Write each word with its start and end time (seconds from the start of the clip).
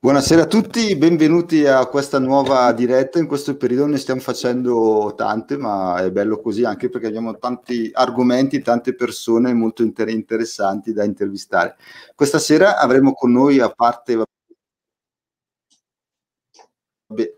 Buonasera 0.00 0.42
a 0.42 0.46
tutti, 0.46 0.96
benvenuti 0.96 1.64
a 1.64 1.86
questa 1.86 2.18
nuova 2.18 2.72
diretta. 2.72 3.20
In 3.20 3.28
questo 3.28 3.56
periodo 3.56 3.86
ne 3.86 3.98
stiamo 3.98 4.20
facendo 4.20 5.14
tante, 5.16 5.56
ma 5.56 6.02
è 6.02 6.10
bello 6.10 6.40
così 6.40 6.64
anche 6.64 6.88
perché 6.88 7.06
abbiamo 7.06 7.38
tanti 7.38 7.88
argomenti, 7.92 8.62
tante 8.62 8.96
persone 8.96 9.52
molto 9.52 9.84
inter- 9.84 10.08
interessanti 10.08 10.92
da 10.92 11.04
intervistare. 11.04 11.76
Questa 12.16 12.40
sera 12.40 12.78
avremo 12.78 13.12
con 13.12 13.30
noi, 13.30 13.60
a 13.60 13.70
parte 13.70 14.16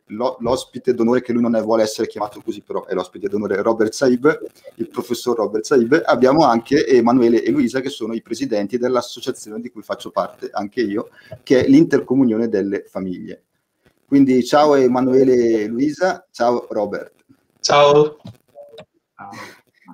L'ospite 0.07 0.95
d'onore, 0.95 1.21
che 1.21 1.33
lui 1.33 1.43
non 1.43 1.61
vuole 1.63 1.83
essere 1.83 2.07
chiamato 2.07 2.41
così, 2.41 2.63
però 2.63 2.87
è 2.87 2.95
l'ospite 2.95 3.29
d'onore 3.29 3.61
Robert 3.61 3.93
Saib, 3.93 4.41
il 4.77 4.89
professor 4.89 5.37
Robert 5.37 5.65
Saib. 5.65 6.03
Abbiamo 6.07 6.45
anche 6.45 6.87
Emanuele 6.87 7.43
e 7.43 7.51
Luisa, 7.51 7.81
che 7.81 7.91
sono 7.91 8.15
i 8.15 8.23
presidenti 8.23 8.79
dell'associazione 8.79 9.61
di 9.61 9.71
cui 9.71 9.83
faccio 9.83 10.11
parte 10.11 10.49
anche 10.53 10.81
io, 10.81 11.11
che 11.43 11.65
è 11.65 11.69
l'Intercomunione 11.69 12.49
delle 12.49 12.85
Famiglie. 12.89 13.43
Quindi 14.07 14.43
ciao 14.43 14.75
Emanuele 14.75 15.35
e 15.35 15.67
Luisa, 15.67 16.27
ciao 16.31 16.67
Robert. 16.71 17.13
Ciao. 17.61 18.17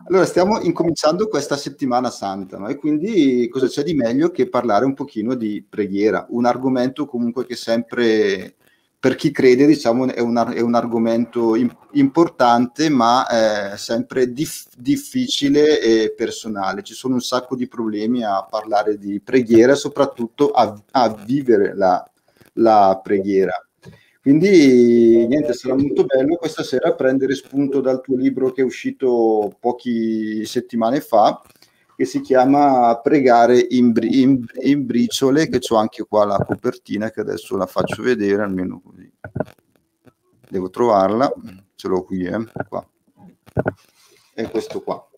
Allora, 0.07 0.25
stiamo 0.25 0.61
incominciando 0.61 1.27
questa 1.27 1.57
settimana 1.57 2.11
santa, 2.11 2.59
no? 2.59 2.69
E 2.69 2.77
quindi 2.77 3.49
cosa 3.49 3.67
c'è 3.67 3.83
di 3.83 3.95
meglio 3.95 4.31
che 4.31 4.49
parlare 4.49 4.85
un 4.85 4.95
pochino 4.95 5.35
di 5.35 5.67
preghiera, 5.69 6.27
un 6.29 6.45
argomento 6.45 7.07
comunque 7.07 7.45
che 7.45 7.57
sempre 7.57 8.55
per 9.05 9.17
chi 9.17 9.31
crede 9.33 9.67
diciamo, 9.67 10.07
è, 10.07 10.21
un, 10.21 10.51
è 10.55 10.61
un 10.63 10.75
argomento 10.75 11.55
importante 11.91 12.89
ma 12.89 13.73
eh, 13.73 13.77
sempre 13.77 14.33
dif, 14.33 14.65
difficile 14.79 15.79
e 15.79 16.15
personale. 16.17 16.83
Ci 16.83 16.95
sono 16.95 17.13
un 17.13 17.21
sacco 17.21 17.55
di 17.55 17.69
problemi 17.69 18.25
a 18.25 18.47
parlare 18.49 18.97
di 18.97 19.21
preghiera 19.21 19.75
soprattutto 19.75 20.53
a, 20.53 20.75
a 20.93 21.15
vivere 21.23 21.77
la, 21.77 22.03
la 22.55 22.99
preghiera. 23.05 23.53
Quindi 24.23 25.27
niente, 25.27 25.53
sarà 25.53 25.75
molto 25.75 26.05
bello 26.05 26.37
questa 26.37 26.63
sera 26.63 26.95
prendere 26.95 27.35
spunto 27.35 27.83
dal 27.83 28.01
tuo 28.01 28.17
libro 28.17 28.53
che 28.53 28.63
è 28.63 28.65
uscito 28.65 29.55
poche 29.61 30.47
settimane 30.47 31.03
fa, 31.03 31.43
che 31.97 32.05
si 32.05 32.21
chiama 32.21 32.99
Pregare 33.01 33.67
in, 33.71 33.93
bri- 33.93 34.23
in, 34.23 34.45
in 34.63 34.87
briciole, 34.87 35.49
che 35.49 35.61
ho 35.69 35.77
anche 35.77 36.05
qua 36.05 36.25
la 36.25 36.39
copertina 36.39 37.11
che 37.11 37.21
adesso 37.21 37.57
la 37.57 37.67
faccio 37.67 38.03
vedere, 38.03 38.43
almeno 38.43 38.81
così. 38.85 39.11
Devo 40.49 40.71
trovarla, 40.71 41.33
ce 41.75 41.89
l'ho 41.89 42.03
qui, 42.05 42.25
eh, 42.25 42.45
qua. 42.69 42.87
È 44.33 44.51
questo 44.51 44.83
qua. 44.83 45.09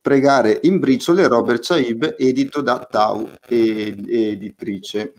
Pregare 0.00 0.60
in 0.62 0.78
briciole, 0.78 1.26
Robert 1.26 1.62
Chaib, 1.62 2.16
edito 2.18 2.60
da 2.60 2.86
Tau, 2.90 3.30
editrice. 3.48 5.12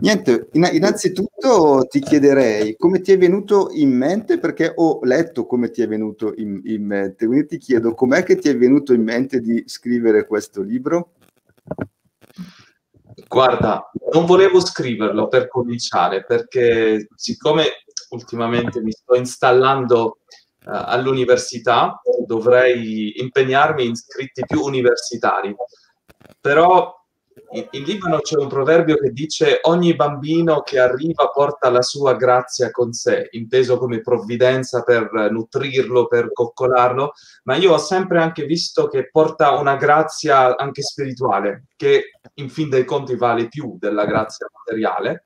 Niente, 0.00 0.48
innanzitutto 0.52 1.86
ti 1.88 2.00
chiederei 2.00 2.76
come 2.76 3.00
ti 3.00 3.12
è 3.12 3.18
venuto 3.18 3.68
in 3.72 3.90
mente, 3.96 4.38
perché 4.38 4.72
ho 4.74 5.00
letto 5.02 5.46
come 5.46 5.70
ti 5.70 5.82
è 5.82 5.88
venuto 5.88 6.32
in, 6.36 6.60
in 6.64 6.84
mente, 6.84 7.26
quindi 7.26 7.46
ti 7.46 7.58
chiedo 7.58 7.94
com'è 7.94 8.22
che 8.22 8.36
ti 8.36 8.48
è 8.48 8.56
venuto 8.56 8.92
in 8.92 9.02
mente 9.02 9.40
di 9.40 9.62
scrivere 9.66 10.26
questo 10.26 10.62
libro? 10.62 11.12
Guarda, 13.28 13.90
non 14.12 14.26
volevo 14.26 14.60
scriverlo 14.60 15.28
per 15.28 15.48
cominciare, 15.48 16.24
perché 16.24 17.08
siccome 17.14 17.64
ultimamente 18.10 18.82
mi 18.82 18.92
sto 18.92 19.14
installando 19.14 20.18
uh, 20.64 20.70
all'università, 20.70 22.00
dovrei 22.26 23.20
impegnarmi 23.20 23.86
in 23.86 23.96
scritti 23.96 24.42
più 24.46 24.60
universitari. 24.62 25.54
Però 26.40 26.92
in, 27.50 27.66
in 27.70 27.82
Libano 27.84 28.18
c'è 28.20 28.36
un 28.36 28.48
proverbio 28.48 28.96
che 28.96 29.10
dice 29.10 29.60
ogni 29.62 29.94
bambino 29.94 30.62
che 30.62 30.78
arriva 30.78 31.28
porta 31.28 31.70
la 31.70 31.82
sua 31.82 32.14
grazia 32.14 32.70
con 32.70 32.92
sé, 32.92 33.28
inteso 33.32 33.78
come 33.78 34.00
provvidenza 34.00 34.82
per 34.82 35.10
nutrirlo, 35.30 36.06
per 36.06 36.32
coccolarlo, 36.32 37.12
ma 37.44 37.56
io 37.56 37.72
ho 37.72 37.78
sempre 37.78 38.20
anche 38.20 38.44
visto 38.44 38.88
che 38.88 39.08
porta 39.10 39.52
una 39.52 39.76
grazia 39.76 40.56
anche 40.56 40.82
spirituale, 40.82 41.66
che 41.76 42.10
in 42.34 42.48
fin 42.48 42.68
dei 42.68 42.84
conti 42.84 43.16
vale 43.16 43.48
più 43.48 43.76
della 43.78 44.04
grazia 44.04 44.46
materiale. 44.52 45.24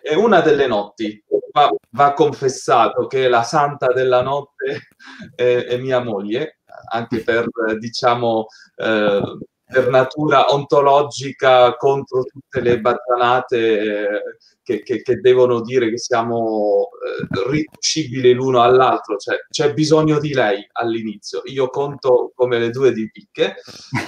E 0.00 0.14
una 0.14 0.40
delle 0.40 0.66
notti 0.66 1.22
va, 1.52 1.70
va 1.90 2.12
confessato 2.14 3.06
che 3.06 3.28
la 3.28 3.42
santa 3.42 3.92
della 3.92 4.22
notte 4.22 4.88
è, 5.34 5.66
è 5.68 5.76
mia 5.76 6.02
moglie, 6.02 6.60
anche 6.90 7.22
per, 7.22 7.46
diciamo, 7.78 8.46
eh, 8.76 9.38
per 9.70 9.88
natura 9.88 10.46
ontologica 10.52 11.76
contro 11.76 12.24
tutte 12.24 12.60
le 12.60 12.80
battanate 12.80 13.80
eh, 13.80 14.22
che, 14.62 14.82
che, 14.82 15.02
che, 15.02 15.16
devono 15.16 15.60
dire 15.60 15.90
che 15.90 15.98
siamo 15.98 16.88
eh, 17.04 17.50
riducibili 17.50 18.32
l'uno 18.32 18.62
all'altro, 18.62 19.16
cioè 19.16 19.36
c'è 19.50 19.74
bisogno 19.74 20.18
di 20.18 20.32
lei 20.32 20.66
all'inizio. 20.72 21.42
Io 21.44 21.68
conto 21.68 22.32
come 22.34 22.58
le 22.58 22.70
due 22.70 22.92
di 22.92 23.10
picche, 23.10 23.56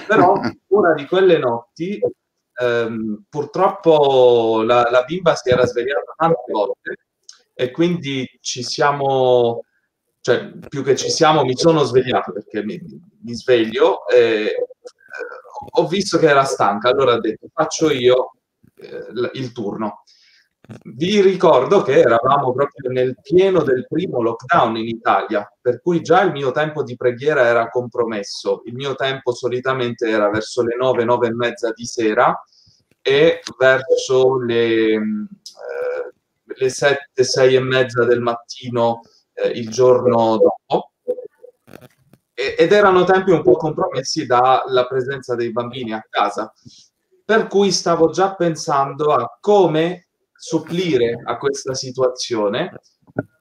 però 0.07 0.33
una 0.69 0.95
di 0.95 1.07
quelle 1.07 1.39
notti 1.39 2.01
ehm, 2.61 3.25
purtroppo 3.29 4.63
la, 4.65 4.89
la 4.91 5.03
bimba 5.05 5.35
si 5.35 5.51
era 5.51 5.67
svegliata 5.67 6.15
tante 6.17 6.45
volte 6.51 6.97
e 7.55 7.71
quindi 7.71 8.27
ci 8.41 8.63
siamo 8.63 9.65
cioè 10.23 10.53
più 10.69 10.83
che 10.83 10.97
ci 10.97 11.11
siamo, 11.11 11.45
mi 11.45 11.57
sono 11.57 11.83
svegliato 11.83 12.33
perché 12.33 12.63
mi, 12.63 12.79
mi 13.23 13.35
sveglio 13.35 14.07
e 14.07 14.55
ho 15.73 15.87
visto 15.87 16.19
che 16.19 16.29
era 16.29 16.45
stanca, 16.45 16.89
allora 16.89 17.15
ho 17.15 17.21
detto 17.21 17.49
faccio 17.53 17.91
io 17.91 18.33
eh, 18.77 19.31
il 19.35 19.53
turno. 19.53 20.03
Vi 20.85 21.21
ricordo 21.21 21.83
che 21.83 21.99
eravamo 21.99 22.53
proprio 22.53 22.91
nel 22.91 23.17
pieno 23.21 23.63
del 23.63 23.87
primo 23.89 24.23
lockdown 24.23 24.77
in 24.77 24.87
Italia, 24.87 25.51
per 25.61 25.81
cui 25.83 26.01
già 26.01 26.23
il 26.23 26.31
mio 26.31 26.53
tempo 26.53 26.85
di 26.85 26.95
preghiera 26.95 27.45
era 27.45 27.69
compromesso. 27.69 28.63
Il 28.67 28.75
mio 28.75 28.95
tempo 28.95 29.33
solitamente 29.33 30.09
era 30.09 30.31
verso 30.31 30.63
le 30.63 30.77
9, 30.77 31.05
9 31.05 31.27
e 31.27 31.35
mezza 31.35 31.73
di 31.73 31.85
sera 31.87 32.41
e 33.03 33.41
verso 33.59 34.39
le, 34.39 34.93
eh, 34.93 35.01
le 36.45 36.69
7, 36.69 37.25
6 37.25 37.55
e 37.55 37.61
mezza 37.61 38.05
del 38.05 38.21
mattino 38.21 39.01
eh, 39.33 39.49
il 39.49 39.71
giorno 39.71 40.37
dopo 40.37 40.93
ed 42.57 42.73
erano 42.73 43.05
tempi 43.05 43.31
un 43.31 43.43
po' 43.43 43.57
compromessi 43.57 44.27
dalla 44.27 44.87
presenza 44.89 45.35
dei 45.35 45.53
bambini 45.53 45.93
a 45.93 46.05
casa. 46.09 46.53
Per 47.25 47.47
cui 47.47 47.71
stavo 47.71 48.11
già 48.11 48.35
pensando 48.35 49.13
a 49.13 49.39
come 49.41 50.09
supplire 50.33 51.21
a 51.25 51.37
questa 51.37 51.75
situazione 51.75 52.73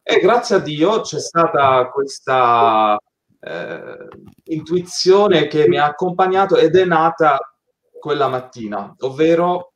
e 0.04 0.20
grazie 0.20 0.56
a 0.56 0.60
Dio 0.60 1.02
c'è 1.02 1.20
stata 1.20 1.88
questa 1.90 2.98
eh, 3.40 4.08
intuizione 4.46 5.48
che 5.48 5.68
mi 5.68 5.78
ha 5.78 5.86
accompagnato 5.86 6.58
ed 6.58 6.76
è 6.76 6.84
nata 6.84 7.38
quella 8.00 8.28
mattina, 8.28 8.94
ovvero 9.02 9.69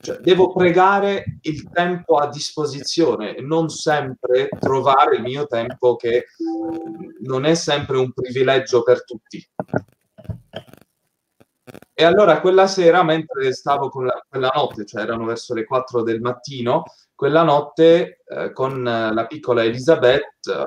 cioè, 0.00 0.18
devo 0.18 0.52
pregare 0.52 1.38
il 1.42 1.68
tempo 1.70 2.16
a 2.16 2.28
disposizione, 2.28 3.40
non 3.40 3.68
sempre 3.68 4.48
trovare 4.58 5.16
il 5.16 5.22
mio 5.22 5.46
tempo 5.46 5.96
che 5.96 6.26
non 7.20 7.44
è 7.44 7.54
sempre 7.54 7.98
un 7.98 8.12
privilegio 8.12 8.82
per 8.82 9.04
tutti. 9.04 9.46
E 11.92 12.04
allora 12.04 12.40
quella 12.40 12.68
sera, 12.68 13.02
mentre 13.02 13.52
stavo 13.52 13.88
con 13.88 14.06
la, 14.06 14.24
quella 14.28 14.52
notte, 14.54 14.86
cioè 14.86 15.02
erano 15.02 15.24
verso 15.24 15.52
le 15.52 15.64
4 15.64 16.02
del 16.02 16.20
mattino, 16.20 16.84
quella 17.18 17.42
notte 17.42 18.22
eh, 18.28 18.52
con 18.52 18.84
la 18.84 19.26
piccola 19.26 19.64
Elisabeth 19.64 20.22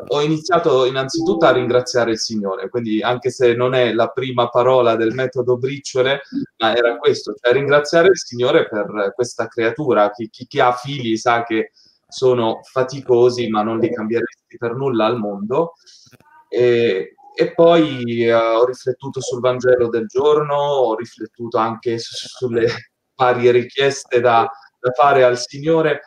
ho 0.07 0.21
iniziato 0.21 0.83
innanzitutto 0.83 1.45
a 1.45 1.53
ringraziare 1.53 2.11
il 2.11 2.19
Signore, 2.19 2.67
quindi 2.67 3.01
anche 3.01 3.29
se 3.29 3.53
non 3.53 3.73
è 3.73 3.93
la 3.93 4.09
prima 4.09 4.49
parola 4.49 4.97
del 4.97 5.13
metodo 5.13 5.57
briciole, 5.57 6.23
ma 6.57 6.75
era 6.75 6.97
questo, 6.97 7.33
cioè 7.41 7.53
ringraziare 7.53 8.09
il 8.09 8.17
Signore 8.17 8.67
per 8.67 9.13
questa 9.15 9.47
creatura. 9.47 10.11
Chi, 10.11 10.29
chi, 10.29 10.45
chi 10.45 10.59
ha 10.59 10.73
figli 10.73 11.15
sa 11.15 11.43
che 11.43 11.71
sono 12.05 12.59
faticosi, 12.63 13.47
ma 13.47 13.63
non 13.63 13.79
li 13.79 13.89
cambieresti 13.89 14.57
per 14.57 14.75
nulla 14.75 15.05
al 15.05 15.17
mondo. 15.17 15.75
E, 16.49 17.15
e 17.33 17.53
poi 17.53 18.27
uh, 18.27 18.57
ho 18.59 18.65
riflettuto 18.65 19.21
sul 19.21 19.39
Vangelo 19.39 19.87
del 19.87 20.05
giorno, 20.07 20.53
ho 20.55 20.95
riflettuto 20.97 21.57
anche 21.57 21.97
su, 21.97 22.13
sulle 22.27 22.67
varie 23.15 23.51
richieste 23.51 24.19
da, 24.19 24.45
da, 24.77 24.91
fare 24.91 25.23
al 25.23 25.39
Signore. 25.39 26.01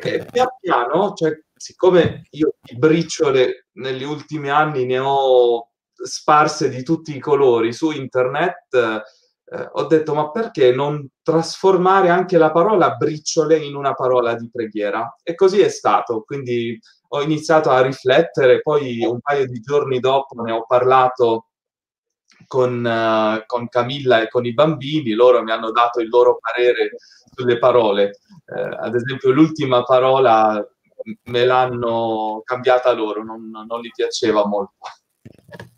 E 0.00 0.24
pian 0.30 0.48
piano, 0.60 1.12
cioè, 1.14 1.32
siccome 1.54 2.22
io 2.30 2.54
di 2.60 2.76
briciole 2.76 3.66
negli 3.72 4.04
ultimi 4.04 4.50
anni 4.50 4.86
ne 4.86 4.98
ho 4.98 5.68
sparse 5.92 6.68
di 6.68 6.82
tutti 6.82 7.16
i 7.16 7.20
colori 7.20 7.72
su 7.72 7.90
internet, 7.90 8.74
eh, 8.74 9.68
ho 9.72 9.84
detto 9.86 10.14
ma 10.14 10.30
perché 10.30 10.72
non 10.72 11.08
trasformare 11.22 12.10
anche 12.10 12.38
la 12.38 12.50
parola 12.52 12.94
briciole 12.94 13.56
in 13.58 13.74
una 13.74 13.94
parola 13.94 14.34
di 14.34 14.48
preghiera? 14.50 15.16
E 15.22 15.34
così 15.34 15.60
è 15.60 15.68
stato, 15.68 16.22
quindi 16.22 16.78
ho 17.10 17.22
iniziato 17.22 17.70
a 17.70 17.80
riflettere, 17.80 18.60
poi 18.60 19.04
un 19.04 19.20
paio 19.20 19.46
di 19.46 19.60
giorni 19.60 19.98
dopo 19.98 20.40
ne 20.42 20.52
ho 20.52 20.64
parlato 20.66 21.47
con, 22.48 22.84
uh, 22.84 23.46
con, 23.46 23.68
Camilla 23.68 24.20
e 24.22 24.28
con 24.28 24.44
i 24.44 24.52
bambini, 24.52 25.12
loro 25.12 25.42
mi 25.44 25.52
hanno 25.52 25.70
dato 25.70 26.00
il 26.00 26.08
loro 26.08 26.38
parere 26.40 26.96
sulle 27.32 27.58
parole. 27.58 28.18
Uh, 28.46 28.74
ad 28.80 28.96
esempio, 28.96 29.30
l'ultima 29.30 29.84
parola 29.84 30.66
me 31.24 31.44
l'hanno 31.44 32.42
cambiata 32.44 32.92
loro, 32.92 33.22
non, 33.22 33.50
non 33.50 33.80
gli 33.80 33.90
piaceva 33.94 34.46
molto. 34.46 34.74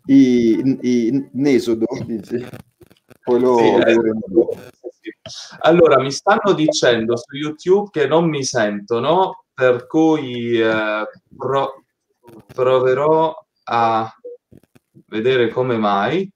I, 0.05 0.77
i 0.81 1.29
Nesodo, 1.33 1.85
dici? 2.05 2.47
Poi 3.23 3.39
lo 3.39 3.57
sì, 3.57 3.67
eh, 3.67 3.93
sì. 4.99 5.13
Allora, 5.59 5.99
mi 5.99 6.11
stanno 6.11 6.53
dicendo 6.53 7.15
su 7.17 7.35
YouTube 7.35 7.89
che 7.91 8.07
non 8.07 8.27
mi 8.27 8.43
sentono, 8.43 9.45
per 9.53 9.85
cui 9.87 10.59
eh, 10.59 11.07
pro- 11.35 11.83
proverò 12.53 13.35
a 13.65 14.15
vedere 15.07 15.49
come 15.49 15.77
mai. 15.77 16.29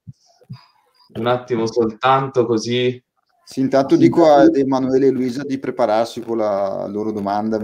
Un 1.15 1.27
attimo 1.27 1.65
soltanto 1.65 2.45
così. 2.45 3.01
Sì, 3.43 3.61
intanto 3.61 3.95
dico 3.95 4.25
a 4.29 4.43
Emanuele 4.53 5.07
e 5.07 5.11
Luisa 5.11 5.43
di 5.43 5.57
prepararsi 5.59 6.19
con 6.21 6.37
la 6.37 6.87
loro 6.87 7.11
domanda. 7.11 7.57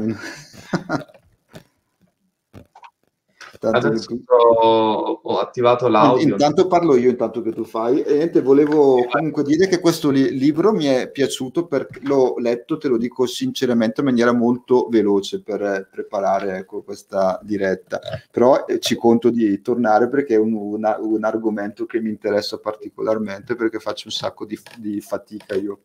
Adesso 3.70 4.18
ho, 4.26 5.20
ho, 5.22 5.38
attivato 5.38 5.88
l'audio. 5.88 6.30
Intanto 6.30 6.66
parlo 6.66 6.96
io, 6.96 7.10
intanto 7.10 7.42
che 7.42 7.52
tu 7.52 7.64
fai. 7.64 8.02
E 8.02 8.16
niente, 8.16 8.42
volevo 8.42 9.06
comunque 9.06 9.44
dire 9.44 9.68
che 9.68 9.80
questo 9.80 10.10
li- 10.10 10.36
libro 10.36 10.72
mi 10.72 10.86
è 10.86 11.12
piaciuto 11.12 11.68
perché 11.68 12.00
l'ho 12.04 12.36
letto, 12.40 12.78
te 12.78 12.88
lo 12.88 12.98
dico 12.98 13.28
sinceramente, 13.28 14.02
in 14.02 14.08
maniera 14.08 14.32
molto 14.32 14.88
veloce 14.90 15.44
per 15.44 15.62
eh, 15.62 15.88
preparare 15.92 16.58
ecco, 16.58 16.82
questa 16.82 17.40
diretta. 17.44 18.00
Però 18.32 18.66
eh, 18.66 18.80
ci 18.80 18.96
conto 18.96 19.30
di 19.30 19.62
tornare 19.62 20.10
perché 20.10 20.34
è 20.34 20.40
un, 20.40 20.54
una, 20.54 20.98
un, 21.00 21.24
argomento 21.24 21.86
che 21.86 22.00
mi 22.00 22.10
interessa 22.10 22.58
particolarmente 22.58 23.56
perché 23.56 23.78
faccio 23.78 24.08
un 24.08 24.14
sacco 24.14 24.46
di, 24.46 24.58
di 24.78 25.02
fatica 25.02 25.54
io 25.54 25.82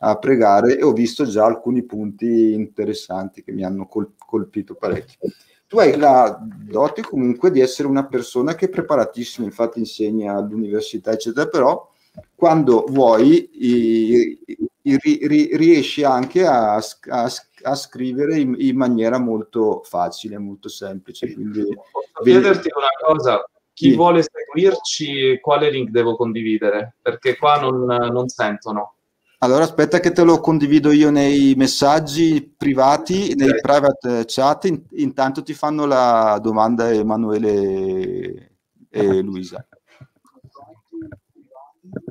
a 0.00 0.18
pregare 0.18 0.78
e 0.78 0.82
ho 0.82 0.92
visto 0.92 1.24
già 1.24 1.44
alcuni 1.44 1.84
punti 1.84 2.52
interessanti 2.52 3.44
che 3.44 3.52
mi 3.52 3.64
hanno 3.64 3.86
col- 3.86 4.14
colpito 4.18 4.74
parecchio 4.74 5.30
tu 5.70 5.78
hai 5.78 5.96
la 5.96 6.36
dote 6.42 7.00
comunque 7.00 7.52
di 7.52 7.60
essere 7.60 7.86
una 7.86 8.04
persona 8.04 8.56
che 8.56 8.66
è 8.66 8.68
preparatissima, 8.68 9.46
infatti 9.46 9.78
insegna 9.78 10.34
all'università, 10.34 11.12
eccetera, 11.12 11.46
però 11.46 11.88
quando 12.34 12.86
vuoi 12.88 13.48
i, 13.52 14.36
i, 14.82 14.98
ri, 15.00 15.56
riesci 15.56 16.02
anche 16.02 16.44
a, 16.44 16.74
a, 16.74 17.32
a 17.62 17.74
scrivere 17.76 18.40
in, 18.40 18.56
in, 18.58 18.76
maniera 18.76 19.20
molto 19.20 19.82
facile, 19.84 20.38
molto 20.38 20.68
semplice. 20.68 21.32
Quindi, 21.32 21.62
Posso 21.62 22.20
chiederti 22.20 22.68
una 22.74 22.88
cosa? 23.00 23.48
Chi 23.72 23.90
sì. 23.90 23.94
vuole 23.94 24.24
seguirci, 24.24 25.38
quale 25.40 25.70
link 25.70 25.90
devo 25.90 26.16
condividere? 26.16 26.96
Perché 27.00 27.36
qua 27.36 27.60
non, 27.60 27.84
non 27.84 28.26
sentono. 28.26 28.94
Allora 29.42 29.64
aspetta 29.64 30.00
che 30.00 30.12
te 30.12 30.22
lo 30.22 30.38
condivido 30.38 30.90
io 30.92 31.10
nei 31.10 31.54
messaggi 31.56 32.54
privati, 32.54 33.34
nei 33.34 33.58
private 33.58 34.24
chat, 34.26 34.66
In, 34.66 34.82
intanto 34.90 35.42
ti 35.42 35.54
fanno 35.54 35.86
la 35.86 36.38
domanda 36.42 36.92
Emanuele 36.92 38.58
e 38.90 39.20
Luisa. 39.24 39.66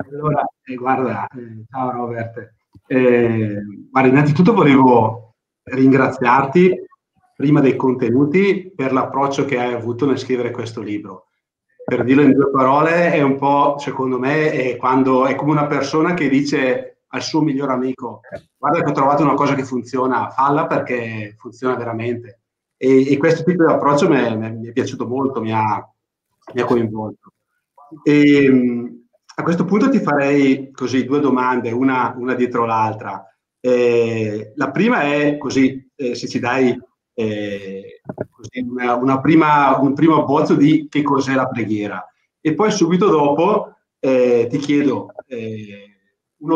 Allora, 0.10 0.44
eh, 0.64 0.74
guarda, 0.74 1.28
eh, 1.28 1.66
ciao 1.70 1.92
Robert. 1.92 2.56
Eh, 2.88 3.62
guarda, 3.92 4.10
innanzitutto 4.10 4.52
volevo 4.52 5.36
ringraziarti 5.66 6.84
prima 7.36 7.62
dei 7.62 7.76
contenuti 7.76 8.74
per 8.76 8.92
l'approccio 8.92 9.46
che 9.46 9.60
hai 9.60 9.76
avuto 9.76 10.08
nel 10.08 10.18
scrivere 10.18 10.50
questo 10.50 10.82
libro. 10.82 11.28
Per 11.86 12.04
dirlo 12.04 12.24
in 12.24 12.34
due 12.34 12.50
parole, 12.50 13.12
è 13.12 13.22
un 13.22 13.38
po', 13.38 13.76
secondo 13.78 14.18
me, 14.18 14.52
è, 14.52 14.78
quando, 14.78 15.28
è 15.28 15.36
come 15.36 15.52
una 15.52 15.68
persona 15.68 16.16
che 16.16 16.28
dice 16.28 16.89
al 17.12 17.22
suo 17.22 17.42
miglior 17.42 17.72
amico, 17.72 18.22
guarda 18.58 18.84
che 18.84 18.90
ho 18.90 18.94
trovato 18.94 19.24
una 19.24 19.34
cosa 19.34 19.56
che 19.56 19.64
funziona, 19.64 20.30
falla 20.30 20.68
perché 20.68 21.36
funziona 21.38 21.76
veramente. 21.76 22.42
E, 22.78 23.12
e 23.12 23.18
questo 23.18 23.44
tipo 23.44 23.66
di 23.66 23.72
approccio 23.72 24.08
mi 24.08 24.18
è, 24.18 24.36
mi 24.36 24.68
è 24.68 24.72
piaciuto 24.72 25.08
molto, 25.08 25.42
mi 25.42 25.52
ha, 25.52 25.88
mi 26.54 26.62
ha 26.62 26.66
coinvolto. 26.66 27.34
E, 28.04 28.46
ehm, 28.46 29.08
a 29.36 29.44
questo 29.44 29.66
punto 29.66 29.90
ti 29.90 30.00
farei 30.00 30.72
così 30.72 31.06
due 31.06 31.20
domande, 31.20 31.72
una, 31.72 32.14
una 32.18 32.36
dietro 32.36 32.66
l'altra. 32.66 33.26
Eh, 33.60 34.54
la 34.56 34.72
prima 34.72 35.02
è 35.02 35.38
così, 35.38 35.90
eh, 35.96 36.16
se 36.16 36.28
ci 36.28 36.40
dai 36.40 36.78
eh, 37.14 38.02
una, 38.66 38.96
una 38.96 39.20
prima, 39.20 39.78
un 39.80 39.94
primo 39.94 40.22
abbozzo 40.22 40.56
di 40.56 40.88
che 40.90 41.02
cos'è 41.02 41.34
la 41.34 41.48
preghiera. 41.48 42.06
E 42.42 42.54
poi 42.54 42.72
subito 42.72 43.10
dopo 43.10 43.76
eh, 44.00 44.48
ti 44.50 44.58
chiedo 44.58 45.12
eh, 45.28 45.89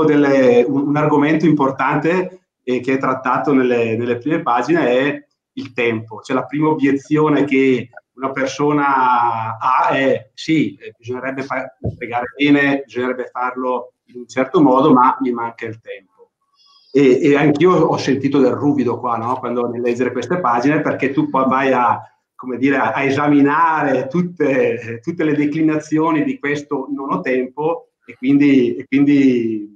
delle, 0.05 0.63
un, 0.67 0.87
un, 0.87 0.95
argomento 0.95 1.45
importante 1.45 2.47
eh, 2.63 2.79
che 2.79 2.93
è 2.93 2.97
trattato 2.97 3.53
nelle, 3.53 3.97
nelle, 3.97 4.17
prime 4.17 4.41
pagine 4.41 4.87
è 4.87 5.27
il 5.53 5.73
tempo. 5.73 6.21
Cioè 6.21 6.35
la 6.35 6.45
prima 6.45 6.69
obiezione 6.69 7.43
che 7.43 7.89
una 8.15 8.31
persona 8.31 9.57
ha 9.57 9.89
è 9.89 10.29
sì, 10.33 10.75
eh, 10.75 10.93
bisognerebbe 10.97 11.43
far, 11.43 11.77
spiegare 11.91 12.27
bene, 12.37 12.83
bisognerebbe 12.85 13.29
farlo 13.31 13.93
in 14.05 14.19
un 14.19 14.27
certo 14.27 14.61
modo, 14.61 14.93
ma 14.93 15.17
mi 15.19 15.31
manca 15.31 15.65
il 15.65 15.79
tempo. 15.79 16.31
E, 16.91 17.19
e 17.21 17.35
anch'io 17.35 17.71
ho 17.71 17.97
sentito 17.97 18.39
del 18.39 18.51
ruvido 18.51 18.99
qua, 18.99 19.17
no? 19.17 19.37
quando 19.37 19.67
nel 19.67 19.81
leggere 19.81 20.11
queste 20.11 20.39
pagine, 20.39 20.81
perché 20.81 21.11
tu 21.11 21.27
poi 21.29 21.47
vai 21.47 21.71
a, 21.71 21.99
come 22.35 22.57
dire, 22.57 22.77
a 22.77 23.03
esaminare 23.03 24.07
tutte, 24.07 24.99
tutte 25.01 25.23
le 25.23 25.33
declinazioni 25.33 26.23
di 26.23 26.37
questo 26.37 26.87
non 26.93 27.11
ho 27.11 27.21
tempo 27.21 27.93
e 28.05 28.15
quindi, 28.15 28.75
e 28.75 28.85
quindi 28.85 29.72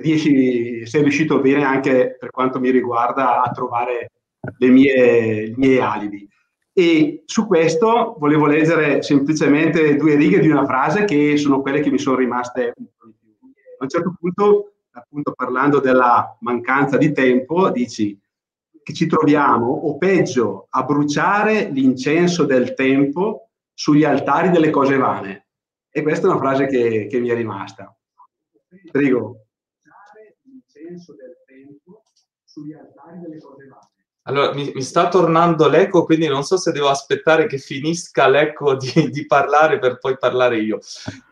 riesci, 0.00 0.86
sei 0.86 1.02
riuscito 1.02 1.40
bene 1.40 1.64
anche 1.64 2.16
per 2.18 2.30
quanto 2.30 2.60
mi 2.60 2.70
riguarda 2.70 3.42
a 3.42 3.50
trovare 3.50 4.12
le 4.58 4.68
mie, 4.68 5.46
i 5.46 5.54
miei 5.56 5.78
alibi. 5.78 6.28
E 6.72 7.22
su 7.26 7.46
questo 7.46 8.16
volevo 8.18 8.46
leggere 8.46 9.02
semplicemente 9.02 9.96
due 9.96 10.14
righe 10.14 10.38
di 10.38 10.48
una 10.48 10.64
frase 10.64 11.04
che 11.04 11.36
sono 11.36 11.60
quelle 11.60 11.80
che 11.80 11.90
mi 11.90 11.98
sono 11.98 12.16
rimaste 12.16 12.72
un 12.76 12.86
po' 12.96 13.06
di 13.06 13.14
più. 13.18 13.50
A 13.78 13.84
un 13.84 13.88
certo 13.88 14.14
punto, 14.18 14.72
appunto 14.92 15.32
parlando 15.32 15.80
della 15.80 16.36
mancanza 16.40 16.96
di 16.96 17.12
tempo, 17.12 17.70
dici 17.70 18.18
che 18.82 18.92
ci 18.94 19.06
troviamo, 19.06 19.66
o 19.66 19.98
peggio, 19.98 20.66
a 20.70 20.82
bruciare 20.84 21.68
l'incenso 21.70 22.44
del 22.44 22.74
tempo 22.74 23.50
sugli 23.74 24.04
altari 24.04 24.50
delle 24.50 24.70
cose 24.70 24.96
vane. 24.96 25.46
E 25.90 26.02
questa 26.02 26.28
è 26.28 26.30
una 26.30 26.38
frase 26.38 26.66
che, 26.66 27.06
che 27.10 27.18
mi 27.18 27.28
è 27.28 27.34
rimasta. 27.34 27.94
Prego. 28.90 29.46
Senso 30.90 31.14
del 31.14 31.36
tempo 31.46 32.02
sugli 32.44 32.72
altari 32.72 33.20
delle 33.20 33.38
cose 33.38 33.64
vane. 33.68 33.88
Allora, 34.22 34.52
mi, 34.52 34.72
mi, 34.74 34.82
sta 34.82 35.08
tornando 35.08 35.68
l'eco, 35.68 36.04
quindi 36.04 36.26
non 36.26 36.42
so 36.42 36.56
se 36.58 36.72
devo 36.72 36.88
aspettare 36.88 37.46
che 37.46 37.58
finisca 37.58 38.26
l'eco 38.26 38.74
di, 38.74 39.08
di 39.08 39.24
parlare 39.24 39.78
per 39.78 39.98
poi 39.98 40.18
parlare 40.18 40.58
io. 40.58 40.80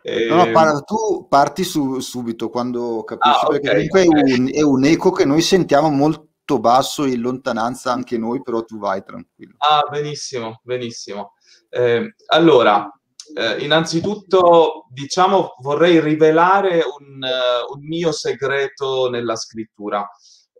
Eh... 0.02 0.26
No, 0.28 0.36
no, 0.36 0.46
ehm, 0.46 0.52
parla, 0.52 0.80
tu 0.80 1.26
parti 1.28 1.64
su, 1.64 1.98
subito 1.98 2.48
quando 2.50 3.02
capisci, 3.02 3.44
ah, 3.44 3.46
okay, 3.46 3.60
perché 3.60 3.88
comunque 3.88 4.20
okay. 4.20 4.30
è, 4.30 4.38
un, 4.38 4.50
è 4.52 4.62
un 4.62 4.84
eco 4.84 5.10
che 5.10 5.24
noi 5.24 5.42
sentiamo 5.42 5.90
molto 5.90 6.60
basso 6.60 7.04
in 7.04 7.20
lontananza 7.20 7.92
anche 7.92 8.16
noi, 8.16 8.42
però 8.42 8.64
tu 8.64 8.78
vai 8.78 9.02
tranquillo. 9.02 9.56
Ah, 9.58 9.86
benissimo, 9.90 10.60
benissimo. 10.62 11.34
Eh, 11.68 12.14
allora, 12.26 12.90
eh, 13.34 13.62
innanzitutto, 13.64 14.86
diciamo, 14.90 15.54
vorrei 15.60 16.00
rivelare 16.00 16.82
un, 16.82 17.22
uh, 17.22 17.72
un 17.74 17.86
mio 17.86 18.12
segreto 18.12 19.08
nella 19.10 19.36
scrittura 19.36 20.08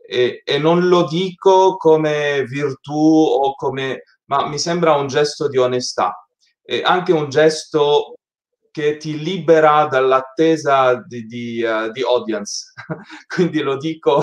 e, 0.07 0.43
e, 0.45 0.59
non 0.59 0.89
lo 0.89 1.07
dico 1.07 1.77
come 1.77 2.45
virtù 2.45 2.95
o 2.95 3.55
come, 3.55 4.03
ma 4.27 4.47
mi 4.47 4.59
sembra 4.59 4.95
un 4.95 5.07
gesto 5.07 5.49
di 5.49 5.59
onestà 5.59 6.27
e 6.63 6.83
anche 6.83 7.13
un 7.13 7.29
gesto 7.29 8.15
che 8.71 8.97
ti 8.97 9.19
libera 9.19 9.87
dall'attesa 9.87 11.03
di, 11.07 11.27
di, 11.27 11.63
uh, 11.63 11.91
di 11.91 12.03
audience. 12.03 12.73
Quindi 13.27 13.61
lo 13.61 13.77
dico, 13.77 14.23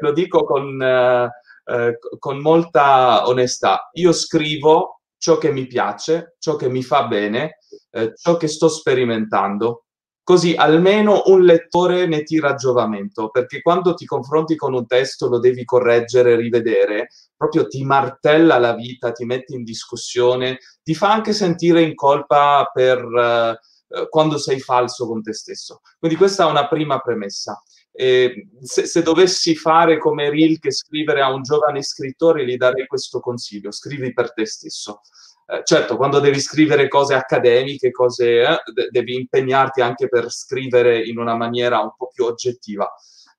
lo 0.00 0.12
dico 0.12 0.44
con, 0.44 0.80
uh, 0.80 2.18
con 2.18 2.38
molta 2.38 3.26
onestà. 3.26 3.90
Io 3.92 4.12
scrivo 4.12 4.99
ciò 5.20 5.36
che 5.36 5.52
mi 5.52 5.66
piace, 5.66 6.36
ciò 6.38 6.56
che 6.56 6.70
mi 6.70 6.82
fa 6.82 7.06
bene, 7.06 7.58
eh, 7.90 8.14
ciò 8.16 8.38
che 8.38 8.48
sto 8.48 8.68
sperimentando. 8.68 9.84
Così 10.22 10.54
almeno 10.54 11.24
un 11.26 11.42
lettore 11.42 12.06
ne 12.06 12.22
tira 12.22 12.54
giovamento, 12.54 13.28
perché 13.28 13.60
quando 13.60 13.94
ti 13.94 14.06
confronti 14.06 14.56
con 14.56 14.72
un 14.72 14.86
testo 14.86 15.28
lo 15.28 15.38
devi 15.38 15.64
correggere, 15.64 16.36
rivedere, 16.36 17.08
proprio 17.36 17.66
ti 17.66 17.84
martella 17.84 18.58
la 18.58 18.74
vita, 18.74 19.12
ti 19.12 19.24
mette 19.26 19.54
in 19.54 19.62
discussione, 19.62 20.58
ti 20.82 20.94
fa 20.94 21.12
anche 21.12 21.34
sentire 21.34 21.82
in 21.82 21.94
colpa 21.94 22.70
per 22.72 22.98
eh, 22.98 23.58
eh 23.98 24.08
quando 24.08 24.38
sei 24.38 24.60
falso 24.60 25.06
con 25.06 25.22
te 25.22 25.34
stesso. 25.34 25.80
Quindi 25.98 26.16
questa 26.16 26.46
è 26.46 26.50
una 26.50 26.66
prima 26.66 26.98
premessa. 27.00 27.60
Eh, 28.02 28.48
se, 28.62 28.86
se, 28.86 29.02
dovessi 29.02 29.54
fare 29.54 29.98
come 29.98 30.30
Rilke, 30.30 30.70
scrivere 30.70 31.20
a 31.20 31.30
un 31.30 31.42
giovane 31.42 31.82
scrittore, 31.82 32.46
gli 32.46 32.56
darei 32.56 32.86
questo 32.86 33.20
consiglio, 33.20 33.70
scrivi 33.72 34.14
per 34.14 34.32
te 34.32 34.46
stesso. 34.46 35.02
Eh, 35.44 35.60
certo, 35.64 35.98
quando 35.98 36.18
devi 36.18 36.40
scrivere 36.40 36.88
cose 36.88 37.12
accademiche, 37.12 37.90
cose, 37.90 38.40
eh, 38.40 38.58
devi 38.90 39.16
impegnarti 39.16 39.82
anche 39.82 40.08
per 40.08 40.30
scrivere 40.30 41.04
in 41.04 41.18
una 41.18 41.36
maniera 41.36 41.80
un 41.80 41.92
po' 41.94 42.08
più 42.10 42.24
oggettiva. 42.24 42.90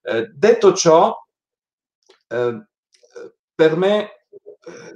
Eh, 0.04 0.30
detto 0.32 0.74
ciò, 0.74 1.12
eh, 2.28 2.66
per 3.56 3.76
me 3.76 4.04
eh, 4.04 4.12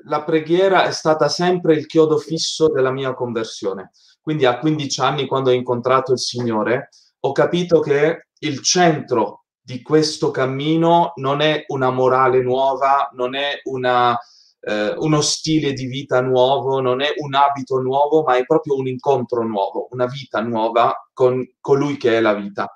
la 0.03 0.23
preghiera 0.23 0.85
è 0.85 0.91
stata 0.91 1.27
sempre 1.27 1.73
il 1.73 1.87
chiodo 1.87 2.19
fisso 2.19 2.67
della 2.67 2.91
mia 2.91 3.15
conversione. 3.15 3.89
Quindi 4.21 4.45
a 4.45 4.59
15 4.59 5.01
anni, 5.01 5.25
quando 5.25 5.49
ho 5.49 5.53
incontrato 5.53 6.11
il 6.11 6.19
Signore, 6.19 6.89
ho 7.21 7.31
capito 7.31 7.79
che 7.79 8.27
il 8.37 8.61
centro 8.61 9.44
di 9.65 9.81
questo 9.81 10.29
cammino 10.29 11.13
non 11.15 11.41
è 11.41 11.63
una 11.69 11.89
morale 11.89 12.43
nuova, 12.43 13.09
non 13.13 13.33
è 13.33 13.61
una, 13.63 14.15
eh, 14.59 14.93
uno 14.97 15.21
stile 15.21 15.73
di 15.73 15.87
vita 15.87 16.21
nuovo, 16.21 16.79
non 16.81 17.01
è 17.01 17.15
un 17.17 17.33
abito 17.33 17.79
nuovo, 17.81 18.21
ma 18.21 18.37
è 18.37 18.45
proprio 18.45 18.75
un 18.75 18.87
incontro 18.87 19.41
nuovo, 19.41 19.87
una 19.89 20.05
vita 20.05 20.39
nuova 20.41 21.09
con 21.13 21.43
colui 21.59 21.97
che 21.97 22.15
è 22.17 22.21
la 22.21 22.35
vita. 22.35 22.71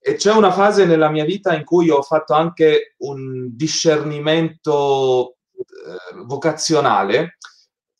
E 0.00 0.14
c'è 0.14 0.32
una 0.32 0.50
fase 0.50 0.86
nella 0.86 1.10
mia 1.10 1.26
vita 1.26 1.54
in 1.54 1.64
cui 1.64 1.90
ho 1.90 2.00
fatto 2.00 2.32
anche 2.32 2.94
un 3.00 3.54
discernimento 3.54 5.36
eh, 5.52 6.24
vocazionale 6.24 7.36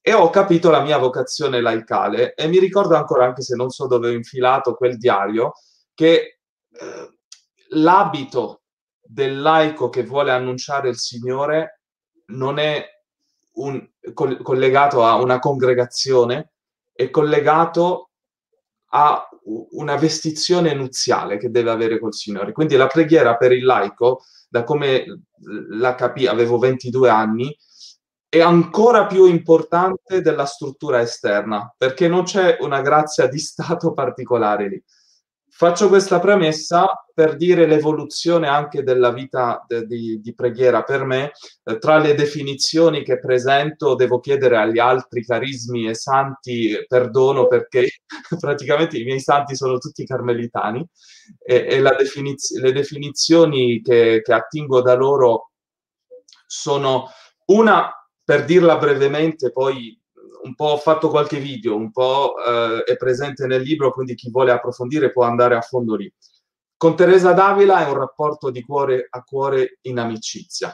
e 0.01 0.15
ho 0.15 0.31
capito 0.31 0.71
la 0.71 0.81
mia 0.81 0.97
vocazione 0.97 1.61
laicale 1.61 2.33
e 2.35 2.47
mi 2.47 2.59
ricordo 2.59 2.95
ancora, 2.95 3.27
anche 3.27 3.43
se 3.43 3.55
non 3.55 3.69
so 3.69 3.87
dove 3.87 4.09
ho 4.09 4.13
infilato 4.13 4.75
quel 4.77 4.97
diario, 4.97 5.53
che 5.93 6.39
eh, 6.71 7.18
l'abito 7.71 8.63
del 9.01 9.41
laico 9.41 9.89
che 9.89 10.05
vuole 10.05 10.31
annunciare 10.31 10.89
il 10.89 10.99
Signore 10.99 11.83
non 12.27 12.59
è 12.59 12.85
un, 13.55 13.89
col, 14.13 14.43
collegato 14.43 15.05
a 15.05 15.17
una 15.17 15.39
congregazione, 15.39 16.53
è 16.93 17.11
collegato 17.11 18.11
a 18.91 19.29
una 19.71 19.97
vestizione 19.97 20.75
nuziale 20.75 21.39
che 21.39 21.51
deve 21.51 21.71
avere 21.71 21.99
col 21.99 22.15
Signore. 22.15 22.53
Quindi 22.53 22.77
la 22.77 22.87
preghiera 22.87 23.37
per 23.37 23.53
il 23.53 23.65
laico, 23.65 24.23
da 24.49 24.65
come 24.65 25.23
la 25.71 25.95
capì, 25.95 26.27
avevo 26.27 26.59
22 26.59 27.09
anni, 27.09 27.57
è 28.31 28.41
ancora 28.41 29.07
più 29.07 29.25
importante 29.25 30.21
della 30.21 30.45
struttura 30.45 31.01
esterna, 31.01 31.73
perché 31.77 32.09
non 32.09 32.25
c'è 32.25 32.59
una 32.61 32.83
grazia 32.83 33.27
di 33.27 33.39
stato 33.39 33.93
particolare 33.93 34.69
lì. 34.69 34.85
Faccio 35.61 35.89
questa 35.89 36.21
premessa 36.21 36.87
per 37.13 37.35
dire 37.35 37.67
l'evoluzione 37.67 38.47
anche 38.47 38.85
della 38.85 39.11
vita 39.11 39.65
de, 39.67 39.87
di, 39.87 40.21
di, 40.21 40.33
preghiera 40.33 40.85
per 40.85 41.03
me. 41.03 41.33
Eh, 41.65 41.79
tra 41.79 41.99
le 41.99 42.15
definizioni 42.15 43.03
che 43.03 43.19
presento 43.19 43.97
devo 43.97 44.21
chiedere 44.21 44.57
agli 44.57 44.79
altri 44.79 45.25
carismi 45.25 45.89
e 45.89 45.95
santi 45.97 46.79
perdono 46.87 47.49
perché 47.49 47.89
praticamente 48.39 48.99
i 48.99 49.03
miei 49.03 49.19
santi 49.19 49.57
sono 49.57 49.79
tutti 49.79 50.07
carmelitani 50.07 50.87
e, 51.45 51.67
e 51.69 51.83
definiz- 51.99 52.57
le 52.61 52.71
definizioni 52.71 53.81
che, 53.83 54.23
che 54.23 54.33
attingo 54.33 54.81
da 54.81 54.95
loro 54.95 55.51
sono 56.47 57.09
una, 57.47 57.91
per 58.23 58.45
dirla 58.45 58.79
brevemente, 58.79 59.51
poi 59.51 60.01
un 60.43 60.55
po' 60.55 60.67
ho 60.67 60.77
fatto 60.79 61.09
qualche 61.09 61.39
video, 61.39 61.77
un 61.77 61.91
po' 61.91 62.35
eh, 62.39 62.83
è 62.85 62.97
presente 62.97 63.47
nel 63.47 63.63
libro, 63.63 63.93
quindi 63.93 64.15
chi 64.15 64.31
vuole 64.31 64.51
approfondire 64.51 65.13
può 65.13 65.25
andare 65.25 65.57
a 65.57 65.61
fondo 65.61 65.95
lì. 65.95 66.13
Con 66.77 66.95
Teresa 66.95 67.33
Davila 67.33 67.85
è 67.85 67.89
un 67.89 67.99
rapporto 67.99 68.51
di 68.51 68.63
cuore 68.63 69.07
a 69.11 69.23
cuore 69.23 69.79
in 69.83 69.99
amicizia. 69.99 70.73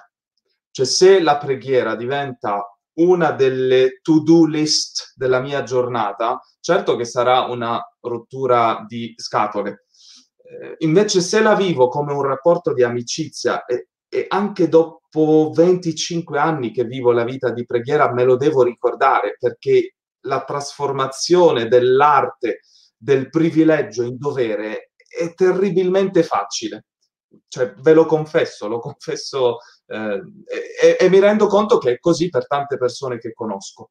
Cioè 0.71 0.85
se 0.85 1.21
la 1.21 1.39
preghiera 1.39 1.95
diventa 1.95 2.63
una 2.95 3.31
delle 3.33 4.01
to-do 4.03 4.45
list 4.45 5.13
della 5.15 5.41
mia 5.41 5.63
giornata, 5.63 6.41
certo 6.61 6.97
che 6.97 7.05
sarà 7.05 7.43
una 7.43 7.81
rottura 8.01 8.85
di 8.87 9.15
scatole. 9.17 9.87
Eh, 10.37 10.75
invece 10.79 11.21
se 11.21 11.41
la 11.41 11.55
vivo 11.55 11.89
come 11.89 12.13
un 12.13 12.23
rapporto 12.23 12.73
di 12.75 12.83
amicizia 12.83 13.65
e, 13.65 13.89
e 14.15 14.27
anche 14.29 14.69
dopo 14.69 15.51
25 15.53 16.39
anni 16.39 16.71
che 16.71 16.85
vivo 16.85 17.11
la 17.11 17.25
vita 17.25 17.51
di 17.51 17.67
preghiera 17.67 18.13
me 18.13 18.23
lo 18.23 18.37
devo 18.37 18.63
ricordare 18.63 19.37
perché 19.37 19.97
la 20.21 20.45
trasformazione 20.45 21.67
dell'arte, 21.67 22.61
del 22.97 23.29
privilegio 23.29 24.05
in 24.05 24.17
dovere 24.17 24.93
è 25.09 25.35
terribilmente 25.35 26.23
facile. 26.23 26.87
Cioè, 27.49 27.75
ve 27.79 27.93
lo 27.93 28.07
confesso, 28.07 28.69
lo 28.69 28.79
confesso 28.79 29.59
eh, 29.87 30.23
e, 30.81 30.97
e 30.99 31.09
mi 31.09 31.19
rendo 31.19 31.49
conto 31.49 31.79
che 31.79 31.95
è 31.95 31.99
così 31.99 32.29
per 32.29 32.47
tante 32.47 32.77
persone 32.77 33.19
che 33.19 33.33
conosco. 33.33 33.91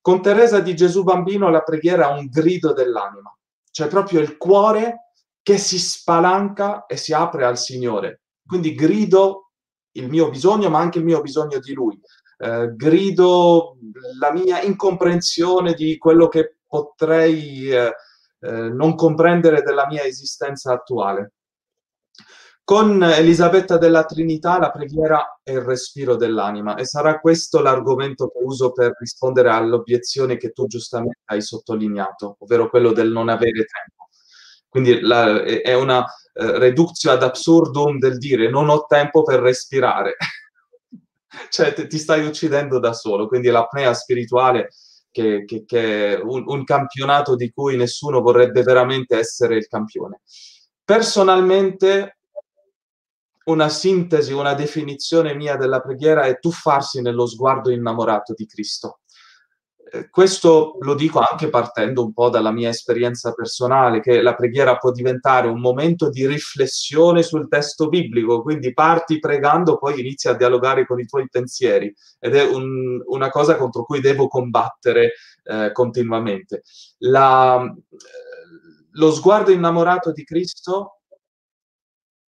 Con 0.00 0.22
Teresa 0.22 0.60
di 0.60 0.76
Gesù 0.76 1.02
Bambino 1.02 1.50
la 1.50 1.62
preghiera 1.62 2.14
è 2.14 2.18
un 2.18 2.28
grido 2.28 2.72
dell'anima, 2.72 3.36
cioè 3.72 3.88
proprio 3.88 4.20
il 4.20 4.36
cuore 4.36 5.10
che 5.42 5.58
si 5.58 5.80
spalanca 5.80 6.86
e 6.86 6.96
si 6.96 7.12
apre 7.12 7.44
al 7.44 7.58
Signore. 7.58 8.20
Quindi 8.46 8.74
grido 8.74 9.43
il 9.94 10.08
mio 10.08 10.30
bisogno, 10.30 10.70
ma 10.70 10.78
anche 10.78 10.98
il 10.98 11.04
mio 11.04 11.20
bisogno 11.20 11.58
di 11.58 11.72
lui. 11.72 12.00
Eh, 12.38 12.72
grido 12.74 13.76
la 14.18 14.32
mia 14.32 14.60
incomprensione 14.62 15.74
di 15.74 15.98
quello 15.98 16.28
che 16.28 16.58
potrei 16.66 17.68
eh, 17.70 17.92
eh, 18.40 18.68
non 18.68 18.94
comprendere 18.94 19.62
della 19.62 19.86
mia 19.86 20.04
esistenza 20.04 20.72
attuale. 20.72 21.32
Con 22.62 23.02
Elisabetta 23.02 23.76
della 23.76 24.04
Trinità 24.04 24.58
la 24.58 24.70
preghiera 24.70 25.38
è 25.42 25.52
il 25.52 25.60
respiro 25.60 26.16
dell'anima 26.16 26.76
e 26.76 26.86
sarà 26.86 27.20
questo 27.20 27.60
l'argomento 27.60 28.28
che 28.28 28.38
uso 28.42 28.72
per 28.72 28.96
rispondere 28.98 29.50
all'obiezione 29.50 30.38
che 30.38 30.50
tu 30.50 30.66
giustamente 30.66 31.20
hai 31.26 31.42
sottolineato, 31.42 32.36
ovvero 32.38 32.70
quello 32.70 32.92
del 32.92 33.12
non 33.12 33.28
avere 33.28 33.66
tempo. 33.66 34.08
Quindi 34.74 35.02
la, 35.02 35.40
è 35.44 35.72
una 35.72 36.04
eh, 36.32 36.58
reductio 36.58 37.12
ad 37.12 37.22
absurdum 37.22 37.96
del 37.98 38.18
dire 38.18 38.50
non 38.50 38.68
ho 38.68 38.86
tempo 38.86 39.22
per 39.22 39.38
respirare. 39.38 40.16
cioè 41.48 41.72
ti, 41.72 41.86
ti, 41.86 41.96
stai 41.96 42.26
uccidendo 42.26 42.80
da 42.80 42.92
solo, 42.92 43.28
quindi 43.28 43.50
l'apnea 43.50 43.94
spirituale 43.94 44.70
che, 45.12 45.44
che, 45.44 45.64
che 45.64 46.16
è 46.16 46.20
un, 46.20 46.42
un 46.44 46.64
campionato 46.64 47.36
di 47.36 47.52
cui 47.52 47.76
nessuno 47.76 48.20
vorrebbe 48.20 48.64
veramente 48.64 49.16
essere 49.16 49.54
il 49.54 49.68
campione. 49.68 50.22
Personalmente 50.84 52.18
una 53.44 53.68
sintesi, 53.68 54.32
una 54.32 54.54
definizione 54.54 55.36
mia 55.36 55.54
della 55.54 55.80
preghiera 55.80 56.22
è 56.22 56.40
tuffarsi 56.40 57.00
nello 57.00 57.26
sguardo 57.26 57.70
innamorato 57.70 58.34
di 58.34 58.44
Cristo. 58.44 59.02
Eh, 59.92 60.08
questo 60.08 60.76
lo 60.80 60.94
dico 60.94 61.20
anche 61.20 61.50
partendo 61.50 62.02
un 62.02 62.12
po' 62.12 62.30
dalla 62.30 62.50
mia 62.50 62.70
esperienza 62.70 63.32
personale, 63.32 64.00
che 64.00 64.22
la 64.22 64.34
preghiera 64.34 64.76
può 64.76 64.90
diventare 64.90 65.48
un 65.48 65.60
momento 65.60 66.08
di 66.08 66.26
riflessione 66.26 67.22
sul 67.22 67.48
testo 67.48 67.88
biblico, 67.88 68.42
quindi 68.42 68.72
parti 68.72 69.18
pregando, 69.18 69.76
poi 69.76 70.00
inizi 70.00 70.28
a 70.28 70.34
dialogare 70.34 70.86
con 70.86 70.98
i 71.00 71.06
tuoi 71.06 71.28
pensieri 71.28 71.94
ed 72.18 72.34
è 72.34 72.44
un, 72.44 73.02
una 73.06 73.28
cosa 73.28 73.56
contro 73.56 73.84
cui 73.84 74.00
devo 74.00 74.26
combattere 74.26 75.12
eh, 75.44 75.70
continuamente. 75.72 76.62
La, 76.98 77.62
eh, 77.62 78.88
lo 78.92 79.12
sguardo 79.12 79.50
innamorato 79.50 80.12
di 80.12 80.24
Cristo 80.24 81.00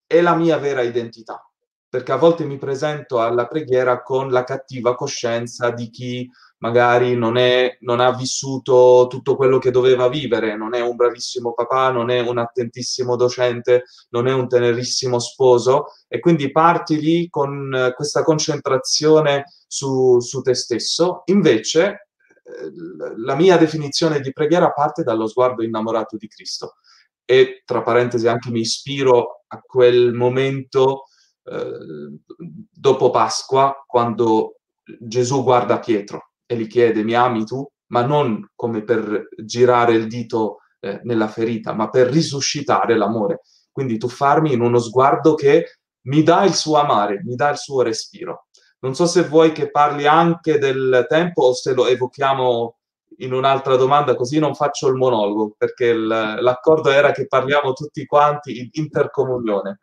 è 0.07 0.21
la 0.21 0.35
mia 0.35 0.59
vera 0.59 0.83
identità, 0.83 1.43
perché 1.88 2.12
a 2.12 2.17
volte 2.17 2.45
mi 2.45 2.59
presento 2.59 3.21
alla 3.21 3.47
preghiera 3.47 4.02
con 4.02 4.31
la 4.31 4.45
cattiva 4.45 4.95
coscienza 4.95 5.71
di 5.71 5.88
chi 5.90 6.31
magari 6.59 7.15
non, 7.15 7.37
è, 7.37 7.77
non 7.81 8.00
ha 8.00 8.12
vissuto 8.15 9.07
tutto 9.09 9.37
quello 9.37 9.59
che 9.59 9.71
doveva 9.71 10.09
vivere, 10.09 10.57
non 10.57 10.75
è 10.75 10.81
un 10.81 10.97
bravissimo 10.97 11.55
papà, 11.55 11.91
non 11.91 12.11
è 12.11 12.21
un 12.21 12.38
attentissimo 12.38 13.17
docente, 13.17 13.85
non 14.11 14.27
è 14.27 14.33
un 14.33 14.49
tenerissimo 14.49 15.19
sposo 15.19 15.87
e 16.09 16.19
quindi 16.21 16.50
parti 16.50 16.99
lì 17.00 17.29
con 17.29 17.73
eh, 17.75 17.95
questa 17.95 18.23
concentrazione 18.23 19.45
su, 19.67 20.19
su 20.21 20.41
te 20.41 20.55
stesso. 20.55 21.23
Invece 21.27 22.09
eh, 22.43 22.73
la 23.19 23.37
mia 23.37 23.57
definizione 23.57 24.21
di 24.21 24.33
preghiera 24.33 24.73
parte 24.73 25.03
dallo 25.05 25.27
sguardo 25.29 25.62
innamorato 25.62 26.17
di 26.17 26.27
Cristo 26.27 26.77
e 27.25 27.62
tra 27.65 27.83
parentesi 27.83 28.27
anche 28.27 28.50
mi 28.50 28.61
ispiro 28.61 29.45
a 29.47 29.61
quel 29.61 30.12
momento 30.12 31.05
eh, 31.45 32.19
dopo 32.37 33.11
Pasqua 33.11 33.85
quando 33.87 34.57
Gesù 34.99 35.43
guarda 35.43 35.79
Pietro 35.79 36.28
e 36.50 36.57
gli 36.57 36.67
chiede 36.67 37.05
mi 37.05 37.12
ami 37.14 37.45
tu, 37.45 37.69
ma 37.88 38.05
non 38.05 38.49
come 38.55 38.83
per 38.83 39.28
girare 39.45 39.93
il 39.93 40.07
dito 40.07 40.61
eh, 40.81 41.00
nella 41.05 41.28
ferita, 41.28 41.75
ma 41.75 41.90
per 41.90 42.09
risuscitare 42.09 42.97
l'amore. 42.97 43.43
Quindi 43.71 43.99
tuffarmi 43.99 44.52
in 44.55 44.62
uno 44.62 44.78
sguardo 44.78 45.35
che 45.35 45.78
mi 46.07 46.23
dà 46.23 46.45
il 46.45 46.55
suo 46.55 46.78
amare, 46.78 47.21
mi 47.23 47.35
dà 47.35 47.50
il 47.50 47.59
suo 47.59 47.83
respiro. 47.83 48.47
Non 48.81 48.95
so 48.95 49.07
se 49.07 49.25
vuoi 49.25 49.52
che 49.52 49.71
parli 49.71 50.07
anche 50.07 50.59
del 50.59 51.05
tempo 51.09 51.43
o 51.43 51.52
se 51.52 51.75
lo 51.75 51.87
evochiamo 51.87 52.76
in 53.19 53.33
un'altra 53.33 53.76
domanda, 53.76 54.14
così 54.14 54.38
non 54.38 54.55
faccio 54.55 54.88
il 54.88 54.95
monologo, 54.95 55.55
perché 55.57 55.87
il, 55.87 56.07
l'accordo 56.07 56.90
era 56.90 57.11
che 57.11 57.26
parliamo 57.26 57.73
tutti 57.73 58.07
quanti 58.07 58.59
in 58.59 58.69
intercomunione. 58.73 59.81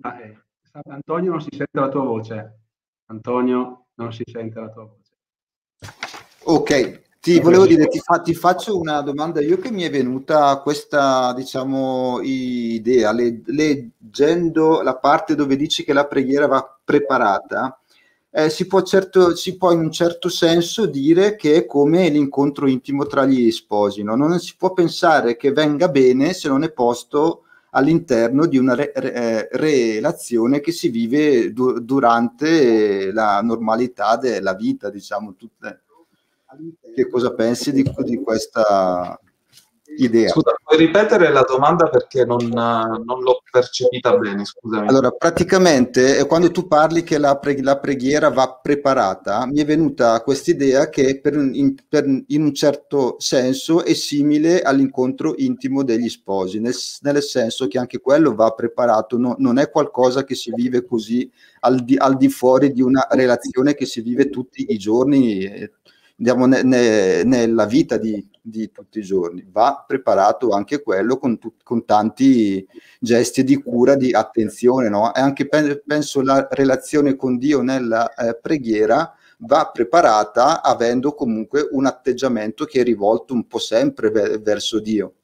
Ah, 0.00 0.20
eh. 0.20 0.38
Antonio 0.88 1.32
non 1.32 1.40
si 1.40 1.50
sente 1.50 1.78
la 1.78 1.88
tua 1.88 2.02
voce. 2.02 2.60
Antonio. 3.06 3.81
Non 3.94 4.12
si 4.12 4.22
sente 4.30 4.60
la 4.60 4.68
tua 4.68 4.84
voce. 4.84 5.10
Ok, 6.44 7.02
ti 7.20 7.38
volevo 7.38 7.66
dire, 7.66 7.86
ti, 7.86 8.00
fa, 8.00 8.20
ti, 8.20 8.34
faccio 8.34 8.76
una 8.76 9.00
domanda 9.00 9.40
io 9.40 9.56
che 9.58 9.70
mi 9.70 9.82
è 9.82 9.90
venuta 9.90 10.58
questa, 10.60 11.32
diciamo, 11.34 12.18
idea, 12.20 13.12
le, 13.12 13.42
leggendo 13.46 14.82
la 14.82 14.96
parte 14.96 15.36
dove 15.36 15.54
dici 15.54 15.84
che 15.84 15.92
la 15.92 16.06
preghiera 16.06 16.48
va 16.48 16.78
preparata, 16.84 17.78
eh, 18.28 18.50
si, 18.50 18.66
può 18.66 18.82
certo, 18.82 19.36
si, 19.36 19.56
può 19.56 19.70
in 19.72 19.80
un 19.80 19.92
certo 19.92 20.28
senso 20.28 20.86
dire 20.86 21.36
che 21.36 21.54
è 21.54 21.66
come 21.66 22.08
l'incontro 22.08 22.66
intimo 22.66 23.06
tra 23.06 23.24
gli 23.24 23.50
sposi, 23.50 24.02
no? 24.02 24.16
non 24.16 24.40
si 24.40 24.56
può 24.56 24.72
pensare 24.72 25.36
che 25.36 25.52
venga 25.52 25.88
bene 25.88 26.32
se 26.32 26.48
non 26.48 26.64
è 26.64 26.72
posto 26.72 27.44
all'interno 27.74 28.46
di 28.46 28.58
una 28.58 28.74
re, 28.74 28.92
re, 28.94 29.12
eh, 29.12 29.48
relazione 29.52 30.60
che 30.60 30.72
si 30.72 30.88
vive 30.88 31.52
du- 31.52 31.78
durante 31.80 33.12
la 33.12 33.40
normalità 33.42 34.16
della 34.16 34.54
vita, 34.54 34.90
diciamo, 34.90 35.34
tutte. 35.34 35.82
Che 36.94 37.08
cosa 37.08 37.32
pensi 37.32 37.72
di, 37.72 37.82
di 38.04 38.16
questa 38.16 39.18
idea? 39.96 40.28
Scusa, 40.28 40.54
puoi 40.62 40.78
ripetere 40.78 41.30
la 41.30 41.42
domanda 41.42 41.88
perché 41.88 42.24
non, 42.24 42.46
non, 42.48 43.22
l'ho 43.22 43.42
percepita 43.50 44.16
bene, 44.16 44.44
scusami. 44.44 44.88
Allora, 44.88 45.10
praticamente 45.10 46.18
eh, 46.18 46.26
quando 46.26 46.50
tu 46.50 46.66
parli 46.66 47.02
che 47.02 47.18
la, 47.18 47.38
pre- 47.38 47.62
la 47.62 47.78
preghiera 47.78 48.30
va 48.30 48.58
preparata, 48.62 49.46
mi 49.46 49.60
è 49.60 49.64
venuta 49.64 50.20
questa 50.22 50.50
idea 50.50 50.88
che 50.88 51.20
per, 51.20 51.34
in, 51.34 51.74
per, 51.88 52.04
in, 52.06 52.42
un 52.42 52.54
certo 52.54 53.16
senso 53.18 53.84
è 53.84 53.94
simile 53.94 54.62
all'incontro 54.62 55.34
intimo 55.36 55.82
degli 55.82 56.08
sposi, 56.08 56.60
nel, 56.60 56.74
nel 57.00 57.22
senso 57.22 57.66
che 57.68 57.78
anche 57.78 58.00
quello 58.00 58.34
va 58.34 58.50
preparato, 58.50 59.18
no, 59.18 59.34
non 59.38 59.58
è 59.58 59.70
qualcosa 59.70 60.24
che 60.24 60.34
si 60.34 60.52
vive 60.54 60.84
così 60.84 61.30
al 61.60 61.84
di, 61.84 61.96
al 61.96 62.16
di, 62.16 62.28
fuori 62.28 62.72
di 62.72 62.82
una 62.82 63.06
relazione 63.10 63.74
che 63.74 63.86
si 63.86 64.00
vive 64.00 64.30
tutti 64.30 64.66
i 64.68 64.78
giorni. 64.78 65.44
Eh, 65.44 65.72
andiamo 66.18 66.46
ne, 66.46 66.62
ne, 66.62 67.22
nella 67.24 67.66
vita 67.66 67.96
di, 67.96 68.26
di, 68.40 68.70
tutti 68.70 68.98
i 68.98 69.02
giorni. 69.02 69.46
Va 69.50 69.84
preparato 69.86 70.50
anche 70.50 70.82
quello 70.82 71.18
con, 71.18 71.38
con 71.62 71.84
tanti 71.84 72.66
gesti 72.98 73.44
di 73.44 73.60
cura, 73.62 73.94
di 73.94 74.12
attenzione, 74.12 74.88
no? 74.88 75.14
E 75.14 75.20
anche 75.20 75.48
penso 75.48 76.22
la 76.22 76.46
relazione 76.50 77.16
con 77.16 77.38
Dio 77.38 77.62
nella 77.62 78.12
eh, 78.14 78.38
preghiera 78.40 79.14
va 79.44 79.70
preparata 79.72 80.62
avendo 80.62 81.14
comunque 81.14 81.68
un 81.72 81.86
atteggiamento 81.86 82.64
che 82.64 82.80
è 82.80 82.84
rivolto 82.84 83.34
un 83.34 83.46
po' 83.46 83.58
sempre 83.58 84.10
ve- 84.10 84.38
verso 84.38 84.80
Dio. 84.80 85.14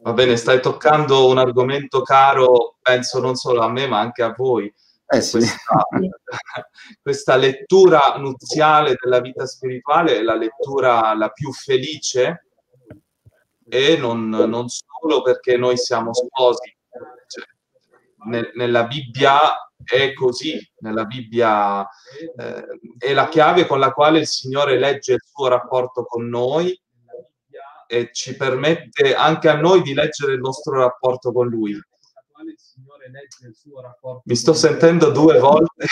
Va 0.00 0.12
bene, 0.12 0.36
stai 0.36 0.60
toccando 0.60 1.28
un 1.28 1.38
argomento 1.38 2.02
caro, 2.02 2.76
penso 2.80 3.20
non 3.20 3.34
solo 3.34 3.60
a 3.60 3.70
me, 3.70 3.88
ma 3.88 3.98
anche 3.98 4.22
a 4.22 4.32
voi 4.36 4.72
eh 5.08 5.20
sì. 5.20 5.38
questa, 5.38 5.86
questa, 7.02 7.36
lettura 7.36 8.16
nuziale 8.16 8.96
della 9.00 9.20
vita 9.20 9.46
spirituale 9.46 10.18
è 10.18 10.22
la 10.22 10.34
lettura 10.34 11.14
la 11.14 11.28
più 11.30 11.52
felice 11.52 12.46
e 13.68 13.96
non, 13.96 14.28
non 14.28 14.66
solo 14.68 15.22
perché 15.22 15.56
noi 15.56 15.76
siamo 15.76 16.12
sposi. 16.12 16.76
Cioè, 17.26 17.44
nel, 18.26 18.50
nella 18.54 18.86
Bibbia 18.86 19.70
è 19.84 20.12
così, 20.12 20.58
nella 20.78 21.04
Bibbia 21.04 21.86
eh, 22.36 22.66
è 22.98 23.12
la 23.12 23.28
chiave 23.28 23.66
con 23.66 23.78
la 23.78 23.92
quale 23.92 24.20
il 24.20 24.26
Signore 24.26 24.78
legge 24.78 25.14
il 25.14 25.22
suo 25.22 25.46
rapporto 25.48 26.04
con 26.04 26.28
noi 26.28 26.78
e 27.88 28.10
ci 28.12 28.36
permette 28.36 29.14
anche 29.14 29.48
a 29.48 29.56
noi 29.56 29.82
di 29.82 29.94
leggere 29.94 30.32
il 30.32 30.40
nostro 30.40 30.80
rapporto 30.80 31.32
con 31.32 31.46
Lui 31.46 31.80
legge 33.10 33.48
il 33.48 33.54
suo 33.54 33.80
rapporto. 33.80 34.22
Mi 34.24 34.36
sto 34.36 34.52
sentendo 34.52 35.10
due 35.10 35.38
volte. 35.38 35.86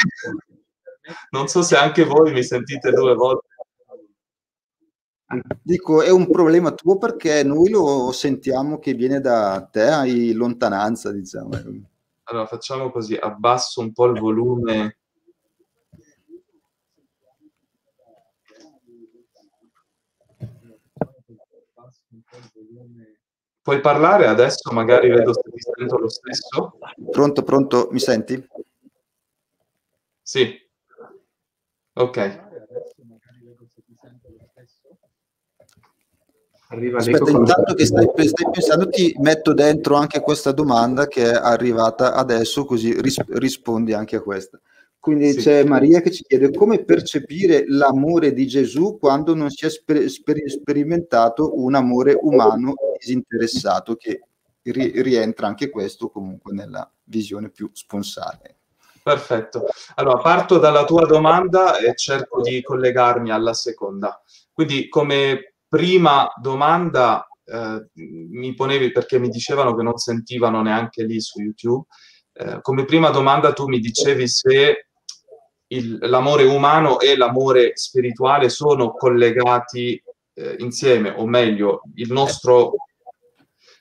non 1.30 1.48
so 1.48 1.62
se 1.62 1.76
anche 1.76 2.04
voi 2.04 2.32
mi 2.32 2.42
sentite 2.42 2.90
due 2.92 3.14
volte. 3.14 3.48
Dico, 5.62 6.02
è 6.02 6.10
un 6.10 6.30
problema 6.30 6.72
tuo 6.72 6.98
perché 6.98 7.42
noi 7.42 7.70
lo 7.70 8.12
sentiamo 8.12 8.78
che 8.78 8.94
viene 8.94 9.20
da 9.20 9.66
te, 9.70 9.82
hai 9.82 10.32
lontananza, 10.32 11.10
diciamo. 11.10 11.50
Allora 12.24 12.46
facciamo 12.46 12.90
così, 12.90 13.16
abbasso 13.16 13.80
un 13.80 13.92
po' 13.92 14.06
il 14.06 14.20
volume. 14.20 14.98
Puoi 23.64 23.80
parlare 23.80 24.26
adesso, 24.26 24.70
magari 24.72 25.08
vedo 25.08 25.32
se 25.32 25.40
ti 25.50 25.58
sento 25.58 25.96
lo 25.96 26.10
stesso. 26.10 26.76
Pronto, 27.10 27.42
pronto, 27.42 27.88
mi 27.92 27.98
senti? 27.98 28.46
Sì. 30.20 30.54
Ok. 31.94 32.42
Arriva 36.68 36.98
Aspetta, 36.98 37.30
intanto 37.30 37.72
che 37.72 37.86
stai, 37.86 38.06
stai, 38.28 38.50
pensando 38.52 38.86
ti 38.90 39.14
metto 39.20 39.54
dentro 39.54 39.94
anche 39.94 40.20
questa 40.20 40.52
domanda 40.52 41.06
che 41.06 41.30
è 41.30 41.34
arrivata 41.34 42.12
adesso, 42.12 42.66
così 42.66 43.00
ris- 43.00 43.24
rispondi 43.28 43.94
anche 43.94 44.16
a 44.16 44.20
questa. 44.20 44.60
Quindi 45.04 45.32
sì. 45.32 45.40
c'è 45.40 45.64
Maria 45.64 46.00
che 46.00 46.10
ci 46.10 46.24
chiede 46.26 46.50
come 46.50 46.82
percepire 46.82 47.64
l'amore 47.66 48.32
di 48.32 48.46
Gesù 48.46 48.96
quando 48.98 49.34
non 49.34 49.50
si 49.50 49.66
è 49.66 49.68
sper- 49.68 50.06
sper- 50.06 50.48
sperimentato 50.48 51.62
un 51.62 51.74
amore 51.74 52.16
umano 52.18 52.72
disinteressato, 52.98 53.96
che 53.96 54.22
ri- 54.62 55.02
rientra 55.02 55.46
anche 55.46 55.68
questo 55.68 56.08
comunque 56.08 56.54
nella 56.54 56.90
visione 57.04 57.50
più 57.50 57.68
sponsale. 57.74 58.60
Perfetto. 59.02 59.66
Allora, 59.96 60.22
parto 60.22 60.56
dalla 60.56 60.86
tua 60.86 61.04
domanda 61.04 61.76
e 61.76 61.92
cerco 61.94 62.40
di 62.40 62.62
collegarmi 62.62 63.30
alla 63.30 63.52
seconda. 63.52 64.22
Quindi, 64.54 64.88
come 64.88 65.56
prima 65.68 66.32
domanda, 66.40 67.28
eh, 67.44 67.88
mi 67.92 68.54
ponevi 68.54 68.90
perché 68.90 69.18
mi 69.18 69.28
dicevano 69.28 69.74
che 69.74 69.82
non 69.82 69.98
sentivano 69.98 70.62
neanche 70.62 71.04
lì 71.04 71.20
su 71.20 71.42
YouTube. 71.42 71.84
Eh, 72.32 72.60
come 72.62 72.86
prima 72.86 73.10
domanda 73.10 73.52
tu 73.52 73.66
mi 73.68 73.78
dicevi 73.78 74.26
se 74.26 74.86
il, 75.74 75.98
l'amore 76.02 76.44
umano 76.44 77.00
e 77.00 77.16
l'amore 77.16 77.72
spirituale 77.76 78.48
sono 78.48 78.92
collegati 78.92 80.02
eh, 80.34 80.56
insieme, 80.58 81.10
o 81.10 81.26
meglio, 81.26 81.82
il 81.94 82.12
nostro 82.12 82.72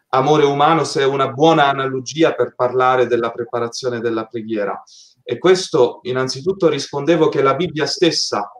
amore 0.09 0.45
umano 0.45 0.83
se 0.83 1.01
è 1.01 1.05
una 1.05 1.29
buona 1.29 1.69
analogia 1.69 2.33
per 2.33 2.53
parlare 2.55 3.07
della 3.07 3.31
preparazione 3.31 3.99
della 3.99 4.25
preghiera. 4.25 4.81
E 5.23 5.37
questo 5.37 5.99
innanzitutto 6.03 6.69
rispondevo 6.69 7.29
che 7.29 7.41
la 7.41 7.55
Bibbia 7.55 7.85
stessa 7.85 8.51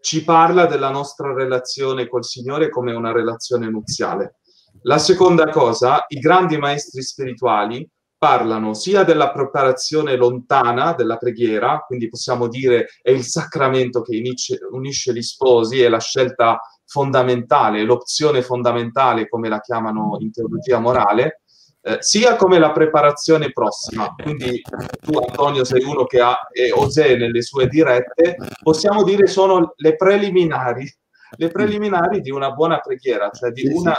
ci 0.00 0.24
parla 0.24 0.66
della 0.66 0.90
nostra 0.90 1.32
relazione 1.32 2.08
col 2.08 2.24
Signore 2.24 2.68
come 2.68 2.92
una 2.92 3.12
relazione 3.12 3.68
nuziale. 3.68 4.38
La 4.82 4.98
seconda 4.98 5.48
cosa, 5.50 6.04
i 6.08 6.18
grandi 6.18 6.56
maestri 6.56 7.02
spirituali 7.02 7.88
parlano 8.22 8.72
sia 8.72 9.02
della 9.02 9.32
preparazione 9.32 10.14
lontana 10.14 10.92
della 10.92 11.16
preghiera, 11.16 11.82
quindi 11.84 12.08
possiamo 12.08 12.46
dire 12.46 12.90
è 13.02 13.10
il 13.10 13.24
sacramento 13.24 14.00
che 14.00 14.16
unisce, 14.16 14.60
unisce 14.70 15.12
gli 15.12 15.22
sposi, 15.22 15.80
è 15.80 15.88
la 15.88 15.98
scelta 15.98 16.60
fondamentale, 16.84 17.82
l'opzione 17.82 18.40
fondamentale, 18.42 19.28
come 19.28 19.48
la 19.48 19.58
chiamano 19.58 20.18
in 20.20 20.30
teologia 20.30 20.78
morale, 20.78 21.40
eh, 21.80 21.96
sia 21.98 22.36
come 22.36 22.60
la 22.60 22.70
preparazione 22.70 23.50
prossima. 23.50 24.14
Quindi 24.14 24.62
tu, 25.00 25.18
Antonio, 25.18 25.64
sei 25.64 25.82
uno 25.82 26.04
che 26.04 26.20
ha 26.20 26.38
e 26.52 26.70
Osè 26.70 27.16
nelle 27.16 27.42
sue 27.42 27.66
dirette, 27.66 28.36
possiamo 28.62 29.02
dire 29.02 29.26
sono 29.26 29.72
le 29.74 29.96
preliminari 29.96 30.88
le 31.36 31.48
preliminari 31.48 32.20
di 32.20 32.30
una 32.30 32.50
buona 32.50 32.78
preghiera, 32.78 33.30
cioè 33.30 33.50
di 33.50 33.66
una 33.66 33.96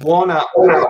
buona, 0.00 0.40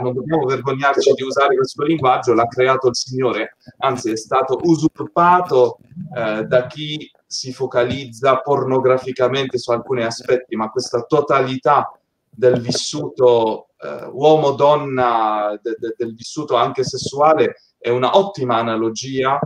non 0.01 0.13
dobbiamo 0.15 0.45
vergognarci 0.45 1.13
di 1.13 1.23
usare 1.23 1.55
questo 1.55 1.85
linguaggio, 1.85 2.35
l'ha 2.35 2.47
creato 2.47 2.89
il 2.89 2.97
Signore, 2.97 3.57
anzi 3.79 4.11
è 4.11 4.17
stato 4.17 4.59
usurpato 4.63 5.79
eh, 6.17 6.45
da 6.45 6.67
chi 6.67 7.11
si 7.27 7.53
focalizza 7.53 8.39
pornograficamente 8.39 9.59
su 9.59 9.71
alcuni 9.71 10.03
aspetti, 10.03 10.57
ma 10.57 10.71
questa 10.71 11.03
totalità 11.03 11.91
del 12.29 12.61
vissuto 12.61 13.69
eh, 13.79 14.07
uomo-donna, 14.11 15.59
de, 15.63 15.77
de, 15.79 15.95
del 15.97 16.15
vissuto 16.15 16.57
anche 16.57 16.85
sessuale, 16.85 17.57
è 17.79 17.91
una 17.91 18.17
ottima 18.17 18.57
analogia 18.57 19.39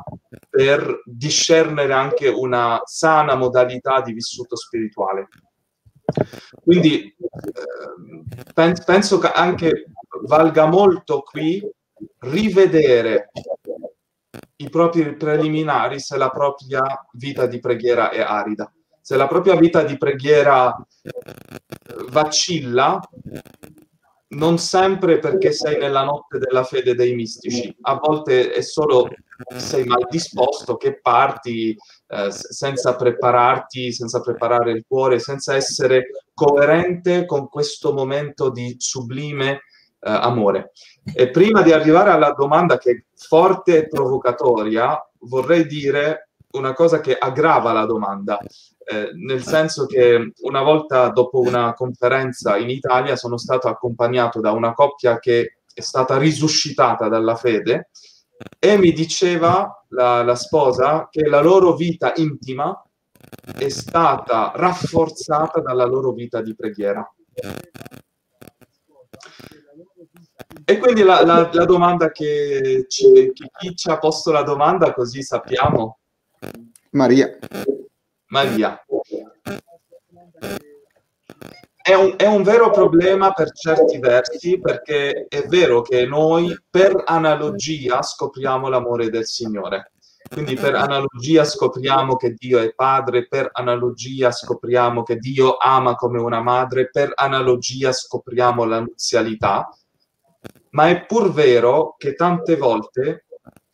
per 0.49 1.03
discernere 1.05 1.93
anche 1.93 2.29
una 2.29 2.81
sana 2.85 3.35
modalità 3.35 4.01
di 4.01 4.13
vissuto 4.13 4.57
spirituale. 4.57 5.29
Quindi 6.63 7.15
eh, 7.17 8.75
penso 8.85 9.19
che 9.19 9.29
anche 9.29 9.87
valga 10.27 10.67
molto 10.67 11.23
qui 11.23 11.63
rivedere 12.21 13.31
i 14.57 14.69
propri 14.69 15.17
preliminari 15.17 15.99
se 16.01 16.17
la 16.17 16.31
propria 16.31 16.83
vita 17.13 17.47
di 17.47 17.59
preghiera 17.59 18.11
è 18.11 18.21
arida. 18.21 18.73
Se 19.01 19.17
la 19.17 19.27
propria 19.27 19.57
vita 19.57 19.83
di 19.83 19.97
preghiera 19.97 20.77
vacilla, 22.11 23.01
non 24.29 24.59
sempre 24.59 25.19
perché 25.19 25.53
sei 25.53 25.79
nella 25.79 26.05
notte 26.05 26.39
della 26.39 26.63
fede 26.63 26.95
dei 26.95 27.15
mistici, 27.15 27.75
a 27.81 27.95
volte 27.95 28.53
è 28.53 28.61
solo 28.61 29.09
sei 29.57 29.85
mal 29.85 30.07
disposto 30.09 30.77
che 30.77 31.01
parti 31.01 31.77
eh, 32.13 32.33
senza 32.33 32.97
prepararti, 32.97 33.93
senza 33.93 34.21
preparare 34.21 34.73
il 34.73 34.85
cuore, 34.85 35.21
senza 35.21 35.55
essere 35.55 36.25
coerente 36.35 37.25
con 37.25 37.49
questo 37.49 37.93
momento 37.93 38.51
di 38.51 38.75
sublime 38.79 39.53
eh, 39.53 39.59
amore. 40.01 40.73
E 41.15 41.31
prima 41.31 41.63
di 41.63 41.71
arrivare 41.71 42.11
alla 42.11 42.33
domanda 42.33 42.79
che 42.79 42.91
è 42.91 43.05
forte 43.15 43.77
e 43.79 43.89
provocatoria, 43.89 45.01
vorrei 45.21 45.67
dire 45.67 46.31
una 46.53 46.73
cosa 46.73 46.99
che 46.99 47.17
aggrava 47.17 47.73
la 47.73 47.87
domanda, 47.87 48.41
eh, 48.41 49.11
nel 49.15 49.45
senso 49.45 49.87
che 49.87 50.33
una 50.41 50.63
volta 50.63 51.11
dopo 51.11 51.39
una 51.39 51.75
conferenza 51.75 52.57
in 52.57 52.71
Italia 52.71 53.15
sono 53.15 53.37
stato 53.37 53.69
accompagnato 53.69 54.41
da 54.41 54.51
una 54.51 54.73
coppia 54.73 55.21
che 55.21 55.59
è 55.73 55.81
stata 55.81 56.19
risuscitata 56.19 57.07
dalla 57.07 57.37
fede 57.37 57.91
e 58.59 58.79
mi 58.79 58.93
diceva 58.93 59.85
la, 59.89 60.23
la 60.23 60.35
sposa 60.35 61.09
che 61.11 61.27
la 61.29 61.41
loro 61.41 61.75
vita 61.75 62.13
intima 62.17 62.83
è 63.57 63.69
stata 63.69 64.53
rafforzata 64.55 65.61
dalla 65.61 65.85
loro 65.85 66.13
vita 66.13 66.41
di 66.41 66.55
preghiera. 66.55 67.07
E 70.65 70.79
quindi 70.79 71.03
la, 71.03 71.25
la, 71.25 71.51
la 71.53 71.65
domanda 71.65 72.11
che, 72.11 72.85
ci, 72.89 73.33
che 73.33 73.51
chi 73.59 73.75
ci 73.75 73.91
ha 73.91 73.99
posto 73.99 74.31
la 74.31 74.43
domanda, 74.43 74.93
così 74.93 75.23
sappiamo. 75.23 75.99
Maria. 76.91 77.39
Maria. 78.27 78.85
È 81.91 81.95
un, 81.95 82.15
è 82.17 82.27
un, 82.27 82.45
vero 82.45 82.71
problema 82.71 83.33
per 83.33 83.51
certi 83.51 83.99
versi 83.99 84.61
perché 84.61 85.27
è 85.29 85.43
vero 85.49 85.83
che 85.83 86.07
noi 86.07 86.57
per 86.71 87.03
analogia 87.05 88.01
scopriamo 88.01 88.69
l'amore 88.69 89.11
del 89.11 89.27
Signore. 89.27 89.91
Quindi 90.31 90.55
per 90.55 90.77
analogia 90.77 91.43
scopriamo 91.43 92.15
che 92.15 92.35
Dio 92.35 92.61
è 92.61 92.73
padre, 92.75 93.27
per 93.27 93.49
analogia 93.51 94.31
scopriamo 94.31 95.03
che 95.03 95.17
Dio 95.17 95.57
ama 95.57 95.97
come 95.97 96.21
una 96.21 96.41
madre, 96.41 96.91
per 96.91 97.11
analogia 97.13 97.91
scopriamo 97.91 98.65
la 98.67 98.79
nuzialità, 98.79 99.69
ma 100.71 100.91
è 100.91 101.07
pur 101.07 101.33
vero 101.33 101.97
che 101.99 102.15
tante 102.15 102.55
volte, 102.55 103.25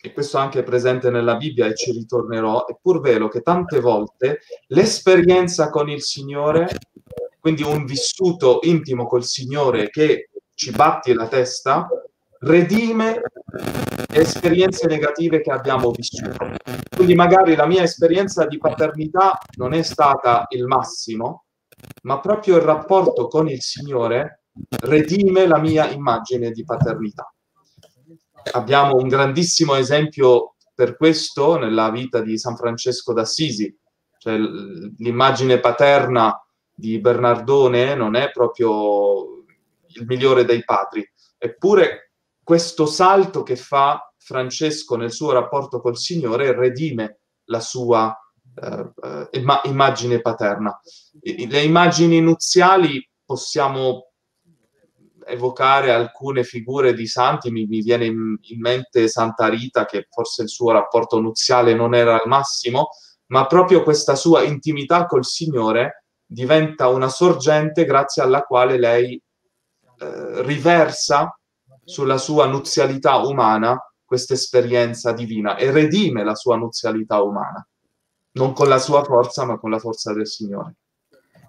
e 0.00 0.12
questo 0.14 0.38
anche 0.38 0.60
è 0.60 0.62
presente 0.62 1.10
nella 1.10 1.36
Bibbia 1.36 1.66
e 1.66 1.74
ci 1.74 1.92
ritornerò, 1.92 2.64
è 2.64 2.78
pur 2.80 3.02
vero 3.02 3.28
che 3.28 3.42
tante 3.42 3.78
volte 3.78 4.38
l'esperienza 4.68 5.68
con 5.68 5.90
il 5.90 6.00
Signore 6.00 6.66
quindi 7.46 7.62
un 7.62 7.84
vissuto 7.84 8.58
intimo 8.62 9.06
col 9.06 9.22
Signore 9.22 9.88
che 9.88 10.30
ci 10.52 10.72
batti 10.72 11.12
la 11.12 11.28
testa, 11.28 11.86
redime 12.40 13.20
esperienze 14.12 14.88
negative 14.88 15.40
che 15.40 15.52
abbiamo 15.52 15.92
vissuto. 15.92 16.56
Quindi 16.96 17.14
magari 17.14 17.54
la 17.54 17.66
mia 17.66 17.84
esperienza 17.84 18.46
di 18.46 18.58
paternità 18.58 19.38
non 19.58 19.74
è 19.74 19.82
stata 19.82 20.46
il 20.48 20.66
massimo, 20.66 21.44
ma 22.02 22.18
proprio 22.18 22.56
il 22.56 22.62
rapporto 22.62 23.28
con 23.28 23.48
il 23.48 23.62
Signore 23.62 24.42
redime 24.80 25.46
la 25.46 25.60
mia 25.60 25.88
immagine 25.88 26.50
di 26.50 26.64
paternità. 26.64 27.32
Abbiamo 28.54 28.96
un 28.96 29.06
grandissimo 29.06 29.76
esempio 29.76 30.56
per 30.74 30.96
questo 30.96 31.56
nella 31.58 31.90
vita 31.90 32.20
di 32.22 32.38
San 32.38 32.56
Francesco 32.56 33.12
d'Assisi, 33.12 33.72
cioè 34.18 34.36
l'immagine 34.36 35.60
paterna 35.60 36.40
di 36.78 37.00
Bernardone 37.00 37.94
non 37.94 38.14
è 38.14 38.30
proprio 38.30 39.44
il 39.86 40.04
migliore 40.06 40.44
dei 40.44 40.62
padri, 40.62 41.08
eppure 41.38 42.12
questo 42.42 42.84
salto 42.84 43.42
che 43.42 43.56
fa 43.56 44.12
Francesco 44.18 44.96
nel 44.96 45.10
suo 45.10 45.32
rapporto 45.32 45.80
col 45.80 45.96
Signore 45.96 46.54
redime 46.54 47.20
la 47.44 47.60
sua 47.60 48.14
eh, 48.54 49.28
eh 49.32 49.40
immagine 49.64 50.20
paterna. 50.20 50.78
Le 51.20 51.62
immagini 51.62 52.20
nuziali 52.20 53.08
possiamo 53.24 54.10
evocare 55.26 55.92
alcune 55.92 56.44
figure 56.44 56.94
di 56.94 57.06
santi, 57.06 57.50
mi, 57.50 57.66
mi 57.66 57.80
viene 57.80 58.04
in, 58.06 58.36
in, 58.40 58.60
mente 58.60 59.08
Santa 59.08 59.48
Rita, 59.48 59.84
che 59.84 60.06
forse 60.08 60.42
il 60.42 60.48
suo 60.48 60.70
rapporto 60.70 61.20
nuziale 61.20 61.74
non 61.74 61.94
era 61.94 62.14
al 62.14 62.28
massimo, 62.28 62.90
ma 63.26 63.46
proprio 63.46 63.82
questa 63.82 64.14
sua 64.14 64.42
intimità 64.42 65.06
col 65.06 65.24
Signore 65.24 66.05
diventa 66.26 66.88
una 66.88 67.08
sorgente 67.08 67.84
grazie 67.84 68.22
alla 68.22 68.42
quale 68.42 68.78
lei 68.78 69.20
eh, 69.98 70.42
riversa 70.42 71.38
sulla 71.84 72.18
sua 72.18 72.46
nuzialità 72.46 73.16
umana 73.16 73.80
questa 74.04 74.34
esperienza 74.34 75.12
divina 75.12 75.56
e 75.56 75.70
redime 75.70 76.24
la 76.24 76.34
sua 76.34 76.56
nuzialità 76.56 77.20
umana, 77.22 77.66
non 78.32 78.52
con 78.52 78.68
la 78.68 78.78
sua 78.78 79.02
forza, 79.02 79.44
ma 79.44 79.58
con 79.58 79.70
la 79.70 79.78
forza 79.78 80.12
del 80.12 80.26
Signore. 80.26 80.76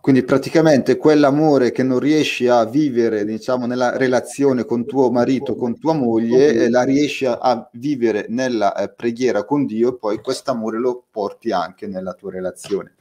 Quindi 0.02 0.24
praticamente 0.24 0.98
quell'amore 0.98 1.72
che 1.72 1.84
non 1.84 2.00
riesci 2.00 2.48
a 2.48 2.64
vivere, 2.66 3.26
diciamo, 3.26 3.66
nella 3.66 3.98
relazione 3.98 4.64
con 4.64 4.86
tuo 4.86 5.12
marito, 5.12 5.56
con 5.56 5.78
tua 5.78 5.94
moglie, 5.94 6.70
la 6.70 6.84
riesci 6.84 7.26
a, 7.26 7.38
a 7.40 7.70
vivere 7.74 8.26
nella 8.30 8.74
eh, 8.76 8.90
preghiera 8.90 9.44
con 9.44 9.66
Dio 9.66 9.90
e 9.90 9.98
poi 9.98 10.22
quest'amore 10.22 10.80
lo 10.80 11.04
porti 11.12 11.52
anche 11.52 11.88
nella 11.88 12.14
tua 12.14 12.32
relazione. 12.32 12.96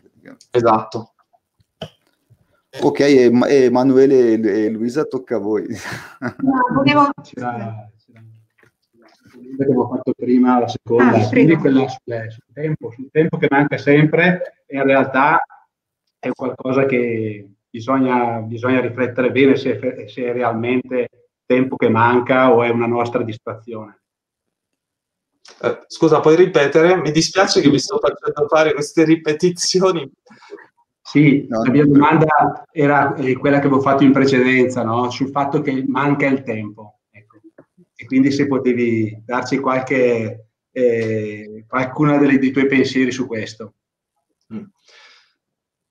Esatto. 0.50 1.12
Ok, 2.82 3.00
Emanuele 3.00 4.34
e 4.34 4.70
Luisa, 4.70 5.04
tocca 5.04 5.36
a 5.36 5.40
voi. 5.40 5.66
No, 6.38 6.74
volevo... 6.74 7.10
C'era, 7.22 7.88
che 9.56 9.62
avevo 9.64 9.88
fatto 9.88 10.12
prima, 10.16 10.60
la 10.60 10.68
seconda, 10.68 11.16
ah, 11.16 11.28
quindi 11.28 11.56
quella 11.56 11.88
sul, 11.88 12.26
sul, 12.28 12.44
tempo, 12.52 12.90
sul 12.90 13.08
tempo 13.10 13.38
che 13.38 13.48
manca 13.50 13.78
sempre, 13.78 14.64
in 14.68 14.82
realtà 14.82 15.40
è 16.18 16.30
qualcosa 16.30 16.84
che 16.84 17.48
bisogna, 17.68 18.40
bisogna 18.40 18.80
riflettere 18.80 19.30
bene 19.30 19.56
se, 19.56 19.78
se 20.08 20.24
è 20.24 20.32
realmente 20.32 21.08
tempo 21.46 21.76
che 21.76 21.88
manca 21.88 22.52
o 22.52 22.62
è 22.62 22.68
una 22.68 22.86
nostra 22.86 23.22
distrazione. 23.22 24.00
Eh, 25.62 25.84
scusa, 25.86 26.20
puoi 26.20 26.36
ripetere? 26.36 26.96
Mi 26.96 27.12
dispiace 27.12 27.60
che 27.60 27.70
mi 27.70 27.78
sto 27.78 27.98
facendo 27.98 28.48
fare 28.48 28.74
queste 28.74 29.04
ripetizioni. 29.04 30.10
Sì, 31.06 31.46
no, 31.48 31.62
la 31.62 31.70
mia 31.70 31.86
domanda 31.86 32.66
era 32.72 33.14
eh, 33.14 33.36
quella 33.36 33.60
che 33.60 33.68
avevo 33.68 33.80
fatto 33.80 34.02
in 34.02 34.10
precedenza, 34.10 34.82
no? 34.82 35.08
sul 35.08 35.30
fatto 35.30 35.60
che 35.60 35.84
manca 35.86 36.26
il 36.26 36.42
tempo. 36.42 36.98
Ecco. 37.12 37.38
E 37.94 38.06
quindi 38.06 38.32
se 38.32 38.48
potevi 38.48 39.22
darci 39.24 39.58
qualche, 39.60 40.48
eh, 40.72 41.64
qualcuna 41.68 42.18
delle, 42.18 42.40
dei 42.40 42.50
tuoi 42.50 42.66
pensieri 42.66 43.12
su 43.12 43.28
questo. 43.28 43.74
Mm. 44.52 44.64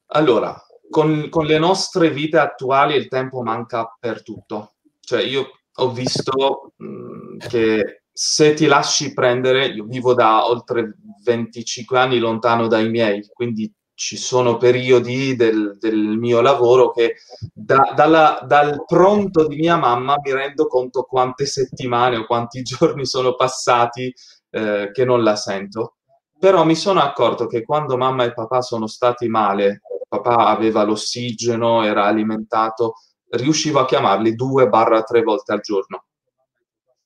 Allora, 0.08 0.62
con, 0.89 1.30
con, 1.30 1.45
le 1.45 1.60
nostre 1.60 2.10
vite 2.10 2.38
attuali 2.38 2.95
il 2.95 3.08
tempo 3.08 3.41
manca 3.41 3.95
per 3.97 4.21
tutto. 4.21 4.73
Cioè 4.99 5.23
io 5.23 5.47
ho 5.75 5.91
visto 5.91 6.73
mh, 6.75 6.86
mm, 6.86 7.38
che 7.38 8.01
se 8.12 8.54
ti 8.54 8.65
lasci 8.65 9.13
prendere, 9.13 9.67
io 9.67 9.86
vivo 9.86 10.13
da 10.13 10.45
oltre 10.45 10.97
25 11.23 11.97
anni 11.97 12.19
lontano 12.19 12.67
dai 12.67 12.89
miei, 12.89 13.25
quindi 13.34 13.73
ci 13.95 14.17
sono 14.17 14.58
periodi 14.58 15.36
del, 15.36 15.77
del 15.79 15.95
mio 15.95 16.41
lavoro 16.41 16.91
che 16.91 17.15
da, 17.53 17.93
dalla, 17.95 18.43
dal 18.45 18.84
pronto 18.86 19.47
di 19.47 19.55
mia 19.55 19.77
mamma 19.77 20.15
mi 20.21 20.34
rendo 20.34 20.67
conto 20.67 21.03
quante 21.03 21.45
settimane 21.45 22.17
o 22.17 22.25
quanti 22.25 22.62
giorni 22.63 23.05
sono 23.05 23.36
passati 23.36 24.13
eh, 24.51 24.91
che 24.93 25.05
non 25.05 25.23
la 25.23 25.36
sento. 25.36 25.95
Però 26.38 26.65
mi 26.65 26.75
sono 26.75 27.01
accorto 27.01 27.47
che 27.47 27.63
quando 27.63 27.95
mamma 27.97 28.25
e 28.25 28.34
papà 28.34 28.62
sono 28.62 28.88
stati 28.88 29.27
male, 29.29 29.81
papà 30.08 30.47
aveva 30.47 30.84
l'ossigeno, 30.84 31.84
era 31.84 32.03
alimentato, 32.03 32.95
riuscivo 33.29 33.79
a 33.79 33.86
chiamarli 33.86 34.36
due 34.36 34.67
barra 34.67 35.03
tre 35.03 35.23
volte 35.23 35.53
al 35.53 35.62
giorno, 35.62 36.05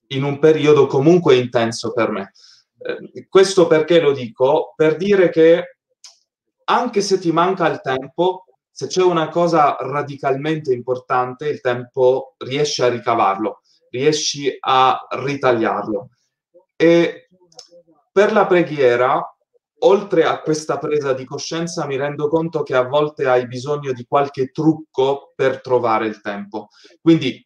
in 0.07 0.23
un 0.23 0.39
periodo 0.39 0.87
comunque 0.87 1.35
intenso 1.35 1.93
per 1.93 2.09
me. 2.09 2.31
Eh, 2.79 3.27
questo 3.29 3.67
perché 3.67 3.99
lo 3.99 4.11
dico? 4.11 4.73
Per 4.75 4.97
dire 4.97 5.29
che 5.29 5.78
anche 6.69 7.01
se 7.01 7.19
ti 7.19 7.31
manca 7.31 7.67
il 7.67 7.81
tempo, 7.81 8.45
se 8.71 8.87
c'è 8.87 9.01
una 9.01 9.27
cosa 9.29 9.75
radicalmente 9.79 10.71
importante, 10.71 11.47
il 11.47 11.61
tempo 11.61 12.35
riesci 12.37 12.81
a 12.81 12.87
ricavarlo, 12.87 13.61
riesci 13.89 14.55
a 14.59 15.07
ritagliarlo. 15.09 16.09
E 16.75 17.27
per 18.11 18.31
la 18.31 18.45
preghiera, 18.45 19.35
oltre 19.79 20.23
a 20.23 20.41
questa 20.41 20.77
presa 20.77 21.13
di 21.13 21.25
coscienza, 21.25 21.85
mi 21.85 21.97
rendo 21.97 22.29
conto 22.29 22.63
che 22.63 22.75
a 22.75 22.87
volte 22.87 23.27
hai 23.27 23.47
bisogno 23.47 23.91
di 23.91 24.05
qualche 24.07 24.51
trucco 24.51 25.33
per 25.35 25.61
trovare 25.61 26.05
il 26.05 26.21
tempo. 26.21 26.69
Quindi, 27.01 27.45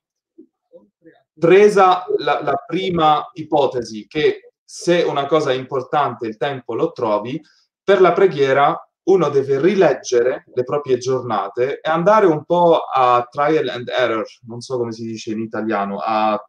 presa 1.39 2.05
la, 2.17 2.43
la 2.43 2.63
prima 2.67 3.27
ipotesi 3.33 4.05
che 4.05 4.53
se 4.63 5.01
una 5.01 5.25
cosa 5.25 5.51
è 5.51 5.55
importante 5.55 6.27
il 6.27 6.38
tempo 6.38 6.75
lo 6.75 6.91
trovi, 6.91 7.41
per 7.83 8.01
la 8.01 8.12
preghiera 8.12 8.79
uno 9.04 9.30
deve 9.30 9.60
rileggere 9.60 10.46
le 10.54 10.63
proprie 10.63 10.98
giornate 10.98 11.80
e 11.82 11.89
andare 11.89 12.26
un 12.26 12.44
po' 12.46 12.80
a 12.80 13.28
trial 13.30 13.68
and 13.68 13.89
error, 13.89 14.26
non 14.48 14.62
so 14.62 14.78
come 14.78 14.92
si 14.92 15.04
dice 15.04 15.32
in 15.32 15.42
italiano, 15.42 16.00
a 16.00 16.42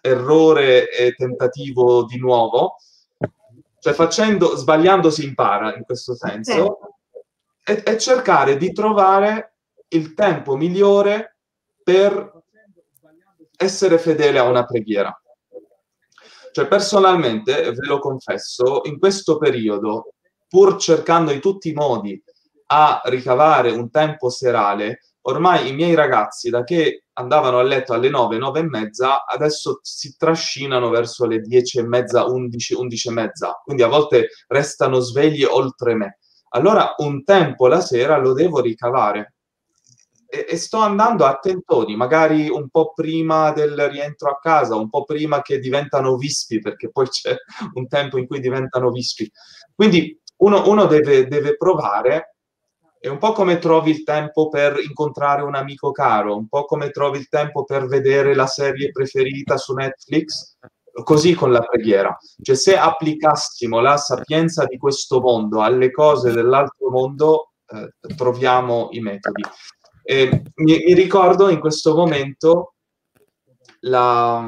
errore 0.00 0.90
e 0.90 1.14
tentativo 1.14 2.04
di 2.04 2.18
nuovo, 2.18 2.76
cioè 3.80 3.92
facendo, 3.92 4.56
sbagliando 4.56 5.10
si 5.10 5.24
impara 5.24 5.74
in 5.74 5.82
questo 5.82 6.14
senso, 6.14 6.78
e, 7.64 7.82
e 7.84 7.98
cercare 7.98 8.56
di 8.56 8.72
trovare 8.72 9.56
il 9.88 10.14
tempo 10.14 10.56
migliore 10.56 11.36
per 11.82 12.32
essere 13.56 13.98
fedele 13.98 14.38
a 14.38 14.44
una 14.44 14.64
preghiera. 14.64 15.12
Cioè, 16.52 16.66
personalmente, 16.66 17.72
ve 17.72 17.86
lo 17.86 17.98
confesso, 17.98 18.82
in 18.84 18.98
questo 18.98 19.36
periodo, 19.36 20.14
pur 20.48 20.76
cercando 20.76 21.30
in 21.30 21.40
tutti 21.40 21.68
i 21.68 21.74
modi 21.74 22.20
a 22.70 23.00
ricavare 23.04 23.70
un 23.70 23.90
tempo 23.90 24.28
serale, 24.28 25.00
ormai 25.22 25.68
i 25.68 25.74
miei 25.74 25.94
ragazzi, 25.94 26.50
da 26.50 26.64
che 26.64 27.04
andavano 27.14 27.58
a 27.58 27.62
letto 27.62 27.92
alle 27.92 28.08
9, 28.08 28.38
9 28.38 28.60
e 28.60 28.62
mezza, 28.64 29.24
adesso 29.24 29.80
si 29.82 30.16
trascinano 30.16 30.88
verso 30.90 31.26
le 31.26 31.40
10 31.40 31.78
e 31.78 31.86
mezza, 31.86 32.26
11, 32.26 32.74
11 32.74 33.08
e 33.08 33.12
mezza, 33.12 33.60
quindi 33.64 33.82
a 33.82 33.88
volte 33.88 34.28
restano 34.46 35.00
svegli 35.00 35.44
oltre 35.44 35.94
me. 35.94 36.18
Allora 36.50 36.94
un 36.98 37.24
tempo 37.24 37.66
la 37.66 37.80
sera 37.80 38.16
lo 38.18 38.32
devo 38.32 38.60
ricavare 38.60 39.34
e, 40.30 40.46
e 40.48 40.56
sto 40.56 40.78
andando 40.78 41.24
a 41.24 41.38
tentoni, 41.38 41.96
magari 41.96 42.48
un 42.48 42.68
po' 42.68 42.92
prima 42.92 43.50
del 43.52 43.88
rientro 43.88 44.30
a 44.30 44.38
casa, 44.38 44.76
un 44.76 44.90
po' 44.90 45.04
prima 45.04 45.40
che 45.40 45.58
diventano 45.58 46.16
vispi, 46.16 46.60
perché 46.60 46.90
poi 46.90 47.08
c'è 47.08 47.34
un 47.74 47.88
tempo 47.88 48.18
in 48.18 48.26
cui 48.26 48.40
diventano 48.40 48.90
vispi. 48.90 49.30
Quindi 49.74 50.20
uno, 50.38 50.68
uno 50.68 50.86
deve, 50.86 51.26
deve 51.26 51.56
provare 51.56 52.34
è 53.00 53.08
un 53.08 53.18
po' 53.18 53.32
come 53.32 53.58
trovi 53.58 53.90
il 53.90 54.02
tempo 54.02 54.48
per 54.48 54.78
incontrare 54.80 55.42
un 55.42 55.54
amico 55.54 55.92
caro, 55.92 56.36
un 56.36 56.48
po' 56.48 56.64
come 56.64 56.90
trovi 56.90 57.18
il 57.18 57.28
tempo 57.28 57.64
per 57.64 57.86
vedere 57.86 58.34
la 58.34 58.46
serie 58.46 58.90
preferita 58.90 59.56
su 59.56 59.72
Netflix, 59.72 60.56
così 61.04 61.34
con 61.34 61.52
la 61.52 61.60
preghiera. 61.60 62.16
Cioè 62.42 62.56
se 62.56 62.76
applicassimo 62.76 63.80
la 63.80 63.96
sapienza 63.96 64.64
di 64.64 64.76
questo 64.78 65.20
mondo 65.20 65.62
alle 65.62 65.92
cose 65.92 66.32
dell'altro 66.32 66.90
mondo, 66.90 67.52
eh, 67.68 68.14
troviamo 68.16 68.88
i 68.90 69.00
metodi. 69.00 69.42
Mi, 70.08 70.42
mi 70.54 70.94
ricordo 70.94 71.50
in 71.50 71.60
questo 71.60 71.94
momento 71.94 72.74
la 73.80 74.44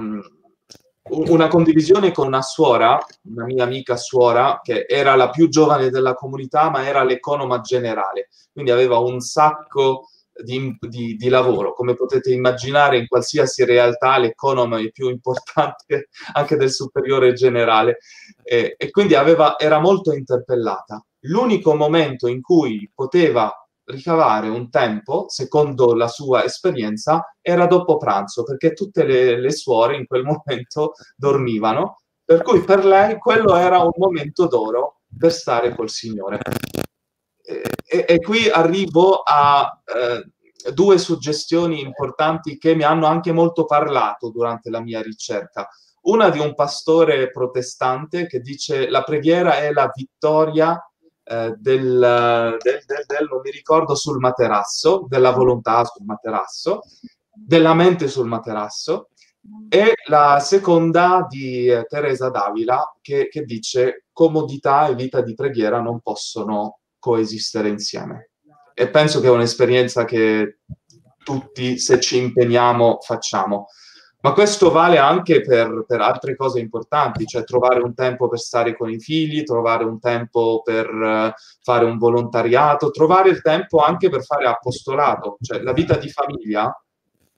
una 1.11 1.49
condivisione 1.49 2.13
con 2.13 2.27
una 2.27 2.43
suora, 2.43 2.99
una 3.25 3.45
mia 3.45 3.65
amica 3.65 3.97
suora, 3.97 4.61
che 4.63 4.87
era 4.89 5.15
la 5.17 5.31
più 5.31 5.49
giovane 5.49 5.91
della 5.91 6.15
comunità, 6.15 6.71
ma 6.71 6.87
era 6.87 7.03
l'economa 7.03 7.61
generale, 7.61 8.29
quindi 8.53 8.71
aveva 8.71 8.99
un 8.99 9.21
sacco 9.21 10.09
di, 10.43 10.77
di, 10.81 11.17
di 11.17 11.29
lavoro. 11.29 11.75
Come 11.75 11.95
potete 11.95 12.33
immaginare, 12.33 12.99
in 12.99 13.07
qualsiasi 13.07 13.65
realtà 13.65 14.19
l'economa 14.19 14.79
è 14.79 14.91
più 14.91 15.09
importante 15.09 16.09
anche 16.35 16.57
del 16.57 16.71
superiore 16.71 17.33
generale, 17.33 17.99
e, 18.43 18.75
e 18.77 18.91
quindi 18.91 19.15
aveva, 19.15 19.59
era 19.59 19.79
molto 19.81 20.13
interpellata. 20.13 21.05
L'unico 21.25 21.75
momento 21.75 22.29
in 22.29 22.41
cui 22.41 22.91
poteva 22.95 23.53
ricavare 23.91 24.49
un 24.49 24.71
tempo, 24.71 25.27
secondo 25.29 25.95
la 25.95 26.09
sua 26.09 26.45
esperienza, 26.45 27.35
era 27.41 27.67
dopo 27.67 27.97
pranzo, 27.97 28.43
perché 28.43 28.73
tutte 28.73 29.05
le, 29.05 29.41
le 29.41 29.51
suore 29.51 29.97
in 29.97 30.07
quel 30.07 30.25
momento 30.25 30.93
dormivano, 31.17 32.01
per 32.25 32.43
cui 32.43 32.63
per 32.63 32.85
lei 32.85 33.19
quello 33.19 33.57
era 33.57 33.81
un 33.81 33.93
momento 33.97 34.47
d'oro 34.47 35.01
per 35.19 35.33
stare 35.33 35.75
col 35.75 35.91
Signore. 35.91 36.39
E, 37.43 37.63
e, 37.85 38.05
e 38.09 38.21
qui 38.21 38.49
arrivo 38.49 39.23
a 39.25 39.81
eh, 39.85 40.73
due 40.73 40.99
suggestioni 40.99 41.81
importanti 41.81 42.59
che 42.59 42.75
mi 42.75 42.83
hanno 42.83 43.07
anche 43.07 43.33
molto 43.33 43.65
parlato 43.65 44.31
durante 44.31 44.71
la 44.71 44.81
mia 44.81 45.03
ricerca. 45.03 45.69
Una 46.03 46.31
di 46.31 46.39
un 46.39 46.55
pastore 46.55 47.31
protestante 47.31 48.27
che 48.27 48.41
dice 48.41 48.89
la 48.89 49.03
preghiera 49.03 49.59
è 49.59 49.73
la 49.73 49.91
vittoria 49.95 50.81
eh, 51.31 51.55
del, 51.59 52.57
del, 52.61 52.83
del, 52.87 53.05
del, 53.07 53.29
non 53.31 53.41
mi 53.43 53.53
ricordo, 53.53 53.95
sul 53.95 54.19
materasso, 54.19 55.07
della 55.09 55.31
volontà 55.31 55.85
sul 55.85 56.05
materasso, 56.05 56.81
della 57.33 57.73
mente 57.73 58.09
sul 58.09 58.27
materasso, 58.27 59.11
e 59.69 59.95
la 60.07 60.41
seconda 60.41 61.25
di 61.29 61.69
eh, 61.69 61.85
Teresa 61.85 62.31
Davila 62.31 62.97
che, 63.01 63.29
che 63.29 63.45
dice 63.45 64.07
comodità 64.13 64.89
e 64.89 64.97
vita 64.97 65.21
di 65.21 65.35
preghiera 65.35 65.81
non 65.81 66.01
possono 66.01 66.81
coesistere 66.99 67.69
insieme. 67.69 68.31
E 68.75 68.89
penso 68.89 69.21
che 69.21 69.29
è 69.29 69.31
un'esperienza 69.31 70.05
che 70.05 70.59
tutti, 71.23 71.79
se 71.79 72.01
ci 72.01 72.19
impegniamo, 72.19 72.99
facciamo. 73.01 73.69
Ma 74.23 74.33
questo 74.33 74.71
vale 74.71 74.99
anche 74.99 75.41
per, 75.41 75.85
per, 75.87 76.03
altre 76.03 76.37
cose 76.37 76.61
importanti, 76.61 77.25
cioè 77.25 77.43
trovare 77.45 77.81
un 77.81 77.95
tempo 77.95 78.29
per 78.29 78.39
stare 78.39 78.77
con 78.77 78.91
i 78.91 79.01
figli, 79.01 79.45
trovare 79.45 79.85
un 79.85 79.99
tempo 79.99 80.61
per 80.63 80.93
uh, 80.93 81.33
fare 81.63 81.85
un 81.87 81.97
volontariato, 81.97 82.91
trovare 82.91 83.31
il 83.31 83.41
tempo 83.41 83.79
anche 83.79 84.11
per 84.11 84.23
fare 84.23 84.47
apostolato. 84.47 85.39
Cioè 85.41 85.63
la 85.63 85.73
vita 85.73 85.97
di 85.97 86.11
famiglia 86.11 86.71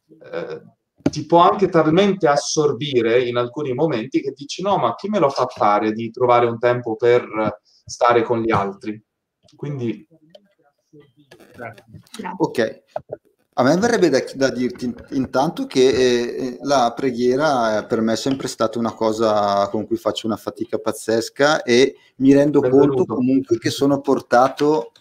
eh, 0.06 0.62
ti 1.08 1.24
può 1.24 1.48
anche 1.48 1.68
talmente 1.68 2.26
assorbire 2.26 3.22
in 3.22 3.36
alcuni 3.36 3.74
momenti 3.74 4.20
che 4.20 4.32
dici 4.34 4.60
no, 4.62 4.76
ma 4.76 4.96
chi 4.96 5.08
me 5.08 5.20
lo 5.20 5.28
fa 5.28 5.46
fare 5.46 5.92
di 5.92 6.10
trovare 6.10 6.46
un 6.46 6.58
tempo 6.58 6.96
per 6.96 7.60
stare 7.84 8.22
con 8.22 8.40
gli 8.40 8.50
altri? 8.50 9.00
Quindi... 9.54 10.04
Ok, 12.38 12.82
a 13.54 13.62
me 13.62 13.76
verrebbe 13.76 14.08
da, 14.08 14.24
da 14.34 14.50
dirti 14.50 14.94
intanto 15.10 15.66
che 15.66 15.88
eh, 15.88 16.58
la 16.62 16.92
preghiera 16.96 17.84
per 17.84 18.00
me 18.00 18.14
è 18.14 18.16
sempre 18.16 18.48
stata 18.48 18.78
una 18.78 18.92
cosa 18.92 19.68
con 19.68 19.86
cui 19.86 19.96
faccio 19.96 20.26
una 20.26 20.36
fatica 20.36 20.78
pazzesca 20.78 21.62
e 21.62 21.96
mi 22.16 22.32
rendo 22.32 22.60
Benvenuto. 22.60 22.94
conto 22.94 23.14
comunque 23.14 23.58
che 23.58 23.68
sono 23.68 24.00
portato 24.00 24.92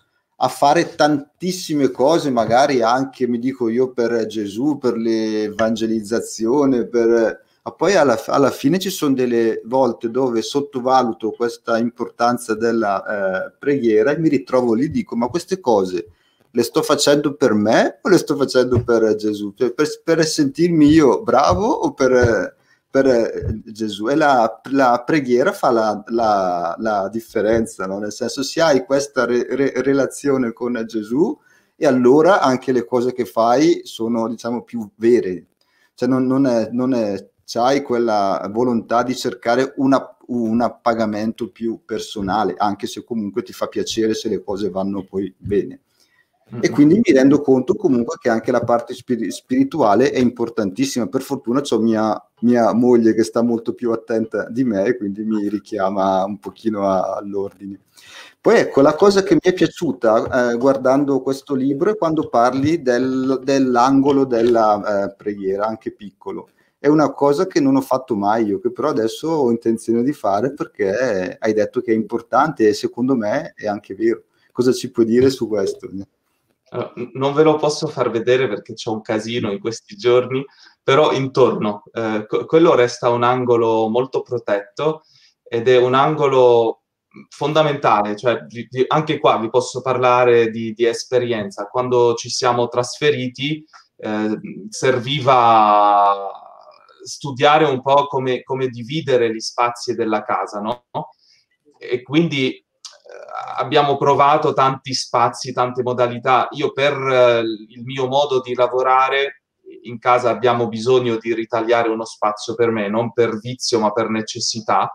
a 0.43 0.47
fare 0.47 0.95
tantissime 0.95 1.91
cose, 1.91 2.31
magari 2.31 2.81
anche, 2.81 3.27
mi 3.27 3.37
dico 3.37 3.69
io, 3.69 3.91
per 3.91 4.25
Gesù, 4.25 4.79
per 4.79 4.97
l'evangelizzazione, 4.97 6.87
per... 6.87 7.43
ma 7.61 7.71
poi 7.71 7.95
alla, 7.95 8.19
alla, 8.25 8.49
fine 8.49 8.79
ci 8.79 8.89
sono 8.89 9.13
delle 9.13 9.61
volte 9.65 10.09
dove 10.09 10.41
sottovaluto 10.41 11.29
questa 11.29 11.77
importanza 11.77 12.55
della 12.55 13.03
eh, 13.45 13.53
preghiera 13.59 14.11
e 14.11 14.17
mi 14.17 14.29
ritrovo 14.29 14.73
lì 14.73 14.85
e 14.85 14.89
dico, 14.89 15.15
ma 15.15 15.27
queste 15.27 15.59
cose 15.59 16.07
le 16.51 16.63
sto 16.63 16.81
facendo 16.81 17.35
per 17.35 17.53
me 17.53 17.99
o 18.01 18.09
le 18.09 18.17
sto 18.17 18.35
facendo 18.35 18.83
per 18.83 19.15
Gesù? 19.15 19.53
Per, 19.53 19.73
per, 19.73 19.87
per 20.03 20.25
sentirmi 20.25 20.87
io 20.87 21.23
bravo 21.23 21.65
o 21.65 21.93
per, 21.93 22.55
per 22.89 23.61
Gesù? 23.65 24.07
E 24.09 24.15
la, 24.15 24.61
la, 24.71 25.03
preghiera 25.05 25.51
fa 25.51 25.71
la, 25.71 26.03
la, 26.07 26.75
la 26.77 27.09
differenza, 27.09 27.85
no? 27.85 27.99
nel 27.99 28.11
senso 28.11 28.43
se 28.43 28.61
hai 28.61 28.85
questa 28.85 29.25
re, 29.25 29.45
re, 29.49 29.73
relazione 29.81 30.51
con 30.53 30.83
Gesù 30.85 31.37
e 31.75 31.87
allora 31.87 32.41
anche 32.41 32.71
le 32.71 32.85
cose 32.85 33.13
che 33.13 33.25
fai 33.25 33.81
sono 33.85 34.27
diciamo 34.27 34.63
più 34.63 34.87
vere, 34.95 35.47
cioè 35.95 36.07
non, 36.07 36.27
non 36.27 36.45
è, 36.45 36.69
non 36.71 36.93
è 36.93 37.29
c'hai 37.51 37.81
quella 37.81 38.49
volontà 38.49 39.03
di 39.03 39.15
cercare 39.15 39.73
una, 39.77 40.17
un 40.27 40.61
appagamento 40.61 41.49
più 41.49 41.81
personale, 41.83 42.53
anche 42.57 42.87
se 42.87 43.03
comunque 43.03 43.43
ti 43.43 43.51
fa 43.51 43.67
piacere 43.67 44.13
se 44.13 44.29
le 44.29 44.41
cose 44.41 44.69
vanno 44.69 45.03
poi 45.03 45.33
bene. 45.37 45.81
E 46.59 46.69
quindi 46.69 46.95
mi 46.95 47.13
rendo 47.13 47.39
conto 47.39 47.75
comunque 47.75 48.17
che 48.19 48.29
anche 48.29 48.51
la 48.51 48.61
parte 48.61 48.93
spir- 48.93 49.29
spirituale 49.29 50.11
è 50.11 50.19
importantissima. 50.19 51.07
Per 51.07 51.21
fortuna 51.21 51.61
ho 51.67 51.79
mia, 51.79 52.21
mia, 52.41 52.73
moglie 52.73 53.13
che 53.13 53.23
sta 53.23 53.41
molto 53.41 53.73
più 53.73 53.91
attenta 53.91 54.49
di 54.49 54.65
me 54.65 54.83
e 54.85 54.97
quindi 54.97 55.23
mi 55.23 55.47
richiama 55.47 56.25
un 56.25 56.39
pochino 56.39 56.89
a, 56.89 57.15
all'ordine. 57.15 57.79
Poi 58.41 58.57
ecco, 58.57 58.81
la 58.81 58.95
cosa 58.95 59.23
che 59.23 59.35
mi 59.35 59.39
è 59.41 59.53
piaciuta 59.53 60.51
eh, 60.51 60.57
guardando 60.57 61.21
questo 61.21 61.53
libro 61.53 61.91
è 61.91 61.95
quando 61.95 62.27
parli 62.27 62.81
del, 62.81 63.39
dell'angolo 63.43 64.25
della 64.25 65.05
eh, 65.05 65.15
preghiera, 65.15 65.65
anche 65.65 65.91
piccolo. 65.91 66.49
È 66.77 66.87
una 66.87 67.13
cosa 67.13 67.45
che 67.45 67.59
non 67.59 67.75
ho 67.75 67.81
fatto 67.81 68.15
mai 68.15 68.45
io, 68.45 68.59
che 68.59 68.71
però 68.71 68.89
adesso 68.89 69.29
ho 69.29 69.51
intenzione 69.51 70.03
di 70.03 70.13
fare 70.13 70.53
perché 70.53 71.37
hai 71.39 71.53
detto 71.53 71.79
che 71.79 71.91
è 71.91 71.95
importante 71.95 72.67
e 72.67 72.73
secondo 72.73 73.15
me 73.15 73.53
è 73.55 73.67
anche 73.67 73.93
vero. 73.93 74.23
Cosa 74.51 74.73
ci 74.73 74.89
puoi 74.89 75.05
dire 75.05 75.29
su 75.29 75.47
questo? 75.47 75.87
Non 77.13 77.33
ve 77.33 77.43
lo 77.43 77.57
posso 77.57 77.87
far 77.87 78.09
vedere 78.09 78.47
perché 78.47 78.73
c'è 78.73 78.89
un 78.89 79.01
casino 79.01 79.51
in 79.51 79.59
questi 79.59 79.95
giorni, 79.95 80.43
però 80.81 81.11
intorno, 81.11 81.83
eh, 81.91 82.25
quello 82.45 82.75
resta 82.75 83.09
un 83.09 83.23
angolo 83.23 83.89
molto 83.89 84.21
protetto 84.21 85.03
ed 85.43 85.67
è 85.67 85.77
un 85.77 85.93
angolo 85.93 86.83
fondamentale, 87.29 88.15
cioè 88.15 88.43
di, 88.45 88.67
anche 88.87 89.19
qua 89.19 89.37
vi 89.37 89.49
posso 89.49 89.81
parlare 89.81 90.49
di, 90.49 90.71
di, 90.71 90.85
esperienza. 90.85 91.67
Quando 91.67 92.13
ci 92.13 92.29
siamo 92.29 92.69
trasferiti 92.69 93.65
eh, 93.97 94.39
serviva 94.69 96.31
studiare 97.03 97.65
un 97.65 97.81
po' 97.81 98.07
come, 98.07 98.43
come, 98.43 98.67
dividere 98.67 99.33
gli 99.33 99.39
spazi 99.39 99.93
della 99.93 100.23
casa, 100.23 100.61
no? 100.61 100.85
E 101.77 102.01
quindi 102.01 102.63
abbiamo 103.57 103.97
provato 103.97 104.53
tanti 104.53 104.93
spazi, 104.93 105.53
tante 105.53 105.83
modalità. 105.83 106.47
Io 106.51 106.71
per 106.71 106.93
eh, 106.93 107.39
il 107.41 107.83
mio 107.83 108.07
modo 108.07 108.41
di 108.41 108.53
lavorare 108.53 109.43
in 109.83 109.99
casa 109.99 110.29
abbiamo 110.29 110.67
bisogno 110.67 111.17
di 111.17 111.33
ritagliare 111.33 111.89
uno 111.89 112.05
spazio 112.05 112.55
per 112.55 112.71
me, 112.71 112.89
non 112.89 113.13
per 113.13 113.37
vizio 113.39 113.79
ma 113.79 113.91
per 113.91 114.09
necessità. 114.09 114.91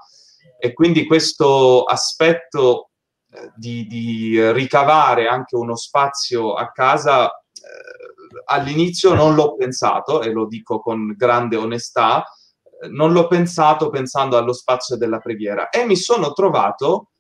e 0.58 0.72
quindi 0.72 1.06
questo 1.06 1.82
aspetto 1.82 2.90
eh, 3.30 3.50
di, 3.56 3.86
di, 3.86 4.52
ricavare 4.52 5.26
anche 5.26 5.56
uno 5.56 5.76
spazio 5.76 6.54
a 6.54 6.70
casa 6.70 7.28
eh, 7.28 8.42
all'inizio 8.46 9.14
non 9.14 9.34
l'ho 9.34 9.54
pensato 9.56 10.22
e 10.22 10.30
lo 10.30 10.46
dico 10.46 10.80
con 10.80 11.14
grande 11.16 11.56
onestà, 11.56 12.24
non 12.90 13.12
l'ho 13.12 13.26
pensato 13.26 13.90
pensando 13.90 14.36
allo 14.36 14.52
spazio 14.52 14.96
della 14.96 15.18
preghiera 15.18 15.68
e 15.70 15.84
mi 15.84 15.96
sono 15.96 16.32
trovato 16.32 17.10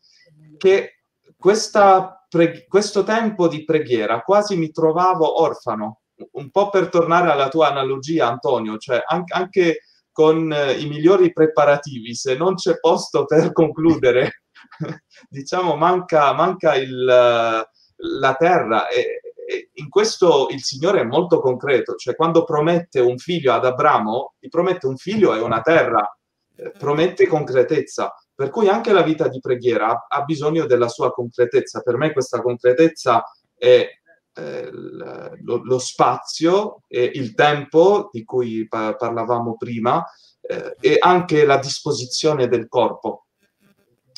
che 0.56 0.95
questa 1.36 2.16
pre- 2.28 2.66
questo 2.66 3.02
tempo 3.04 3.48
di 3.48 3.64
preghiera 3.64 4.20
quasi 4.22 4.56
mi 4.56 4.70
trovavo 4.70 5.40
orfano, 5.40 6.00
un 6.32 6.50
po' 6.50 6.70
per 6.70 6.88
tornare 6.88 7.30
alla 7.30 7.48
tua 7.48 7.68
analogia 7.68 8.28
Antonio, 8.28 8.76
cioè 8.78 9.02
anche, 9.06 9.34
anche 9.34 9.80
con 10.12 10.50
eh, 10.52 10.72
i 10.72 10.86
migliori 10.86 11.32
preparativi, 11.32 12.14
se 12.14 12.36
non 12.36 12.54
c'è 12.54 12.78
posto 12.78 13.26
per 13.26 13.52
concludere, 13.52 14.44
diciamo 15.28 15.76
manca, 15.76 16.32
manca 16.32 16.74
il, 16.74 17.04
la 17.04 18.34
terra. 18.38 18.88
E, 18.88 19.20
e, 19.46 19.70
in 19.74 19.88
questo 19.90 20.48
il 20.50 20.62
Signore 20.62 21.00
è 21.00 21.04
molto 21.04 21.40
concreto, 21.40 21.96
cioè 21.96 22.14
quando 22.14 22.44
promette 22.44 23.00
un 23.00 23.18
figlio 23.18 23.52
ad 23.52 23.66
Abramo, 23.66 24.34
ti 24.38 24.48
promette 24.48 24.86
un 24.86 24.96
figlio 24.96 25.34
e 25.34 25.40
una 25.40 25.60
terra, 25.60 26.18
eh, 26.56 26.70
promette 26.70 27.26
concretezza, 27.26 28.14
per 28.36 28.50
cui 28.50 28.68
anche 28.68 28.92
la 28.92 29.02
vita 29.02 29.28
di 29.28 29.40
preghiera 29.40 30.06
ha, 30.06 30.22
bisogno 30.22 30.66
della 30.66 30.88
sua 30.88 31.10
concretezza. 31.10 31.80
Per 31.80 31.96
me 31.96 32.12
questa 32.12 32.42
concretezza 32.42 33.24
è 33.56 33.88
eh, 34.34 34.70
lo, 34.70 35.62
lo, 35.64 35.78
spazio 35.78 36.82
e 36.86 37.10
il 37.14 37.34
tempo 37.34 38.10
di 38.12 38.24
cui 38.24 38.68
pa- 38.68 38.94
parlavamo 38.94 39.56
prima 39.56 40.04
eh, 40.42 40.76
e 40.78 40.96
anche 41.00 41.46
la 41.46 41.56
disposizione 41.56 42.46
del 42.46 42.68
corpo. 42.68 43.28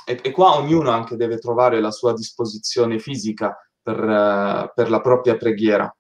E, 0.05 0.19
e, 0.21 0.31
qua 0.33 0.57
ognuno 0.57 0.91
anche 0.91 1.15
deve 1.15 1.39
trovare 1.39 1.81
la 1.81 1.93
sua 1.93 2.13
disposizione 2.13 2.99
fisica 2.99 3.57
per, 3.81 4.03
uh, 4.03 4.73
per 4.75 4.91
la 4.91 5.01
propria 5.01 5.37
preghiera. 5.37 5.97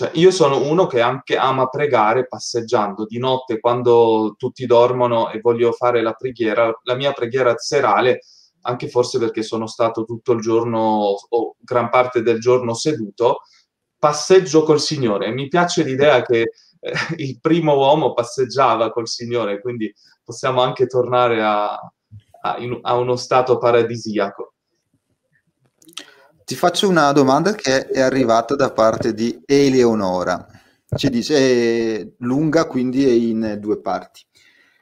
Cioè, 0.00 0.12
io 0.14 0.30
sono 0.30 0.62
uno 0.66 0.86
che 0.86 1.02
anche 1.02 1.36
ama 1.36 1.68
pregare 1.68 2.26
passeggiando 2.26 3.04
di 3.04 3.18
notte 3.18 3.60
quando 3.60 4.34
tutti 4.38 4.64
dormono 4.64 5.28
e 5.28 5.40
voglio 5.42 5.72
fare 5.72 6.00
la 6.00 6.14
preghiera, 6.14 6.74
la 6.84 6.94
mia 6.94 7.12
preghiera 7.12 7.54
serale 7.58 8.20
anche 8.62 8.88
forse 8.88 9.18
perché 9.18 9.42
sono 9.42 9.66
stato 9.66 10.04
tutto 10.04 10.32
il 10.32 10.40
giorno 10.40 11.16
o 11.28 11.54
gran 11.58 11.90
parte 11.90 12.22
del 12.22 12.40
giorno 12.40 12.72
seduto, 12.72 13.42
passeggio 13.98 14.62
col 14.62 14.80
Signore. 14.80 15.32
Mi 15.32 15.48
piace 15.48 15.82
l'idea 15.82 16.22
che 16.22 16.50
eh, 16.80 16.92
il 17.16 17.38
primo 17.38 17.74
uomo 17.76 18.14
passeggiava 18.14 18.92
col 18.92 19.06
Signore, 19.06 19.60
quindi 19.60 19.92
possiamo 20.24 20.62
anche 20.62 20.86
tornare 20.86 21.42
a, 21.42 21.72
a, 22.40 22.56
in, 22.56 22.78
a 22.80 22.96
uno 22.96 23.16
stato 23.16 23.58
paradisiaco. 23.58 24.54
Ti 26.50 26.56
faccio 26.56 26.88
una 26.88 27.12
domanda 27.12 27.54
che 27.54 27.86
è 27.86 28.00
arrivata 28.00 28.56
da 28.56 28.72
parte 28.72 29.14
di 29.14 29.40
Eleonora. 29.46 30.44
Ci 30.96 31.08
dice, 31.08 31.36
è 32.00 32.08
lunga, 32.18 32.64
quindi 32.64 33.06
è 33.06 33.12
in 33.12 33.56
due 33.60 33.78
parti. 33.78 34.22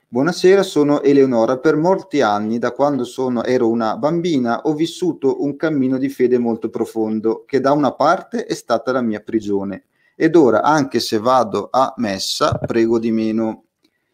Buonasera, 0.09 0.63
sono 0.63 1.03
Eleonora. 1.03 1.59
Per 1.59 1.77
molti 1.77 2.23
anni, 2.23 2.59
da 2.59 2.73
quando 2.73 3.05
sono, 3.05 3.45
ero 3.45 3.69
una 3.69 3.99
bambina, 3.99 4.63
ho 4.63 4.73
vissuto 4.73 5.43
un 5.43 5.57
cammino 5.57 5.99
di 5.99 6.09
fede 6.09 6.39
molto 6.39 6.71
profondo, 6.71 7.45
che 7.45 7.61
da 7.61 7.73
una 7.73 7.93
parte 7.93 8.47
è 8.47 8.55
stata 8.55 8.91
la 8.91 9.03
mia 9.03 9.21
prigione. 9.21 9.89
Ed 10.17 10.37
ora, 10.37 10.63
anche 10.63 11.01
se 11.01 11.19
vado 11.19 11.69
a 11.71 11.93
messa, 11.99 12.53
prego 12.67 12.99
di 12.99 13.11
meno. 13.11 13.65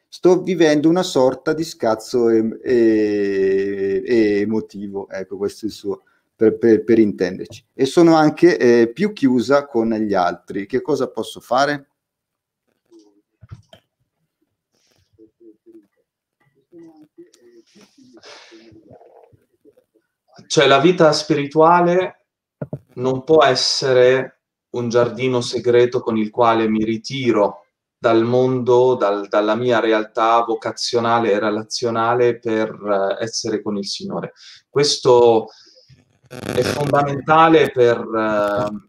Sto 0.08 0.42
vivendo 0.42 0.88
una 0.88 1.04
sorta 1.04 1.52
di 1.52 1.62
scazzo 1.62 2.30
e, 2.30 2.58
e, 2.64 4.02
e 4.04 4.40
emotivo, 4.40 5.08
ecco 5.08 5.36
questo 5.36 5.66
è 5.66 5.68
il 5.68 5.74
suo, 5.74 6.02
per, 6.36 6.58
per, 6.58 6.84
per 6.84 6.98
intenderci. 6.98 7.66
E 7.72 7.86
sono 7.86 8.14
anche 8.14 8.58
eh, 8.58 8.92
più 8.92 9.12
chiusa 9.12 9.66
con 9.66 9.92
gli 9.92 10.14
altri. 10.14 10.66
Che 10.66 10.80
cosa 10.80 11.10
posso 11.10 11.40
fare? 11.40 11.88
Cioè 20.46 20.66
la 20.66 20.78
vita 20.78 21.10
spirituale 21.12 22.26
non 22.94 23.24
può 23.24 23.42
essere 23.42 24.42
un 24.70 24.88
giardino 24.88 25.40
segreto 25.40 26.00
con 26.00 26.16
il 26.16 26.30
quale 26.30 26.68
mi 26.68 26.84
ritiro 26.84 27.64
dal 27.96 28.22
mondo, 28.24 28.96
dal, 28.96 29.28
dalla 29.28 29.54
mia 29.54 29.80
realtà 29.80 30.44
vocazionale 30.44 31.32
e 31.32 31.38
relazionale 31.38 32.38
per 32.38 32.72
uh, 32.72 33.16
essere 33.18 33.62
con 33.62 33.78
il 33.78 33.86
Signore. 33.86 34.32
Questo 34.68 35.48
è 36.40 36.62
fondamentale 36.62 37.70
per, 37.70 37.98
uh, 37.98 38.82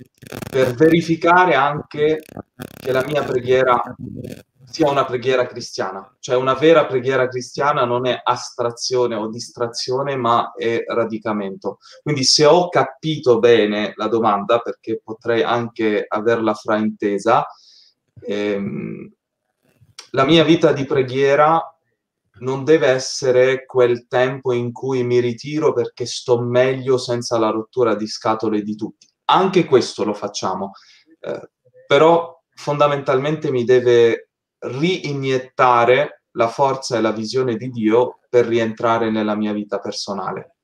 per 0.50 0.74
verificare 0.74 1.56
anche 1.56 2.22
che 2.78 2.92
la 2.92 3.04
mia 3.06 3.24
preghiera 3.24 3.82
sia 4.76 4.90
una 4.90 5.06
preghiera 5.06 5.46
cristiana. 5.46 6.16
Cioè 6.20 6.36
una 6.36 6.54
vera 6.54 6.86
preghiera 6.86 7.28
cristiana 7.28 7.86
non 7.86 8.06
è 8.06 8.20
astrazione 8.22 9.16
o 9.16 9.30
distrazione, 9.30 10.16
ma 10.16 10.52
è 10.54 10.84
radicamento. 10.86 11.78
Quindi 12.02 12.24
se 12.24 12.46
ho 12.46 12.68
capito 12.68 13.40
bene 13.40 13.94
la 13.96 14.08
domanda, 14.08 14.60
perché 14.60 15.00
potrei 15.02 15.44
anche 15.44 16.06
averla 16.06 16.54
fraintesa, 16.54 17.46
ehm, 18.22 19.12
la 20.12 20.26
mia 20.26 20.44
vita 20.44 20.72
di 20.74 20.86
preghiera 20.86 21.75
non 22.40 22.64
deve 22.64 22.88
essere 22.88 23.66
quel 23.66 24.08
tempo 24.08 24.52
in 24.52 24.72
cui 24.72 25.04
mi 25.04 25.20
ritiro 25.20 25.74
perché 25.74 26.06
sto 26.06 26.40
meglio 26.40 26.98
senza 26.98 27.38
la 27.38 27.50
rottura 27.50 27.96
di 27.96 28.08
scatole 28.08 28.62
di 28.62 28.76
tutti. 28.76 29.08
Anche 29.26 29.66
questo 29.66 30.04
lo 30.04 30.14
facciamo, 30.14 30.72
eh, 31.20 31.50
però 31.88 32.42
fondamentalmente 32.54 33.52
mi 33.52 33.64
deve 33.64 34.30
riiniettare 34.60 36.24
la 36.32 36.48
forza 36.48 36.98
e 36.98 37.02
la 37.02 37.12
visione 37.12 37.56
di 37.56 37.70
Dio 37.70 38.20
per 38.30 38.46
rientrare 38.46 39.10
nella 39.10 39.36
mia 39.36 39.54
vita 39.54 39.80
personale. 39.80 40.56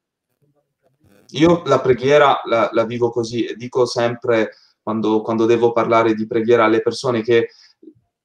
Io 1.31 1.63
la 1.65 1.79
preghiera 1.79 2.41
la, 2.43 2.69
la 2.73 2.83
vivo 2.83 3.09
così 3.09 3.45
e 3.45 3.55
dico 3.55 3.85
sempre 3.85 4.51
quando, 4.83 5.21
quando, 5.21 5.45
devo 5.45 5.71
parlare 5.71 6.13
di 6.13 6.27
preghiera 6.27 6.65
alle 6.65 6.81
persone 6.81 7.21
che 7.21 7.49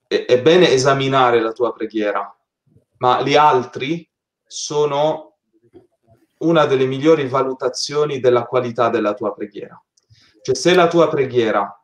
è, 0.09 0.25
è 0.25 0.43
bene 0.43 0.71
esaminare 0.71 1.41
la 1.41 1.53
tua 1.53 1.73
preghiera, 1.73 2.36
ma 2.99 3.23
gli 3.23 3.35
altri 3.35 4.09
sono 4.47 5.39
una 6.39 6.67
delle 6.67 6.87
migliori 6.87 7.27
valutazioni 7.29 8.21
della 8.21 8.45
qualità 8.45 8.89
della 8.89 9.15
tua 9.15 9.33
preghiera. 9.33 9.83
Cioè 10.43 10.55
se 10.55 10.75
la 10.75 10.87
tua 10.87 11.09
preghiera 11.09 11.77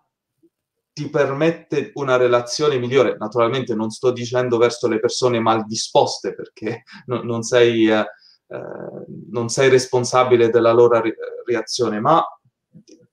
ti 0.92 1.08
permette 1.08 1.90
una 1.94 2.16
relazione 2.16 2.78
migliore. 2.78 3.16
Naturalmente 3.18 3.74
non 3.74 3.90
sto 3.90 4.10
dicendo 4.10 4.58
verso 4.58 4.88
le 4.88 5.00
persone 5.00 5.40
mal 5.40 5.64
disposte 5.64 6.34
perché 6.34 6.82
no, 7.06 7.22
non, 7.22 7.42
sei, 7.42 7.88
eh, 7.88 8.04
eh, 8.48 9.06
non, 9.30 9.48
sei, 9.48 9.70
responsabile 9.70 10.50
della 10.50 10.72
loro 10.72 11.00
ri- 11.00 11.14
reazione, 11.46 11.98
ma 11.98 12.22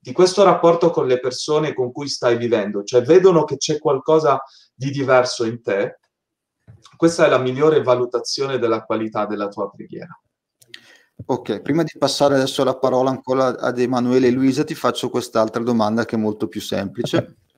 di 0.02 0.12
questo 0.12 0.44
rapporto 0.44 0.90
con 0.92 1.08
le 1.08 1.20
persone 1.20 1.74
con 1.74 1.92
cui 1.92 2.08
stai 2.08 2.38
vivendo, 2.38 2.84
cioè 2.84 3.02
vedono 3.02 3.44
che 3.44 3.58
c'è 3.58 3.80
qualcosa 3.80 4.42
di 4.74 4.92
diverso 4.92 5.46
in 5.46 5.62
te. 5.62 6.00
Questa 6.96 7.26
è 7.26 7.30
la 7.30 7.38
migliore 7.38 7.82
valutazione 7.82 8.58
della 8.58 8.84
qualità 8.84 9.26
della 9.26 9.48
tua 9.48 9.70
preghiera. 9.70 10.20
Ok, 11.26 11.62
prima 11.62 11.84
di 11.84 11.92
passare 11.98 12.36
adesso 12.36 12.64
la 12.64 12.78
parola 12.78 13.10
ancora 13.10 13.58
ad 13.58 13.78
Emanuele 13.78 14.28
e 14.28 14.32
Luisa, 14.32 14.64
ti 14.64 14.76
faccio 14.76 15.10
quest'altra 15.10 15.62
domanda 15.62 16.06
che 16.06 16.16
è 16.16 16.20
molto 16.20 16.48
più 16.48 16.62
semplice. 16.62 17.36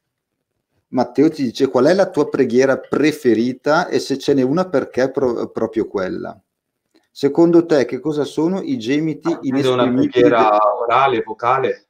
Matteo 0.92 1.30
ti 1.30 1.44
dice 1.44 1.68
qual 1.68 1.86
è 1.86 1.94
la 1.94 2.10
tua 2.10 2.28
preghiera 2.28 2.78
preferita 2.78 3.88
e 3.88 4.00
se 4.00 4.18
ce 4.18 4.34
n'è 4.34 4.42
una 4.42 4.68
perché 4.68 5.10
pro- 5.10 5.50
proprio 5.50 5.88
quella. 5.88 6.38
Secondo 7.10 7.66
te 7.66 7.86
che 7.86 8.00
cosa 8.00 8.24
sono 8.24 8.62
i 8.62 8.78
gemiti 8.78 9.32
ah, 9.32 9.40
inesprimibili? 9.42 9.72
Una 9.72 10.10
preghiera 10.10 10.58
orale, 10.80 11.22
vocale? 11.26 11.88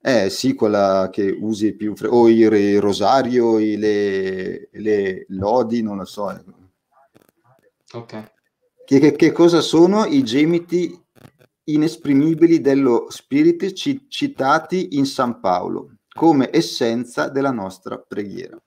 Eh 0.00 0.30
sì, 0.30 0.54
quella 0.54 1.08
che 1.12 1.30
usi 1.30 1.74
più, 1.74 1.94
fre- 1.94 2.08
o 2.08 2.28
il, 2.28 2.80
rosario, 2.80 3.58
le, 3.58 4.68
le, 4.72 5.24
lodi, 5.28 5.80
non 5.80 5.98
lo 5.98 6.04
so. 6.04 6.28
Ok. 7.92 8.32
Che, 8.84 8.98
che, 8.98 9.12
che 9.12 9.32
cosa 9.32 9.60
sono 9.60 10.04
i 10.04 10.22
gemiti 10.22 10.98
inesprimibili 11.64 12.60
dello 12.60 13.06
spirito 13.08 13.70
ci, 13.72 14.06
citati 14.08 14.96
in 14.96 15.06
San 15.06 15.40
Paolo? 15.40 15.96
come 16.12 16.50
essenza 16.52 17.28
della 17.28 17.50
nostra 17.50 17.98
preghiera. 17.98 18.60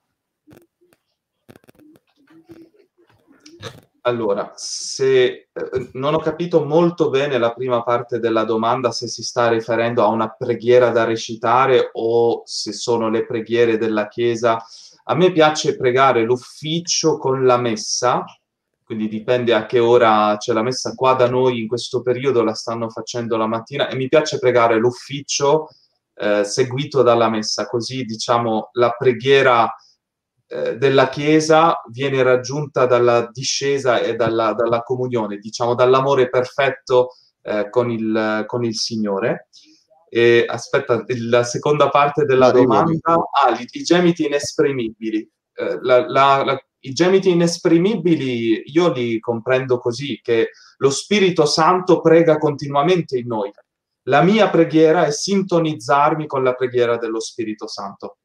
Allora, 4.02 4.52
se 4.56 5.26
eh, 5.52 5.90
non 5.94 6.14
ho 6.14 6.20
capito 6.20 6.64
molto 6.64 7.10
bene 7.10 7.40
la 7.40 7.54
prima 7.54 7.82
parte 7.82 8.20
della 8.20 8.44
domanda, 8.44 8.92
se 8.92 9.08
si 9.08 9.24
sta 9.24 9.50
riferendo 9.50 10.04
a 10.04 10.08
una 10.08 10.30
preghiera 10.30 10.90
da 10.90 11.06
recitare 11.06 11.90
o 11.94 12.44
se 12.46 12.72
sono 12.72 13.10
le 13.10 13.26
preghiere 13.26 13.78
della 13.78 14.08
Chiesa. 14.08 14.64
A 15.08 15.16
me 15.16 15.32
piace 15.32 15.76
pregare 15.76 16.24
l'ufficio 16.24 17.18
con 17.18 17.46
la 17.46 17.58
messa 17.58 18.24
quindi 18.86 19.08
dipende 19.08 19.54
a 19.54 19.66
che 19.66 19.80
ora 19.80 20.38
c'è 20.38 20.54
la 20.54 20.62
messa. 20.62 20.94
Qua 20.94 21.14
da 21.14 21.28
noi 21.28 21.60
in 21.60 21.68
questo 21.68 22.02
periodo 22.02 22.44
la 22.44 22.54
stanno 22.54 22.90
facendo 22.90 23.36
la 23.36 23.48
mattina 23.48 23.88
e 23.88 23.96
mi 23.96 24.08
piace 24.08 24.38
pregare 24.38 24.78
l'ufficio 24.78 25.70
eh, 26.14 26.44
seguito 26.44 27.02
dalla 27.02 27.30
messa, 27.30 27.66
così 27.66 28.04
diciamo 28.04 28.70
la 28.74 28.92
preghiera 28.92 29.74
eh, 30.48 30.78
della 30.78 31.10
Chiesa 31.10 31.82
viene 31.90 32.22
raggiunta 32.22 32.86
dalla 32.86 33.28
discesa 33.32 34.00
e 34.00 34.16
dalla, 34.16 34.54
dalla 34.54 34.84
comunione, 34.84 35.38
diciamo 35.38 35.74
dall'amore 35.74 36.30
perfetto 36.30 37.16
eh, 37.42 37.70
con, 37.72 37.90
il, 37.90 38.44
con 38.46 38.64
il 38.64 38.76
Signore. 38.76 39.50
E, 40.08 40.46
aspetta, 40.48 41.04
la 41.28 41.44
seconda 41.44 41.90
parte 41.90 42.26
della 42.26 42.52
domanda, 42.52 43.16
ah, 43.16 43.60
i, 43.60 43.84
gemiti 43.84 44.26
inesprimibili. 44.26 45.28
Eh, 45.54 45.80
la, 45.82 46.08
la, 46.08 46.44
la, 46.46 46.66
I 46.86 46.94
gemiti 46.94 47.32
inesprimibili 47.32 48.62
io 48.66 48.92
li 48.92 49.20
comprendo 49.20 49.80
così, 49.80 50.20
che 50.22 50.52
lo 50.78 50.92
Spirito 50.92 51.46
Santo 51.46 52.00
prega 52.00 52.38
continuamente 52.38 53.18
in 53.18 53.26
noi. 53.26 53.52
La 54.04 54.22
mia 54.22 54.50
preghiera 54.52 55.06
è 55.06 55.12
sintonizzarmi 55.12 56.28
con 56.28 56.44
la 56.44 56.54
preghiera 56.54 56.98
dello 56.98 57.20
Spirito 57.20 57.68
Santo. 57.68 58.18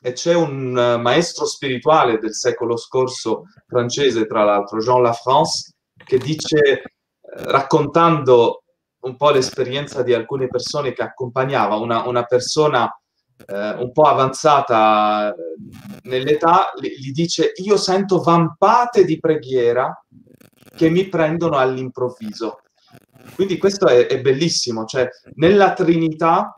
E 0.00 0.12
c'è 0.12 0.34
un 0.34 0.76
uh, 0.76 1.00
maestro 1.00 1.44
spirituale 1.46 2.18
del 2.18 2.34
secolo 2.34 2.76
scorso, 2.76 3.46
francese 3.66 4.26
tra 4.26 4.44
l'altro, 4.44 4.78
Jean 4.78 5.02
Lafrance, 5.02 5.72
che 6.04 6.18
dice, 6.18 6.58
eh, 6.58 6.82
raccontando 7.20 8.62
un 9.00 9.16
po' 9.16 9.30
l'esperienza 9.30 10.02
di 10.04 10.14
alcune 10.14 10.46
persone 10.46 10.92
che 10.92 11.02
accompagnava 11.02 11.74
una, 11.74 12.06
una 12.06 12.22
persona 12.22 12.88
eh, 13.44 13.70
un 13.70 13.92
po' 13.92 14.04
avanzata 14.04 15.34
eh, 15.34 15.34
nell'età, 16.04 16.72
gli 16.80 17.12
dice 17.12 17.52
io 17.56 17.76
sento 17.76 18.20
vampate 18.20 19.04
di 19.04 19.18
preghiera 19.20 19.92
che 20.74 20.88
mi 20.88 21.08
prendono 21.08 21.56
all'improvviso. 21.56 22.60
Quindi 23.34 23.58
questo 23.58 23.86
è, 23.86 24.06
è 24.06 24.20
bellissimo, 24.20 24.84
cioè 24.84 25.08
nella 25.34 25.72
Trinità, 25.72 26.54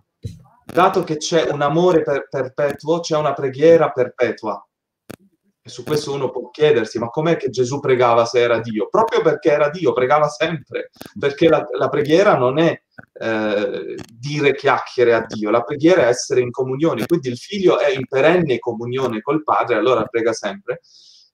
dato 0.64 1.02
che 1.02 1.16
c'è 1.16 1.48
un 1.50 1.62
amore 1.62 2.02
per, 2.02 2.28
perpetuo, 2.28 3.00
c'è 3.00 3.16
una 3.16 3.32
preghiera 3.32 3.90
perpetua. 3.90 4.62
Su 5.68 5.84
questo 5.84 6.12
uno 6.12 6.30
può 6.30 6.50
chiedersi, 6.50 6.98
ma 6.98 7.08
com'è 7.08 7.36
che 7.36 7.50
Gesù 7.50 7.80
pregava 7.80 8.24
se 8.24 8.40
era 8.40 8.60
Dio? 8.60 8.88
Proprio 8.88 9.22
perché 9.22 9.50
era 9.50 9.70
Dio, 9.70 9.92
pregava 9.92 10.28
sempre, 10.28 10.90
perché 11.18 11.48
la, 11.48 11.64
la 11.78 11.88
preghiera 11.88 12.36
non 12.36 12.58
è 12.58 12.80
eh, 13.20 13.94
dire 14.12 14.54
chiacchiere 14.54 15.14
a 15.14 15.24
Dio, 15.26 15.50
la 15.50 15.62
preghiera 15.62 16.02
è 16.02 16.08
essere 16.08 16.40
in 16.40 16.50
comunione, 16.50 17.06
quindi 17.06 17.28
il 17.28 17.36
figlio 17.36 17.78
è 17.78 17.90
in 17.90 18.06
perenne 18.06 18.58
comunione 18.58 19.20
col 19.20 19.42
padre, 19.42 19.76
allora 19.76 20.04
prega 20.04 20.32
sempre. 20.32 20.80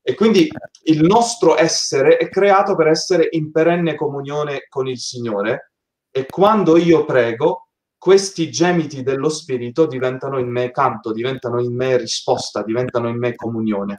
E 0.02 0.14
quindi 0.14 0.50
il 0.82 1.02
nostro 1.02 1.58
essere 1.58 2.18
è 2.18 2.28
creato 2.28 2.76
per 2.76 2.88
essere 2.88 3.26
in 3.30 3.50
perenne 3.50 3.94
comunione 3.94 4.66
con 4.68 4.86
il 4.86 4.98
Signore 4.98 5.70
e 6.10 6.26
quando 6.26 6.76
io 6.76 7.04
prego, 7.04 7.63
questi 8.04 8.50
gemiti 8.50 9.02
dello 9.02 9.30
Spirito 9.30 9.86
diventano 9.86 10.38
in 10.38 10.50
me 10.50 10.70
canto, 10.70 11.10
diventano 11.10 11.58
in 11.58 11.74
me 11.74 11.96
risposta, 11.96 12.62
diventano 12.62 13.08
in 13.08 13.16
me 13.16 13.34
comunione. 13.34 13.98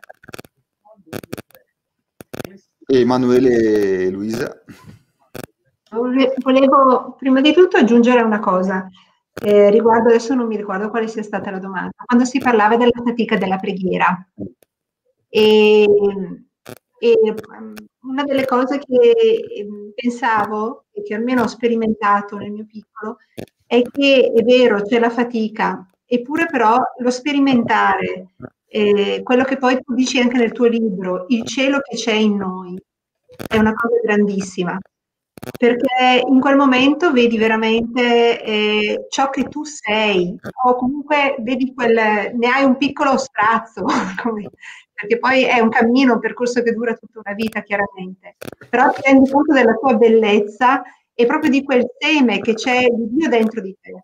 Emanuele 2.85 4.03
e 4.03 4.09
Luisa. 4.11 4.61
Volevo 5.89 7.15
prima 7.17 7.41
di 7.41 7.51
tutto 7.51 7.77
aggiungere 7.77 8.21
una 8.21 8.37
cosa. 8.37 8.87
Eh, 9.33 9.71
riguardo, 9.71 10.09
adesso 10.09 10.35
non 10.35 10.45
mi 10.45 10.57
ricordo 10.57 10.91
quale 10.91 11.07
sia 11.07 11.23
stata 11.23 11.49
la 11.49 11.57
domanda, 11.57 11.89
quando 12.05 12.25
si 12.25 12.37
parlava 12.37 12.77
della 12.77 13.01
fatica 13.03 13.39
della 13.39 13.57
preghiera. 13.57 14.23
E, 15.27 15.87
e 16.99 17.13
una 18.01 18.23
delle 18.23 18.45
cose 18.45 18.79
che 18.79 19.65
pensavo, 19.93 20.85
e 20.91 21.01
che 21.03 21.15
almeno 21.15 21.43
ho 21.43 21.47
sperimentato 21.47 22.37
nel 22.37 22.51
mio 22.51 22.65
piccolo, 22.65 23.17
è 23.65 23.81
che 23.81 24.31
è 24.33 24.43
vero, 24.43 24.81
c'è 24.81 24.99
la 24.99 25.09
fatica, 25.09 25.87
eppure 26.05 26.45
però 26.45 26.77
lo 26.99 27.09
sperimentare, 27.09 28.29
eh, 28.67 29.21
quello 29.23 29.43
che 29.43 29.57
poi 29.57 29.81
tu 29.81 29.93
dici 29.93 30.19
anche 30.19 30.37
nel 30.37 30.51
tuo 30.51 30.65
libro, 30.65 31.25
il 31.29 31.43
cielo 31.45 31.79
che 31.79 31.95
c'è 31.95 32.13
in 32.13 32.37
noi, 32.37 32.79
è 33.47 33.57
una 33.57 33.73
cosa 33.73 33.95
grandissima, 34.03 34.79
perché 35.57 36.21
in 36.27 36.39
quel 36.39 36.55
momento 36.55 37.11
vedi 37.11 37.37
veramente 37.37 38.41
eh, 38.43 39.05
ciò 39.09 39.29
che 39.29 39.43
tu 39.45 39.63
sei, 39.63 40.35
o 40.65 40.75
comunque 40.75 41.35
vedi 41.39 41.73
quel, 41.73 41.93
ne 42.33 42.47
hai 42.47 42.63
un 42.63 42.77
piccolo 42.77 43.17
sprazzo, 43.17 43.85
perché 44.95 45.19
poi 45.19 45.43
è 45.43 45.59
un 45.59 45.69
cammino, 45.69 46.13
un 46.13 46.19
percorso 46.19 46.63
che 46.63 46.71
dura 46.71 46.93
tutta 46.93 47.19
una 47.23 47.35
vita 47.35 47.61
chiaramente, 47.61 48.37
però 48.69 48.91
ti 48.91 49.01
rendi 49.03 49.29
conto 49.29 49.53
della 49.53 49.73
tua 49.73 49.95
bellezza 49.95 50.81
e 51.13 51.25
proprio 51.25 51.51
di 51.51 51.63
quel 51.63 51.85
seme 51.99 52.39
che 52.39 52.53
c'è 52.53 52.87
di 52.87 53.09
Dio 53.09 53.27
dentro 53.27 53.59
di 53.59 53.75
te. 53.79 54.03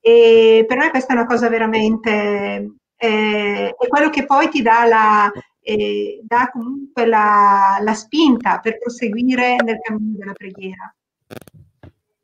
E 0.00 0.64
per 0.66 0.78
me 0.78 0.90
questa 0.90 1.12
è 1.12 1.16
una 1.16 1.26
cosa 1.26 1.48
veramente, 1.48 2.74
eh, 2.96 3.74
è 3.78 3.86
quello 3.88 4.10
che 4.10 4.26
poi 4.26 4.48
ti 4.48 4.60
dà, 4.60 4.86
la, 4.86 5.32
eh, 5.60 6.20
dà 6.22 6.50
comunque 6.52 7.06
la, 7.06 7.78
la, 7.80 7.94
spinta 7.94 8.58
per 8.58 8.78
proseguire 8.78 9.56
nel 9.62 9.78
cammino 9.80 10.18
della 10.18 10.32
preghiera. 10.32 10.92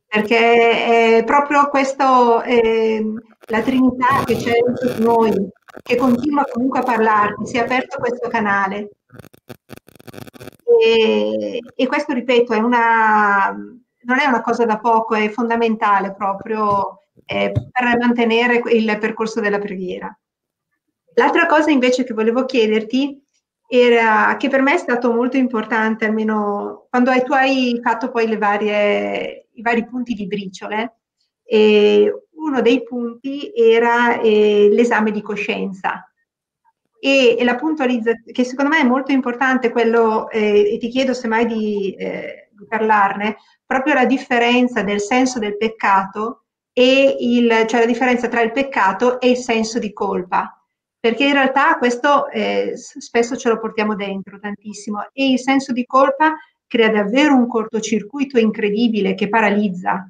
Perché 0.06 1.18
è 1.18 1.24
proprio 1.24 1.68
questo, 1.68 2.42
eh, 2.42 3.04
la 3.46 3.62
Trinità 3.62 4.22
che 4.24 4.36
c'è 4.36 4.52
dentro 4.52 4.94
di 4.94 5.02
noi, 5.02 5.50
che 5.82 5.96
continua 5.96 6.44
comunque 6.50 6.80
a 6.80 6.82
parlarti, 6.82 7.46
si 7.46 7.56
è 7.56 7.60
aperto 7.60 7.98
questo 7.98 8.28
canale. 8.28 8.90
E, 10.82 11.60
e 11.74 11.86
questo, 11.86 12.12
ripeto, 12.12 12.52
è 12.52 12.58
una, 12.58 13.50
non 13.50 14.18
è 14.18 14.26
una 14.26 14.40
cosa 14.40 14.64
da 14.64 14.78
poco, 14.78 15.14
è 15.14 15.28
fondamentale 15.30 16.14
proprio 16.14 16.98
eh, 17.24 17.52
per 17.52 17.98
mantenere 17.98 18.60
il 18.72 18.98
percorso 18.98 19.40
della 19.40 19.58
preghiera. 19.58 20.14
L'altra 21.14 21.46
cosa 21.46 21.70
invece 21.70 22.04
che 22.04 22.14
volevo 22.14 22.44
chiederti 22.44 23.20
era 23.68 24.36
che 24.38 24.48
per 24.48 24.60
me 24.60 24.74
è 24.74 24.78
stato 24.78 25.12
molto 25.12 25.36
importante, 25.36 26.04
almeno 26.04 26.86
quando 26.90 27.10
hai, 27.10 27.22
tu 27.22 27.32
hai 27.32 27.80
fatto 27.82 28.10
poi 28.10 28.36
varie, 28.36 29.48
i 29.52 29.62
vari 29.62 29.86
punti 29.86 30.14
di 30.14 30.26
briciole, 30.26 30.96
e 31.44 32.12
uno 32.42 32.60
dei 32.60 32.82
punti 32.82 33.52
era 33.54 34.20
eh, 34.20 34.68
l'esame 34.70 35.10
di 35.10 35.22
coscienza. 35.22 36.06
E, 36.98 37.38
la 37.42 37.56
puntualizzazione, 37.56 38.32
che 38.32 38.44
secondo 38.44 38.70
me 38.70 38.80
è 38.80 38.84
molto 38.84 39.12
importante 39.12 39.70
quello, 39.70 40.28
eh, 40.30 40.74
e 40.74 40.78
ti 40.78 40.88
chiedo 40.88 41.14
semmai 41.14 41.46
di, 41.46 41.94
eh, 41.94 42.48
di 42.50 42.66
parlarne, 42.66 43.36
proprio 43.64 43.94
la 43.94 44.06
differenza 44.06 44.82
del 44.82 45.00
senso 45.00 45.38
del 45.38 45.56
peccato 45.56 46.44
e 46.72 47.16
il, 47.18 47.66
cioè 47.66 47.80
la 47.80 47.86
differenza 47.86 48.28
tra 48.28 48.40
il 48.42 48.52
peccato 48.52 49.20
e 49.20 49.30
il 49.30 49.36
senso 49.36 49.78
di 49.78 49.92
colpa. 49.92 50.56
Perché 50.98 51.24
in 51.24 51.32
realtà 51.32 51.76
questo 51.78 52.28
eh, 52.28 52.74
spesso 52.76 53.36
ce 53.36 53.48
lo 53.48 53.58
portiamo 53.58 53.96
dentro 53.96 54.38
tantissimo. 54.38 55.08
E 55.12 55.32
il 55.32 55.40
senso 55.40 55.72
di 55.72 55.84
colpa 55.84 56.36
crea 56.68 56.90
davvero 56.90 57.34
un 57.34 57.48
cortocircuito 57.48 58.38
incredibile 58.38 59.14
che 59.14 59.28
paralizza 59.28 60.08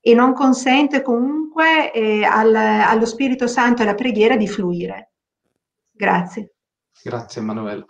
e 0.00 0.14
non 0.14 0.32
consente 0.32 1.02
comunque 1.02 1.92
eh, 1.92 2.24
al, 2.24 2.54
allo 2.54 3.06
Spirito 3.06 3.46
Santo 3.46 3.82
e 3.82 3.84
alla 3.84 3.94
preghiera 3.94 4.36
di 4.36 4.48
fluire. 4.48 5.12
Grazie. 5.90 6.54
Grazie 7.02 7.40
Emanuele. 7.40 7.84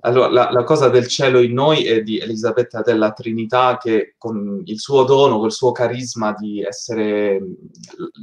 Allora, 0.00 0.28
la, 0.28 0.50
la, 0.50 0.64
cosa 0.64 0.90
del 0.90 1.06
cielo 1.06 1.40
in 1.40 1.54
noi 1.54 1.86
è 1.86 2.02
di 2.02 2.18
Elisabetta 2.18 2.82
della 2.82 3.12
Trinità 3.12 3.78
che 3.80 4.16
con 4.18 4.60
il 4.66 4.78
suo 4.78 5.04
dono, 5.04 5.38
col 5.38 5.50
suo 5.50 5.72
carisma 5.72 6.34
di 6.34 6.62
essere 6.62 7.40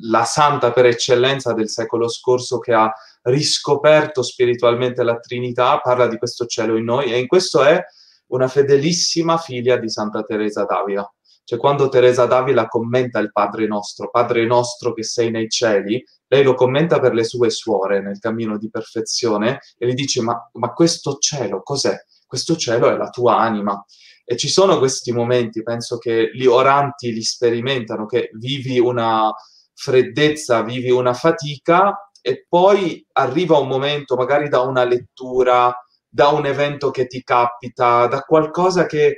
la 0.03 0.23
santa 0.23 0.71
per 0.73 0.85
eccellenza 0.85 1.53
del 1.53 1.69
secolo 1.69 2.07
scorso 2.07 2.59
che 2.59 2.73
ha 2.73 2.93
riscoperto 3.23 4.21
spiritualmente 4.21 5.01
la 5.01 5.17
Trinità, 5.17 5.79
parla 5.79 6.07
di 6.07 6.19
questo 6.19 6.45
cielo 6.45 6.77
in 6.77 6.83
noi 6.83 7.11
e 7.11 7.17
in 7.17 7.25
questo 7.25 7.63
è 7.63 7.83
una 8.27 8.47
fedelissima 8.47 9.37
figlia 9.37 9.77
di 9.77 9.89
Santa 9.89 10.21
Teresa 10.21 10.65
d'Avila. 10.65 11.11
Cioè 11.43 11.59
quando 11.59 11.89
Teresa 11.89 12.25
d'Avila 12.25 12.67
commenta 12.67 13.19
il 13.19 13.31
Padre 13.31 13.67
nostro, 13.67 14.09
Padre 14.09 14.45
nostro 14.45 14.93
che 14.93 15.03
sei 15.03 15.31
nei 15.31 15.49
cieli, 15.49 16.03
lei 16.27 16.43
lo 16.43 16.53
commenta 16.53 16.99
per 16.99 17.13
le 17.13 17.23
sue 17.23 17.49
suore 17.49 18.01
nel 18.01 18.19
cammino 18.19 18.57
di 18.57 18.69
perfezione 18.69 19.59
e 19.77 19.87
gli 19.87 19.93
dice 19.93 20.21
ma, 20.21 20.49
ma 20.53 20.71
questo 20.71 21.17
cielo 21.17 21.61
cos'è? 21.61 21.95
Questo 22.25 22.55
cielo 22.55 22.89
è 22.89 22.95
la 22.95 23.09
tua 23.09 23.37
anima. 23.39 23.83
E 24.23 24.37
ci 24.37 24.47
sono 24.47 24.77
questi 24.77 25.11
momenti, 25.11 25.61
penso 25.61 25.97
che 25.97 26.31
gli 26.33 26.45
oranti 26.45 27.11
li 27.11 27.21
sperimentano, 27.21 28.05
che 28.05 28.29
vivi 28.33 28.79
una 28.79 29.29
freddezza, 29.73 30.61
vivi 30.61 30.89
una 30.89 31.13
fatica 31.13 32.09
e 32.21 32.45
poi 32.47 33.05
arriva 33.13 33.57
un 33.57 33.67
momento, 33.67 34.15
magari 34.15 34.47
da 34.47 34.61
una 34.61 34.85
lettura, 34.85 35.75
da 36.07 36.29
un 36.29 36.45
evento 36.45 36.91
che 36.91 37.07
ti 37.07 37.23
capita, 37.23 38.07
da 38.07 38.21
qualcosa 38.21 38.85
che 38.85 39.17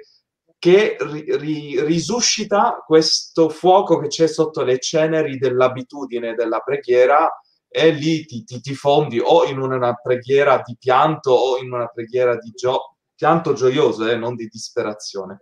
che 0.64 0.96
ri, 0.98 1.26
ri, 1.38 1.84
risuscita 1.84 2.82
questo 2.88 3.50
fuoco 3.50 4.00
che 4.00 4.08
c'è 4.08 4.28
sotto 4.28 4.64
le 4.64 4.80
ceneri 4.80 5.38
dell'abitudine 5.38 6.36
della 6.36 6.60
preghiera 6.60 7.30
e 7.68 7.92
lì 7.92 8.24
ti, 8.24 8.46
ti, 8.46 8.62
ti, 8.62 8.74
fondi 8.74 9.20
o 9.22 9.44
in 9.44 9.60
una 9.60 9.94
preghiera 10.02 10.62
di 10.66 10.78
pianto 10.80 11.32
o 11.32 11.58
in 11.58 11.70
una 11.74 11.88
preghiera 11.88 12.38
di 12.38 12.52
gioia, 12.52 12.80
pianto 13.14 13.52
gioioso, 13.52 14.08
eh, 14.08 14.16
non 14.16 14.36
di 14.36 14.48
disperazione. 14.48 15.42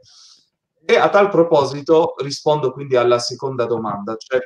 E 0.84 0.96
a 0.98 1.08
tal 1.10 1.30
proposito 1.30 2.16
rispondo 2.18 2.74
quindi 2.74 2.96
alla 2.96 3.20
seconda 3.20 3.68
domanda, 3.68 4.16
cioè 4.16 4.40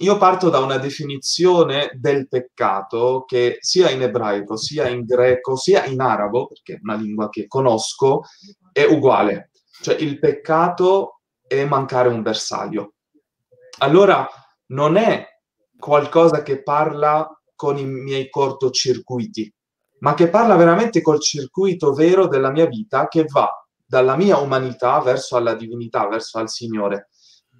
io 0.00 0.16
parto 0.16 0.50
da 0.50 0.58
una 0.58 0.78
definizione 0.78 1.90
del 1.94 2.26
peccato 2.26 3.22
che 3.24 3.58
sia 3.60 3.88
in 3.90 4.02
ebraico, 4.02 4.56
sia 4.56 4.88
in 4.88 5.04
greco, 5.04 5.54
sia 5.54 5.84
in 5.84 6.00
arabo, 6.00 6.48
perché 6.48 6.74
è 6.74 6.80
una 6.82 6.96
lingua 6.96 7.28
che 7.28 7.46
conosco, 7.46 8.22
è 8.72 8.82
uguale. 8.82 9.49
Cioè 9.80 9.94
il 9.94 10.18
peccato 10.18 11.20
è 11.46 11.64
mancare 11.64 12.08
un 12.08 12.22
bersaglio. 12.22 12.94
Allora 13.78 14.28
non 14.66 14.96
è 14.96 15.26
qualcosa 15.78 16.42
che 16.42 16.62
parla 16.62 17.28
con 17.54 17.76
i 17.78 17.84
miei 17.84 18.28
cortocircuiti, 18.28 19.52
ma 20.00 20.14
che 20.14 20.28
parla 20.28 20.56
veramente 20.56 21.00
col 21.00 21.20
circuito 21.20 21.92
vero 21.92 22.26
della 22.26 22.50
mia 22.50 22.66
vita 22.66 23.08
che 23.08 23.24
va 23.24 23.48
dalla 23.84 24.16
mia 24.16 24.38
umanità 24.38 25.00
verso 25.00 25.38
la 25.40 25.54
divinità, 25.54 26.06
verso 26.06 26.38
al 26.38 26.48
Signore. 26.48 27.08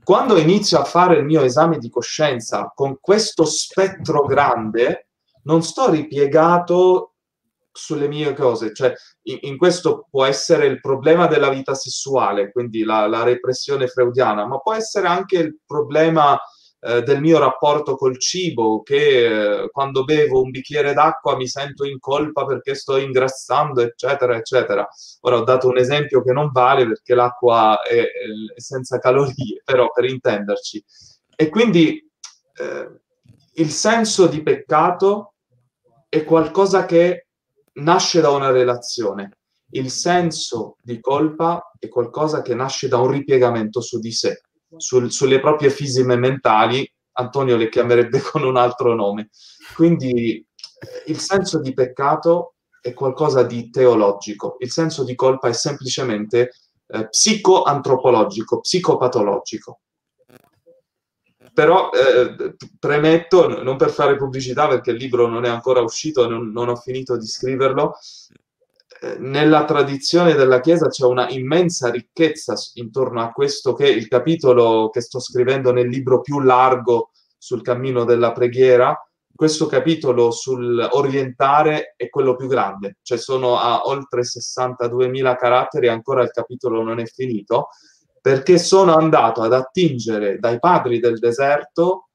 Quando 0.05 0.39
inizio 0.39 0.79
a 0.79 0.85
fare 0.85 1.17
il 1.17 1.25
mio 1.25 1.43
esame 1.43 1.79
di 1.79 1.91
coscienza 1.91 2.71
con 2.75 2.99
questo 3.01 3.45
spettro 3.45 4.25
grande, 4.25 5.09
non 5.45 5.63
sto 5.63 5.91
ripiegato 5.91 7.15
sulle 7.73 8.09
mie 8.09 8.35
cose, 8.35 8.73
cioè 8.75 8.93
in, 9.23 9.39
in 9.43 9.57
questo 9.57 10.07
può 10.11 10.25
essere 10.25 10.67
il 10.67 10.81
problema 10.81 11.27
della 11.27 11.51
vita 11.51 11.75
sessuale, 11.75 12.51
quindi 12.51 12.83
la, 12.83 13.07
la 13.07 13.23
repressione 13.23 13.87
freudiana, 13.87 14.47
ma 14.47 14.59
può 14.59 14.75
essere 14.75 15.07
anche 15.07 15.39
il 15.39 15.59
problema 15.65 16.39
eh, 16.83 17.03
del 17.03 17.21
mio 17.21 17.39
rapporto 17.39 17.95
col 17.95 18.19
cibo, 18.19 18.83
che 18.83 19.63
eh, 19.63 19.71
quando 19.71 20.05
bevo 20.05 20.41
un 20.43 20.51
bicchiere 20.51 20.95
d'acqua 20.95 21.37
mi 21.37 21.47
sento 21.47 21.85
in 21.85 21.99
colpa 21.99 22.47
perché 22.47 22.75
sto 22.75 22.97
ingrassando, 22.97 23.83
eccetera, 23.83 24.35
eccetera. 24.37 24.89
Ora 25.21 25.37
ho 25.37 25.45
dato 25.45 25.69
un 25.69 25.79
esempio 25.79 26.23
che 26.23 26.33
non 26.33 26.51
vale 26.51 26.87
perché 26.87 27.15
l'acqua 27.15 27.83
è, 27.83 27.99
è 27.99 28.61
senza 28.61 28.99
calorie, 28.99 29.61
però 29.65 29.91
per 29.93 30.07
intenderci. 30.07 30.83
E 31.37 31.49
quindi 31.51 32.11
eh, 32.55 33.01
il 33.55 33.71
senso 33.71 34.27
di 34.27 34.43
peccato 34.43 35.35
è 36.09 36.25
qualcosa 36.25 36.87
che 36.87 37.27
nasce 37.75 38.21
da 38.21 38.31
una 38.31 38.51
relazione. 38.51 39.39
Il 39.73 39.91
senso 39.91 40.77
di 40.83 41.01
colpa 41.01 41.73
è 41.79 41.89
qualcosa 41.89 42.43
che 42.43 42.55
nasce 42.55 42.89
da 42.89 42.99
un 42.99 43.11
ripiegamento 43.11 43.81
su 43.81 43.99
di 43.99 44.13
sé 44.13 44.41
sul, 44.77 45.11
sulle 45.11 45.41
proprie 45.41 45.71
fisime 45.71 46.17
mentali, 46.17 46.91
Antonio 47.13 47.57
le 47.57 47.69
chiamerebbe 47.69 48.21
con 48.31 48.45
un 48.45 48.57
altro 48.57 48.95
nome. 48.95 49.31
Quindi 49.75 50.45
il 51.07 51.19
senso 51.19 51.61
di 51.61 51.73
peccato 51.73 52.55
è 52.81 52.95
qualcosa 52.95 53.43
di 53.43 53.71
teologico, 53.71 54.57
il 54.61 54.71
senso 54.71 55.05
di 55.05 55.15
colpa 55.15 55.49
è 55.49 55.53
semplicemente 55.53 56.53
eh, 56.87 57.09
psicoantropologico, 57.09 58.61
psicopatologico. 58.61 59.81
Però 61.61 61.91
eh, 61.91 62.55
premetto, 62.79 63.63
non 63.63 63.77
per 63.77 63.91
fare 63.91 64.17
pubblicità 64.17 64.67
perché 64.67 64.93
il 64.93 64.97
libro 64.97 65.27
non 65.27 65.45
è 65.45 65.49
ancora 65.51 65.83
uscito, 65.83 66.27
non, 66.27 66.53
non 66.53 66.71
ho 66.71 66.75
finito 66.75 67.19
di 67.19 67.27
scriverlo, 67.27 67.99
nella 69.19 69.67
tradizione 69.67 70.33
della 70.33 70.61
Chiesa 70.61 70.89
c'è 70.89 71.05
una 71.05 71.29
immensa 71.29 71.91
ricchezza 71.91 72.55
intorno 72.77 73.21
a 73.21 73.31
questo 73.31 73.75
che 73.75 73.87
il 73.87 74.09
capitolo 74.09 74.89
che 74.89 75.03
sto 75.03 75.21
scrivendo 75.21 75.71
nel 75.71 75.89
libro 75.89 76.23
più 76.23 76.41
largo 76.41 77.11
sul 77.37 77.61
cammino 77.61 78.05
della 78.05 78.33
preghiera, 78.33 78.99
questo 79.35 79.67
capitolo 79.67 80.31
sul 80.31 80.89
orientare 80.93 81.93
è 81.95 82.09
quello 82.09 82.37
più 82.37 82.47
grande, 82.47 82.97
cioè 83.03 83.19
sono 83.19 83.59
a 83.59 83.83
oltre 83.85 84.23
62.000 84.23 85.37
caratteri 85.37 85.89
ancora 85.89 86.23
il 86.23 86.31
capitolo 86.31 86.83
non 86.83 87.01
è 87.01 87.05
finito, 87.05 87.69
perché 88.21 88.59
sono 88.59 88.95
andato 88.95 89.43
ad 89.43 89.53
attingere 89.53 90.39
dai 90.39 90.59
padri 90.59 91.01
del 91.01 91.19
deserto 91.19 92.09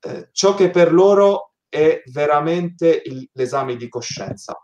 eh, 0.00 0.28
ciò 0.32 0.54
che 0.54 0.70
per 0.70 0.92
loro 0.92 1.52
è 1.68 2.02
veramente 2.06 3.02
il, 3.04 3.28
l'esame 3.32 3.76
di 3.76 3.88
coscienza 3.88 4.56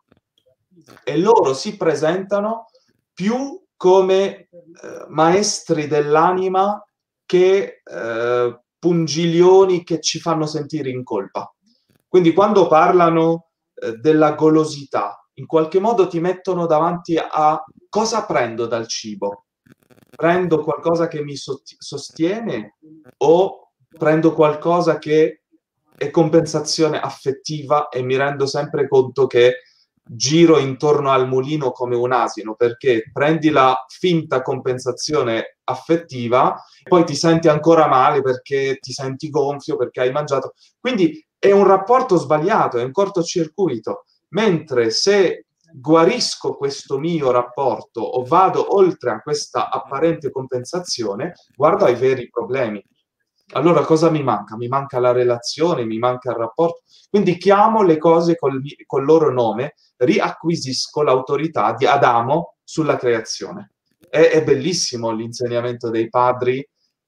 e 1.05 1.19
loro 1.19 1.55
si 1.55 1.77
presentano 1.77 2.67
più 3.13 3.63
come 3.77 4.49
eh, 4.49 4.49
maestri 5.09 5.87
dell'anima 5.87 6.83
che 7.25 7.83
eh, 7.83 8.61
pungilioni 8.79 9.85
che 9.85 10.01
ci 10.01 10.19
fanno 10.21 10.47
sentire 10.47 10.91
in 10.91 11.05
colpa. 11.05 11.53
Quindi 12.07 12.33
quando 12.33 12.67
parlano 12.67 13.51
eh, 13.75 13.97
della 13.97 14.33
golosità, 14.33 15.27
in 15.35 15.47
qualche 15.47 15.81
modo 15.81 16.07
ti 16.07 16.21
mettono 16.21 16.67
davanti 16.67 17.17
a 17.17 17.63
cosa 17.89 18.25
prendo 18.25 18.67
dal 18.67 18.87
cibo? 18.87 19.44
Prendo 20.15 20.63
qualcosa 20.63 21.09
che 21.09 21.23
mi 21.23 21.35
sostiene 21.37 22.77
o 23.19 23.73
prendo 23.89 24.33
qualcosa 24.33 24.99
che 24.99 25.43
è 25.97 26.11
compensazione 26.11 26.99
affettiva 26.99 27.89
e 27.89 28.03
mi 28.03 28.17
rendo 28.17 28.47
sempre 28.47 28.89
conto 28.89 29.27
che 29.27 29.63
giro 30.07 30.59
intorno 30.59 31.11
al 31.11 31.27
mulino 31.27 31.71
come 31.71 31.97
un 31.97 32.13
asino 32.13 32.55
perché 32.55 33.11
prendi 33.13 33.49
la 33.49 33.75
finta 33.89 34.43
compensazione 34.43 35.59
affettiva, 35.65 36.63
poi 36.87 37.05
ti 37.05 37.15
senti 37.15 37.49
ancora 37.49 37.87
male 37.87 38.21
perché 38.21 38.77
ti 38.81 38.93
senti 38.93 39.31
gonfio 39.31 39.77
perché 39.77 40.01
hai 40.01 40.13
mangiato. 40.13 40.53
Quindi 40.79 41.25
è 41.39 41.51
un 41.53 41.67
rapporto 41.67 42.17
sbagliato, 42.17 42.79
è 42.79 42.83
un 42.83 42.93
cortocircuito. 42.93 44.05
Mentre 44.31 44.91
se 44.91 45.47
guarisco 45.77 46.55
questo 46.55 46.99
mio 46.99 47.33
rapporto 47.33 48.01
o 48.01 48.25
vado 48.25 48.77
oltre 48.77 49.11
a 49.11 49.21
questa 49.21 49.71
apparente 49.71 50.31
compensazione, 50.31 51.35
guardo 51.57 51.85
ai 51.85 51.97
veri 51.97 52.31
problemi. 52.31 52.83
Allora 53.55 53.85
cosa 53.85 54.09
mi 54.09 54.23
manca? 54.23 54.57
Mi 54.57 54.69
manca 54.69 55.01
la 55.01 55.13
relazione, 55.13 55.85
mi 55.85 55.99
manca 55.99 56.31
il 56.31 56.37
rapporto. 56.37 56.83
Quindi 57.11 57.37
chiamo 57.37 57.83
le 57.83 57.99
cose 57.99 58.37
col, 58.37 58.63
col 58.87 59.05
loro 59.05 59.33
nome, 59.33 59.75
riacquisisco 59.97 61.03
l'autorità 61.03 61.75
di 61.75 61.87
Adamo 61.87 62.55
sulla 62.63 62.97
creazione. 62.97 63.73
È, 64.09 64.19
è 64.19 64.45
bellissimo 64.45 65.11
l'insegnamento 65.11 65.91
dei 65.91 66.09
padri 66.09 66.67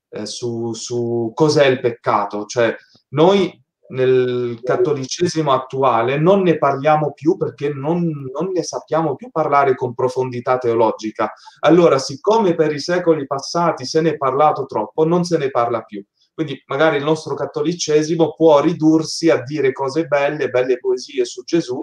eh, 0.09 0.27
su, 0.27 0.73
su 0.73 1.31
cos'è 1.35 1.67
il 1.67 1.81
peccato. 1.81 2.45
Cioè, 2.45 2.75
noi 3.11 3.64
nel 3.89 4.61
cattolicesimo 4.62 5.53
attuale 5.53 6.18
non 6.18 6.43
ne 6.43 6.59
parliamo 6.59 7.12
più 7.12 7.37
perché 7.37 7.72
non, 7.72 8.09
non, 8.32 8.51
ne 8.53 8.62
sappiamo 8.62 9.14
più 9.14 9.30
parlare 9.30 9.74
con 9.74 9.95
profondità 9.95 10.59
teologica. 10.59 11.32
Allora, 11.61 11.99
siccome 11.99 12.55
per 12.55 12.72
i 12.72 12.80
secoli 12.80 13.26
passati 13.26 13.84
se 13.84 14.01
ne 14.01 14.11
è 14.11 14.16
parlato 14.16 14.66
troppo, 14.66 15.05
non 15.05 15.24
se 15.24 15.39
ne 15.39 15.51
parla 15.51 15.82
più. 15.82 16.05
Quindi 16.34 16.62
magari 16.66 16.99
il 16.99 17.05
nostro 17.05 17.34
cattolicesimo 17.34 18.34
può 18.34 18.61
ridursi 18.61 19.30
a 19.30 19.43
dire 19.43 19.72
cose 19.72 20.07
belle, 20.07 20.51
belle 20.51 20.78
poesie 20.78 21.24
su 21.24 21.43
Gesù, 21.45 21.82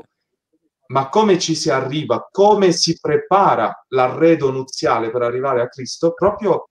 ma 0.87 1.09
come 1.09 1.39
ci 1.39 1.55
si 1.55 1.71
arriva, 1.71 2.27
come 2.29 2.71
si 2.71 2.99
prepara 2.99 3.85
l'arredo 3.89 4.51
nuziale 4.51 5.09
per 5.09 5.23
arrivare 5.23 5.61
a 5.61 5.69
Cristo, 5.69 6.13
proprio 6.13 6.69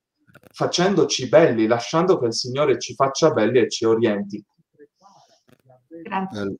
facendoci 0.52 1.28
belli, 1.28 1.66
lasciando 1.66 2.18
che 2.18 2.26
il 2.26 2.34
Signore 2.34 2.78
ci 2.78 2.94
faccia 2.94 3.32
belli 3.32 3.58
e 3.58 3.68
ci 3.68 3.84
orienti. 3.84 4.44
Grazie. 6.02 6.56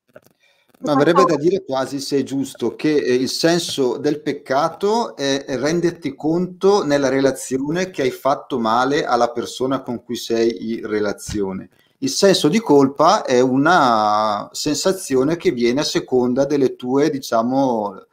Ma 0.85 0.93
avrebbe 0.93 1.25
da 1.25 1.37
dire 1.37 1.65
quasi, 1.65 2.01
se 2.01 2.19
è 2.19 2.23
giusto, 2.25 2.75
che 2.75 2.97
eh, 2.97 3.15
il 3.15 3.29
senso 3.29 3.99
del 3.99 4.21
peccato 4.21 5.15
è 5.15 5.45
renderti 5.47 6.17
conto 6.17 6.85
nella 6.85 7.09
relazione 7.09 7.91
che 7.91 8.03
hai 8.03 8.11
fatto 8.11 8.59
male 8.59 9.05
alla 9.05 9.31
persona 9.31 9.83
con 9.83 10.03
cui 10.03 10.17
sei 10.17 10.73
in 10.73 10.87
relazione. 10.89 11.69
Il 11.99 12.11
senso 12.11 12.49
di 12.49 12.59
colpa 12.59 13.23
è 13.25 13.39
una 13.39 14.49
sensazione 14.51 15.37
che 15.37 15.53
viene 15.53 15.83
a 15.83 15.85
seconda 15.85 16.45
delle 16.45 16.75
tue, 16.75 17.11
diciamo, 17.11 18.05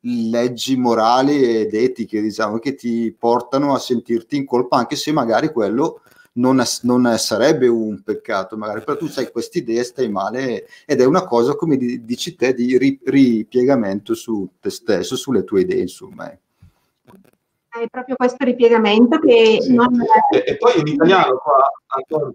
leggi 0.00 0.76
morali 0.78 1.42
ed 1.42 1.74
etiche, 1.74 2.22
diciamo, 2.22 2.58
che 2.58 2.74
ti 2.76 3.14
portano 3.18 3.74
a 3.74 3.78
sentirti 3.78 4.36
in 4.36 4.46
colpa, 4.46 4.78
anche 4.78 4.96
se 4.96 5.12
magari 5.12 5.52
quello 5.52 6.00
non, 6.36 6.62
non 6.82 7.18
sarebbe 7.18 7.66
un 7.68 8.02
peccato, 8.02 8.56
magari, 8.56 8.82
però 8.82 8.96
tu 8.96 9.10
hai 9.16 9.30
questa 9.30 9.58
idea, 9.58 9.82
stai 9.82 10.08
male 10.08 10.66
ed 10.86 11.00
è 11.00 11.04
una 11.04 11.24
cosa, 11.24 11.54
come 11.54 11.76
dici 11.76 12.34
te, 12.34 12.54
di 12.54 12.98
ripiegamento 13.04 14.14
su 14.14 14.48
te 14.60 14.70
stesso, 14.70 15.16
sulle 15.16 15.44
tue 15.44 15.62
idee, 15.62 15.80
insomma. 15.80 16.30
Eh. 16.30 16.38
È 17.68 17.88
proprio 17.90 18.16
questo 18.16 18.44
ripiegamento 18.44 19.18
che 19.18 19.58
sì. 19.60 19.74
non... 19.74 19.88
E, 20.30 20.44
e, 20.46 20.56
poi 20.56 20.80
in 20.80 20.86
italiano 20.86 21.36
qua... 21.36 21.70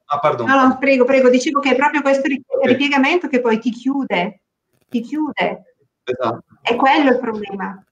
Ah, 0.06 0.20
pardon. 0.20 0.47
No, 0.47 0.68
no, 0.68 0.78
prego, 0.80 1.04
prego, 1.04 1.30
dicevo 1.30 1.60
che 1.60 1.72
è 1.72 1.76
proprio 1.76 2.02
questo 2.02 2.28
ripiegamento 2.64 3.28
che 3.28 3.41
poi 3.41 3.60
ti 3.60 3.72
chiude, 3.72 4.41
ti 4.88 5.02
chiude. 5.02 5.76
Esatto. 6.04 6.43
È 6.62 6.76
quello 6.76 7.12
il 7.12 7.20
problema. 7.20 7.84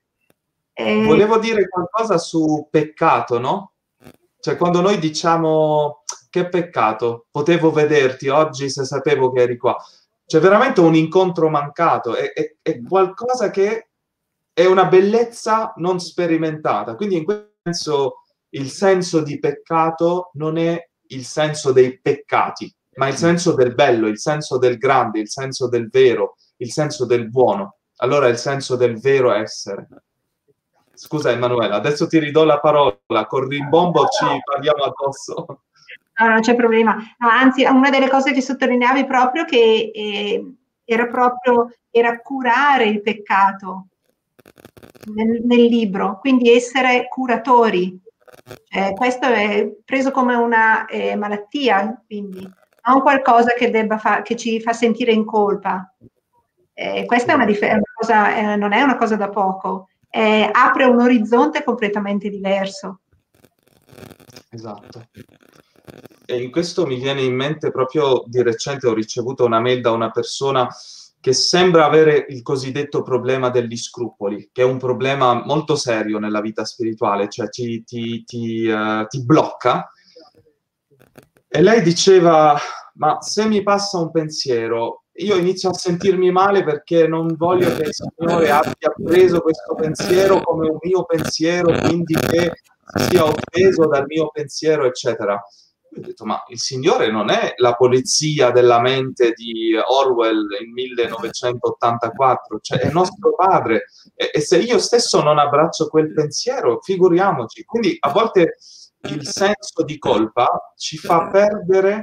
Eh... 0.73 1.03
Volevo 1.03 1.37
dire 1.37 1.67
qualcosa 1.67 2.17
su 2.17 2.67
peccato, 2.69 3.39
no? 3.39 3.71
Cioè, 4.39 4.55
quando 4.55 4.81
noi 4.81 4.99
diciamo 4.99 6.03
che 6.29 6.47
peccato, 6.47 7.25
potevo 7.31 7.71
vederti 7.71 8.29
oggi 8.29 8.69
se 8.69 8.85
sapevo 8.85 9.31
che 9.31 9.41
eri 9.41 9.57
qua. 9.57 9.75
C'è 10.25 10.39
veramente 10.39 10.79
un 10.79 10.95
incontro 10.95 11.49
mancato, 11.49 12.15
è, 12.15 12.31
è, 12.33 12.55
è 12.61 12.81
qualcosa 12.81 13.49
che 13.49 13.89
è 14.53 14.65
una 14.65 14.85
bellezza 14.85 15.73
non 15.77 15.99
sperimentata. 15.99 16.95
Quindi 16.95 17.17
in 17.17 17.23
questo 17.23 17.49
senso 17.63 18.13
il 18.49 18.69
senso 18.69 19.21
di 19.21 19.39
peccato 19.39 20.31
non 20.33 20.57
è 20.57 20.89
il 21.07 21.25
senso 21.25 21.71
dei 21.71 21.99
peccati, 21.99 22.73
ma 22.95 23.07
il 23.07 23.15
senso 23.15 23.53
del 23.53 23.73
bello, 23.73 24.07
il 24.07 24.19
senso 24.19 24.57
del 24.57 24.77
grande, 24.77 25.19
il 25.19 25.29
senso 25.29 25.67
del 25.67 25.89
vero, 25.89 26.35
il 26.57 26.71
senso 26.71 27.05
del 27.05 27.29
buono. 27.29 27.77
Allora 27.97 28.27
il 28.27 28.37
senso 28.37 28.75
del 28.75 28.99
vero 28.99 29.31
essere. 29.31 29.87
Scusa 30.99 31.31
Emanuela, 31.31 31.75
adesso 31.75 32.07
ti 32.07 32.19
ridò 32.19 32.43
la 32.43 32.59
parola, 32.59 33.25
con 33.25 33.47
rimbombo 33.47 34.05
ci 34.07 34.25
parliamo 34.43 34.83
addosso. 34.83 35.61
No, 36.19 36.27
non 36.27 36.41
c'è 36.41 36.55
problema. 36.55 36.97
No, 37.19 37.29
anzi, 37.29 37.63
una 37.63 37.89
delle 37.89 38.09
cose 38.09 38.33
che 38.33 38.41
sottolineavi 38.41 39.05
proprio 39.05 39.45
che 39.45 39.91
eh, 39.93 40.55
era 40.83 41.07
proprio 41.07 41.71
era 41.89 42.19
curare 42.19 42.83
il 42.83 43.01
peccato 43.01 43.87
nel, 45.13 45.39
nel 45.45 45.63
libro, 45.67 46.19
quindi 46.19 46.53
essere 46.53 47.07
curatori. 47.07 47.97
Eh, 48.69 48.93
questo 48.93 49.25
è 49.27 49.71
preso 49.85 50.11
come 50.11 50.35
una 50.35 50.85
eh, 50.85 51.15
malattia, 51.15 52.03
quindi 52.05 52.41
non 52.85 52.99
qualcosa 52.99 53.53
che, 53.53 53.87
fa, 53.97 54.21
che, 54.21 54.35
ci 54.35 54.59
fa 54.59 54.73
sentire 54.73 55.13
in 55.13 55.23
colpa. 55.23 55.93
Eh, 56.73 57.05
questa 57.05 57.31
è 57.31 57.35
una, 57.35 57.45
dif- 57.45 57.63
una 57.63 57.81
cosa, 57.93 58.35
eh, 58.35 58.55
non 58.57 58.73
è 58.73 58.81
una 58.81 58.97
cosa 58.97 59.15
da 59.15 59.29
poco, 59.29 59.87
apre 60.11 60.85
un 60.85 60.99
orizzonte 60.99 61.63
completamente 61.63 62.29
diverso. 62.29 63.01
Esatto. 64.49 65.07
E 66.25 66.41
in 66.41 66.51
questo 66.51 66.85
mi 66.85 66.97
viene 66.97 67.21
in 67.21 67.35
mente 67.35 67.71
proprio 67.71 68.23
di 68.27 68.41
recente 68.43 68.87
ho 68.87 68.93
ricevuto 68.93 69.45
una 69.45 69.59
mail 69.59 69.81
da 69.81 69.91
una 69.91 70.11
persona 70.11 70.67
che 71.19 71.33
sembra 71.33 71.85
avere 71.85 72.25
il 72.29 72.41
cosiddetto 72.41 73.01
problema 73.01 73.49
degli 73.49 73.75
scrupoli, 73.75 74.49
che 74.53 74.61
è 74.61 74.65
un 74.65 74.77
problema 74.77 75.43
molto 75.43 75.75
serio 75.75 76.17
nella 76.17 76.39
vita 76.39 76.63
spirituale, 76.63 77.27
cioè 77.29 77.49
ti, 77.49 77.83
ti, 77.83 78.23
ti, 78.23 78.67
uh, 78.67 79.05
ti 79.07 79.23
blocca. 79.25 79.91
E 81.47 81.61
lei 81.61 81.81
diceva, 81.81 82.57
ma 82.95 83.21
se 83.21 83.47
mi 83.47 83.61
passa 83.63 83.97
un 83.97 84.11
pensiero, 84.11 84.98
io 85.19 85.35
inizio 85.35 85.69
a 85.69 85.73
sentirmi 85.73 86.31
male 86.31 86.63
perché 86.63 87.07
non 87.07 87.35
voglio 87.35 87.75
che 87.75 87.83
il 87.83 87.93
Signore 87.93 88.49
abbia 88.49 88.93
preso 89.03 89.41
questo 89.41 89.75
pensiero 89.75 90.41
come 90.41 90.69
un 90.69 90.77
mio 90.81 91.03
pensiero, 91.05 91.71
quindi 91.79 92.13
che 92.15 92.53
sia 93.09 93.25
offeso 93.25 93.87
dal 93.87 94.05
mio 94.07 94.29
pensiero, 94.31 94.85
eccetera 94.85 95.41
ho 95.97 96.01
detto, 96.01 96.25
ma 96.25 96.43
il 96.49 96.59
Signore 96.59 97.11
non 97.11 97.29
è 97.29 97.53
la 97.57 97.75
polizia 97.75 98.51
della 98.51 98.79
mente 98.79 99.31
di 99.33 99.75
Orwell 99.75 100.47
in 100.61 100.71
1984, 100.71 102.59
cioè 102.59 102.79
è 102.79 102.91
nostro 102.91 103.33
padre. 103.35 103.85
E, 104.13 104.29
e 104.31 104.39
se 104.39 104.59
io 104.59 104.77
stesso 104.77 105.21
non 105.23 105.39
abbraccio 105.39 105.87
quel 105.87 106.13
pensiero, 106.13 106.79
figuriamoci. 106.81 107.63
Quindi 107.63 107.97
a 107.99 108.11
volte 108.11 108.57
il 109.01 109.25
senso 109.25 109.83
di 109.83 109.97
colpa 109.97 110.73
ci 110.75 110.97
fa 110.97 111.29
perdere 111.29 112.01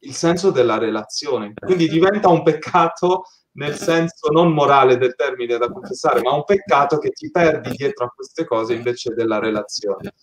il 0.00 0.14
senso 0.14 0.50
della 0.50 0.78
relazione. 0.78 1.52
Quindi 1.54 1.88
diventa 1.88 2.28
un 2.28 2.42
peccato 2.42 3.24
nel 3.52 3.74
senso 3.74 4.30
non 4.30 4.52
morale 4.52 4.96
del 4.96 5.14
termine 5.16 5.58
da 5.58 5.68
confessare, 5.68 6.20
ma 6.22 6.32
un 6.32 6.44
peccato 6.44 6.98
che 6.98 7.10
ti 7.10 7.30
perdi 7.30 7.70
dietro 7.70 8.06
a 8.06 8.12
queste 8.14 8.44
cose 8.44 8.74
invece 8.74 9.12
della 9.12 9.38
relazione. 9.38 10.14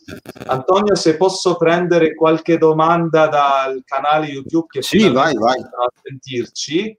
Antonio, 0.46 0.96
se 0.96 1.18
posso 1.18 1.58
prendere 1.58 2.16
qualche 2.16 2.58
domanda 2.58 3.28
dal 3.28 3.82
canale 3.84 4.28
YouTube 4.28 4.68
che 4.70 4.82
sì, 4.82 5.10
vai, 5.10 5.36
vai. 5.36 5.60
a 5.60 5.92
sentirci. 6.02 6.96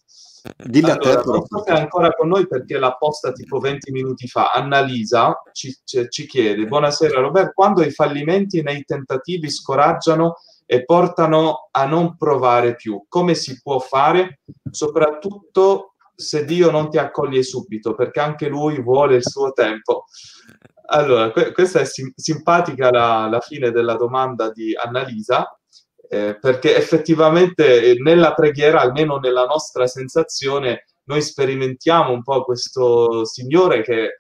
Dilla 0.57 0.93
allora, 0.95 1.21
te, 1.21 1.31
non 1.31 1.45
so 1.47 1.65
è 1.65 1.73
ancora 1.73 2.13
con 2.13 2.29
noi 2.29 2.47
perché 2.47 2.79
l'ha 2.79 2.95
posta 2.97 3.33
tipo 3.33 3.59
20 3.59 3.91
minuti 3.91 4.29
fa. 4.29 4.53
Annalisa 4.53 5.43
ci, 5.53 5.77
ci 5.85 6.27
chiede: 6.27 6.65
Buonasera 6.67 7.21
Roberto, 7.21 7.53
quando 7.55 7.83
i 7.83 7.91
fallimenti 7.91 8.63
nei 8.63 8.85
tentativi 8.85 9.51
scoraggiano 9.51 10.37
e 10.71 10.85
portano 10.85 11.69
a 11.71 11.87
non 11.87 12.19
provare 12.19 12.75
più, 12.75 13.03
come 13.09 13.35
si 13.35 13.59
può 13.63 13.79
fare? 13.79 14.41
Soprattutto 14.71 15.95
se 16.15 16.45
Dio 16.45 16.71
non 16.71 16.91
ti 16.91 16.99
accoglie 16.99 17.43
subito, 17.43 17.95
perché 17.95 18.21
anche 18.21 18.49
lui 18.49 18.79
vuole 18.83 19.17
il 19.17 19.25
suo 19.25 19.53
tempo. 19.53 20.05
Allora, 20.91 21.31
que- 21.31 21.53
questa 21.53 21.81
è 21.81 21.87
sim- 21.87 22.13
simpatica 22.15 22.91
la, 22.91 23.29
la, 23.31 23.41
fine 23.41 23.71
della 23.71 23.95
domanda 23.95 24.51
di 24.51 24.75
Annalisa, 24.75 25.59
eh, 26.07 26.37
perché 26.39 26.77
effettivamente 26.77 27.93
eh, 27.93 27.95
nella 28.03 28.35
preghiera, 28.35 28.83
almeno 28.83 29.17
nella 29.17 29.47
nostra 29.47 29.87
sensazione, 29.87 30.85
noi 31.05 31.23
sperimentiamo 31.23 32.13
un 32.13 32.23
po' 32.23 32.45
questo 32.45 33.25
Signore 33.25 33.81
che 33.81 34.17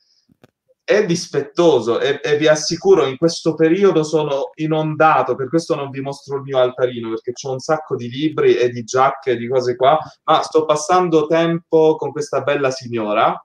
è 0.89 1.05
dispettoso 1.05 2.01
e, 2.01 2.19
e, 2.25 2.39
vi 2.39 2.49
assicuro 2.49 3.05
in 3.05 3.19
questo 3.19 3.55
periodo 3.55 4.03
sono 4.03 4.53
inondato, 4.55 5.35
per 5.35 5.51
questo 5.51 5.75
non 5.75 5.91
vi 5.91 6.01
mostro 6.01 6.37
il 6.37 6.43
mio 6.45 6.57
altarino 6.57 7.11
perché 7.11 7.33
ho 7.47 7.53
un 7.53 7.59
sacco 7.59 7.95
di 7.95 8.09
libri 8.09 8.57
e 8.57 8.71
di 8.71 8.85
giacche 8.85 9.33
e 9.33 9.37
di 9.37 9.47
cose 9.49 9.77
qua, 9.77 9.99
ma 10.25 10.41
sto 10.41 10.65
passando 10.65 11.27
tempo 11.27 11.97
con 11.97 12.11
questa 12.11 12.41
bella 12.41 12.71
signora. 12.71 13.39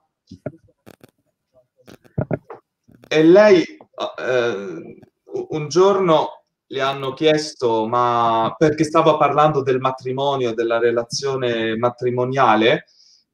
E 3.08 3.22
lei 3.22 3.62
eh, 3.62 5.06
un 5.50 5.68
giorno 5.68 6.44
le 6.68 6.80
hanno 6.80 7.12
chiesto 7.12 7.86
ma 7.86 8.54
perché 8.56 8.84
stava 8.84 9.18
parlando 9.18 9.62
del 9.62 9.80
matrimonio, 9.80 10.54
della 10.54 10.78
relazione 10.78 11.76
matrimoniale 11.76 12.86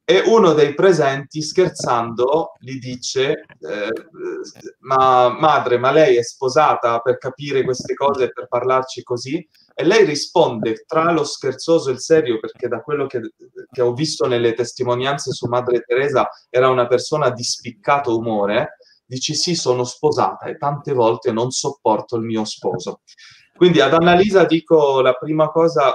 e 0.03 0.23
uno 0.25 0.53
dei 0.53 0.73
presenti 0.73 1.41
scherzando 1.41 2.53
gli 2.59 2.79
dice 2.79 3.45
eh, 3.59 3.91
ma 4.79 5.29
madre 5.29 5.77
ma 5.77 5.91
lei 5.91 6.17
è 6.17 6.23
sposata 6.23 6.99
per 6.99 7.17
capire 7.17 7.63
queste 7.63 7.93
cose 7.93 8.25
e 8.25 8.31
per 8.31 8.47
parlarci 8.47 9.03
così? 9.03 9.47
E 9.73 9.83
lei 9.85 10.03
risponde 10.03 10.83
tra 10.85 11.11
lo 11.11 11.23
scherzoso 11.23 11.89
e 11.89 11.93
il 11.93 12.01
serio 12.01 12.39
perché 12.39 12.67
da 12.67 12.81
quello 12.81 13.05
che, 13.07 13.21
che 13.71 13.81
ho 13.81 13.93
visto 13.93 14.27
nelle 14.27 14.53
testimonianze 14.53 15.31
su 15.31 15.47
madre 15.47 15.81
Teresa 15.81 16.29
era 16.49 16.69
una 16.69 16.87
persona 16.87 17.29
di 17.29 17.43
spiccato 17.43 18.17
umore 18.17 18.77
dici 19.11 19.35
sì 19.35 19.55
sono 19.55 19.83
sposata 19.83 20.45
e 20.45 20.57
tante 20.57 20.93
volte 20.93 21.31
non 21.31 21.51
sopporto 21.51 22.15
il 22.15 22.23
mio 22.23 22.45
sposo. 22.45 23.01
Quindi 23.53 23.81
ad 23.81 23.93
Annalisa 23.93 24.45
dico 24.45 25.01
la 25.01 25.13
prima 25.13 25.49
cosa 25.49 25.93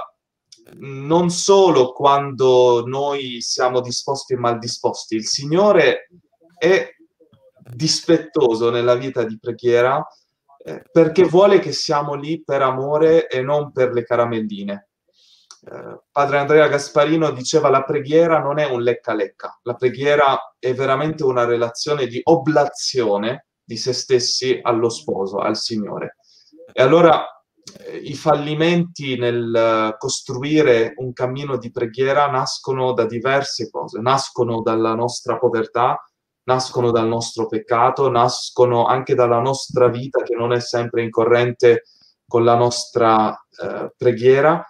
non 0.75 1.29
solo 1.29 1.93
quando 1.93 2.83
noi 2.85 3.41
siamo 3.41 3.81
disposti 3.81 4.33
e 4.33 4.37
mal 4.37 4.59
disposti, 4.59 5.15
il 5.15 5.25
Signore 5.25 6.09
è 6.57 6.89
dispettoso 7.73 8.69
nella 8.69 8.95
vita 8.95 9.23
di 9.23 9.37
preghiera 9.39 10.05
eh, 10.63 10.83
perché 10.91 11.23
vuole 11.23 11.59
che 11.59 11.71
siamo 11.71 12.13
lì 12.13 12.43
per 12.43 12.61
amore 12.61 13.27
e 13.27 13.41
non 13.41 13.71
per 13.71 13.93
le 13.93 14.03
caramelline. 14.03 14.89
Eh, 15.61 16.01
padre 16.11 16.37
Andrea 16.39 16.67
Gasparino 16.67 17.31
diceva 17.31 17.69
la 17.69 17.83
preghiera 17.83 18.39
non 18.39 18.59
è 18.59 18.65
un 18.65 18.81
lecca-lecca, 18.81 19.59
la 19.63 19.75
preghiera 19.75 20.55
è 20.59 20.73
veramente 20.73 21.23
una 21.23 21.45
relazione 21.45 22.07
di 22.07 22.19
oblazione 22.23 23.47
di 23.63 23.77
se 23.77 23.93
stessi 23.93 24.59
allo 24.61 24.89
sposo, 24.89 25.37
al 25.39 25.57
Signore. 25.57 26.17
E 26.71 26.81
allora 26.81 27.25
i 28.01 28.15
fallimenti 28.15 29.17
nel 29.17 29.95
costruire 29.97 30.93
un 30.97 31.13
cammino 31.13 31.57
di 31.57 31.71
preghiera 31.71 32.27
nascono 32.27 32.93
da 32.93 33.05
diverse 33.05 33.69
cose, 33.69 33.99
nascono 33.99 34.61
dalla 34.61 34.93
nostra 34.93 35.37
povertà, 35.37 36.01
nascono 36.43 36.91
dal 36.91 37.07
nostro 37.07 37.47
peccato, 37.47 38.09
nascono 38.09 38.85
anche 38.85 39.15
dalla 39.15 39.39
nostra 39.39 39.89
vita 39.89 40.23
che 40.23 40.35
non 40.35 40.53
è 40.53 40.59
sempre 40.59 41.03
in 41.03 41.09
corrente 41.09 41.83
con 42.25 42.43
la 42.43 42.55
nostra 42.55 43.31
eh, 43.31 43.93
preghiera, 43.95 44.65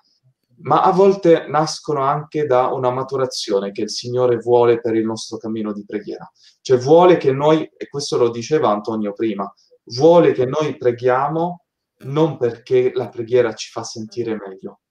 ma 0.60 0.82
a 0.82 0.92
volte 0.92 1.46
nascono 1.48 2.02
anche 2.02 2.46
da 2.46 2.68
una 2.68 2.90
maturazione 2.90 3.72
che 3.72 3.84
il 3.84 3.92
Signore 3.92 4.38
vuole 4.38 4.80
per 4.80 4.96
il 4.96 5.06
nostro 5.06 5.38
cammino 5.38 5.72
di 5.72 5.86
preghiera. 5.86 6.30
Cioè 6.62 6.78
vuole 6.78 7.18
che 7.18 7.32
noi, 7.32 7.70
e 7.78 7.88
questo 7.88 8.18
lo 8.18 8.30
diceva 8.30 8.70
Antonio 8.70 9.14
prima, 9.14 9.52
vuole 9.96 10.32
che 10.32 10.46
noi 10.46 10.76
preghiamo 10.78 11.67
non 12.00 12.38
perché 12.38 12.92
la 12.94 13.10
preghiera 13.10 13.54
ci 13.54 13.70
fa 13.72 13.84
sentire 13.84 14.36
meglio, 14.36 14.82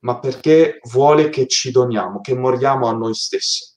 ma 0.00 0.18
perché 0.18 0.78
vuole 0.90 1.28
che 1.28 1.46
ci 1.46 1.70
doniamo, 1.70 2.20
che 2.20 2.34
moriamo 2.34 2.86
a 2.86 2.92
noi 2.92 3.14
stessi. 3.14 3.76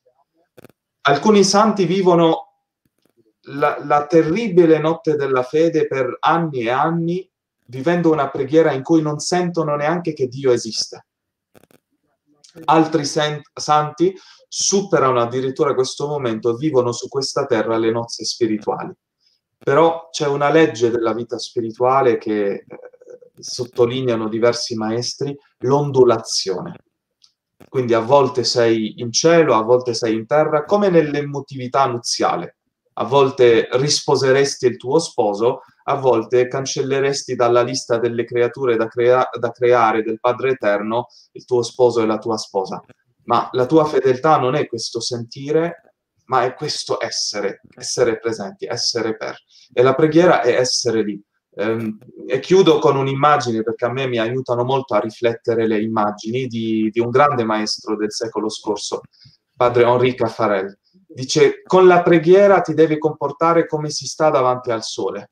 Alcuni 1.02 1.44
santi 1.44 1.86
vivono 1.86 2.54
la, 3.48 3.78
la 3.84 4.06
terribile 4.06 4.80
notte 4.80 5.16
della 5.16 5.44
fede 5.44 5.88
per 5.88 6.18
anni 6.20 6.62
e 6.62 6.70
anni, 6.70 7.32
vivendo 7.68 8.12
una 8.12 8.30
preghiera 8.30 8.72
in 8.72 8.84
cui 8.84 9.02
non 9.02 9.20
sentono 9.20 9.76
neanche 9.76 10.14
che 10.14 10.28
Dio 10.28 10.52
esiste. 10.52 11.08
Altri 12.66 13.04
sent- 13.04 13.50
santi 13.54 14.16
superano 14.48 15.20
addirittura 15.20 15.74
questo 15.74 16.08
momento 16.08 16.52
e 16.52 16.56
vivono 16.58 16.92
su 16.92 17.08
questa 17.08 17.46
terra 17.46 17.78
le 17.78 17.92
nozze 17.92 18.24
spirituali. 18.24 18.94
Però 19.64 20.10
c'è 20.12 20.28
una 20.28 20.50
legge 20.50 20.90
della 20.92 21.14
vita 21.14 21.40
spirituale 21.40 22.18
che 22.18 22.52
eh, 22.52 22.66
sottolineano 23.40 24.28
diversi 24.28 24.76
maestri, 24.76 25.36
l'ondulazione. 25.60 26.76
Quindi 27.70 27.94
a 27.94 28.00
volte 28.00 28.44
sei 28.44 28.96
in 28.98 29.12
cielo, 29.12 29.56
a 29.56 29.62
volte 29.62 29.94
sei 29.94 30.16
in 30.16 30.26
terra, 30.28 30.66
come 30.66 30.90
nell'emotività 30.90 31.86
nuziale. 31.86 32.58
a 32.96 33.06
volte 33.06 33.68
risposeresti 33.72 34.68
il 34.68 34.78
tuo 34.78 35.00
sposo, 35.00 35.62
a 35.86 35.96
volte 35.96 36.48
cancelleresti 36.48 37.34
dalla 37.36 37.64
lista 37.64 37.98
delle 37.98 38.24
creature 38.24 38.76
da, 38.76 38.88
crea- 38.88 39.28
da 39.40 39.52
creare 39.52 40.04
del 40.04 40.20
Padre 40.20 40.52
Eterno 40.52 41.08
il 41.32 41.44
tuo 41.46 41.64
sposo 41.64 42.02
e 42.02 42.06
la 42.06 42.20
tua 42.20 42.38
sposa. 42.38 42.84
Ma 43.26 43.50
la 43.54 43.66
tua 43.66 43.86
fedeltà 43.86 44.38
non 44.38 44.54
è 44.54 44.68
questo 44.68 45.00
sentire, 45.00 45.93
ma 46.26 46.44
è 46.44 46.54
questo 46.54 47.04
essere, 47.04 47.62
essere 47.76 48.20
presenti, 48.20 48.66
essere 48.66 49.16
per. 49.16 49.38
E 49.72 49.82
la 49.82 49.96
preghiera 49.96 50.42
è 50.42 50.54
essere 50.54 51.04
lì. 51.04 51.22
Ehm, 51.56 51.98
e 52.26 52.40
chiudo 52.40 52.80
con 52.80 52.96
un'immagine 52.98 53.62
perché 53.62 53.86
a 53.86 53.92
me 53.92 54.08
mi 54.08 54.18
aiutano 54.18 54.64
molto 54.64 54.96
a 54.96 55.00
riflettere 55.00 55.68
le 55.68 55.82
immagini 55.82 56.48
di, 56.48 56.90
di 56.92 57.00
un 57.00 57.10
grande 57.10 57.44
maestro 57.44 57.96
del 57.96 58.12
secolo 58.12 58.50
scorso, 58.50 59.02
padre 59.56 59.84
Henri 59.84 60.16
Caffarel. 60.16 60.80
Dice, 61.08 61.62
con 61.64 61.86
la 61.86 62.02
preghiera 62.02 62.62
ti 62.62 62.74
devi 62.74 62.98
comportare 62.98 63.68
come 63.68 63.90
si 63.90 64.08
sta 64.08 64.30
davanti 64.30 64.72
al 64.72 64.84
sole. 64.84 65.30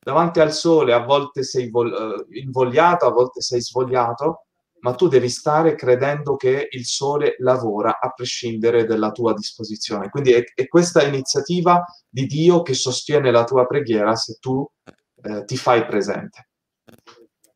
Davanti 0.00 0.38
al 0.38 0.52
sole 0.52 0.92
a 0.92 1.02
volte 1.02 1.42
sei 1.42 1.64
eh, 1.64 2.40
invogliato, 2.40 3.06
a 3.06 3.10
volte 3.10 3.40
sei 3.40 3.60
svogliato, 3.60 4.46
ma 4.84 4.94
tu 4.94 5.08
devi 5.08 5.30
stare 5.30 5.74
credendo 5.74 6.36
che 6.36 6.68
il 6.70 6.84
sole 6.84 7.36
lavora 7.38 7.98
a 8.00 8.10
prescindere 8.10 8.84
dalla 8.84 9.12
tua 9.12 9.32
disposizione. 9.32 10.10
Quindi 10.10 10.32
è, 10.32 10.44
è 10.54 10.68
questa 10.68 11.02
iniziativa 11.02 11.82
di 12.06 12.26
Dio 12.26 12.60
che 12.60 12.74
sostiene 12.74 13.30
la 13.30 13.44
tua 13.44 13.66
preghiera 13.66 14.14
se 14.14 14.36
tu 14.38 14.66
eh, 15.22 15.44
ti 15.46 15.56
fai 15.56 15.86
presente. 15.86 16.50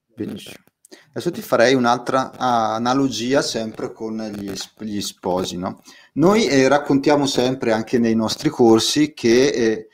Benissimo. 0.06 0.64
Adesso 1.10 1.30
ti 1.30 1.42
farei 1.42 1.74
un'altra 1.74 2.32
ah, 2.32 2.74
analogia 2.74 3.42
sempre 3.42 3.92
con 3.92 4.16
gli, 4.34 4.50
gli 4.78 5.00
sposi. 5.02 5.58
No? 5.58 5.82
Noi 6.14 6.46
eh, 6.46 6.66
raccontiamo 6.66 7.26
sempre 7.26 7.72
anche 7.72 7.98
nei 7.98 8.14
nostri 8.14 8.48
corsi 8.48 9.12
che 9.12 9.48
eh, 9.48 9.88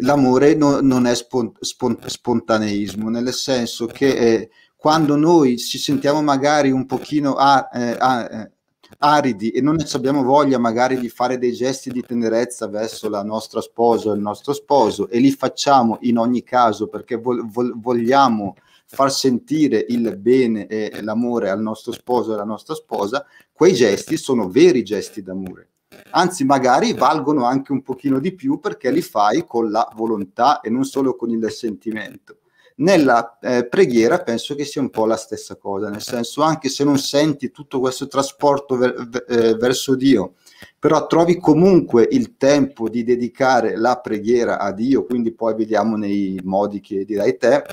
l'amore 0.00 0.54
no, 0.54 0.80
non 0.80 1.06
è 1.06 1.14
spont- 1.14 1.62
spont- 1.64 2.06
spontaneismo, 2.06 3.08
nel 3.08 3.32
senso 3.32 3.86
che 3.86 4.08
eh, 4.08 4.50
quando 4.84 5.16
noi 5.16 5.56
ci 5.56 5.78
sentiamo 5.78 6.20
magari 6.20 6.70
un 6.70 6.84
pochino 6.84 7.36
a, 7.36 7.70
eh, 7.72 7.96
a, 7.98 8.30
eh, 8.30 8.50
aridi 8.98 9.48
e 9.48 9.62
non 9.62 9.78
abbiamo 9.94 10.22
voglia 10.22 10.58
magari 10.58 10.98
di 10.98 11.08
fare 11.08 11.38
dei 11.38 11.54
gesti 11.54 11.90
di 11.90 12.02
tenerezza 12.02 12.68
verso 12.68 13.08
la 13.08 13.22
nostra 13.22 13.62
sposa 13.62 14.10
o 14.10 14.12
il 14.12 14.20
nostro 14.20 14.52
sposo 14.52 15.08
e 15.08 15.20
li 15.20 15.30
facciamo 15.30 15.96
in 16.02 16.18
ogni 16.18 16.42
caso 16.42 16.88
perché 16.88 17.16
vo- 17.16 17.46
vo- 17.46 17.72
vogliamo 17.76 18.56
far 18.84 19.10
sentire 19.10 19.86
il 19.88 20.18
bene 20.18 20.66
e 20.66 21.00
l'amore 21.00 21.48
al 21.48 21.62
nostro 21.62 21.90
sposo 21.90 22.32
e 22.32 22.34
alla 22.34 22.44
nostra 22.44 22.74
sposa, 22.74 23.24
quei 23.54 23.72
gesti 23.72 24.18
sono 24.18 24.50
veri 24.50 24.82
gesti 24.82 25.22
d'amore. 25.22 25.68
Anzi, 26.10 26.44
magari 26.44 26.92
valgono 26.92 27.46
anche 27.46 27.72
un 27.72 27.80
pochino 27.80 28.18
di 28.18 28.34
più 28.34 28.60
perché 28.60 28.90
li 28.90 29.00
fai 29.00 29.46
con 29.46 29.70
la 29.70 29.90
volontà 29.96 30.60
e 30.60 30.68
non 30.68 30.84
solo 30.84 31.16
con 31.16 31.30
il 31.30 31.50
sentimento. 31.50 32.40
Nella 32.76 33.38
eh, 33.40 33.68
preghiera 33.68 34.20
penso 34.22 34.56
che 34.56 34.64
sia 34.64 34.80
un 34.80 34.90
po' 34.90 35.06
la 35.06 35.16
stessa 35.16 35.56
cosa, 35.56 35.88
nel 35.88 36.02
senso 36.02 36.42
anche 36.42 36.68
se 36.68 36.82
non 36.82 36.98
senti 36.98 37.52
tutto 37.52 37.78
questo 37.78 38.08
trasporto 38.08 38.76
ver- 38.76 39.24
eh, 39.28 39.54
verso 39.54 39.94
Dio, 39.94 40.34
però 40.78 41.06
trovi 41.06 41.38
comunque 41.38 42.08
il 42.10 42.36
tempo 42.36 42.88
di 42.88 43.04
dedicare 43.04 43.76
la 43.76 44.00
preghiera 44.00 44.58
a 44.58 44.72
Dio, 44.72 45.04
quindi 45.04 45.32
poi 45.32 45.54
vediamo 45.54 45.96
nei 45.96 46.40
modi 46.42 46.80
che 46.80 47.04
dirai 47.04 47.36
te, 47.36 47.64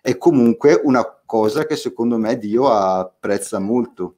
è 0.00 0.16
comunque 0.16 0.80
una 0.82 1.04
cosa 1.24 1.64
che 1.64 1.76
secondo 1.76 2.16
me 2.16 2.36
Dio 2.36 2.68
apprezza 2.68 3.60
molto. 3.60 4.16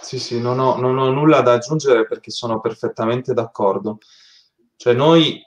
Sì, 0.00 0.18
sì, 0.18 0.40
non 0.40 0.60
ho, 0.60 0.76
non 0.76 0.96
ho 0.96 1.10
nulla 1.10 1.40
da 1.40 1.54
aggiungere 1.54 2.06
perché 2.06 2.30
sono 2.30 2.60
perfettamente 2.60 3.34
d'accordo. 3.34 3.98
Cioè 4.76 4.94
noi 4.94 5.42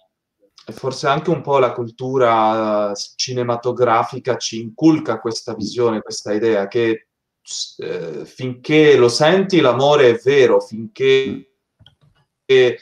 forse 0.67 1.07
anche 1.07 1.29
un 1.29 1.41
po' 1.41 1.57
la 1.57 1.73
cultura 1.73 2.93
cinematografica 3.15 4.37
ci 4.37 4.61
inculca 4.61 5.19
questa 5.19 5.55
visione, 5.55 6.01
questa 6.01 6.33
idea 6.33 6.67
che 6.67 7.07
eh, 7.77 8.25
finché 8.25 8.95
lo 8.95 9.09
senti 9.09 9.59
l'amore 9.59 10.09
è 10.11 10.19
vero, 10.23 10.59
finché 10.59 11.53
eh, 12.45 12.77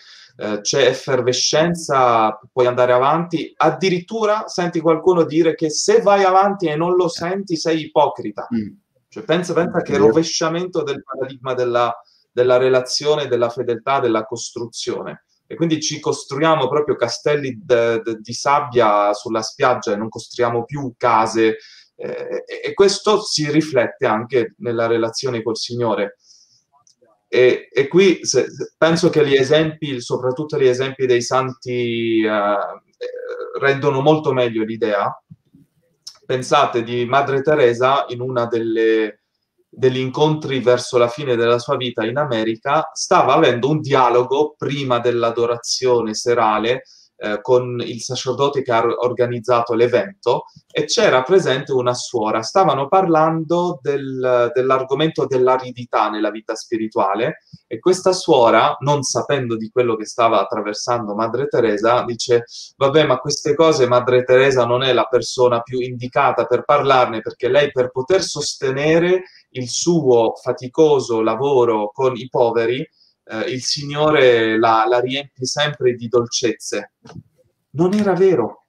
c'è 0.61 0.88
effervescenza 0.88 2.38
puoi 2.51 2.65
andare 2.65 2.91
avanti, 2.91 3.53
addirittura 3.55 4.47
senti 4.47 4.80
qualcuno 4.80 5.23
dire 5.23 5.55
che 5.55 5.69
se 5.69 6.01
vai 6.01 6.23
avanti 6.23 6.67
e 6.67 6.75
non 6.75 6.95
lo 6.95 7.07
senti 7.07 7.55
sei 7.55 7.86
ipocrita. 7.86 8.47
Mm. 8.53 8.67
Cioè, 9.07 9.23
pensa, 9.23 9.53
pensa 9.53 9.82
che 9.82 9.97
rovesciamento 9.97 10.84
del 10.84 11.03
paradigma 11.03 11.53
della, 11.53 11.93
della 12.32 12.57
relazione, 12.57 13.27
della 13.27 13.49
fedeltà, 13.49 13.99
della 13.99 14.25
costruzione 14.25 15.23
e 15.52 15.56
quindi 15.56 15.82
ci 15.82 16.00
costruiamo 16.00 16.70
proprio 16.70 16.95
castelli 16.95 17.60
de, 17.60 18.02
de, 18.04 18.20
di 18.22 18.34
sabbia 18.34 19.14
sulla 19.14 19.41
spiaggia 19.41 19.93
e 19.93 19.95
non 19.95 20.08
costruiamo 20.08 20.64
più 20.64 20.93
case 20.95 21.58
eh, 21.95 22.43
e 22.45 22.74
questo 22.76 23.20
si 23.24 23.50
riflette 23.50 24.06
anche 24.06 24.54
nella 24.60 24.86
relazione 24.86 25.41
col 25.41 25.58
Signore. 25.58 26.18
E, 27.28 27.68
e 27.72 27.88
qui 27.88 28.24
se, 28.24 28.45
penso 28.78 29.10
che 29.10 29.26
gli 29.26 29.34
esempi, 29.34 30.00
soprattutto 30.02 30.56
gli 30.60 30.68
esempi 30.68 31.08
dei 31.08 31.24
santi, 31.24 32.24
eh, 32.24 32.58
rendono 33.60 34.02
molto 34.02 34.34
meglio 34.34 34.64
l'idea. 34.64 35.12
Pensate 36.28 36.84
di 36.84 37.06
Madre 37.06 37.41
Teresa 37.41 38.06
in 38.10 38.22
una 38.22 38.45
delle 38.45 39.24
degli 39.70 39.99
incontri 39.99 40.59
verso 40.59 40.97
la 40.97 41.07
fine 41.07 41.36
della 41.36 41.59
sua 41.59 41.78
vita 41.78 42.03
in 42.03 42.17
America, 42.17 42.89
stava 42.93 43.36
avendo 43.36 43.70
un 43.70 43.80
dialogo 43.80 44.55
prima 44.57 44.99
dell'adorazione 44.99 46.13
serale 46.13 46.84
eh, 47.22 47.41
con 47.41 47.82
il 47.86 47.99
sacerdote 47.99 48.61
che 48.61 48.72
ha 48.72 48.82
organizzato 48.82 49.74
l'evento 49.74 50.45
e 50.72 50.86
c'era 50.86 51.22
presente 51.22 51.74
una 51.74 51.93
suora. 51.93 52.41
Stavano 52.41 52.88
parlando 52.88 53.80
del, 53.82 54.49
dell'argomento 54.53 55.26
dell'aridità 55.26 56.09
nella 56.09 56.32
vita 56.32 56.55
spirituale 56.55 57.39
e 57.67 57.80
questa 57.80 58.13
suora, 58.13 58.78
non 58.80 59.03
sapendo 59.03 59.57
di 59.57 59.70
quello 59.70 59.97
che 59.97 60.05
stava 60.05 60.39
attraversando 60.39 61.13
Madre 61.13 61.47
Teresa, 61.47 62.03
dice, 62.05 62.45
vabbè, 62.78 63.05
ma 63.05 63.17
queste 63.17 63.53
cose 63.53 63.86
Madre 63.86 64.24
Teresa 64.24 64.65
non 64.65 64.82
è 64.82 64.93
la 64.93 65.03
persona 65.03 65.59
più 65.59 65.80
indicata 65.80 66.45
per 66.45 66.63
parlarne 66.63 67.20
perché 67.20 67.49
lei 67.49 67.70
per 67.72 67.91
poter 67.91 68.22
sostenere 68.22 69.24
il 69.52 69.70
suo 69.70 70.36
faticoso 70.36 71.22
lavoro 71.22 71.91
con 71.93 72.16
i 72.16 72.28
poveri, 72.30 72.88
eh, 73.24 73.39
il 73.52 73.62
Signore 73.62 74.58
la, 74.58 74.86
la 74.88 75.00
riempie 75.00 75.45
sempre 75.45 75.93
di 75.93 76.08
dolcezze. 76.08 76.93
Non 77.72 77.93
era 77.93 78.14
vero. 78.14 78.66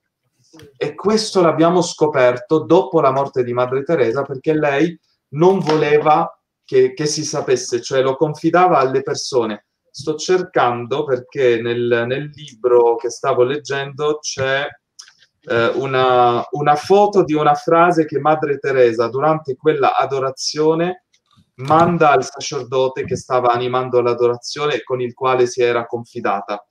E 0.75 0.95
questo 0.95 1.41
l'abbiamo 1.41 1.81
scoperto 1.81 2.59
dopo 2.65 2.99
la 2.99 3.11
morte 3.11 3.43
di 3.43 3.53
Madre 3.53 3.83
Teresa 3.83 4.23
perché 4.23 4.53
lei 4.53 4.99
non 5.29 5.59
voleva 5.59 6.29
che, 6.63 6.93
che 6.93 7.05
si 7.05 7.23
sapesse, 7.23 7.81
cioè 7.81 8.01
lo 8.01 8.15
confidava 8.15 8.77
alle 8.77 9.01
persone. 9.01 9.67
Sto 9.89 10.15
cercando 10.15 11.03
perché 11.03 11.61
nel, 11.61 12.05
nel 12.07 12.29
libro 12.33 12.95
che 12.95 13.09
stavo 13.09 13.43
leggendo 13.43 14.19
c'è 14.19 14.67
eh, 15.43 15.67
una, 15.67 16.45
una, 16.51 16.75
foto 16.75 17.23
di 17.23 17.33
una 17.33 17.55
frase 17.55 18.05
che 18.05 18.19
Madre 18.19 18.57
Teresa 18.57 19.07
durante 19.07 19.55
quella 19.55 19.95
adorazione 19.95 21.05
manda 21.55 22.11
al 22.11 22.23
sacerdote 22.23 23.05
che 23.05 23.15
stava 23.15 23.51
animando 23.51 24.01
l'adorazione 24.01 24.81
con 24.83 25.01
il 25.01 25.13
quale 25.13 25.47
si 25.47 25.61
era 25.61 25.85
confidata. 25.85 26.65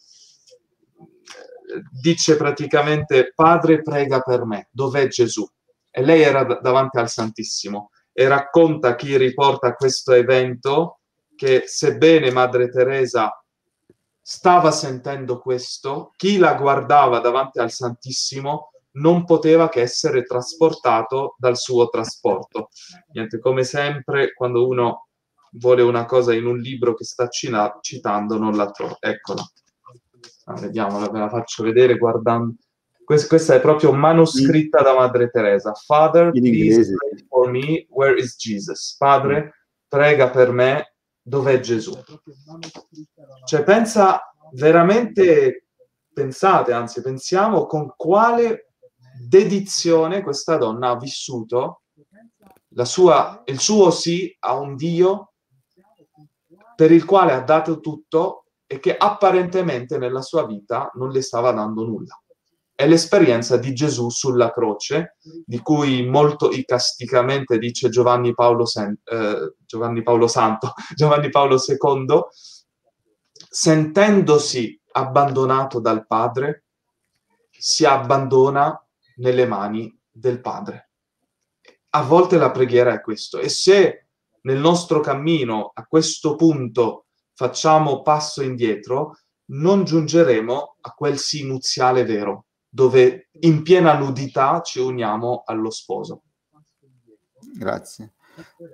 Dice 2.00 2.36
praticamente, 2.36 3.32
Padre 3.34 3.82
prega 3.82 4.20
per 4.20 4.44
me, 4.44 4.68
dov'è 4.70 5.06
Gesù? 5.06 5.46
E 5.90 6.02
lei 6.02 6.22
era 6.22 6.44
davanti 6.44 6.98
al 6.98 7.08
Santissimo 7.08 7.90
e 8.12 8.28
racconta 8.28 8.96
chi 8.96 9.16
riporta 9.16 9.74
questo 9.74 10.12
evento 10.12 11.00
che 11.36 11.62
sebbene 11.66 12.30
Madre 12.30 12.68
Teresa 12.68 13.39
stava 14.20 14.70
sentendo 14.70 15.40
questo, 15.40 16.12
chi 16.16 16.38
la 16.38 16.54
guardava 16.54 17.20
davanti 17.20 17.58
al 17.58 17.70
Santissimo 17.70 18.70
non 18.92 19.24
poteva 19.24 19.68
che 19.68 19.82
essere 19.82 20.24
trasportato 20.24 21.36
dal 21.38 21.56
suo 21.56 21.88
trasporto. 21.88 22.68
Niente, 23.12 23.38
come 23.38 23.64
sempre, 23.64 24.32
quando 24.32 24.66
uno 24.66 25.06
vuole 25.52 25.82
una 25.82 26.04
cosa 26.04 26.34
in 26.34 26.46
un 26.46 26.58
libro 26.58 26.94
che 26.94 27.04
sta 27.04 27.28
cina- 27.28 27.78
citando, 27.80 28.38
non 28.38 28.56
la 28.56 28.70
trova. 28.70 28.96
Eccola. 29.00 29.42
Ah, 30.44 30.54
vediamola, 30.54 31.08
ve 31.08 31.18
la 31.18 31.28
faccio 31.28 31.62
vedere 31.62 31.96
guardando. 31.96 32.54
Questa, 33.04 33.28
questa 33.28 33.54
è 33.54 33.60
proprio 33.60 33.92
manoscritta 33.92 34.82
da 34.82 34.94
Madre 34.94 35.30
Teresa. 35.30 35.72
Father, 35.74 36.30
please 36.30 36.94
pray 36.94 37.26
for 37.28 37.50
me. 37.50 37.86
Where 37.88 38.16
is 38.16 38.36
Jesus? 38.36 38.94
Padre, 38.96 39.66
prega 39.88 40.30
per 40.30 40.52
me. 40.52 40.94
Dov'è 41.30 41.60
Gesù? 41.60 41.96
Cioè, 43.44 43.62
pensa 43.62 44.32
veramente, 44.54 45.68
pensate, 46.12 46.72
anzi, 46.72 47.00
pensiamo 47.02 47.66
con 47.66 47.94
quale 47.96 48.72
dedizione 49.28 50.22
questa 50.22 50.56
donna 50.56 50.88
ha 50.88 50.96
vissuto 50.96 51.82
sua, 52.82 53.42
il 53.44 53.60
suo 53.60 53.92
sì 53.92 54.34
a 54.40 54.58
un 54.58 54.74
Dio 54.74 55.34
per 56.74 56.90
il 56.90 57.04
quale 57.04 57.32
ha 57.32 57.42
dato 57.42 57.78
tutto 57.78 58.46
e 58.66 58.80
che 58.80 58.96
apparentemente 58.96 59.98
nella 59.98 60.22
sua 60.22 60.44
vita 60.44 60.90
non 60.94 61.10
le 61.10 61.22
stava 61.22 61.52
dando 61.52 61.84
nulla. 61.84 62.19
È 62.80 62.88
l'esperienza 62.88 63.58
di 63.58 63.74
Gesù 63.74 64.08
sulla 64.08 64.52
croce, 64.52 65.18
di 65.44 65.58
cui 65.58 66.06
molto 66.06 66.50
icasticamente 66.50 67.58
dice 67.58 67.90
Giovanni 67.90 68.32
Paolo, 68.32 68.64
Sen- 68.64 68.98
eh, 69.04 69.52
Giovanni 69.66 70.02
Paolo 70.02 70.26
Santo, 70.26 70.72
Giovanni 70.96 71.28
Paolo 71.28 71.56
II, 71.62 72.22
sentendosi 73.50 74.80
abbandonato 74.92 75.78
dal 75.78 76.06
Padre, 76.06 76.64
si 77.50 77.84
abbandona 77.84 78.82
nelle 79.16 79.44
mani 79.44 79.94
del 80.10 80.40
Padre. 80.40 80.92
A 81.90 82.02
volte 82.02 82.38
la 82.38 82.50
preghiera 82.50 82.94
è 82.94 83.02
questo. 83.02 83.40
E 83.40 83.50
se 83.50 84.06
nel 84.40 84.58
nostro 84.58 85.00
cammino 85.00 85.70
a 85.74 85.84
questo 85.84 86.34
punto 86.34 87.08
facciamo 87.34 88.00
passo 88.00 88.40
indietro, 88.40 89.18
non 89.50 89.84
giungeremo 89.84 90.76
a 90.80 90.94
quel 90.94 91.18
sì 91.18 91.44
nuziale 91.44 92.06
vero, 92.06 92.46
dove 92.70 93.28
in 93.40 93.62
piena 93.62 93.98
nudità 93.98 94.60
ci 94.62 94.78
uniamo 94.78 95.42
allo 95.44 95.70
sposo. 95.70 96.22
Grazie. 97.54 98.12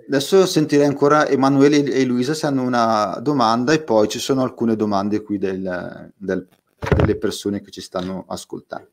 Adesso 0.07 0.47
sentirei 0.47 0.87
ancora 0.87 1.27
Emanuele 1.27 1.83
e 1.83 2.05
Luisa 2.05 2.35
se 2.35 2.47
hanno 2.47 2.63
una 2.63 3.19
domanda 3.21 3.73
e 3.73 3.83
poi 3.83 4.07
ci 4.09 4.19
sono 4.19 4.43
alcune 4.43 4.77
domande 4.77 5.23
qui 5.23 5.39
del, 5.39 6.13
del, 6.15 6.47
delle 6.95 7.17
persone 7.17 7.61
che 7.63 7.71
ci 7.71 7.81
stanno 7.81 8.25
ascoltando. 8.29 8.91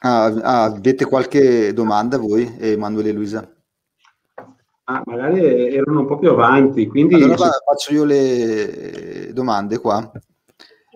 Ah, 0.00 0.26
ah, 0.26 0.62
avete 0.64 1.04
qualche 1.04 1.72
domanda 1.72 2.18
voi, 2.18 2.56
Emanuele 2.58 3.08
e 3.08 3.12
Luisa? 3.12 3.57
Ah, 4.90 5.02
magari 5.04 5.74
erano 5.74 6.00
un 6.00 6.06
po' 6.06 6.18
più 6.18 6.30
avanti, 6.30 6.86
quindi... 6.86 7.14
Allora 7.14 7.50
faccio 7.62 7.92
io 7.92 8.04
le 8.04 9.30
domande 9.34 9.78
qua. 9.78 10.10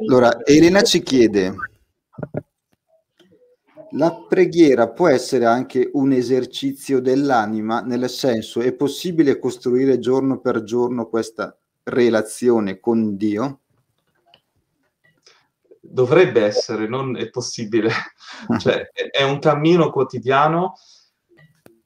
Allora, 0.00 0.42
Elena 0.44 0.80
ci 0.80 1.02
chiede, 1.02 1.54
la 3.90 4.24
preghiera 4.26 4.88
può 4.88 5.08
essere 5.08 5.44
anche 5.44 5.90
un 5.92 6.12
esercizio 6.12 7.02
dell'anima, 7.02 7.82
nel 7.82 8.08
senso 8.08 8.60
è 8.60 8.72
possibile 8.72 9.38
costruire 9.38 9.98
giorno 9.98 10.40
per 10.40 10.62
giorno 10.62 11.10
questa 11.10 11.54
relazione 11.82 12.80
con 12.80 13.14
Dio? 13.18 13.58
dovrebbe 15.82 16.44
essere, 16.44 16.88
non 16.88 17.16
è 17.18 17.28
possibile. 17.28 17.90
cioè, 18.58 18.88
è 19.10 19.22
un 19.22 19.38
cammino 19.38 19.90
quotidiano 19.90 20.76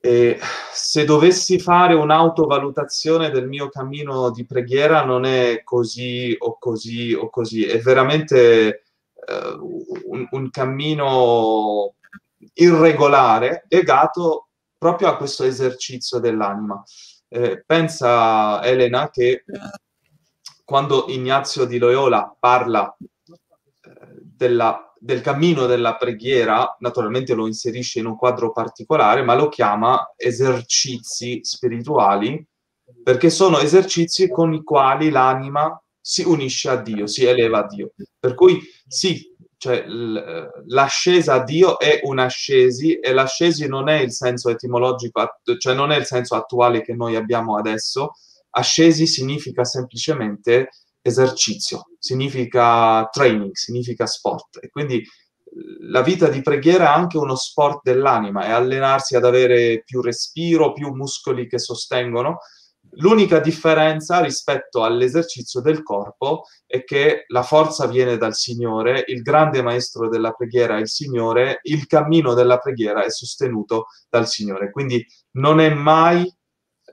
e 0.07 0.39
se 0.73 1.05
dovessi 1.05 1.59
fare 1.59 1.95
un'autovalutazione 1.95 3.31
del 3.31 3.49
mio 3.49 3.69
cammino 3.69 4.31
di 4.31 4.47
preghiera 4.47 5.05
non 5.05 5.25
è 5.25 5.65
così 5.65 6.33
o 6.39 6.59
così 6.61 7.13
o 7.13 7.29
così, 7.29 7.65
è 7.65 7.81
veramente 7.81 8.85
uh, 9.15 10.05
un, 10.05 10.29
un 10.31 10.51
cammino 10.51 11.95
irregolare 12.53 13.65
legato 13.69 14.51
proprio 14.79 15.09
a 15.09 15.17
questo 15.17 15.43
esercizio 15.43 16.21
dell'anima. 16.21 16.81
Eh, 17.29 17.65
pensa 17.67 18.65
Elena 18.65 19.11
che 19.11 19.43
quando 20.65 21.07
Ignazio 21.09 21.65
di 21.65 21.79
Loyola 21.79 22.33
parla 22.39 22.97
della, 24.23 24.86
del 24.99 25.21
cammino 25.21 25.67
della 25.67 25.97
preghiera, 25.97 26.77
naturalmente 26.81 27.35
lo 27.35 27.47
inserisce 27.47 27.99
in 27.99 28.07
un 28.07 28.17
quadro 28.17 28.53
particolare, 28.53 29.23
ma 29.23 29.35
lo 29.35 29.49
chiama 29.49 30.13
esercizi 30.17 31.41
spirituali, 31.43 32.45
perché 33.03 33.31
sono 33.31 33.59
esercizi 33.59 34.31
con 34.31 34.53
i 34.53 34.63
quali 34.63 35.11
l'anima 35.11 35.81
si 36.01 36.23
unisce 36.23 36.69
a 36.69 36.77
Dio, 36.77 37.07
si 37.07 37.25
eleva 37.25 37.65
a 37.65 37.67
Dio. 37.67 37.93
Per 38.19 38.35
cui 38.35 38.61
sì, 38.87 39.35
cioè, 39.59 39.85
l'ascesa 39.87 41.35
a 41.35 41.45
Dio 41.45 41.79
è 41.79 42.01
un'ascesi 42.03 42.99
e 42.99 43.13
l'ascesi 43.13 43.67
non 43.67 43.89
è 43.89 44.01
il 44.01 44.13
senso 44.13 44.51
etimologico, 44.51 45.41
cioè 45.59 45.75
non 45.75 45.91
è 45.91 45.97
il 45.97 46.05
senso 46.05 46.35
attuale 46.35 46.83
che 46.83 46.95
noi 46.95 47.17
abbiamo 47.17 47.57
adesso. 47.57 48.13
Ascesi 48.51 49.07
significa 49.07 49.65
semplicemente 49.65 50.71
esercizio, 51.07 51.85
significa 51.99 53.09
training, 53.11 53.53
significa 53.55 54.07
sport. 54.07 54.59
E 54.61 54.69
quindi 54.69 55.03
la 55.89 56.03
vita 56.03 56.29
di 56.29 56.43
preghiera 56.43 56.85
è 56.85 56.99
anche 56.99 57.17
uno 57.17 57.35
sport 57.35 57.81
dell'anima, 57.83 58.45
è 58.45 58.51
allenarsi 58.51 59.17
ad 59.17 59.25
avere 59.25 59.83
più 59.85 60.01
respiro, 60.03 60.73
più 60.73 60.93
muscoli 60.93 61.49
che 61.49 61.59
sostengono. 61.59 62.39
L'unica 62.99 63.41
differenza 63.41 64.21
rispetto 64.21 64.83
all'esercizio 64.83 65.61
del 65.61 65.83
corpo 65.83 66.45
è 66.67 66.85
che 66.85 67.25
la 67.29 67.43
forza 67.43 67.87
viene 67.87 68.17
dal 68.17 68.35
Signore, 68.35 69.05
il 69.07 69.23
grande 69.23 69.63
maestro 69.63 70.09
della 70.09 70.33
preghiera 70.33 70.77
è 70.77 70.81
il 70.81 70.89
Signore, 70.89 71.61
il 71.63 71.87
cammino 71.87 72.35
della 72.35 72.59
preghiera 72.59 73.05
è 73.05 73.11
sostenuto 73.11 73.87
dal 74.09 74.27
Signore. 74.29 74.71
Quindi 74.71 75.05
non 75.33 75.61
è 75.61 75.69
mai 75.73 76.33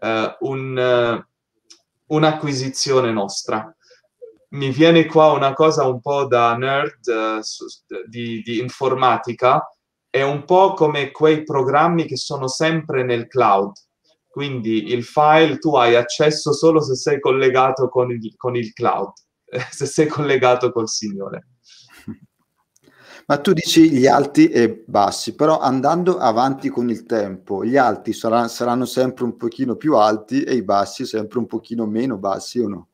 eh, 0.01 0.37
un, 0.39 1.23
uh, 1.25 2.15
un'acquisizione 2.15 3.11
nostra 3.11 3.73
mi 4.53 4.69
viene 4.69 5.05
qua 5.05 5.31
una 5.31 5.53
cosa 5.53 5.85
un 5.87 5.99
po' 5.99 6.25
da 6.25 6.55
nerd 6.55 7.07
uh, 7.07 7.41
su, 7.41 7.65
di, 8.07 8.41
di, 8.41 8.59
informatica, 8.59 9.67
è 10.09 10.21
un 10.21 10.45
po' 10.45 10.73
come 10.73 11.11
quei 11.11 11.43
programmi 11.43 12.05
che 12.05 12.17
sono 12.17 12.47
sempre 12.47 13.03
nel 13.03 13.27
cloud. 13.27 13.73
Quindi 14.27 14.91
il 14.91 15.03
file 15.03 15.57
tu 15.57 15.75
hai 15.75 15.95
accesso 15.95 16.53
solo 16.53 16.81
se 16.81 16.95
sei 16.95 17.19
collegato 17.19 17.89
con 17.89 18.11
il, 18.11 18.33
con 18.35 18.55
il 18.55 18.73
cloud, 18.73 19.11
se 19.71 19.85
sei 19.85 20.07
collegato 20.07 20.71
col 20.71 20.87
Signore. 20.87 21.47
Ma 23.25 23.37
tu 23.37 23.53
dici 23.53 23.89
gli 23.89 24.05
alti 24.05 24.49
e 24.49 24.83
bassi, 24.85 25.33
però 25.33 25.59
andando 25.59 26.17
avanti 26.17 26.69
con 26.69 26.89
il 26.89 27.05
tempo, 27.05 27.63
gli 27.63 27.77
alti 27.77 28.11
saranno, 28.13 28.49
saranno 28.49 28.85
sempre 28.85 29.23
un 29.23 29.35
pochino 29.35 29.75
più 29.77 29.95
alti 29.95 30.43
e 30.43 30.55
i 30.55 30.63
bassi 30.63 31.05
sempre 31.05 31.39
un 31.39 31.47
pochino 31.47 31.87
meno 31.87 32.17
bassi 32.17 32.59
o 32.59 32.67
no? 32.67 32.87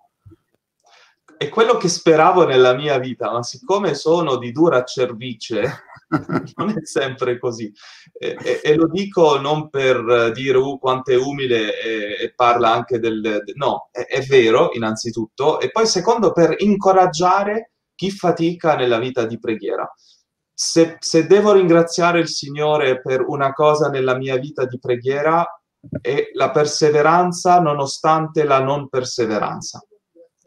È 1.39 1.47
quello 1.47 1.77
che 1.77 1.87
speravo 1.87 2.45
nella 2.45 2.75
mia 2.75 2.97
vita, 2.97 3.31
ma 3.31 3.43
siccome 3.43 3.93
sono 3.93 4.35
di 4.35 4.51
dura 4.51 4.83
cervice, 4.83 5.83
non 6.57 6.69
è 6.71 6.83
sempre 6.85 7.39
così. 7.39 7.71
E, 8.11 8.35
e, 8.43 8.59
e, 8.61 8.75
lo 8.75 8.89
dico 8.89 9.39
non 9.39 9.69
per 9.69 10.33
dire 10.33 10.57
uh, 10.57 10.77
quanto 10.77 11.11
è 11.11 11.15
umile 11.15 11.81
e, 11.81 12.23
e 12.25 12.33
parla 12.35 12.73
anche 12.73 12.99
del... 12.99 13.21
De, 13.21 13.53
no, 13.55 13.87
è, 13.89 14.01
è, 14.01 14.21
vero 14.23 14.71
innanzitutto, 14.73 15.61
e 15.61 15.71
poi 15.71 15.87
secondo 15.87 16.33
per 16.33 16.55
incoraggiare 16.57 17.71
chi 17.95 18.11
fatica 18.11 18.75
nella 18.75 18.99
vita 18.99 19.23
di 19.23 19.39
preghiera. 19.39 19.89
Se, 20.53 20.97
se 20.99 21.25
devo 21.25 21.53
ringraziare 21.53 22.19
il 22.19 22.27
Signore 22.27 22.99
per 22.99 23.23
una 23.25 23.53
cosa 23.53 23.87
nella 23.87 24.17
mia 24.17 24.35
vita 24.35 24.65
di 24.65 24.77
preghiera, 24.77 25.45
è 26.01 26.31
la 26.33 26.51
perseveranza 26.51 27.61
nonostante 27.61 28.43
la 28.43 28.59
non 28.59 28.89
perseveranza 28.89 29.81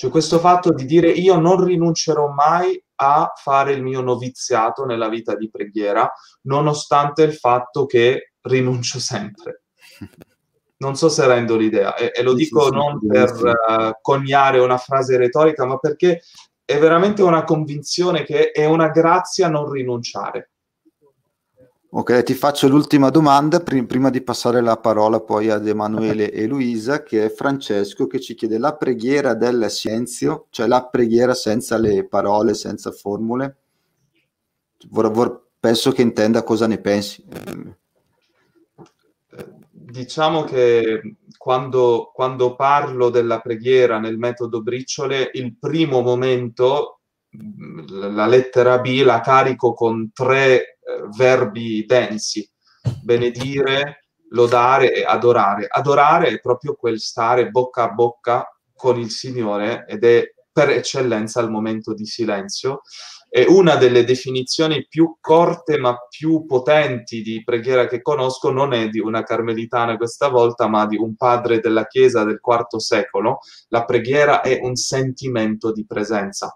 cioè 0.03 0.11
questo 0.11 0.41
fatto 0.41 0.73
di 0.73 0.85
dire 0.85 1.11
io 1.11 1.39
non 1.39 1.63
rinuncerò 1.63 2.27
mai 2.33 2.83
a 2.97 3.33
fare 3.37 3.73
il 3.73 3.85
mio 3.85 4.01
noviziato 4.01 4.85
nella 4.85 5.09
vita 5.09 5.37
di 5.37 5.49
preghiera, 5.49 6.13
nonostante 6.49 7.23
il 7.23 7.35
fatto 7.35 7.87
che 7.87 8.33
rinuncio 8.41 8.99
sempre. 8.99 9.63
Non 10.79 10.97
so 10.97 11.09
se 11.09 11.25
rendo 11.25 11.57
l'idea, 11.57 11.95
e, 11.95 12.11
e 12.13 12.23
lo 12.25 12.35
dico 12.35 12.69
non 12.71 12.99
per 13.07 13.31
uh, 13.31 13.93
coniare 14.01 14.59
una 14.59 14.77
frase 14.77 15.17
retorica, 15.17 15.65
ma 15.67 15.79
perché 15.79 16.23
è 16.65 16.81
veramente 16.81 17.23
una 17.23 17.45
convinzione 17.45 18.25
che 18.25 18.51
è 18.51 18.65
una 18.65 18.89
grazia 18.89 19.47
non 19.47 19.71
rinunciare. 19.71 20.51
Ok, 21.95 22.23
ti 22.23 22.33
faccio 22.33 22.69
l'ultima 22.69 23.11
domanda 23.11 23.61
pr- 23.61 23.85
prima 23.85 24.09
di 24.09 24.23
passare 24.23 24.63
la 24.63 24.79
parola 24.79 25.21
poi 25.21 25.51
ad 25.51 25.69
Emanuele 25.69 26.31
e 26.33 26.47
Luisa, 26.47 27.03
che 27.03 27.27
è 27.27 27.29
Francesco 27.29 28.07
che 28.07 28.19
ci 28.19 28.35
chiede 28.35 28.57
la 28.57 28.75
preghiera 28.75 29.35
del 29.35 29.71
silenzio, 29.71 30.47
cioè 30.49 30.67
la 30.69 30.87
preghiera 30.87 31.35
senza 31.35 31.77
le 31.77 32.09
parole, 32.09 32.55
senza 32.55 32.93
formule. 32.93 33.57
Vor- 34.89 35.11
vor- 35.11 35.49
penso 35.61 35.93
che 35.93 36.01
intenda 36.01 36.43
cosa 36.43 36.67
ne 36.67 36.79
pensi. 36.79 37.23
Diciamo 39.71 40.45
che 40.45 41.17
quando, 41.37 42.11
quando 42.15 42.57
parlo 42.57 43.11
della 43.11 43.41
preghiera 43.41 43.99
nel 43.99 44.17
metodo 44.17 44.63
briciole, 44.63 45.31
il 45.35 45.59
primo 45.59 46.01
momento, 46.01 47.01
la 47.89 48.27
lettera 48.27 48.79
B 48.81 49.03
la 49.03 49.21
carico 49.21 49.73
con 49.73 50.11
tre 50.13 50.55
eh, 50.55 50.77
verbi 51.17 51.85
densi, 51.87 52.49
benedire, 53.03 54.09
lodare 54.31 54.93
e 54.93 55.05
adorare. 55.05 55.67
Adorare 55.69 56.29
è 56.29 56.41
proprio 56.41 56.75
quel 56.75 57.01
stare 57.01 57.51
bocca 57.51 57.85
a 57.85 57.93
bocca 57.93 58.47
con 58.75 58.99
il 58.99 59.11
Signore 59.11 59.85
ed 59.89 60.05
è 60.05 60.25
per 60.53 60.71
eccellenza 60.71 61.41
il 61.41 61.51
momento 61.51 61.95
di 61.95 62.05
silenzio. 62.05 62.83
E 63.35 63.47
una 63.49 63.77
delle 63.77 64.05
definizioni 64.05 64.87
più 64.87 65.17
corte 65.19 65.79
ma 65.79 65.97
più 66.07 66.45
potenti 66.45 67.23
di 67.23 67.43
preghiera 67.43 67.87
che 67.87 68.03
conosco 68.03 68.51
non 68.51 68.75
è 68.75 68.89
di 68.89 69.01
una 69.01 69.23
carmelitana 69.23 69.97
questa 69.97 70.29
volta, 70.29 70.69
ma 70.69 70.87
di 70.87 70.99
un 70.99 71.17
padre 71.17 71.59
della 71.59 71.87
Chiesa 71.87 72.25
del 72.25 72.41
IV 72.43 72.77
secolo. 72.77 73.39
La 73.69 73.87
preghiera 73.87 74.43
è 74.43 74.59
un 74.61 74.75
sentimento 74.75 75.73
di 75.73 75.87
presenza 75.87 76.55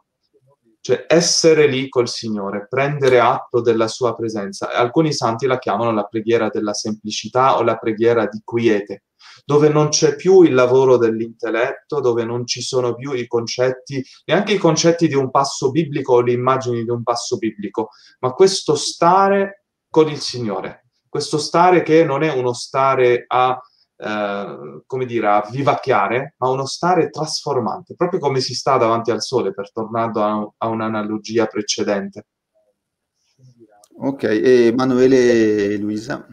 cioè 0.87 1.05
essere 1.09 1.67
lì 1.67 1.89
col 1.89 2.09
Signore, 2.09 2.69
prendere 2.69 3.19
atto 3.19 3.61
della 3.61 3.89
sua 3.89 4.15
presenza. 4.15 4.71
Alcuni 4.71 5.13
santi 5.13 5.47
la 5.47 5.59
chiamano 5.59 5.91
la 5.91 6.05
preghiera 6.05 6.49
della 6.49 6.75
semplicità 6.75 7.59
o 7.59 7.65
la 7.65 7.77
preghiera 7.77 8.27
di 8.27 8.41
quiete, 8.45 9.07
dove 9.45 9.69
non 9.69 9.89
c'è 9.89 10.15
più 10.15 10.43
il 10.43 10.55
lavoro 10.55 10.97
dell'intelletto, 10.97 11.99
dove 11.99 12.25
non 12.25 12.47
ci 12.47 12.61
sono 12.61 12.95
più 12.95 13.15
i 13.15 13.27
concetti, 13.27 14.01
neanche 14.27 14.53
i 14.53 14.59
concetti 14.59 15.09
di 15.09 15.17
un 15.17 15.33
passo 15.33 15.73
biblico 15.73 16.13
o 16.15 16.21
le 16.21 16.31
immagini 16.31 16.85
di 16.85 16.91
un 16.91 17.03
passo 17.03 17.37
biblico, 17.37 17.89
ma 18.21 18.31
questo 18.31 18.77
stare 18.77 19.65
con 19.91 20.09
il 20.09 20.21
Signore, 20.21 20.91
questo 21.09 21.37
stare 21.37 21.83
che 21.83 22.05
non 22.05 22.23
è 22.23 22.33
uno 22.33 22.53
stare 22.53 23.25
a 23.27 23.61
eh, 23.97 24.83
come 24.87 25.07
dire, 25.07 25.27
a 25.27 25.49
vivacchiare, 25.51 26.35
ma 26.39 26.51
uno 26.51 26.67
stare 26.67 27.11
trasformante, 27.11 27.95
proprio 27.95 28.21
come 28.21 28.41
si 28.41 28.55
sta 28.55 28.77
davanti 28.77 29.11
al 29.11 29.23
sole, 29.23 29.53
per 29.53 29.73
tornando 29.73 30.23
a, 30.23 30.53
a 30.59 30.69
un'analogia 30.69 31.47
precedente. 31.47 32.27
Ok, 33.99 34.25
e 34.25 34.67
Emanuele 34.67 35.73
e 35.73 35.79
Luisa? 35.79 36.27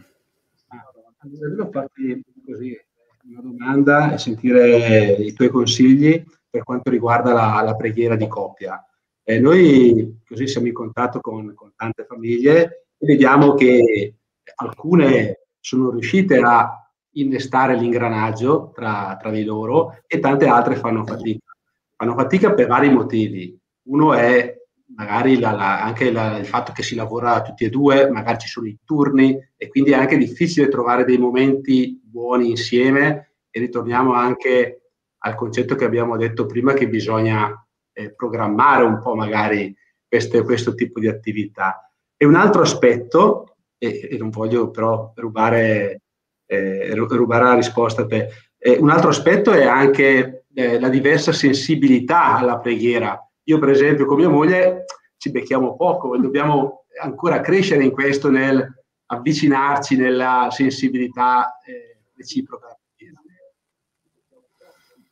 Volevo 1.22 1.70
farti 1.70 2.22
così 2.44 2.78
una 3.26 3.40
domanda 3.40 4.12
e 4.12 4.18
sentire 4.18 5.12
i 5.12 5.32
tuoi 5.32 5.48
consigli 5.48 6.22
per 6.50 6.62
quanto 6.62 6.90
riguarda 6.90 7.32
la, 7.32 7.62
la 7.64 7.74
preghiera 7.74 8.16
di 8.16 8.28
coppia. 8.28 8.86
Eh, 9.22 9.40
noi 9.40 10.20
così 10.28 10.46
siamo 10.46 10.66
in 10.66 10.74
contatto 10.74 11.20
con, 11.20 11.54
con 11.54 11.72
tante 11.74 12.04
famiglie 12.04 12.88
e 12.98 13.06
vediamo 13.06 13.54
che 13.54 14.16
alcune 14.56 15.46
sono 15.58 15.90
riuscite 15.90 16.38
a 16.40 16.83
innestare 17.14 17.76
l'ingranaggio 17.76 18.72
tra, 18.74 19.16
tra 19.20 19.30
di 19.30 19.44
loro 19.44 20.02
e 20.06 20.18
tante 20.18 20.46
altre 20.46 20.76
fanno 20.76 21.04
fatica. 21.04 21.52
Fanno 21.96 22.14
fatica 22.14 22.52
per 22.54 22.66
vari 22.66 22.90
motivi. 22.90 23.56
Uno 23.88 24.14
è 24.14 24.54
magari 24.96 25.38
la, 25.38 25.52
la, 25.52 25.82
anche 25.82 26.10
la, 26.10 26.38
il 26.38 26.46
fatto 26.46 26.72
che 26.72 26.82
si 26.82 26.94
lavora 26.94 27.42
tutti 27.42 27.64
e 27.64 27.70
due, 27.70 28.08
magari 28.10 28.38
ci 28.38 28.48
sono 28.48 28.66
i 28.66 28.78
turni 28.84 29.36
e 29.56 29.68
quindi 29.68 29.92
è 29.92 29.94
anche 29.94 30.16
difficile 30.16 30.68
trovare 30.68 31.04
dei 31.04 31.18
momenti 31.18 32.00
buoni 32.02 32.50
insieme 32.50 33.32
e 33.50 33.60
ritorniamo 33.60 34.12
anche 34.12 34.90
al 35.18 35.34
concetto 35.34 35.74
che 35.74 35.84
abbiamo 35.84 36.16
detto 36.16 36.46
prima 36.46 36.74
che 36.74 36.88
bisogna 36.88 37.66
eh, 37.92 38.12
programmare 38.14 38.84
un 38.84 39.00
po' 39.00 39.14
magari 39.14 39.74
queste, 40.06 40.42
questo 40.42 40.74
tipo 40.74 41.00
di 41.00 41.08
attività. 41.08 41.88
E 42.16 42.26
un 42.26 42.34
altro 42.34 42.62
aspetto, 42.62 43.56
e, 43.78 44.08
e 44.10 44.16
non 44.16 44.30
voglio 44.30 44.70
però 44.70 45.12
rubare 45.16 46.02
eh, 46.46 46.94
rubare 46.94 47.44
la 47.44 47.54
risposta 47.54 48.02
a 48.02 48.06
te. 48.06 48.28
Eh, 48.58 48.76
un 48.78 48.90
altro 48.90 49.10
aspetto 49.10 49.52
è 49.52 49.64
anche 49.64 50.46
eh, 50.54 50.78
la 50.80 50.88
diversa 50.88 51.32
sensibilità 51.32 52.36
alla 52.36 52.58
preghiera. 52.58 53.18
Io, 53.44 53.58
per 53.58 53.70
esempio, 53.70 54.06
con 54.06 54.16
mia 54.16 54.28
moglie 54.28 54.84
ci 55.16 55.30
becchiamo 55.30 55.76
poco 55.76 56.16
dobbiamo 56.18 56.84
ancora 57.00 57.40
crescere 57.40 57.82
in 57.82 57.90
questo, 57.90 58.30
nel 58.30 58.82
avvicinarci 59.06 59.96
nella 59.96 60.48
sensibilità 60.50 61.58
eh, 61.64 62.00
reciproca. 62.16 62.78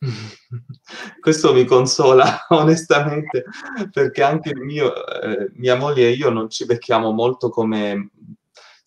Questo 1.21 1.53
mi 1.53 1.65
consola 1.65 2.47
onestamente 2.51 3.45
perché 3.93 4.23
anche 4.23 4.55
mio, 4.55 4.93
eh, 5.07 5.51
mia 5.55 5.77
moglie 5.77 6.09
e 6.09 6.13
io 6.13 6.31
non 6.31 6.51
ci 6.51 6.67
becchiamo 6.67 7.13
molto 7.13 7.51
come 7.51 8.11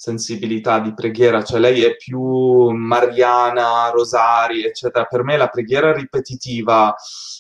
sensibilità 0.05 0.79
di 0.79 0.93
preghiera, 0.93 1.43
cioè 1.43 1.59
lei 1.59 1.83
è 1.83 1.95
più 1.95 2.69
mariana, 2.69 3.89
rosari, 3.89 4.63
eccetera. 4.63 5.05
Per 5.05 5.23
me 5.23 5.35
la 5.35 5.47
preghiera 5.47 5.91
ripetitiva 5.91 6.93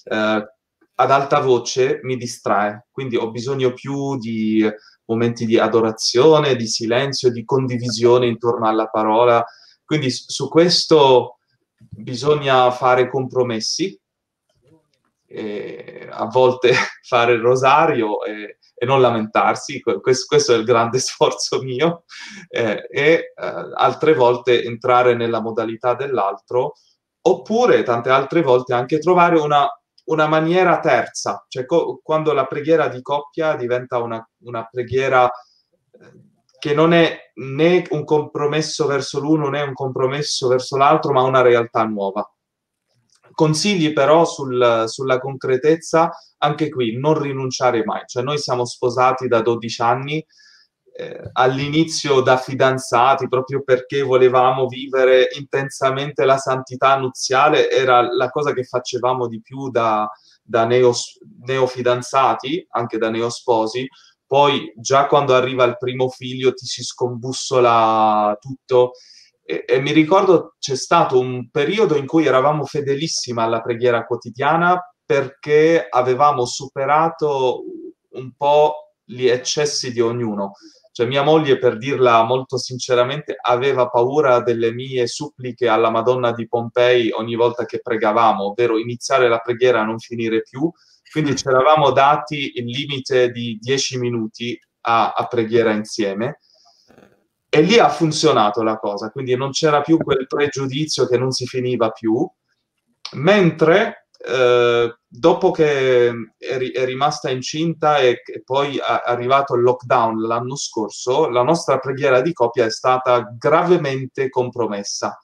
eh, 0.03 0.49
ad 0.97 1.11
alta 1.11 1.39
voce 1.41 1.99
mi 2.01 2.15
distrae, 2.15 2.87
quindi 2.91 3.17
ho 3.17 3.29
bisogno 3.29 3.73
più 3.73 4.17
di 4.17 4.67
momenti 5.05 5.45
di 5.45 5.59
adorazione, 5.59 6.55
di 6.55 6.65
silenzio, 6.65 7.29
di 7.29 7.43
condivisione 7.43 8.25
intorno 8.25 8.67
alla 8.67 8.87
parola. 8.87 9.45
Quindi 9.85 10.09
su 10.09 10.49
questo 10.49 11.37
bisogna 11.77 12.71
fare 12.71 13.07
compromessi, 13.09 13.99
a 15.27 16.25
volte 16.27 16.71
fare 17.03 17.33
il 17.33 17.41
rosario 17.41 18.23
e, 18.23 18.57
e 18.73 18.85
non 18.85 19.01
lamentarsi, 19.01 19.81
questo, 19.81 20.25
questo, 20.27 20.53
è 20.53 20.57
il 20.57 20.65
grande 20.65 20.99
sforzo 20.99 21.61
mio, 21.61 22.03
eh, 22.49 22.87
e 22.89 23.01
eh, 23.01 23.33
altre 23.75 24.13
volte 24.13 24.63
entrare 24.63 25.15
nella 25.15 25.41
modalità 25.41 25.95
dell'altro, 25.95 26.73
oppure 27.21 27.83
tante 27.83 28.09
altre 28.09 28.41
volte 28.41 28.73
anche 28.73 28.99
trovare 28.99 29.39
una, 29.39 29.67
una 30.05 30.27
maniera 30.27 30.79
terza, 30.79 31.45
cioè 31.47 31.65
co- 31.65 31.99
quando 32.03 32.33
la 32.33 32.45
preghiera 32.45 32.87
di 32.87 33.01
coppia 33.01 33.55
diventa 33.55 33.97
una, 33.99 34.27
una 34.43 34.67
preghiera 34.69 35.25
eh, 35.25 36.33
che 36.59 36.73
non 36.73 36.93
è 36.93 37.31
né 37.35 37.83
un 37.91 38.03
compromesso 38.03 38.87
verso 38.87 39.19
l'uno 39.19 39.49
né 39.49 39.61
un 39.61 39.73
compromesso 39.73 40.47
verso 40.47 40.77
l'altro, 40.77 41.11
ma 41.11 41.21
una 41.21 41.41
realtà 41.41 41.83
nuova. 41.83 42.27
Consigli 43.35 43.91
però 43.91 44.25
sul, 44.25 44.85
sulla 44.87 45.19
concretezza, 45.19 46.09
anche 46.37 46.69
qui 46.69 46.97
non 46.97 47.19
rinunciare 47.19 47.83
mai, 47.83 48.03
cioè 48.07 48.23
noi 48.23 48.37
siamo 48.37 48.65
sposati 48.65 49.27
da 49.27 49.41
12 49.41 49.81
anni, 49.81 50.25
eh, 50.97 51.29
all'inizio 51.33 52.21
da 52.21 52.37
fidanzati 52.37 53.27
proprio 53.27 53.61
perché 53.63 54.01
volevamo 54.01 54.67
vivere 54.67 55.27
intensamente 55.37 56.23
la 56.23 56.37
santità 56.37 56.97
nuziale, 56.97 57.69
era 57.69 58.07
la 58.09 58.29
cosa 58.29 58.53
che 58.53 58.63
facevamo 58.63 59.27
di 59.27 59.41
più 59.41 59.69
da, 59.69 60.09
da 60.41 60.65
neos, 60.65 61.19
neofidanzati, 61.41 62.65
anche 62.69 62.97
da 62.97 63.09
neosposi, 63.09 63.85
poi 64.25 64.71
già 64.77 65.07
quando 65.07 65.35
arriva 65.35 65.65
il 65.65 65.77
primo 65.77 66.07
figlio 66.07 66.53
ti 66.53 66.65
si 66.65 66.83
scombussola 66.83 68.37
tutto 68.39 68.93
e, 69.47 69.63
e, 69.67 69.79
mi 69.79 69.91
ricordo 69.91 70.55
c'è 70.57 70.75
stato 70.75 71.19
un 71.19 71.49
periodo 71.51 71.95
in 71.95 72.07
cui 72.07 72.25
eravamo 72.25 72.65
fedelissimi 72.65 73.39
alla 73.39 73.61
preghiera 73.61 74.03
quotidiana 74.03 74.79
perché 75.05 75.85
avevamo 75.87 76.45
superato 76.45 77.61
un 78.13 78.31
po' 78.35 78.93
gli 79.03 79.27
eccessi 79.27 79.91
di 79.91 79.99
ognuno. 79.99 80.53
Cioè 80.91 81.05
mia 81.05 81.21
moglie, 81.21 81.59
per 81.59 81.77
dirla 81.77 82.23
molto 82.23 82.57
sinceramente, 82.57 83.35
aveva 83.39 83.87
paura 83.87 84.39
delle 84.39 84.71
mie 84.71 85.05
suppliche 85.05 85.67
alla 85.67 85.91
Madonna 85.91 86.31
di 86.31 86.47
Pompei 86.47 87.11
ogni 87.11 87.35
volta 87.35 87.65
che 87.65 87.81
pregavamo, 87.81 88.45
ovvero 88.45 88.79
iniziare 88.79 89.27
la 89.27 89.37
preghiera 89.37 89.81
a 89.81 89.85
non 89.85 89.99
finire 89.99 90.41
più. 90.41 90.71
Quindi 91.11 91.35
ci 91.35 91.47
eravamo 91.47 91.91
dati 91.91 92.53
il 92.55 92.65
limite 92.65 93.29
di 93.29 93.59
dieci 93.61 93.99
minuti 93.99 94.57
a, 94.87 95.11
a 95.11 95.27
preghiera 95.27 95.71
insieme 95.71 96.39
e 97.55 97.61
lì 97.61 97.79
ha 97.79 97.87
funzionato 97.87 98.63
la 98.63 98.77
cosa, 98.77 99.11
quindi 99.11 99.33
non 99.37 99.51
c'era 99.51 99.79
più 99.79 99.95
quel 99.95 100.27
pregiudizio 100.27 101.07
che 101.07 101.17
non 101.17 101.31
si 101.31 101.45
finiva 101.45 101.89
più, 101.89 102.29
mentre 103.13 104.07
eh, 104.17 104.93
dopo 105.07 105.51
che 105.51 106.09
è, 106.37 106.57
ri- 106.57 106.71
è, 106.71 106.83
rimasta 106.83 107.29
incinta 107.29 107.99
e, 107.99 108.21
e 108.25 108.43
poi 108.43 108.75
è 108.75 108.81
arrivato 109.05 109.55
il 109.55 109.61
lockdown 109.61 110.23
l'anno 110.23 110.57
scorso, 110.57 111.29
la 111.29 111.43
nostra 111.43 111.79
preghiera 111.79 112.19
di 112.19 112.33
coppia 112.33 112.65
è 112.65 112.69
stata 112.69 113.21
gravemente 113.37 114.27
compromessa. 114.27 115.17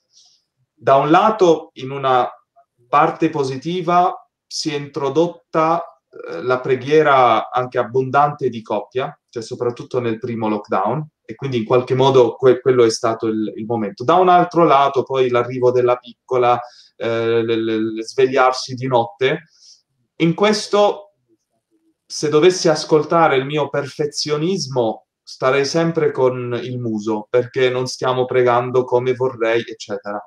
Da 0.73 0.95
un 0.95 1.11
lato, 1.11 1.71
in 1.73 1.91
una 1.91 2.29
parte 2.87 3.29
positiva, 3.29 4.15
si 4.47 4.73
è 4.73 4.77
introdotta 4.77 5.83
eh, 6.09 6.41
la 6.43 6.61
preghiera 6.61 7.49
anche 7.51 7.77
abbondante 7.77 8.47
di 8.47 8.61
coppia, 8.61 9.13
cioè 9.29 9.43
soprattutto 9.43 9.99
nel 9.99 10.17
primo 10.17 10.47
lockdown, 10.47 11.05
e 11.31 11.35
quindi 11.35 11.57
in 11.57 11.65
qualche 11.65 11.95
modo 11.95 12.35
que- 12.35 12.59
quello 12.61 12.83
è 12.83 12.89
stato 12.89 13.27
il, 13.27 13.51
il, 13.55 13.65
momento. 13.65 14.03
Da 14.03 14.15
un 14.15 14.29
altro 14.29 14.63
lato, 14.63 15.03
poi 15.03 15.29
l'arrivo 15.29 15.71
della 15.71 15.95
piccola, 15.97 16.59
eh, 16.95 17.41
l- 17.43 17.95
l- 17.95 18.03
svegliarsi 18.03 18.75
di 18.75 18.87
notte. 18.87 19.43
In 20.17 20.33
questo, 20.33 21.13
se 22.05 22.29
dovessi 22.29 22.67
ascoltare 22.67 23.37
il 23.37 23.45
mio 23.45 23.69
perfezionismo, 23.69 25.07
starei 25.23 25.65
sempre 25.65 26.11
con 26.11 26.59
il 26.61 26.79
muso, 26.79 27.27
perché 27.29 27.69
non 27.69 27.87
stiamo 27.87 28.25
pregando 28.25 28.83
come 28.83 29.13
vorrei, 29.13 29.61
eccetera. 29.61 30.23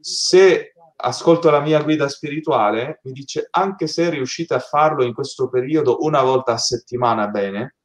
Se 0.00 0.72
ascolto 1.00 1.50
la 1.50 1.60
mia 1.60 1.82
guida 1.82 2.08
spirituale, 2.08 3.00
mi 3.04 3.12
dice 3.12 3.46
anche 3.50 3.86
se 3.86 4.10
riuscite 4.10 4.54
a 4.54 4.58
farlo 4.58 5.04
in 5.04 5.12
questo 5.12 5.48
periodo 5.48 5.98
una 6.00 6.22
volta 6.22 6.52
a 6.52 6.58
settimana 6.58 7.28
bene, 7.28 7.77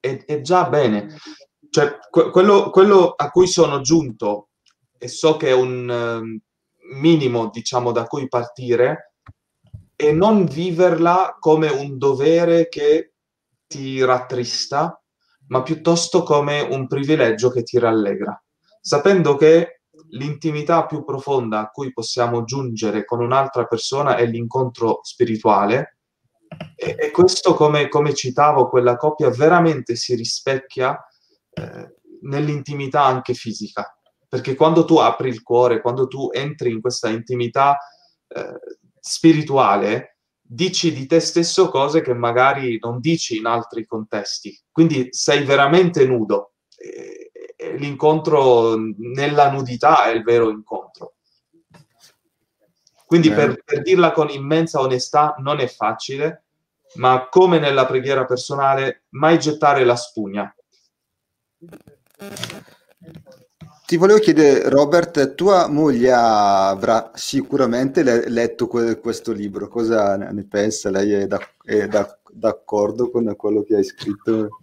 è, 0.00 0.24
è 0.24 0.40
già 0.40 0.68
bene. 0.68 1.16
Cioè, 1.68 1.98
que- 2.10 2.30
quello, 2.30 2.70
quello, 2.70 3.10
a 3.10 3.30
cui 3.30 3.46
sono 3.46 3.80
giunto 3.80 4.48
e 4.98 5.08
so 5.08 5.36
che 5.36 5.48
è 5.48 5.52
un 5.52 5.88
uh, 5.88 6.96
minimo, 6.98 7.48
diciamo, 7.50 7.92
da 7.92 8.04
cui 8.04 8.28
partire, 8.28 9.14
è 9.94 10.12
non 10.12 10.46
viverla 10.46 11.36
come 11.38 11.68
un 11.68 11.98
dovere 11.98 12.68
che 12.68 13.12
ti 13.66 14.02
rattrista, 14.02 15.00
ma 15.48 15.62
piuttosto 15.62 16.22
come 16.22 16.60
un 16.60 16.86
privilegio 16.86 17.50
che 17.50 17.62
ti 17.62 17.78
rallegra, 17.78 18.42
sapendo 18.80 19.36
che 19.36 19.82
l'intimità 20.10 20.86
più 20.86 21.04
profonda 21.04 21.60
a 21.60 21.68
cui 21.68 21.92
possiamo 21.92 22.44
giungere 22.44 23.04
con 23.04 23.20
un'altra 23.20 23.66
persona 23.66 24.16
è 24.16 24.26
l'incontro 24.26 25.00
spirituale. 25.02 25.99
E, 26.74 26.96
e 26.98 27.10
questo, 27.10 27.54
come, 27.54 27.88
come, 27.88 28.14
citavo, 28.14 28.68
quella 28.68 28.96
coppia 28.96 29.30
veramente 29.30 29.96
si 29.96 30.14
rispecchia 30.14 30.98
eh, 31.50 31.94
nell'intimità 32.22 33.04
anche 33.04 33.34
fisica. 33.34 33.94
Perché 34.28 34.54
quando 34.54 34.84
tu 34.84 34.96
apri 34.96 35.28
il 35.28 35.42
cuore, 35.42 35.80
quando 35.80 36.06
tu 36.06 36.30
entri 36.32 36.70
in 36.70 36.80
questa 36.80 37.08
intimità 37.08 37.78
eh, 38.28 38.60
spirituale, 39.00 40.18
dici 40.40 40.92
di 40.92 41.06
te 41.06 41.20
stesso 41.20 41.68
cose 41.68 42.00
che 42.00 42.14
magari 42.14 42.78
non 42.80 43.00
dici 43.00 43.36
in 43.36 43.46
altri 43.46 43.86
contesti. 43.86 44.58
Quindi 44.70 45.08
sei 45.10 45.44
veramente 45.44 46.06
nudo. 46.06 46.54
E, 46.76 47.30
e 47.56 47.76
l'incontro 47.76 48.74
nella 48.96 49.50
nudità 49.50 50.06
è 50.06 50.10
il 50.14 50.22
vero 50.22 50.48
incontro. 50.48 51.16
Quindi 53.10 53.32
per, 53.32 53.60
per, 53.64 53.82
dirla 53.82 54.12
con 54.12 54.28
immensa 54.30 54.78
onestà 54.78 55.34
non 55.38 55.58
è 55.58 55.66
facile, 55.66 56.44
ma 56.94 57.26
come 57.28 57.58
nella 57.58 57.84
preghiera 57.84 58.24
personale, 58.24 59.02
mai 59.08 59.36
gettare 59.40 59.82
la 59.82 59.96
spugna. 59.96 60.54
Ti 63.84 63.96
volevo 63.96 64.20
chiedere, 64.20 64.68
Robert, 64.68 65.34
tua 65.34 65.66
moglie 65.66 66.12
avrà 66.12 67.10
sicuramente 67.14 68.04
le- 68.04 68.28
letto 68.28 68.68
que- 68.68 69.00
questo 69.00 69.32
libro, 69.32 69.66
cosa 69.66 70.14
ne 70.16 70.46
pensa? 70.46 70.88
Lei 70.88 71.10
è, 71.14 71.26
da- 71.26 71.40
è 71.64 71.88
da- 71.88 72.16
d'accordo 72.30 73.10
con 73.10 73.34
quello 73.34 73.64
che 73.64 73.74
hai 73.74 73.82
scritto? 73.82 74.60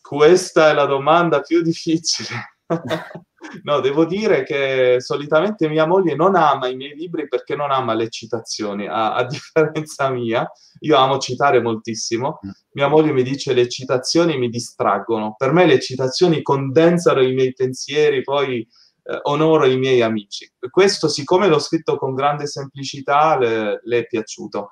Questa 0.00 0.70
è 0.70 0.72
la 0.72 0.86
domanda 0.86 1.42
più 1.42 1.60
difficile. 1.60 2.56
no, 3.62 3.80
devo 3.80 4.04
dire 4.04 4.42
che 4.44 4.96
solitamente 5.00 5.68
mia 5.68 5.86
moglie 5.86 6.14
non 6.14 6.34
ama 6.34 6.68
i 6.68 6.76
miei 6.76 6.94
libri 6.94 7.28
perché 7.28 7.56
non 7.56 7.70
ama 7.70 7.94
le 7.94 8.08
citazioni, 8.08 8.86
a, 8.86 9.14
a 9.14 9.24
differenza 9.26 10.10
mia, 10.10 10.50
io 10.80 10.96
amo 10.96 11.18
citare 11.18 11.60
moltissimo. 11.60 12.40
Mm. 12.44 12.50
Mia 12.72 12.88
moglie 12.88 13.12
mi 13.12 13.22
dice 13.22 13.52
le 13.52 13.68
citazioni 13.68 14.38
mi 14.38 14.48
distraggono. 14.48 15.34
Per 15.36 15.52
me 15.52 15.66
le 15.66 15.80
citazioni 15.80 16.42
condensano 16.42 17.22
i 17.22 17.32
miei 17.32 17.52
pensieri, 17.52 18.22
poi 18.22 18.60
eh, 18.60 19.18
onoro 19.22 19.66
i 19.66 19.78
miei 19.78 20.02
amici. 20.02 20.50
Questo, 20.70 21.08
siccome 21.08 21.48
l'ho 21.48 21.58
scritto 21.58 21.96
con 21.96 22.14
grande 22.14 22.46
semplicità, 22.46 23.38
le, 23.38 23.80
le 23.82 23.98
è 23.98 24.06
piaciuto. 24.06 24.70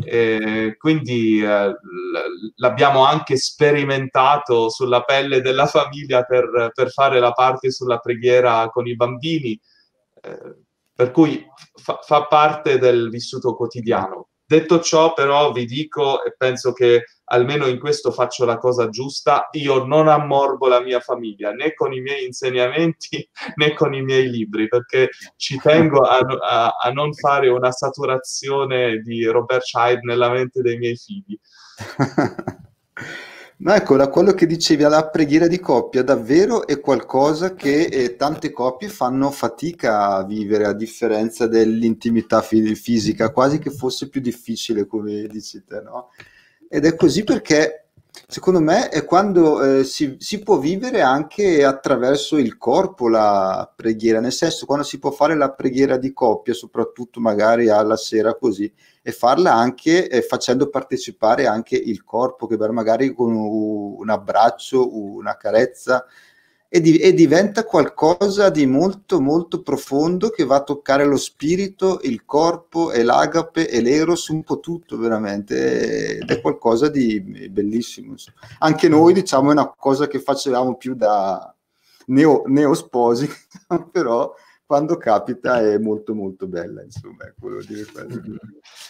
Eh, 0.00 0.76
quindi 0.78 1.42
eh, 1.42 1.74
l'abbiamo 2.56 3.04
anche 3.04 3.36
sperimentato 3.36 4.68
sulla 4.68 5.02
pelle 5.02 5.40
della 5.40 5.66
famiglia 5.66 6.22
per, 6.22 6.70
per, 6.72 6.90
fare 6.92 7.18
la 7.18 7.32
parte 7.32 7.72
sulla 7.72 7.98
preghiera 7.98 8.68
con 8.70 8.86
i 8.86 8.94
bambini, 8.94 9.60
eh, 10.22 10.56
per 10.94 11.10
cui 11.10 11.44
fa, 11.74 11.98
fa, 12.02 12.26
parte 12.26 12.78
del 12.78 13.10
vissuto 13.10 13.56
quotidiano. 13.56 14.28
Detto 14.44 14.80
ciò, 14.80 15.12
però, 15.14 15.50
vi 15.50 15.64
dico 15.64 16.24
e 16.24 16.32
penso 16.36 16.72
che 16.72 17.04
almeno 17.28 17.66
in 17.66 17.78
questo 17.78 18.10
faccio 18.10 18.44
la 18.44 18.58
cosa 18.58 18.88
giusta, 18.88 19.48
io 19.52 19.84
non 19.84 20.08
ammorbo 20.08 20.66
la 20.66 20.80
mia 20.80 21.00
famiglia 21.00 21.52
né 21.52 21.74
con 21.74 21.92
i 21.92 22.00
miei 22.00 22.26
insegnamenti 22.26 23.28
né 23.56 23.74
con 23.74 23.94
i 23.94 24.02
miei 24.02 24.28
libri, 24.28 24.68
perché 24.68 25.10
ci 25.36 25.58
tengo 25.58 26.00
a, 26.00 26.18
a, 26.18 26.76
a 26.82 26.90
non 26.90 27.12
fare 27.12 27.48
una 27.48 27.70
saturazione 27.70 28.98
di 28.98 29.24
Robert 29.26 29.62
Scheid 29.62 30.02
nella 30.02 30.30
mente 30.30 30.62
dei 30.62 30.78
miei 30.78 30.96
figli. 30.96 31.38
No, 33.60 33.74
ecco, 33.74 33.96
da 33.96 34.08
quello 34.08 34.34
che 34.34 34.46
dicevi 34.46 34.84
alla 34.84 35.08
preghiera 35.08 35.48
di 35.48 35.58
coppia, 35.58 36.04
davvero 36.04 36.64
è 36.64 36.78
qualcosa 36.78 37.54
che 37.54 37.86
eh, 37.86 38.14
tante 38.14 38.52
coppie 38.52 38.88
fanno 38.88 39.32
fatica 39.32 40.14
a 40.14 40.24
vivere, 40.24 40.64
a 40.64 40.72
differenza 40.72 41.48
dell'intimità 41.48 42.40
fi- 42.40 42.76
fisica, 42.76 43.32
quasi 43.32 43.58
che 43.58 43.70
fosse 43.70 44.08
più 44.08 44.20
difficile, 44.20 44.86
come 44.86 45.26
dici 45.26 45.64
te, 45.66 45.80
no? 45.80 46.10
Ed 46.70 46.84
è 46.84 46.94
così 46.94 47.24
perché, 47.24 47.86
secondo 48.26 48.60
me, 48.60 48.90
è 48.90 49.04
quando 49.04 49.62
eh, 49.62 49.84
si, 49.84 50.16
si 50.18 50.38
può 50.40 50.58
vivere 50.58 51.00
anche 51.00 51.64
attraverso 51.64 52.36
il 52.36 52.58
corpo 52.58 53.08
la 53.08 53.72
preghiera, 53.74 54.20
nel 54.20 54.32
senso, 54.32 54.66
quando 54.66 54.84
si 54.84 54.98
può 54.98 55.10
fare 55.10 55.34
la 55.34 55.50
preghiera 55.50 55.96
di 55.96 56.12
coppia, 56.12 56.52
soprattutto 56.52 57.20
magari 57.20 57.70
alla 57.70 57.96
sera 57.96 58.34
così, 58.34 58.70
e 59.02 59.12
farla 59.12 59.54
anche 59.54 60.08
eh, 60.08 60.20
facendo 60.20 60.68
partecipare 60.68 61.46
anche 61.46 61.76
il 61.76 62.04
corpo, 62.04 62.46
che 62.46 62.56
magari 62.70 63.14
con 63.14 63.34
un 63.34 64.10
abbraccio, 64.10 64.94
una 64.94 65.36
carezza, 65.38 66.04
e, 66.68 66.80
di, 66.80 66.98
e, 66.98 67.14
diventa 67.14 67.64
qualcosa 67.64 68.50
di 68.50 68.66
molto 68.66 69.20
molto 69.20 69.62
profondo 69.62 70.28
che 70.28 70.44
va 70.44 70.56
a 70.56 70.62
toccare 70.62 71.04
lo 71.04 71.16
spirito, 71.16 72.00
il 72.02 72.24
corpo 72.26 72.92
e 72.92 73.02
l'agape 73.02 73.68
e 73.68 73.80
l'eros, 73.80 74.28
un 74.28 74.42
po' 74.42 74.60
tutto 74.60 74.98
veramente, 74.98 76.18
ed 76.18 76.30
è 76.30 76.40
qualcosa 76.40 76.88
di 76.88 77.20
bellissimo. 77.50 78.14
Anche 78.58 78.88
noi 78.88 79.14
diciamo 79.14 79.48
è 79.48 79.52
una 79.52 79.72
cosa 79.74 80.06
che 80.06 80.20
facevamo 80.20 80.76
più 80.76 80.94
da 80.94 81.54
neo, 82.06 82.42
neosposi, 82.46 83.26
però 83.90 84.34
quando 84.66 84.98
capita 84.98 85.60
è 85.62 85.78
molto 85.78 86.14
molto 86.14 86.46
bella, 86.46 86.82
insomma, 86.82 87.24
ecco, 87.24 87.62
dire 87.66 87.86
quello. 87.90 88.36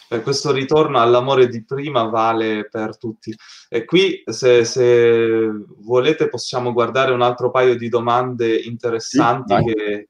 Per 0.09 0.22
questo 0.22 0.52
ritorno 0.52 1.01
all'amore 1.01 1.48
di 1.48 1.64
prima 1.64 2.05
vale 2.05 2.66
per 2.68 2.97
tutti. 2.97 3.35
E 3.68 3.85
qui, 3.85 4.22
se, 4.24 4.64
se 4.64 5.51
volete, 5.80 6.28
possiamo 6.28 6.72
guardare 6.72 7.12
un 7.12 7.20
altro 7.20 7.51
paio 7.51 7.76
di 7.76 7.89
domande 7.89 8.56
interessanti 8.56 9.55
sì, 9.55 9.64
che 9.64 10.09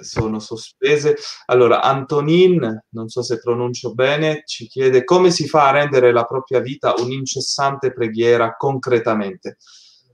sono 0.00 0.38
sospese. 0.38 1.16
Allora, 1.46 1.82
Antonin, 1.82 2.84
non 2.90 3.08
so 3.08 3.22
se 3.22 3.38
pronuncio 3.38 3.94
bene, 3.94 4.42
ci 4.46 4.66
chiede 4.66 5.04
come 5.04 5.30
si 5.30 5.46
fa 5.46 5.68
a 5.68 5.72
rendere 5.72 6.12
la 6.12 6.24
propria 6.24 6.60
vita 6.60 6.94
un'incessante 6.96 7.92
preghiera 7.92 8.56
concretamente. 8.56 9.58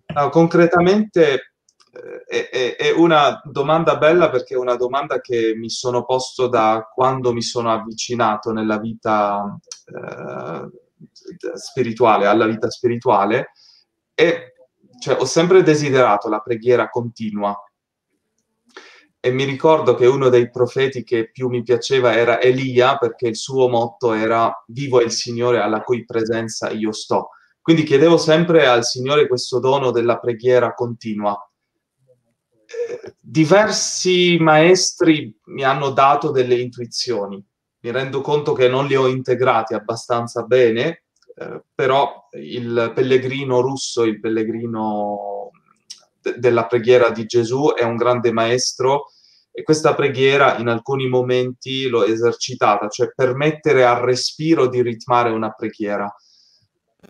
Allora, 0.07 0.31
concretamente 0.31 1.56
è, 2.27 2.49
è, 2.49 2.77
è, 2.77 2.91
una 2.93 3.41
domanda 3.45 3.97
bella 3.97 4.31
perché 4.31 4.55
è 4.55 4.59
una 4.59 4.77
domanda 4.77 5.21
che 5.21 5.55
mi 5.57 5.71
sono 5.71 6.05
posto 6.05 6.49
da 6.49 6.89
quando 6.93 7.33
mi 7.33 7.43
sono 7.43 7.73
avvicinato 7.73 8.53
nella 8.53 8.79
vita 8.79 9.59
eh, 9.87 10.71
spirituale, 11.57 12.27
alla 12.27 12.47
vita 12.47 12.71
spirituale. 12.71 13.53
E 14.15 14.53
cioè, 15.01 15.19
ho 15.21 15.25
sempre 15.25 15.63
desiderato 15.63 16.29
la 16.29 16.41
preghiera 16.41 16.89
continua. 16.89 17.55
E 19.19 19.31
mi 19.31 19.45
ricordo 19.45 19.95
che 19.95 20.07
uno 20.07 20.29
dei 20.29 20.51
profeti 20.51 21.03
che 21.03 21.31
più 21.31 21.49
mi 21.49 21.63
piaceva 21.63 22.15
era 22.15 22.41
Elia 22.41 22.97
perché 22.97 23.27
il 23.29 23.37
suo 23.37 23.69
motto 23.69 24.13
era 24.13 24.53
vivo 24.69 25.01
è 25.01 25.05
il 25.05 25.11
Signore 25.11 25.61
alla 25.61 25.83
cui 25.83 26.05
presenza 26.05 26.71
io 26.71 26.93
sto. 26.93 27.31
Quindi 27.61 27.83
chiedevo 27.83 28.17
sempre 28.19 28.67
al 28.67 28.85
Signore 28.85 29.27
questo 29.27 29.59
dono 29.59 29.91
della 29.91 30.19
preghiera 30.19 30.75
continua 30.75 31.37
diversi 33.21 34.37
maestri 34.39 35.35
mi 35.47 35.65
hanno 35.65 35.91
dato 35.91 36.31
delle 36.31 36.59
intuizioni. 36.61 37.45
Mi 37.81 37.91
rendo 37.91 38.21
conto 38.21 38.53
che 38.53 38.69
non 38.69 38.87
li 38.87 38.97
ho 38.97 39.07
integrati 39.07 39.75
abbastanza 39.75 40.43
bene, 40.43 41.05
eh, 41.37 41.63
però 41.75 42.29
il 42.33 42.93
pellegrino 42.95 43.61
russo, 43.61 44.05
il 44.05 44.21
pellegrino 44.21 45.51
de- 46.21 46.39
della 46.39 46.67
preghiera 46.67 47.11
di 47.11 47.27
Gesù 47.27 47.73
è 47.75 47.85
un 47.85 47.97
grande 47.97 48.33
maestro 48.33 49.07
e 49.53 49.63
questa 49.63 49.95
preghiera 49.95 50.59
in 50.59 50.69
alcuni 50.69 51.09
momenti 51.09 51.89
l'ho 51.89 52.05
esercitata, 52.05 52.89
cioè 52.89 53.13
permettere 53.15 53.85
al 53.85 54.01
respiro 54.01 54.69
di 54.69 54.83
ritmare 54.83 55.31
una 55.31 55.51
preghiera. 55.53 56.13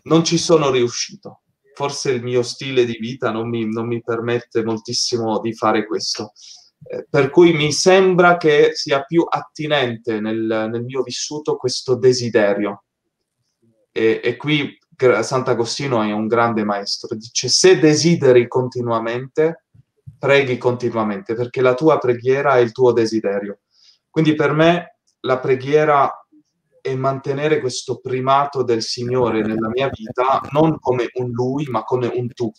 Non 0.03 0.23
ci 0.23 0.37
sono 0.37 0.69
riuscito 0.69 1.41
forse 1.77 2.09
il 2.09 2.23
mio 2.23 2.41
stile 2.41 2.85
di 2.85 2.97
vita 2.99 3.29
non 3.29 3.49
mi, 3.49 3.71
non 3.71 3.85
mi 3.85 4.01
permette 4.01 4.63
moltissimo 4.63 5.39
di 5.39 5.53
fare 5.53 5.85
questo. 5.85 6.31
Eh, 6.89 7.05
per 7.07 7.29
cui 7.29 7.53
mi 7.53 7.71
sembra 7.71 8.37
che 8.37 8.71
sia 8.73 9.03
più 9.03 9.23
attinente 9.29 10.19
nel, 10.19 10.69
nel 10.71 10.83
mio 10.83 11.03
vissuto 11.03 11.55
questo 11.55 11.93
desiderio. 11.93 12.85
E, 13.91 14.21
e 14.23 14.35
qui 14.37 14.75
Sant'Agostino 15.21 16.01
è 16.01 16.11
un 16.11 16.25
grande 16.25 16.63
maestro, 16.63 17.15
dice 17.15 17.47
se 17.47 17.77
desideri 17.77 18.47
continuamente, 18.47 19.65
preghi 20.17 20.57
continuamente, 20.57 21.35
perché 21.35 21.61
la 21.61 21.75
tua 21.75 21.99
preghiera 21.99 22.55
è 22.55 22.59
il 22.61 22.71
tuo 22.71 22.91
desiderio. 22.91 23.59
Quindi 24.09 24.33
per 24.33 24.53
me 24.53 24.97
la 25.19 25.37
preghiera 25.37 26.11
e 26.87 26.95
mantenere 26.95 27.59
questo 27.59 27.99
primato 27.99 28.63
del 28.63 28.81
Signore 28.81 29.41
nella 29.41 29.67
mia 29.67 29.89
vita 29.93 30.41
non 30.51 30.79
come 30.79 31.09
un 31.15 31.31
lui, 31.31 31.65
ma 31.67 31.83
come 31.83 32.07
un 32.07 32.33
tu. 32.33 32.49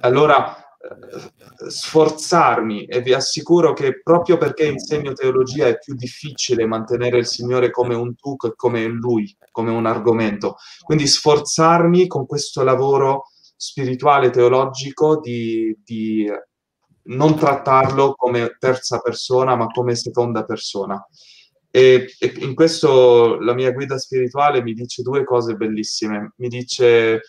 Allora 0.00 0.56
eh, 0.56 1.70
sforzarmi 1.70 2.84
e 2.84 3.00
vi 3.00 3.14
assicuro 3.14 3.72
che 3.72 4.00
proprio 4.02 4.36
perché 4.36 4.66
insegno 4.66 5.12
teologia 5.14 5.66
è 5.66 5.78
più 5.78 5.94
difficile 5.94 6.66
mantenere 6.66 7.18
il 7.18 7.26
Signore 7.26 7.70
come 7.70 7.94
un 7.94 8.14
tu 8.14 8.36
che 8.36 8.52
come 8.54 8.84
Lui, 8.84 9.34
come 9.50 9.70
un 9.70 9.86
argomento. 9.86 10.56
Quindi 10.84 11.06
sforzarmi 11.06 12.06
con 12.06 12.26
questo 12.26 12.62
lavoro 12.62 13.24
spirituale 13.56 14.30
teologico 14.30 15.18
di, 15.18 15.76
di 15.82 16.30
non 17.04 17.36
trattarlo 17.36 18.14
come 18.14 18.56
terza 18.58 18.98
persona 19.00 19.56
ma 19.56 19.66
come 19.66 19.94
seconda 19.94 20.44
persona. 20.44 21.02
E, 21.78 22.08
e, 22.18 22.32
in 22.38 22.54
questo 22.54 23.38
la 23.40 23.54
mia 23.54 23.72
guida 23.72 23.98
spirituale 23.98 24.62
mi 24.62 24.72
dice 24.72 25.02
due 25.02 25.24
cose 25.24 25.54
bellissime. 25.54 26.32
Mi 26.36 26.48
dice 26.48 27.20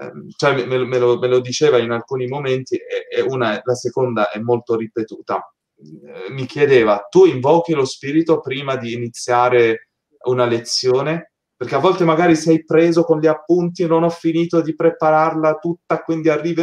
Ehm, 0.00 0.28
cioè 0.36 0.54
me, 0.66 0.84
me, 0.84 0.98
lo, 0.98 1.18
me, 1.18 1.28
lo, 1.28 1.40
diceva 1.40 1.78
in 1.78 1.90
alcuni 1.90 2.26
momenti 2.26 2.76
e, 2.76 3.06
e 3.10 3.20
una, 3.20 3.60
la 3.62 3.74
seconda 3.74 4.30
è 4.30 4.38
molto 4.38 4.76
ripetuta. 4.76 5.52
Eh, 5.76 6.30
mi 6.30 6.46
chiedeva, 6.46 7.06
tu 7.08 7.26
invochi 7.26 7.74
lo 7.74 7.84
spirito 7.84 8.40
prima 8.40 8.76
di 8.76 8.92
iniziare 8.94 9.90
una 10.26 10.46
lezione? 10.46 11.32
Perché 11.56 11.74
a 11.76 11.78
volte 11.78 12.04
magari 12.04 12.34
sei 12.34 12.64
preso 12.64 13.04
con 13.04 13.20
gli 13.20 13.26
appunti, 13.26 13.86
non 13.86 14.02
ho 14.02 14.10
finito 14.10 14.60
di 14.60 14.74
prepararla 14.74 15.54
tutta, 15.56 16.02
quindi 16.02 16.28
arrivi... 16.28 16.62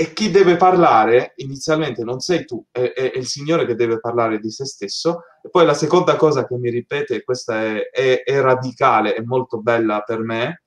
E, 0.00 0.14
chi 0.14 0.30
deve 0.30 0.56
parlare 0.56 1.34
inizialmente 1.36 2.04
non 2.04 2.20
sei 2.20 2.46
tu, 2.46 2.64
è, 2.70 2.92
è, 2.94 3.12
il 3.16 3.26
Signore 3.26 3.66
che 3.66 3.74
deve 3.74 4.00
parlare 4.00 4.38
di 4.38 4.50
se 4.50 4.64
stesso. 4.64 5.24
E 5.42 5.50
poi 5.50 5.66
la 5.66 5.74
seconda 5.74 6.16
cosa 6.16 6.46
che 6.46 6.56
mi 6.56 6.70
ripete, 6.70 7.22
questa 7.22 7.62
è, 7.62 7.90
è, 7.90 8.22
è 8.22 8.40
radicale, 8.40 9.12
è 9.12 9.20
molto 9.20 9.60
bella 9.60 10.00
per 10.00 10.20
me, 10.20 10.62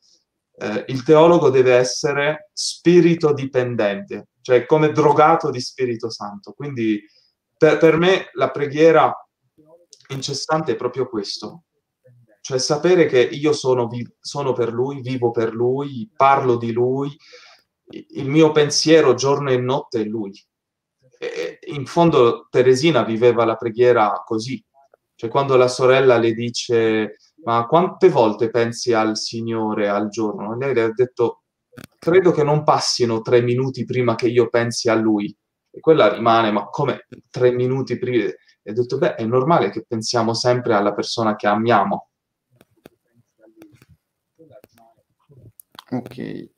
eh, 0.56 0.86
il 0.90 1.02
teologo 1.04 1.50
deve 1.50 1.74
essere 1.74 2.52
spirito 2.54 3.34
dipendente, 3.34 4.28
cioè 4.42 4.68
come 4.68 4.92
drogato 4.92 5.50
di 5.50 5.60
Spirito 5.60 6.12
Santo. 6.12 6.54
Quindi 6.54 7.04
per, 7.58 7.78
per 7.78 7.98
me 7.98 8.30
la 8.34 8.52
preghiera 8.52 9.12
incessante 10.10 10.74
è 10.74 10.76
proprio 10.76 11.10
questo, 11.10 11.64
cioè 12.40 12.60
sapere 12.60 13.08
che 13.08 13.20
io 13.20 13.52
sono, 13.52 13.88
vi- 13.88 14.08
sono 14.20 14.54
per 14.54 14.72
lui, 14.72 15.02
vivo 15.02 15.32
per 15.32 15.54
lui, 15.54 16.08
parlo 16.16 16.56
di 16.56 16.72
lui, 16.72 17.18
il 17.90 18.28
mio 18.28 18.52
pensiero 18.52 19.14
giorno 19.14 19.52
e 19.52 19.58
notte 19.58 20.02
è 20.02 20.04
lui. 20.04 20.32
E 21.18 21.60
in 21.68 21.86
fondo 21.86 22.48
Teresina 22.50 23.04
viveva 23.04 23.46
la 23.46 23.56
preghiera 23.56 24.24
così, 24.26 24.64
cioè 25.16 25.30
quando 25.30 25.56
la 25.56 25.68
sorella 25.68 26.18
le 26.18 26.34
dice 26.34 27.18
ma 27.44 27.66
quante 27.66 28.10
volte 28.10 28.50
pensi 28.50 28.94
al 28.94 29.18
Signore 29.18 29.90
al 29.90 30.10
giorno? 30.10 30.56
Lei 30.58 30.74
le 30.74 30.84
ha 30.84 30.92
detto, 30.94 31.44
credo 32.00 32.32
che 32.32 32.44
non 32.44 32.64
passino 32.64 33.22
tre 33.22 33.42
minuti 33.42 33.84
prima 33.86 34.16
che 34.16 34.28
io 34.28 34.50
pensi 34.50 34.90
a 34.90 34.96
Lui. 34.96 35.36
E 35.70 35.80
quella 35.80 36.14
rimane, 36.14 36.52
ma 36.52 36.66
come 36.70 37.08
tre 37.30 37.52
minuti 37.52 37.98
prima? 37.98 38.26
E 38.26 38.72
ho 38.72 38.74
detto, 38.74 38.98
beh, 38.98 39.16
è 39.16 39.26
normale 39.26 39.70
che 39.72 39.84
pensiamo 39.86 40.34
sempre 40.34 40.74
alla 40.74 40.94
persona 40.94 41.36
che 41.36 41.48
amiamo. 41.48 42.10
Ok. 45.92 46.52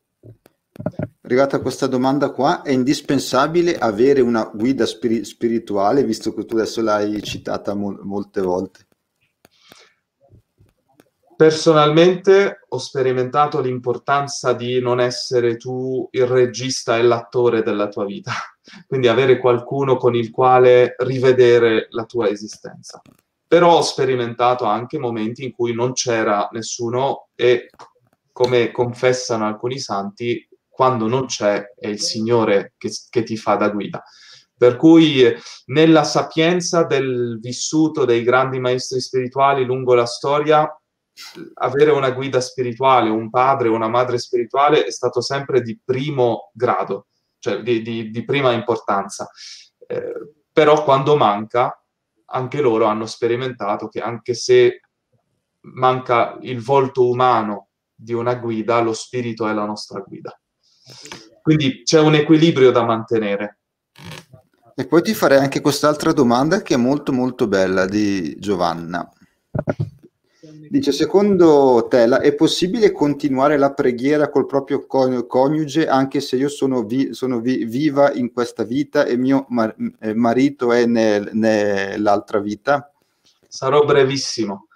Arrivata 1.22 1.60
questa 1.60 1.88
domanda 1.88 2.32
qua, 2.32 2.62
è 2.62 2.72
indispensabile 2.72 3.78
avere 3.78 4.22
una 4.22 4.44
guida 4.54 4.86
spiri- 4.86 5.24
spirituale, 5.24 6.04
visto 6.04 6.34
che 6.34 6.46
tu 6.46 6.56
adesso 6.56 6.82
l'hai 6.82 7.22
citata 7.24 7.74
mo- 7.74 7.98
molte 8.02 8.42
volte? 8.42 8.88
Personalmente 11.36 12.60
ho 12.70 12.78
sperimentato 12.78 13.60
l'importanza 13.60 14.54
di 14.54 14.80
non 14.80 15.00
essere 15.00 15.58
tu 15.58 16.08
il 16.12 16.26
regista 16.28 16.98
e 16.98 17.02
l'attore 17.02 17.64
della 17.64 17.88
tua 17.88 18.06
vita, 18.06 18.32
quindi 18.88 19.08
avere 19.08 19.40
qualcuno 19.40 19.98
con 19.98 20.14
il 20.14 20.30
quale 20.30 20.96
rivedere 21.00 21.88
la 21.90 22.06
tua 22.06 22.30
esistenza. 22.30 23.02
Però 23.48 23.78
ho 23.78 23.82
sperimentato 23.82 24.66
anche 24.66 25.00
momenti 25.00 25.44
in 25.44 25.52
cui 25.52 25.74
non 25.74 25.94
c'era 25.94 26.50
nessuno 26.52 27.30
e, 27.36 27.70
come 28.32 28.72
confessano 28.72 29.46
alcuni 29.46 29.80
santi, 29.80 30.48
quando 30.76 31.08
non 31.08 31.26
c'è 31.26 31.74
è 31.74 31.88
il 31.88 32.02
Signore 32.02 32.74
che, 32.78 32.92
che 33.10 33.24
ti 33.24 33.38
fa 33.38 33.56
da 33.56 33.70
guida. 33.70 34.04
Per 34.58 34.76
cui 34.76 35.24
nella 35.68 36.04
sapienza 36.04 36.84
del 36.84 37.40
vissuto 37.42 38.04
dei 38.04 38.24
grandi 38.24 38.60
maestri 38.60 39.00
spirituali 39.00 39.64
lungo 39.64 39.94
la 39.94 40.06
storia 40.06 40.70
avere 41.54 41.92
una 41.92 42.12
guida 42.12 42.42
spirituale, 42.42 43.10
un 43.10 43.30
padre, 43.30 43.70
una 43.70 43.88
madre 43.88 44.18
spirituale 44.18 44.84
è 44.84 44.92
stato 44.92 45.22
sempre 45.22 45.62
di 45.62 45.80
primo 45.82 46.52
grado, 46.54 47.08
cioè 47.40 47.62
di, 47.62 47.82
di, 47.82 48.10
di 48.10 48.26
prima 48.26 48.52
importanza. 48.52 49.30
Eh, 49.88 50.34
però 50.52 50.84
quando 50.84 51.16
manca, 51.16 51.82
anche 52.26 52.60
loro 52.60 52.84
hanno 52.86 53.06
sperimentato 53.06 53.88
che 53.88 54.02
anche 54.02 54.34
se 54.34 54.82
manca 55.62 56.38
il 56.42 56.62
volto 56.62 57.08
umano 57.08 57.70
di 57.96 58.12
una 58.12 58.36
guida, 58.36 58.82
lo 58.82 58.94
spirito 58.94 59.48
è 59.48 59.54
la 59.54 59.66
nostra 59.66 60.02
guida. 60.02 60.38
Quindi 61.41 61.84
c'è 61.84 61.99
un 61.99 62.16
equilibrio 62.16 62.72
da 62.72 62.84
mantenere. 62.84 63.60
E 64.76 64.88
poi 64.88 65.02
ti 65.02 65.14
farei 65.14 65.38
anche 65.38 65.62
quest'altra 65.62 66.12
domanda 66.12 66.62
che 66.62 66.74
è 66.74 66.78
molto 66.78 67.14
molto 67.14 67.48
bella 67.48 67.86
di 67.86 68.36
Giovanna. 68.40 69.10
Dice, 70.68 70.91
secondo 70.91 71.88
te 71.90 72.06
la, 72.06 72.20
è 72.20 72.34
possibile 72.34 72.91
continuare 72.91 73.57
la 73.57 73.74
preghiera 73.74 74.30
col 74.30 74.45
proprio 74.45 74.86
coniuge 74.86 75.88
anche 75.88 76.20
se 76.20 76.36
io 76.36 76.49
sono, 76.49 76.84
vi, 76.84 77.14
sono 77.14 77.40
vi, 77.40 77.64
viva 77.66 78.12
in 78.12 78.34
questa 78.34 78.64
vita 78.64 79.06
e 79.06 79.16
mio 79.16 79.45
mar, 79.49 79.74
eh, 79.99 80.14
marito 80.14 80.74
è 80.74 80.86
nel, 80.86 81.30
nell'altra 81.34 82.40
vita? 82.40 82.91
Sarò 83.48 83.86
brevissimo. 83.86 84.68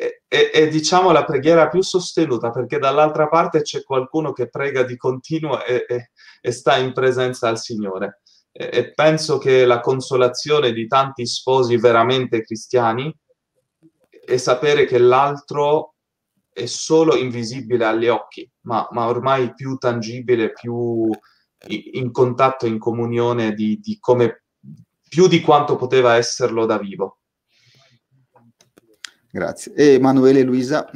È, 0.00 0.22
è, 0.26 0.50
è, 0.50 0.68
diciamo 0.68 1.10
la 1.10 1.26
preghiera 1.26 1.68
più 1.68 1.82
sostenuta 1.82 2.50
perché 2.50 2.78
dall'altra 2.78 3.28
parte 3.28 3.60
c'è 3.60 3.82
qualcuno 3.82 4.32
che 4.32 4.48
prega 4.48 4.82
di 4.82 4.96
continuo 4.96 5.62
e, 5.62 5.84
e, 5.86 6.10
e 6.40 6.50
sta 6.52 6.78
in 6.78 6.94
presenza 6.94 7.48
al 7.48 7.58
Signore. 7.58 8.22
E, 8.50 8.70
e 8.72 8.92
penso 8.94 9.36
che 9.36 9.66
la 9.66 9.80
consolazione 9.80 10.72
di 10.72 10.86
tanti 10.86 11.26
sposi 11.26 11.76
veramente 11.76 12.40
cristiani 12.40 13.14
e 14.24 14.38
sapere 14.38 14.86
che 14.86 14.96
l'altro 14.96 15.96
è 16.50 16.64
solo 16.64 17.14
invisibile 17.14 17.84
agli 17.84 18.08
occhi, 18.08 18.50
ma, 18.62 18.88
ma 18.92 19.06
ormai 19.06 19.52
più 19.52 19.76
tangibile, 19.76 20.52
più 20.52 21.10
in 21.68 22.10
contatto, 22.10 22.66
in 22.66 22.78
comunione 22.78 23.52
di, 23.52 23.78
di 23.80 23.98
come, 23.98 24.44
più 25.06 25.26
di 25.26 25.42
quanto 25.42 25.76
poteva 25.76 26.14
esserlo 26.14 26.64
da 26.64 26.78
vivo. 26.78 27.19
Grazie. 29.32 29.74
Emanuele 29.74 30.42
Luisa? 30.42 30.90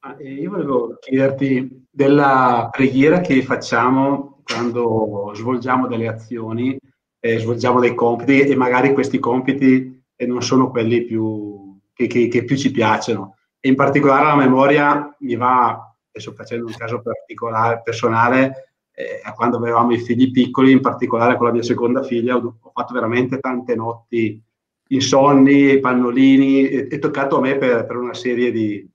Ah, 0.00 0.16
io 0.20 0.50
volevo 0.50 0.98
chiederti 1.00 1.86
della 1.88 2.68
preghiera 2.70 3.20
che 3.20 3.42
facciamo 3.42 4.42
quando 4.42 5.30
svolgiamo 5.34 5.86
delle 5.86 6.08
azioni, 6.08 6.76
eh, 7.20 7.38
svolgiamo 7.38 7.78
dei 7.80 7.94
compiti 7.94 8.40
e 8.40 8.56
magari 8.56 8.92
questi 8.92 9.18
compiti 9.18 10.02
e 10.16 10.26
non 10.26 10.42
sono 10.42 10.70
quelli 10.70 11.04
più, 11.04 11.78
che, 11.92 12.08
che, 12.08 12.26
che, 12.26 12.44
più 12.44 12.56
ci 12.56 12.72
piacciono. 12.72 13.36
E 13.60 13.68
in 13.68 13.76
particolare 13.76 14.26
la 14.26 14.36
memoria 14.36 15.16
mi 15.20 15.36
va, 15.36 15.94
adesso 16.10 16.32
facendo 16.32 16.66
un 16.66 16.74
caso 16.76 17.00
particolare, 17.00 17.80
personale, 17.82 18.74
eh, 18.92 19.20
quando 19.34 19.56
avevamo 19.56 19.92
i 19.92 19.98
figli 19.98 20.30
piccoli, 20.32 20.72
in 20.72 20.80
particolare 20.80 21.36
con 21.36 21.46
la 21.46 21.52
mia 21.52 21.62
seconda 21.62 22.02
figlia, 22.02 22.36
ho, 22.36 22.58
ho 22.60 22.70
fatto 22.74 22.92
veramente 22.92 23.38
tante 23.38 23.74
notti 23.76 24.42
insonni, 24.88 25.80
pannolini, 25.80 26.64
è, 26.64 26.86
è 26.88 26.98
toccato 26.98 27.38
a 27.38 27.40
me 27.40 27.56
per, 27.56 27.86
per 27.86 27.96
una 27.96 28.14
serie 28.14 28.50
di, 28.50 28.86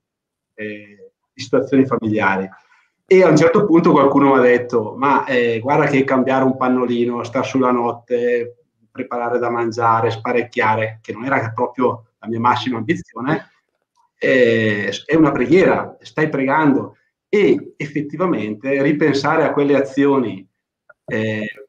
eh, 0.54 1.12
di, 1.32 1.40
situazioni 1.40 1.86
familiari. 1.86 2.48
E 3.06 3.22
a 3.24 3.28
un 3.28 3.36
certo 3.36 3.64
punto 3.64 3.90
qualcuno 3.90 4.32
mi 4.32 4.38
ha 4.38 4.42
detto, 4.42 4.94
ma 4.96 5.24
eh, 5.24 5.58
guarda 5.60 5.86
che 5.86 6.04
cambiare 6.04 6.44
un 6.44 6.56
pannolino, 6.56 7.24
star 7.24 7.44
sulla 7.44 7.72
notte, 7.72 8.64
preparare 8.90 9.38
da 9.38 9.50
mangiare, 9.50 10.10
sparecchiare, 10.10 11.00
che 11.02 11.12
non 11.12 11.24
era 11.24 11.50
proprio 11.52 12.06
la 12.18 12.28
mia 12.28 12.38
massima 12.38 12.78
ambizione, 12.78 13.50
eh, 14.16 14.92
è 15.06 15.14
una 15.14 15.32
preghiera, 15.32 15.96
stai 16.00 16.28
pregando 16.28 16.96
e 17.28 17.74
effettivamente 17.76 18.82
ripensare 18.82 19.44
a 19.44 19.52
quelle 19.52 19.76
azioni 19.76 20.46
eh, 21.06 21.59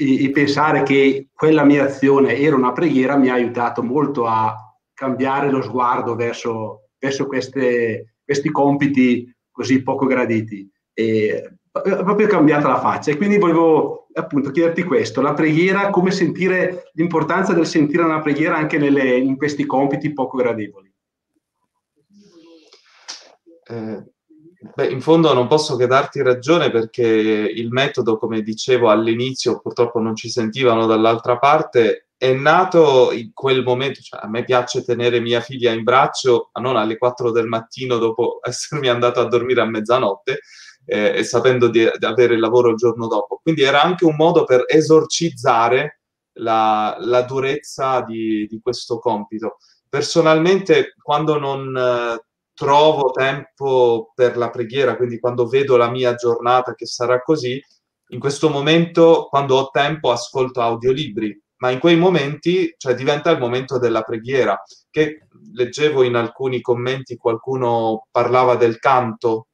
e, 0.00 0.24
e, 0.24 0.30
pensare 0.30 0.82
che 0.82 1.28
quella 1.34 1.62
mia 1.62 1.84
azione 1.84 2.38
era 2.38 2.56
una 2.56 2.72
preghiera 2.72 3.16
mi 3.16 3.28
ha 3.28 3.34
aiutato 3.34 3.82
molto 3.82 4.26
a 4.26 4.56
cambiare 4.94 5.50
lo 5.50 5.60
sguardo 5.60 6.14
verso, 6.14 6.88
verso 6.98 7.26
queste, 7.26 8.14
questi 8.24 8.50
compiti 8.50 9.30
così 9.50 9.82
poco 9.82 10.06
graditi. 10.06 10.66
E, 10.94 11.56
proprio 11.70 12.26
cambiata 12.26 12.66
la 12.66 12.80
faccia 12.80 13.12
e 13.12 13.16
quindi 13.16 13.38
volevo 13.38 14.08
appunto 14.12 14.50
chiederti 14.50 14.82
questo, 14.82 15.20
la 15.20 15.34
preghiera, 15.34 15.90
come 15.90 16.10
sentire 16.10 16.90
l'importanza 16.94 17.52
del 17.52 17.66
sentire 17.66 18.02
una 18.02 18.20
preghiera 18.20 18.56
anche 18.56 18.78
nelle, 18.78 19.16
in 19.16 19.36
questi 19.36 19.66
compiti 19.66 20.12
poco 20.12 20.38
gradevoli. 20.38 20.92
Eh, 23.68 24.04
Beh, 24.62 24.88
in 24.88 25.00
fondo 25.00 25.32
non 25.32 25.46
posso 25.46 25.76
che 25.76 25.86
darti 25.86 26.22
ragione 26.22 26.70
perché 26.70 27.06
il 27.06 27.70
metodo, 27.70 28.18
come 28.18 28.42
dicevo 28.42 28.90
all'inizio, 28.90 29.58
purtroppo 29.58 30.00
non 30.00 30.14
ci 30.14 30.28
sentivano 30.28 30.84
dall'altra 30.84 31.38
parte, 31.38 32.08
è 32.18 32.34
nato 32.34 33.10
in 33.12 33.32
quel 33.32 33.62
momento, 33.62 34.00
cioè 34.02 34.20
a 34.22 34.28
me 34.28 34.44
piace 34.44 34.84
tenere 34.84 35.20
mia 35.20 35.40
figlia 35.40 35.72
in 35.72 35.82
braccio, 35.82 36.50
ma 36.52 36.60
non 36.60 36.76
alle 36.76 36.98
4 36.98 37.30
del 37.30 37.46
mattino 37.46 37.96
dopo 37.96 38.40
essermi 38.46 38.88
andato 38.88 39.20
a 39.20 39.28
dormire 39.28 39.62
a 39.62 39.64
mezzanotte 39.64 40.40
eh, 40.84 41.16
e 41.16 41.24
sapendo 41.24 41.68
di, 41.68 41.88
di, 41.96 42.04
avere 42.04 42.34
il 42.34 42.40
lavoro 42.40 42.68
il 42.68 42.76
giorno 42.76 43.06
dopo. 43.06 43.40
Quindi 43.42 43.62
era 43.62 43.82
anche 43.82 44.04
un 44.04 44.16
modo 44.16 44.44
per 44.44 44.64
esorcizzare 44.66 46.00
la, 46.34 46.96
la 47.00 47.22
durezza 47.22 48.02
di, 48.02 48.46
di, 48.46 48.60
questo 48.60 48.98
compito. 48.98 49.56
Personalmente, 49.88 50.94
quando 51.02 51.38
non 51.38 51.74
eh, 51.74 52.24
trovo 52.60 53.10
tempo 53.10 54.12
per 54.14 54.36
la 54.36 54.50
preghiera, 54.50 54.94
quindi 54.94 55.18
quando 55.18 55.46
vedo 55.46 55.78
la 55.78 55.90
mia 55.90 56.14
giornata 56.14 56.74
che 56.74 56.84
sarà 56.84 57.22
così, 57.22 57.58
in 58.08 58.20
questo 58.20 58.50
momento, 58.50 59.28
quando 59.30 59.56
ho 59.56 59.70
tempo, 59.70 60.10
ascolto 60.10 60.60
audiolibri, 60.60 61.42
ma 61.60 61.70
in 61.70 61.78
quei 61.78 61.96
momenti, 61.96 62.74
cioè 62.76 62.94
diventa 62.94 63.30
il 63.30 63.38
momento 63.38 63.78
della 63.78 64.02
preghiera, 64.02 64.62
che 64.90 65.26
leggevo 65.54 66.02
in 66.02 66.16
alcuni 66.16 66.60
commenti 66.60 67.16
qualcuno 67.16 68.08
parlava 68.10 68.56
del 68.56 68.78
canto, 68.78 69.46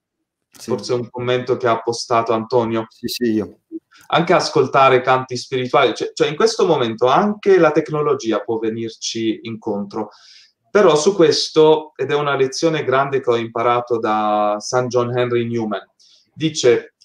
sì. 0.50 0.70
forse 0.70 0.94
un 0.94 1.08
commento 1.08 1.56
che 1.56 1.68
ha 1.68 1.80
postato 1.80 2.32
Antonio. 2.32 2.86
Sì, 2.88 3.06
sì, 3.06 3.32
io. 3.34 3.60
Anche 4.08 4.32
ascoltare 4.32 5.00
canti 5.00 5.36
spirituali, 5.36 5.94
cioè, 5.94 6.10
cioè 6.12 6.26
in 6.26 6.34
questo 6.34 6.66
momento 6.66 7.06
anche 7.06 7.56
la 7.56 7.70
tecnologia 7.70 8.40
può 8.40 8.58
venirci 8.58 9.38
incontro. 9.42 10.08
Però 10.76 10.94
su 10.94 11.14
questo, 11.14 11.94
ed 11.96 12.10
è 12.10 12.14
una 12.14 12.36
lezione 12.36 12.84
grande 12.84 13.22
che 13.22 13.30
ho 13.30 13.36
imparato 13.38 13.98
da 13.98 14.56
San 14.58 14.88
John 14.88 15.16
Henry 15.16 15.46
Newman, 15.46 15.80
dice, 16.34 16.96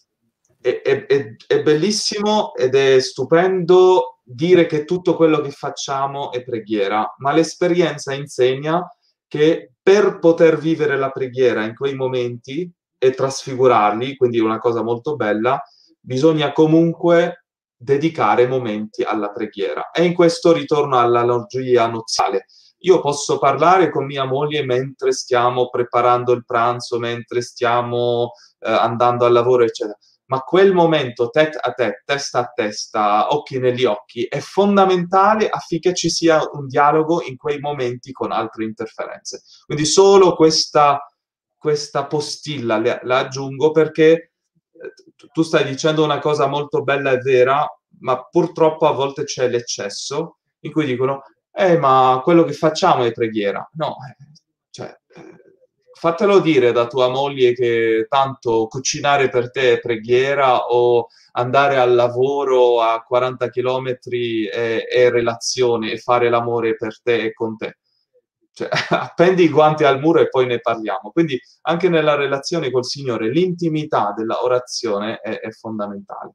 è, 0.60 0.82
è, 0.82 1.06
è 1.48 1.64
bellissimo 1.64 2.54
ed 2.54 2.76
è 2.76 3.00
stupendo 3.00 4.20
dire 4.24 4.66
che 4.66 4.84
tutto 4.84 5.16
quello 5.16 5.40
che 5.40 5.52
facciamo 5.52 6.34
è 6.34 6.44
preghiera, 6.44 7.16
ma 7.20 7.32
l'esperienza 7.32 8.14
insegna 8.14 8.86
che 9.26 9.72
per 9.82 10.20
poter 10.20 10.58
vivere 10.58 10.98
la 10.98 11.10
preghiera 11.10 11.64
in 11.64 11.74
quei 11.74 11.96
momenti 11.96 12.70
e 12.98 13.12
trasfigurarli, 13.12 14.18
quindi 14.18 14.40
una 14.40 14.60
cosa 14.60 14.84
molto 14.84 15.16
bella, 15.16 15.64
bisogna 15.98 16.52
comunque 16.52 17.46
dedicare 17.74 18.48
momenti 18.48 19.02
alla 19.02 19.32
preghiera. 19.32 19.92
E 19.92 20.04
in 20.04 20.14
questo 20.14 20.52
ritorno 20.52 21.00
all'analogia 21.00 21.88
nuziale 21.88 22.48
io 22.82 23.00
posso 23.02 23.38
parlare 23.38 23.90
con 23.90 24.06
mia 24.06 24.26
moglie 24.26 24.64
mentre 24.64 25.12
stiamo 25.12 25.70
preparando 25.70 26.32
il 26.32 26.46
pranzo, 26.46 26.98
mentre 27.00 27.42
stiamo 27.42 28.32
eh, 28.60 28.72
andando 28.72 29.26
al 29.26 29.34
lavoro, 29.34 29.64
eccetera. 29.64 29.98
Ma 30.26 30.40
quel 30.40 30.74
momento 30.74 31.30
tête 31.30 31.58
a 31.60 31.74
tête, 31.74 32.04
testa 32.06 32.40
a 32.40 32.52
testa, 32.54 33.34
occhi 33.34 33.60
negli 33.60 33.84
occhi, 33.84 34.24
è 34.24 34.40
fondamentale 34.40 35.50
affinché 35.50 35.94
ci 35.94 36.10
sia 36.10 36.42
un 36.54 36.68
dialogo 36.68 37.22
in 37.22 37.36
quei 37.36 37.60
momenti 37.60 38.14
con 38.14 38.32
altre 38.32 38.64
interferenze. 38.64 39.42
Quindi 39.66 39.86
solo 39.86 40.36
questa, 40.36 41.06
questa 41.58 42.06
postilla 42.08 42.80
la, 42.80 43.00
la 43.04 43.20
aggiungo 43.20 43.72
perché 43.72 44.32
eh, 44.72 45.30
tu 45.34 45.42
stai 45.42 45.66
dicendo 45.66 46.02
una 46.02 46.20
cosa 46.20 46.48
molto 46.48 46.82
bella 46.82 47.12
e 47.12 47.18
vera, 47.18 47.68
ma 48.00 48.24
purtroppo 48.24 48.88
a 48.88 48.94
volte 48.94 49.26
c'è 49.26 49.50
l'eccesso 49.50 50.38
in 50.62 50.72
cui 50.72 50.86
dicono 50.86 51.24
eh, 51.54 51.78
ma 51.78 52.22
quello 52.24 52.44
che 52.44 52.54
facciamo 52.54 53.04
è 53.04 53.12
preghiera. 53.12 53.68
No, 53.74 53.98
eh, 54.10 54.24
cioè, 54.70 54.98
eh, 55.16 55.42
fatelo 55.94 56.40
dire 56.40 56.72
da 56.72 56.88
tua 56.88 57.10
moglie 57.10 57.54
che 57.54 58.06
tanto 58.10 58.68
cucinare 58.68 59.30
per 59.30 59.52
te 59.52 59.74
è 59.74 59.80
preghiera 59.80 60.66
o 60.68 61.08
andare 61.34 61.78
al 61.78 61.94
lavoro 61.94 62.82
a 62.82 63.02
40 63.04 63.50
km 63.50 63.98
è, 64.52 64.86
è 64.88 65.10
relazione 65.10 65.92
e 65.92 65.98
fare 65.98 66.30
l'amore 66.30 66.76
per 66.76 67.00
te 67.02 67.26
e 67.26 67.34
con 67.34 67.58
te. 67.58 67.78
Cioè, 68.54 68.70
appendi 68.90 69.44
i 69.44 69.50
guanti 69.50 69.84
al 69.84 70.00
muro 70.00 70.20
e 70.20 70.30
poi 70.30 70.46
ne 70.46 70.60
parliamo. 70.60 71.12
Quindi 71.12 71.40
anche 71.62 71.90
nella 71.90 72.16
relazione 72.16 72.72
col 72.72 72.86
Signore 72.86 73.30
l'intimità 73.30 74.14
della 74.16 74.44
orazione 74.44 75.20
è, 75.20 75.40
è 75.40 75.52
fondamentale. 75.52 76.34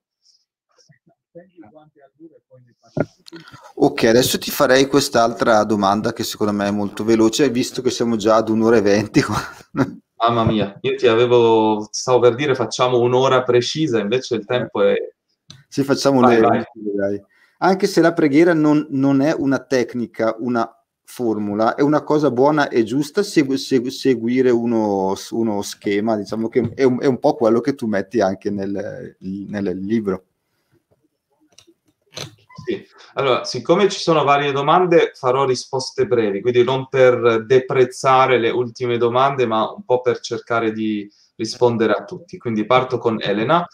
Ok, 3.74 4.04
adesso 4.04 4.38
ti 4.38 4.50
farei 4.50 4.86
quest'altra 4.86 5.64
domanda 5.64 6.12
che 6.12 6.24
secondo 6.24 6.52
me 6.52 6.68
è 6.68 6.70
molto 6.70 7.04
veloce, 7.04 7.50
visto 7.50 7.82
che 7.82 7.90
siamo 7.90 8.16
già 8.16 8.36
ad 8.36 8.48
un'ora 8.48 8.76
e 8.78 8.80
venti. 8.80 9.20
Mamma 10.18 10.44
mia, 10.44 10.78
io 10.80 10.94
ti 10.96 11.06
avevo, 11.06 11.88
stavo 11.90 12.20
per 12.20 12.34
dire 12.34 12.54
facciamo 12.54 12.98
un'ora 12.98 13.42
precisa, 13.42 13.98
invece 13.98 14.36
il 14.36 14.46
tempo 14.46 14.82
è... 14.82 14.96
Sì, 15.68 15.84
facciamo 15.84 16.18
un'ora. 16.18 16.64
Anche 17.58 17.86
se 17.86 18.00
la 18.00 18.14
preghiera 18.14 18.54
non, 18.54 18.86
non, 18.90 19.20
è 19.20 19.34
una 19.36 19.58
tecnica, 19.58 20.34
una 20.38 20.70
formula, 21.04 21.74
è 21.74 21.82
una 21.82 22.02
cosa 22.02 22.30
buona 22.30 22.68
e 22.68 22.82
giusta 22.82 23.22
segu- 23.22 23.56
segu- 23.56 23.90
seguire 23.90 24.50
uno, 24.50 25.14
uno, 25.30 25.62
schema, 25.62 26.16
diciamo 26.16 26.48
che 26.48 26.72
è 26.74 26.84
un, 26.84 26.98
è 27.00 27.06
un, 27.06 27.18
po' 27.18 27.34
quello 27.34 27.60
che 27.60 27.74
tu 27.74 27.86
metti 27.86 28.20
anche 28.20 28.50
nel, 28.50 29.16
nel 29.18 29.78
libro. 29.78 30.24
Sì. 32.64 32.86
Allora, 33.14 33.44
siccome 33.44 33.88
ci 33.88 34.00
sono 34.00 34.24
varie 34.24 34.50
domande, 34.52 35.12
farò 35.14 35.44
risposte 35.44 36.06
brevi, 36.06 36.40
quindi 36.40 36.64
non 36.64 36.88
per 36.88 37.44
deprezzare 37.44 38.38
le 38.38 38.50
ultime 38.50 38.96
domande, 38.96 39.46
ma 39.46 39.70
un 39.70 39.84
po' 39.84 40.00
per 40.00 40.20
cercare 40.20 40.72
di 40.72 41.10
rispondere 41.36 41.92
a 41.92 42.04
tutti. 42.04 42.38
Quindi 42.38 42.64
parto 42.64 42.98
con 42.98 43.18
Elena. 43.20 43.66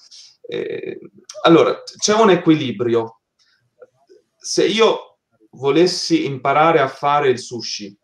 Eh, 0.42 0.98
allora, 1.42 1.80
c'è 1.96 2.14
un 2.14 2.30
equilibrio. 2.30 3.20
Se 4.36 4.66
io 4.66 5.18
volessi 5.50 6.26
imparare 6.26 6.80
a 6.80 6.88
fare 6.88 7.28
il 7.28 7.38
sushi, 7.38 7.96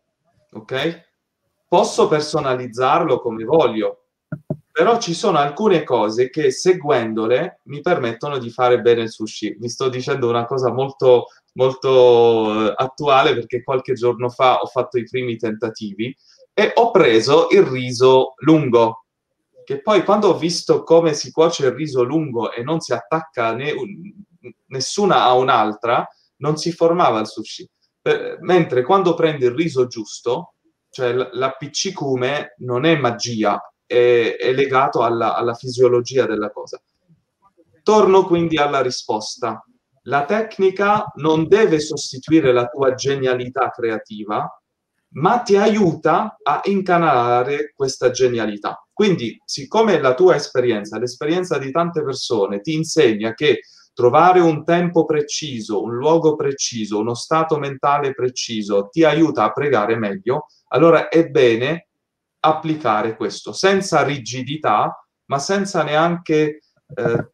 ok? 0.53 1.07
Posso 1.67 2.07
personalizzarlo 2.09 3.21
come 3.21 3.45
voglio, 3.45 4.08
però 4.79 5.01
ci 5.01 5.13
sono 5.13 5.39
alcune 5.39 5.83
cose 5.83 6.31
che 6.31 6.53
seguendole 6.53 7.63
mi 7.65 7.81
permettono 7.81 8.39
di 8.39 8.49
fare 8.49 8.81
bene 8.81 9.03
il 9.03 9.11
sushi. 9.11 9.57
Vi 9.59 9.69
sto 9.69 9.89
dicendo 9.89 10.29
una 10.29 10.45
cosa 10.45 10.71
molto, 10.71 11.25
molto 11.55 12.69
eh, 12.69 12.75
attuale 12.77 13.35
perché 13.35 13.65
qualche 13.65 13.95
giorno 13.95 14.29
fa 14.29 14.61
ho 14.61 14.67
fatto 14.67 14.97
i 14.97 15.03
primi 15.03 15.37
tentativi 15.37 16.17
e 16.55 16.71
ho 16.77 16.93
preso 16.93 17.49
il 17.51 17.63
riso 17.63 18.35
lungo, 18.37 19.07
che 19.65 19.83
poi 19.83 20.05
quando 20.05 20.29
ho 20.29 20.39
visto 20.39 20.85
come 20.85 21.13
si 21.13 21.33
cuoce 21.33 21.67
il 21.67 21.73
riso 21.73 22.05
lungo 22.05 22.53
e 22.53 22.63
non 22.63 22.79
si 22.79 22.93
attacca 22.93 23.53
né, 23.55 23.73
nessuna 24.67 25.25
a 25.25 25.33
un'altra, 25.33 26.07
non 26.37 26.57
si 26.57 26.71
formava 26.71 27.19
il 27.19 27.27
sushi. 27.27 27.69
Per, 28.01 28.39
mentre 28.43 28.85
quando 28.85 29.15
prendi 29.15 29.45
il 29.45 29.57
riso 29.57 29.89
giusto, 29.89 30.53
cioè 30.89 31.13
l'appiccicume 31.33 32.55
non 32.59 32.85
è 32.85 32.97
magia, 32.97 33.61
è, 33.89 34.37
è 34.39 34.53
legato 34.53 35.03
alla, 35.03 35.35
alla 35.35 35.55
fisiologia 35.55 36.27
della 36.27 36.51
cosa. 36.51 36.81
Torno 37.83 38.25
quindi 38.27 38.59
alla 38.59 38.83
risposta. 38.83 39.65
La 40.03 40.25
tecnica 40.25 41.11
non 41.17 41.49
deve 41.49 41.81
sostituire 41.81 42.53
la 42.53 42.67
tua 42.67 42.95
genialità 42.95 43.71
creativa, 43.71 44.49
ma 45.11 45.41
ti 45.41 45.57
aiuta 45.57 46.37
a 46.43 46.61
incanalare 46.65 47.73
questa 47.75 48.11
genialità. 48.11 48.87
Quindi, 48.93 49.41
siccome 49.45 50.01
la 50.01 50.15
tua 50.15 50.35
esperienza, 50.35 50.99
l'esperienza 50.99 51.57
di 51.57 51.71
tante 51.71 52.03
persone 52.03 52.61
ti 52.61 52.75
insegna 52.75 53.33
che 53.33 53.61
trovare 53.95 54.41
un 54.41 54.65
tempo 54.65 55.05
preciso, 55.05 55.83
un 55.83 55.95
luogo 55.95 56.37
preciso, 56.37 56.99
uno 56.99 57.15
stato 57.15 57.59
mentale 57.59 58.13
preciso 58.13 58.89
ti 58.91 59.03
aiuta 59.05 59.45
a 59.45 59.53
pregare 59.53 59.97
meglio, 59.97 60.47
allora 60.69 61.09
è 61.09 61.27
bene 61.29 61.88
applicare 62.41 63.17
questo 63.17 63.53
senza 63.53 64.03
rigidità, 64.03 65.05
ma 65.27 65.39
senza 65.39 65.83
neanche 65.83 66.61
eh, 66.95 67.31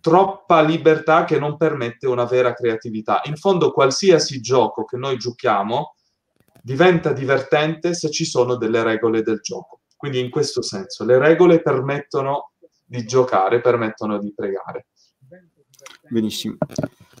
troppa 0.00 0.62
libertà 0.62 1.24
che 1.24 1.38
non 1.38 1.56
permette 1.56 2.06
una 2.06 2.24
vera 2.24 2.54
creatività. 2.54 3.20
In 3.24 3.36
fondo, 3.36 3.72
qualsiasi 3.72 4.40
gioco 4.40 4.84
che 4.84 4.96
noi 4.96 5.16
giochiamo 5.18 5.94
diventa 6.62 7.12
divertente 7.12 7.94
se 7.94 8.10
ci 8.10 8.24
sono 8.24 8.56
delle 8.56 8.82
regole 8.82 9.22
del 9.22 9.40
gioco. 9.40 9.80
Quindi, 9.96 10.20
in 10.20 10.30
questo 10.30 10.62
senso, 10.62 11.04
le 11.04 11.18
regole 11.18 11.60
permettono 11.60 12.52
di 12.84 13.04
giocare, 13.04 13.60
permettono 13.60 14.18
di 14.18 14.32
pregare. 14.34 14.86
Benissimo. 16.08 16.56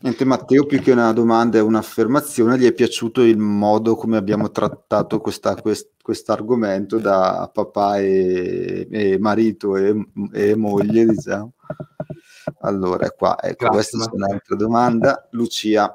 Niente, 0.00 0.24
Matteo, 0.24 0.64
più 0.64 0.80
che 0.80 0.92
una 0.92 1.12
domanda 1.12 1.58
è 1.58 1.60
un'affermazione, 1.60 2.56
gli 2.56 2.66
è 2.66 2.72
piaciuto 2.72 3.22
il 3.22 3.36
modo 3.36 3.96
come 3.96 4.16
abbiamo 4.16 4.50
trattato 4.52 5.20
questa, 5.20 5.56
quest, 5.56 6.30
argomento 6.30 6.98
da 6.98 7.50
papà 7.52 7.98
e, 7.98 8.86
e 8.88 9.18
marito 9.18 9.76
e, 9.76 9.94
e, 10.32 10.54
moglie, 10.54 11.04
diciamo. 11.04 11.52
Allora, 12.60 13.10
qua, 13.10 13.36
ecco, 13.42 13.68
Grazie, 13.68 13.98
questa 13.98 14.10
è 14.10 14.14
un'altra 14.14 14.56
domanda. 14.56 15.28
Lucia, 15.32 15.94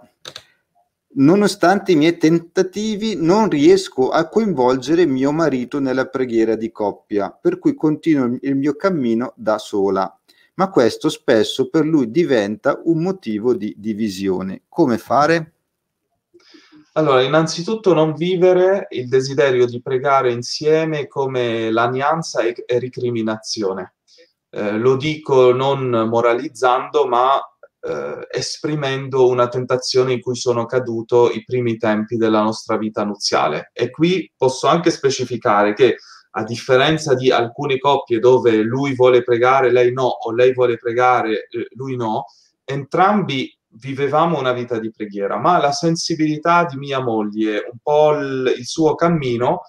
Nonostante 1.15 1.91
i 1.91 1.95
miei 1.95 2.17
tentativi, 2.17 3.15
non 3.15 3.47
riesco 3.47 4.09
a 4.09 4.27
coinvolgere 4.27 5.05
mio 5.05 5.31
marito 5.31 5.79
nella 5.79 6.07
preghiera 6.07 6.55
di 6.55 6.71
coppia, 6.71 7.29
per 7.29 7.59
cui 7.59 7.75
continuo 7.75 8.35
il 8.41 8.55
mio 8.55 8.75
cammino 8.75 9.33
da 9.35 9.59
sola. 9.59 10.19
Ma 10.55 10.69
questo 10.69 11.09
spesso 11.09 11.69
per 11.69 11.85
lui 11.85 12.11
diventa 12.11 12.79
un 12.83 13.01
motivo 13.01 13.55
di 13.55 13.73
divisione. 13.77 14.63
Come 14.69 14.97
fare? 14.97 15.53
Allora, 16.93 17.23
innanzitutto 17.23 17.93
non 17.93 18.13
vivere 18.13 18.85
il 18.91 19.07
desiderio 19.07 19.65
di 19.65 19.81
pregare 19.81 20.31
insieme 20.31 21.07
come 21.07 21.71
lanianza 21.71 22.41
e, 22.41 22.53
e 22.67 22.77
ricriminazione. 22.77 23.95
Eh, 24.51 24.77
lo 24.77 24.95
dico 24.95 25.51
non 25.53 25.89
moralizzando, 25.89 27.07
ma 27.07 27.41
eh, 27.79 28.27
esprimendo 28.29 29.27
una 29.27 29.47
tentazione 29.47 30.13
in 30.13 30.21
cui 30.21 30.35
sono 30.35 30.65
caduto 30.65 31.31
i 31.31 31.43
primi 31.43 31.77
tempi 31.77 32.15
della 32.15 32.43
nostra 32.43 32.77
vita 32.77 33.03
nuziale. 33.03 33.71
E 33.73 33.89
qui 33.89 34.31
posso 34.37 34.67
anche 34.67 34.91
specificare 34.91 35.73
che 35.73 35.97
a 36.35 36.43
differenza 36.43 37.13
di 37.13 37.31
alcune 37.31 37.77
coppie 37.77 38.19
dove 38.19 38.61
lui 38.61 38.95
vuole 38.95 39.23
pregare, 39.23 39.71
lei 39.71 39.91
no, 39.91 40.05
o 40.05 40.31
lei 40.31 40.53
vuole 40.53 40.77
pregare, 40.77 41.47
eh, 41.49 41.67
lui 41.75 41.95
no, 41.95 42.25
entrambi 42.63 43.55
vivevamo 43.75 44.39
una 44.39 44.51
vita 44.53 44.79
di 44.79 44.91
preghiera, 44.91 45.37
ma 45.37 45.59
la 45.59 45.71
sensibilità 45.71 46.65
di 46.65 46.77
mia 46.77 47.01
moglie, 47.01 47.67
un 47.71 47.77
po' 47.81 48.13
il, 48.13 48.53
il 48.57 48.65
suo 48.65 48.95
cammino, 48.95 49.61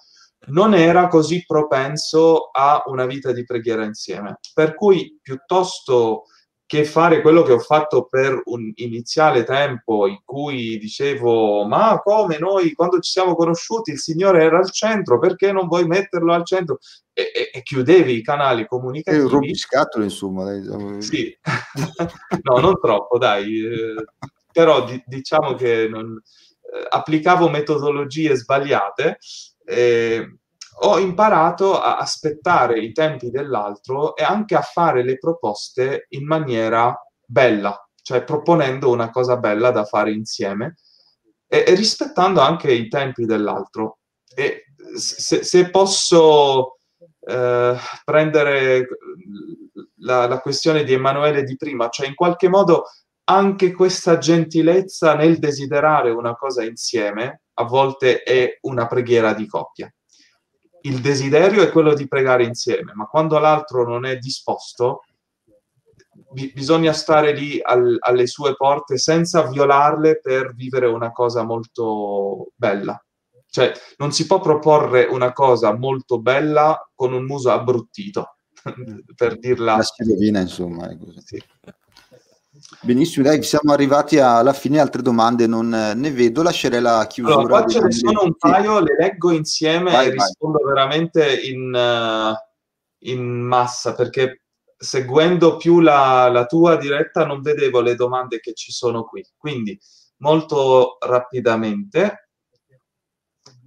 non 0.47 0.73
era 0.75 1.07
così 1.07 1.43
propenso 1.45 2.49
a 2.51 2.83
una 2.87 3.05
vita 3.05 3.31
di 3.31 3.43
preghiera 3.43 3.83
insieme. 3.83 4.39
Per 4.53 4.75
cui 4.75 5.19
piuttosto 5.21 6.25
che 6.67 6.83
fare 6.83 7.21
quello 7.21 7.43
che 7.43 7.51
ho 7.51 7.59
fatto 7.59 8.05
per 8.05 8.41
un 8.45 8.71
iniziale 8.75 9.43
tempo 9.43 10.07
in 10.07 10.19
cui 10.23 10.77
dicevo 10.77 11.63
ma 11.65 11.99
come 12.03 12.39
noi 12.39 12.73
quando 12.73 12.99
ci 12.99 13.11
siamo 13.11 13.35
conosciuti 13.35 13.91
il 13.91 13.99
Signore 13.99 14.43
era 14.43 14.57
al 14.57 14.71
centro, 14.71 15.19
perché 15.19 15.51
non 15.51 15.67
vuoi 15.67 15.85
metterlo 15.85 16.33
al 16.33 16.45
centro? 16.45 16.79
E, 17.13 17.31
e, 17.33 17.51
e 17.53 17.61
chiudevi 17.61 18.15
i 18.15 18.23
canali 18.23 18.65
comunicativi. 18.67 19.25
E 19.25 19.29
rompiscatole 19.29 20.05
insomma. 20.05 20.43
Dai, 20.43 20.61
diciamo. 20.61 21.01
Sì, 21.01 21.37
no 22.41 22.59
non 22.59 22.79
troppo 22.79 23.17
dai, 23.17 23.59
eh, 23.59 24.05
però 24.51 24.85
di, 24.85 25.01
diciamo 25.05 25.53
che 25.53 25.87
non, 25.87 26.19
eh, 26.19 26.85
applicavo 26.89 27.47
metodologie 27.47 28.35
sbagliate. 28.35 29.17
Eh, 29.63 30.37
ho 30.77 30.99
imparato 30.99 31.79
a 31.79 31.97
aspettare 31.97 32.79
i 32.79 32.91
tempi 32.91 33.29
dell'altro 33.29 34.15
e 34.15 34.23
anche 34.23 34.55
a 34.55 34.61
fare 34.61 35.03
le 35.03 35.17
proposte 35.17 36.07
in 36.09 36.25
maniera 36.25 36.95
bella, 37.25 37.77
cioè 38.01 38.23
proponendo 38.23 38.91
una 38.91 39.09
cosa 39.09 39.37
bella 39.37 39.71
da 39.71 39.85
fare 39.85 40.11
insieme 40.11 40.75
e, 41.47 41.63
e 41.65 41.75
rispettando 41.75 42.41
anche 42.41 42.71
i 42.71 42.87
tempi 42.87 43.25
dell'altro. 43.25 43.99
E 44.35 44.65
se, 44.97 45.43
se 45.43 45.69
posso 45.69 46.79
eh, 47.21 47.75
prendere 48.03 48.87
la, 49.99 50.27
la 50.27 50.39
questione 50.39 50.83
di 50.83 50.93
Emanuele 50.93 51.43
di 51.43 51.55
prima, 51.55 51.89
cioè 51.89 52.07
in 52.07 52.15
qualche 52.15 52.49
modo 52.49 52.85
anche 53.27 53.71
questa 53.71 54.17
gentilezza 54.17 55.15
nel 55.15 55.39
desiderare 55.39 56.11
una 56.11 56.35
cosa 56.35 56.63
insieme 56.63 57.41
a 57.53 57.63
volte 57.63 58.21
è 58.21 58.57
una 58.61 58.85
preghiera 58.87 59.33
di 59.33 59.47
coppia 59.47 59.91
il 60.85 61.01
desiderio 61.01 61.61
è 61.63 61.71
quello 61.71 61.93
di 61.93 62.07
pregare 62.07 62.43
insieme, 62.43 62.93
ma 62.93 63.05
quando 63.05 63.37
l'altro 63.39 63.87
non 63.87 64.05
è 64.05 64.17
disposto, 64.17 65.01
bi- 66.31 66.51
bisogna 66.53 66.93
stare 66.93 67.33
lì 67.33 67.59
al- 67.61 67.97
alle 67.99 68.27
sue 68.27 68.55
porte 68.55 68.97
senza 68.97 69.47
violarle 69.47 70.19
per 70.19 70.53
vivere 70.53 70.87
una 70.87 71.11
cosa 71.11 71.43
molto 71.43 72.51
bella. 72.55 72.99
Cioè, 73.47 73.71
non 73.97 74.11
si 74.11 74.25
può 74.25 74.39
proporre 74.41 75.05
una 75.05 75.31
cosa 75.31 75.73
molto 75.73 76.19
bella 76.19 76.89
con 76.93 77.13
un 77.13 77.23
muso 77.25 77.51
abbruttito, 77.51 78.35
per 79.15 79.39
dirla... 79.39 79.77
La 79.77 79.83
schiavina, 79.83 80.39
insomma. 80.41 80.89
È 80.89 80.97
così. 80.97 81.21
Sì. 81.21 81.43
Benissimo, 82.81 83.25
dai, 83.25 83.43
siamo 83.43 83.73
arrivati 83.73 84.17
alla 84.17 84.53
fine, 84.53 84.79
altre 84.79 85.01
domande 85.01 85.45
non 85.45 85.67
ne 85.69 86.11
vedo, 86.11 86.41
lascerei 86.41 86.81
la 86.81 87.05
chiusura. 87.07 87.35
Allora, 87.35 87.63
qua 87.63 87.67
ce 87.67 87.81
ne 87.81 87.91
sono 87.91 88.23
un 88.23 88.35
paio, 88.37 88.79
le 88.79 88.95
leggo 88.97 89.31
insieme 89.31 89.91
vai, 89.91 90.07
e 90.07 90.15
vai. 90.15 90.25
rispondo 90.25 90.59
veramente 90.65 91.41
in, 91.41 91.73
uh, 91.73 93.07
in, 93.09 93.23
massa, 93.23 93.93
perché 93.93 94.43
seguendo 94.77 95.57
più 95.57 95.81
la, 95.81 96.29
la, 96.29 96.45
tua 96.45 96.77
diretta 96.77 97.25
non 97.25 97.41
vedevo 97.41 97.81
le 97.81 97.95
domande 97.95 98.39
che 98.39 98.53
ci 98.53 98.71
sono 98.71 99.03
qui. 99.03 99.25
Quindi, 99.35 99.77
molto 100.17 100.97
rapidamente, 100.99 102.29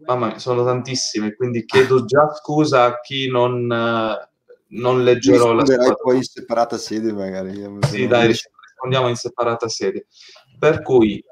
mamma 0.07 0.29
mia, 0.29 0.39
sono 0.39 0.65
tantissime, 0.65 1.35
quindi 1.35 1.67
chiedo 1.67 2.05
già 2.05 2.33
scusa 2.35 2.85
a 2.85 3.01
chi 3.01 3.29
non, 3.29 3.65
uh, 3.65 4.79
non 4.79 5.03
leggerò 5.03 5.53
la 5.53 5.67
sua. 5.67 5.95
poi 5.95 6.17
in 6.17 6.23
separata 6.23 6.79
sede 6.79 7.13
magari. 7.13 7.63
Sì, 7.83 8.07
dai, 8.07 8.35
rispondiamo 8.79 9.09
in 9.09 9.17
separata 9.17 9.69
sede. 9.69 10.07
Per 10.57 10.83
cui 10.83 11.23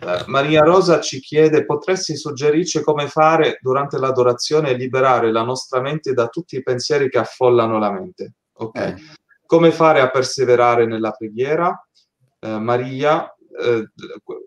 eh, 0.00 0.24
Maria 0.26 0.62
Rosa 0.62 1.00
ci 1.00 1.20
chiede, 1.20 1.66
potresti 1.66 2.16
suggerirci 2.16 2.82
come 2.82 3.08
fare 3.08 3.58
durante 3.60 3.98
l'adorazione 3.98 4.70
e 4.70 4.74
liberare 4.74 5.30
la 5.30 5.42
nostra 5.42 5.80
mente 5.80 6.14
da 6.14 6.28
tutti 6.28 6.56
i 6.56 6.62
pensieri 6.62 7.10
che 7.10 7.18
affollano 7.18 7.78
la 7.78 7.92
mente? 7.92 8.34
Ok. 8.54 8.78
Eh. 8.78 8.96
Come 9.44 9.72
fare 9.72 10.00
a 10.00 10.10
perseverare 10.10 10.86
nella 10.86 11.10
preghiera? 11.10 11.86
Eh, 12.38 12.58
Maria, 12.58 13.24
eh, 13.24 13.90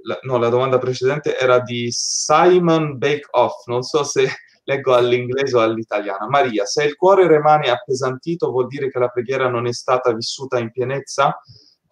la, 0.03 0.19
no, 0.23 0.38
la 0.38 0.49
domanda 0.49 0.80
precedente 0.80 1.38
era 1.38 1.60
di 1.60 1.89
Simon 1.91 2.97
Bake 2.97 3.27
Off, 3.31 3.65
non 3.68 3.84
so 3.84 4.03
se 4.03 4.26
leggo 4.64 4.95
all'inglese 4.95 5.57
o 5.57 5.60
all'italiano. 5.60 6.30
Maria, 6.30 6.64
se 6.64 6.85
il 6.85 6.95
cuore 6.95 7.27
rimane 7.27 7.69
appesantito 7.69 8.49
vuol 8.49 8.68
dire 8.68 8.89
che 8.89 8.97
la 8.97 9.10
preghiera 9.10 9.49
non 9.49 9.68
è 9.68 9.73
stata 9.73 10.14
vissuta 10.14 10.57
in 10.57 10.72
pienezza? 10.72 11.38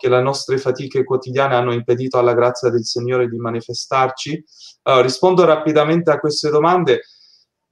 Che 0.02 0.10
le 0.10 0.20
nostre 0.20 0.58
fatiche 0.58 1.04
quotidiane 1.04 1.54
hanno 1.54 1.74
impedito 1.74 2.18
alla 2.18 2.34
grazia 2.34 2.72
del 2.72 2.84
Signore 2.84 3.28
di 3.28 3.38
manifestarci? 3.38 4.44
Allora, 4.84 5.04
rispondo 5.04 5.46
rapidamente 5.46 6.10
a 6.10 6.20
queste 6.20 6.50
domande. 6.50 7.02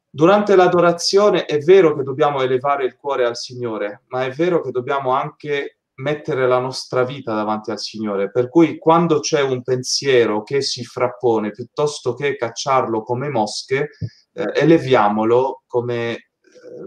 Durante 0.08 0.56
l'adorazione 0.56 1.46
è 1.46 1.58
vero 1.58 1.96
che 1.96 2.04
dobbiamo 2.04 2.42
elevare 2.42 2.86
il 2.86 2.96
cuore 2.96 3.26
al 3.26 3.36
Signore, 3.36 4.04
ma 4.10 4.26
è 4.26 4.30
vero 4.30 4.62
che 4.62 4.70
dobbiamo 4.70 5.12
anche 5.12 5.80
mettere 5.96 6.48
la 6.48 6.60
nostra 6.60 7.04
vita 7.04 7.34
davanti 7.34 7.72
al 7.72 7.80
Signore. 7.80 8.30
Per 8.30 8.48
cui 8.48 8.78
quando 8.78 9.22
c'è 9.22 9.42
un 9.42 9.64
pensiero 9.64 10.44
che 10.44 10.62
si 10.62 10.84
frappone, 10.84 11.50
piuttosto 11.50 12.14
che 12.14 12.36
cacciarlo 12.36 13.02
come 13.02 13.30
mosche, 13.30 13.90
eh, 14.34 14.52
eleviamolo 14.54 15.64
come, 15.66 16.12
eh, 16.12 16.22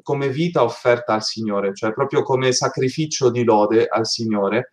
come 0.03 0.29
vita 0.29 0.63
offerta 0.63 1.15
al 1.15 1.25
Signore, 1.25 1.75
cioè 1.75 1.93
proprio 1.93 2.23
come 2.23 2.53
sacrificio 2.53 3.29
di 3.29 3.43
lode 3.43 3.87
al 3.87 4.07
Signore 4.07 4.71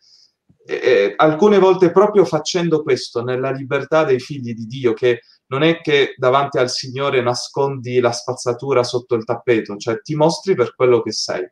eh, 0.70 1.14
alcune 1.16 1.58
volte 1.58 1.92
proprio 1.92 2.26
facendo 2.26 2.84
questo, 2.84 3.24
nella 3.24 3.50
libertà 3.50 4.04
dei 4.04 4.20
figli 4.20 4.54
di 4.54 4.66
Dio, 4.66 4.94
che 4.94 5.22
non 5.48 5.64
è 5.64 5.82
che 5.82 6.14
davanti 6.16 6.60
al 6.60 6.70
Signore 6.70 7.22
nascondi 7.22 8.00
la 8.00 8.12
spazzatura 8.12 8.84
sotto 8.84 9.16
il 9.16 9.24
tappeto, 9.24 9.78
cioè 9.78 10.00
ti 10.02 10.16
mostri 10.16 10.54
per 10.54 10.76
quello 10.76 11.02
che 11.02 11.12
sei. 11.12 11.50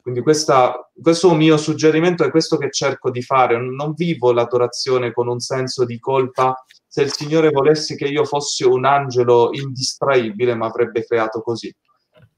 Quindi 0.00 0.22
questa, 0.22 0.90
questo 1.00 1.28
è 1.28 1.32
un 1.32 1.38
mio 1.38 1.56
suggerimento, 1.56 2.24
è 2.24 2.30
questo 2.30 2.56
che 2.58 2.70
cerco 2.70 3.10
di 3.10 3.22
fare. 3.22 3.58
Non 3.58 3.94
vivo 3.94 4.32
l'adorazione 4.32 5.12
con 5.12 5.28
un 5.28 5.40
senso 5.40 5.86
di 5.86 5.98
colpa. 5.98 6.62
Se 6.86 7.02
il 7.02 7.12
Signore 7.12 7.50
volesse 7.50 7.96
che 7.96 8.04
io 8.04 8.24
fossi 8.24 8.64
un 8.64 8.84
angelo 8.84 9.48
indistraibile, 9.52 10.54
mi 10.54 10.64
avrebbe 10.64 11.06
creato 11.06 11.40
così. 11.40 11.74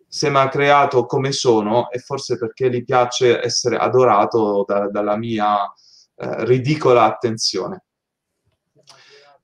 Se 0.09 0.31
mi 0.31 0.37
ha 0.37 0.49
creato 0.49 1.07
come 1.07 1.33
sono, 1.33 1.91
è 1.91 1.99
forse 1.99 2.39
perché 2.39 2.71
gli 2.71 2.85
piace 2.85 3.41
essere 3.43 3.77
adorato 3.77 4.65
da, 4.65 4.89
dalla 4.89 5.17
mia 5.17 5.69
eh, 6.17 6.45
ridicola 6.45 7.05
attenzione. 7.05 7.85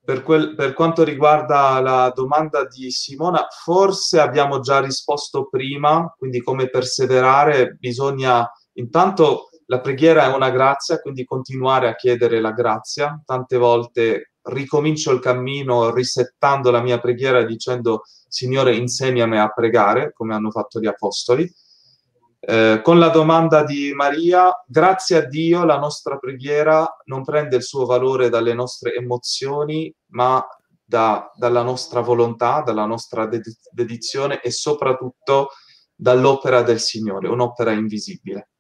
Per, 0.05 0.23
quel, 0.23 0.55
per, 0.57 0.73
quanto 0.73 1.05
riguarda 1.05 1.81
la 1.81 2.11
domanda 2.15 2.67
di 2.67 2.91
Simona, 2.91 3.47
forse 3.49 4.19
abbiamo 4.19 4.59
già 4.61 4.81
risposto 4.81 5.49
prima, 5.49 6.13
quindi 6.19 6.43
come 6.43 6.69
perseverare 6.69 7.77
bisogna 7.79 8.51
intanto 8.75 9.51
la 9.67 9.81
preghiera 9.81 10.25
è 10.25 10.35
una 10.35 10.51
grazia, 10.51 11.01
quindi 11.01 11.25
continuare 11.25 11.89
a 11.89 11.95
chiedere 11.95 12.41
la 12.41 12.53
grazia. 12.53 13.21
Tante 13.25 13.57
volte 13.57 14.33
ricomincio 14.43 15.13
il 15.13 15.21
cammino 15.21 15.95
risettando 15.95 16.71
la 16.71 16.83
mia 16.83 16.99
preghiera 16.99 17.45
dicendo 17.45 18.03
Signore 18.29 18.75
insegnami 18.75 19.39
a 19.39 19.49
pregare, 19.49 20.13
come 20.13 20.35
hanno 20.35 20.51
fatto 20.51 20.81
gli 20.81 20.87
apostoli. 20.87 21.51
Eh, 22.45 22.81
con 22.83 22.99
la 22.99 23.09
domanda 23.09 23.63
di 23.63 23.93
Maria, 23.95 24.53
grazie 24.67 25.17
a 25.17 25.27
Dio 25.29 25.65
la 25.65 25.79
nostra 25.79 26.19
preghiera 26.19 26.85
non 27.05 27.23
prende 27.23 27.55
il 27.55 27.63
suo 27.63 27.87
valore 27.87 28.31
dalle 28.31 28.53
nostre 28.53 28.95
emozioni, 28.95 29.95
ma 30.09 30.45
da, 30.85 31.31
dalla 31.37 31.63
nostra 31.63 32.01
volontà, 32.01 32.63
dalla 32.63 32.85
nostra 32.85 33.27
ded- 33.27 33.45
dedizione 33.71 34.41
e 34.41 34.51
soprattutto 34.51 35.51
dall'opera 35.95 36.63
del 36.63 36.81
Signore, 36.81 37.29
un'opera 37.29 37.71
invisibile. 37.71 38.51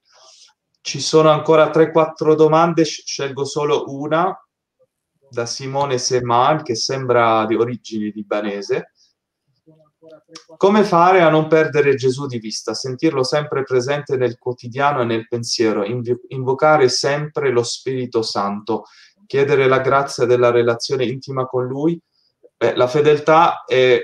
Ci 0.80 1.00
sono 1.00 1.30
ancora 1.30 1.70
3-4 1.70 2.36
domande, 2.36 2.84
scelgo 2.84 3.44
solo 3.44 3.86
una. 3.88 4.32
da 5.28 5.46
Simone 5.46 5.98
Semal, 5.98 6.62
che 6.62 6.76
sembra 6.76 7.46
di 7.46 7.56
origini 7.56 8.12
libanese. 8.12 8.91
Come 10.56 10.82
fare 10.82 11.22
a 11.22 11.30
non 11.30 11.46
perdere 11.46 11.94
Gesù 11.94 12.26
di 12.26 12.38
vista? 12.38 12.74
Sentirlo 12.74 13.22
sempre 13.22 13.62
presente 13.62 14.16
nel 14.16 14.36
quotidiano 14.36 15.02
e 15.02 15.04
nel 15.04 15.28
pensiero, 15.28 15.84
invocare 16.28 16.88
sempre 16.88 17.52
lo 17.52 17.62
Spirito 17.62 18.22
Santo, 18.22 18.84
chiedere 19.26 19.68
la 19.68 19.78
grazia 19.78 20.26
della 20.26 20.50
relazione 20.50 21.04
intima 21.04 21.46
con 21.46 21.66
Lui. 21.66 22.00
Beh, 22.56 22.74
la 22.74 22.88
fedeltà 22.88 23.64
è 23.64 24.00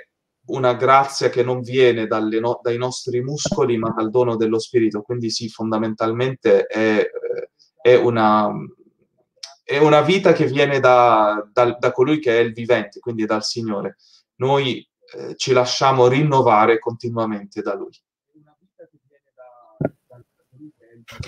una 0.46 0.74
grazia 0.74 1.30
che 1.30 1.42
non 1.42 1.60
viene 1.60 2.06
no- 2.06 2.60
dai 2.62 2.78
nostri 2.78 3.20
muscoli, 3.20 3.76
ma 3.76 3.90
dal 3.90 4.10
dono 4.10 4.36
dello 4.36 4.60
Spirito. 4.60 5.02
Quindi 5.02 5.30
sì, 5.30 5.48
fondamentalmente 5.48 6.66
è, 6.66 7.06
è, 7.80 7.94
una, 7.96 8.50
è 9.64 9.78
una, 9.78 10.00
vita 10.02 10.32
che 10.32 10.46
viene 10.46 10.78
da, 10.78 11.46
da, 11.52 11.76
da, 11.78 11.90
colui 11.92 12.20
che 12.20 12.38
è 12.38 12.40
il 12.40 12.52
vivente, 12.52 13.00
quindi 13.00 13.26
dal 13.26 13.44
Signore. 13.44 13.96
Noi 14.36 14.87
eh, 15.14 15.36
ci 15.36 15.52
lasciamo 15.52 16.08
rinnovare 16.08 16.78
continuamente 16.78 17.62
da 17.62 17.74
Lui. 17.74 17.92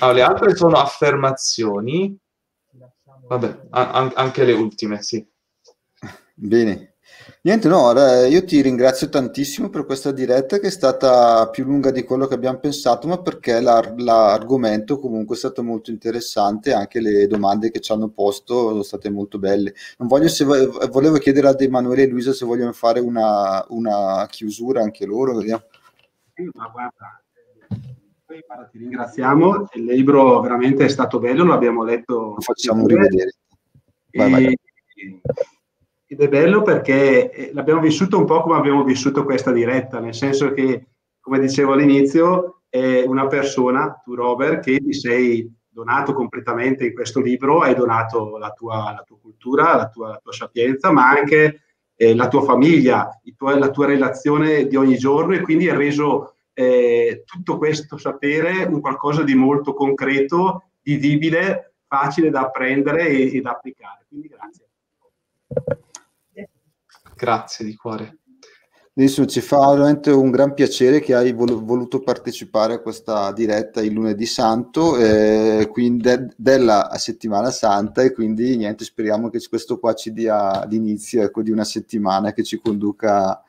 Allora, 0.01 0.13
le 0.15 0.23
altre 0.23 0.57
sono 0.57 0.77
affermazioni, 0.77 2.17
vabbè, 3.27 3.69
a- 3.71 4.13
anche 4.15 4.45
le 4.45 4.53
ultime, 4.53 5.03
sì. 5.03 5.27
Bene, 6.35 6.90
Niente, 7.43 7.69
no, 7.69 7.93
io 8.27 8.45
ti 8.45 8.61
ringrazio 8.61 9.09
tantissimo 9.09 9.71
per 9.71 9.85
questa 9.87 10.13
diretta 10.13 10.59
che 10.59 10.67
è 10.67 10.71
stata 10.71 11.49
più 11.49 11.65
lunga 11.65 11.91
di 11.91 12.03
quello 12.03 12.27
che 12.27 12.35
abbiamo 12.35 12.59
pensato, 12.59 13.09
ma 13.09 13.21
perché 13.21 13.61
l'ar- 13.61 13.95
l'argomento 13.97 14.99
comunque 14.99 15.37
è 15.37 15.39
stato 15.39 15.63
molto 15.63 15.91
interessante, 15.91 16.73
anche 16.73 17.01
le 17.01 17.27
domande 17.27 17.71
che 17.71 17.81
ci 17.81 17.93
hanno 17.93 18.09
posto 18.09 18.69
sono 18.69 18.83
state 18.83 19.11
molto 19.11 19.39
belle. 19.39 19.73
Non 19.99 20.09
voglio 20.09 20.29
se 20.29 20.45
vo- 20.45 20.89
volevo 20.91 21.17
chiedere 21.17 21.49
ad 21.49 21.61
Emanuele 21.61 22.03
e 22.03 22.09
Luisa 22.09 22.33
se 22.33 22.45
vogliono 22.45 22.73
fare 22.73 23.01
una, 23.01 23.65
una 23.69 24.27
chiusura 24.29 24.83
anche 24.83 25.07
loro. 25.07 25.37
Vediamo. 25.37 25.63
ma 26.55 26.69
guarda, 26.69 27.23
eh, 28.29 28.45
guarda, 28.47 28.65
ti 28.67 28.79
ringraziamo, 28.79 29.69
il 29.75 29.85
libro 29.85 30.41
veramente 30.41 30.85
è 30.85 30.89
stato 30.89 31.19
bello, 31.19 31.45
lo 31.45 31.55
abbiamo 31.55 31.85
letto. 31.85 32.35
Lo 32.35 32.41
facciamo 32.41 32.87
rivedere. 32.87 33.33
Vai, 34.13 34.27
e... 34.27 34.31
vai 34.31 34.59
ed 36.13 36.21
è 36.23 36.29
bello 36.29 36.63
perché 36.63 37.31
eh, 37.31 37.51
l'abbiamo 37.53 37.81
vissuto 37.81 38.19
un 38.19 38.25
po' 38.25 38.43
come 38.43 38.57
abbiamo 38.57 38.83
vissuto 38.83 39.25
questa 39.25 39.53
diretta, 39.53 40.01
nel 40.01 40.13
senso 40.13 40.53
che, 40.53 40.89
come 41.21 41.39
dicevo 41.39 41.75
all'inizio, 41.75 42.63
è 42.69 43.05
una 43.07 43.29
persona, 43.29 44.01
tu 44.03 44.17
Robert, 44.17 44.65
che 44.65 44.81
ti 44.81 44.93
sei 44.93 45.49
donato 45.69 46.13
completamente 46.13 46.85
in 46.85 46.95
questo 46.95 47.21
libro, 47.21 47.61
hai 47.61 47.77
donato 47.77 48.39
la 48.39 48.51
tua, 48.51 48.93
la 48.93 49.05
tua 49.07 49.19
cultura, 49.21 49.77
la 49.77 49.89
tua, 49.89 50.09
la 50.09 50.21
tua, 50.21 50.33
sapienza, 50.33 50.91
ma 50.91 51.09
anche 51.09 51.61
eh, 51.95 52.17
la 52.17 52.27
tua 52.27 52.43
famiglia, 52.43 53.09
tuo, 53.37 53.57
la 53.57 53.71
tua 53.71 53.87
relazione 53.87 54.67
di 54.67 54.75
ogni 54.75 54.97
giorno 54.97 55.35
e 55.35 55.41
quindi 55.43 55.69
hai 55.69 55.77
reso 55.77 56.39
eh, 56.55 57.23
tutto 57.25 57.57
questo 57.57 57.97
sapere 57.99 58.65
un 58.65 58.81
qualcosa 58.81 59.23
di 59.23 59.37
molto 59.37 59.75
concreto, 59.75 60.71
vivibile, 60.83 61.75
facile 61.87 62.31
da 62.31 62.41
apprendere 62.41 63.07
e, 63.07 63.37
e 63.37 63.41
da 63.41 63.51
applicare. 63.51 64.07
Quindi 64.09 64.27
grazie. 64.27 64.67
Grazie 67.21 67.67
di 67.67 67.77
cuore. 67.77 68.17
Adesso 68.97 69.27
ci 69.27 69.43
fa 69.43 69.59
veramente 69.75 70.11
un 70.11 70.31
gran 70.31 70.55
piacere 70.55 71.01
che 71.01 71.15
hai 71.15 71.33
vol- 71.33 71.63
voluto 71.63 72.01
partecipare 72.01 72.75
a 72.75 72.81
questa 72.81 73.31
diretta 73.33 73.83
il 73.83 73.93
lunedì 73.93 74.25
santo, 74.25 74.97
eh, 74.97 75.71
de- 75.99 76.33
della 76.35 76.91
settimana 76.97 77.51
santa 77.51 78.01
e 78.03 78.13
quindi 78.13 78.57
niente, 78.57 78.85
speriamo 78.85 79.29
che 79.29 79.39
questo 79.51 79.79
qua 79.79 79.93
ci 79.93 80.15
dia 80.15 80.65
l'inizio 80.65 81.23
ecco, 81.23 81.43
di 81.43 81.51
una 81.51 81.65
settimana 81.65 82.33
che 82.33 82.43
ci 82.43 82.59
conduca 82.59 83.43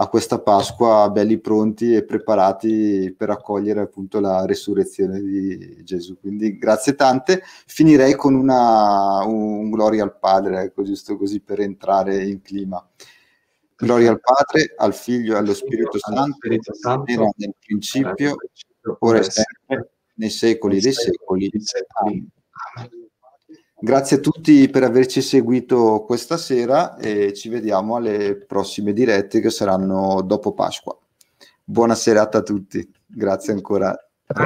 a 0.00 0.08
questa 0.08 0.40
Pasqua 0.40 1.10
belli 1.10 1.38
pronti 1.38 1.94
e 1.94 2.04
preparati 2.04 3.14
per 3.16 3.28
accogliere 3.28 3.80
appunto 3.80 4.18
la 4.18 4.46
resurrezione 4.46 5.20
di 5.20 5.84
Gesù. 5.84 6.18
Quindi 6.18 6.56
grazie 6.56 6.94
tante. 6.94 7.42
Finirei 7.66 8.14
con 8.14 8.34
una, 8.34 9.22
un 9.26 9.70
gloria 9.70 10.02
al 10.02 10.18
Padre, 10.18 10.62
ecco, 10.62 10.84
giusto 10.84 11.18
così 11.18 11.40
per 11.40 11.60
entrare 11.60 12.24
in 12.24 12.40
clima. 12.40 12.82
Gloria 13.76 14.10
al 14.10 14.20
Padre, 14.20 14.74
al 14.74 14.94
Figlio 14.94 15.34
e 15.34 15.38
allo 15.38 15.54
Spirito 15.54 15.98
Santo, 15.98 16.48
era 17.04 17.30
nel 17.36 17.54
principio, 17.58 18.36
ora 19.00 19.18
e 19.18 19.22
sempre, 19.24 19.92
nei 20.14 20.30
secoli 20.30 20.80
dei 20.80 20.92
secoli. 20.92 21.50
Amen. 22.02 22.30
Grazie 23.82 24.18
a 24.18 24.20
tutti 24.20 24.68
per 24.68 24.82
averci 24.82 25.22
seguito 25.22 26.04
questa 26.06 26.36
sera 26.36 26.98
e 26.98 27.32
ci 27.32 27.48
vediamo 27.48 27.96
alle 27.96 28.36
prossime 28.36 28.92
dirette 28.92 29.40
che 29.40 29.48
saranno 29.48 30.20
dopo 30.20 30.52
Pasqua. 30.52 30.94
Buona 31.64 31.94
serata 31.94 32.38
a 32.38 32.42
tutti. 32.42 32.86
Grazie 33.06 33.54
ancora. 33.54 33.96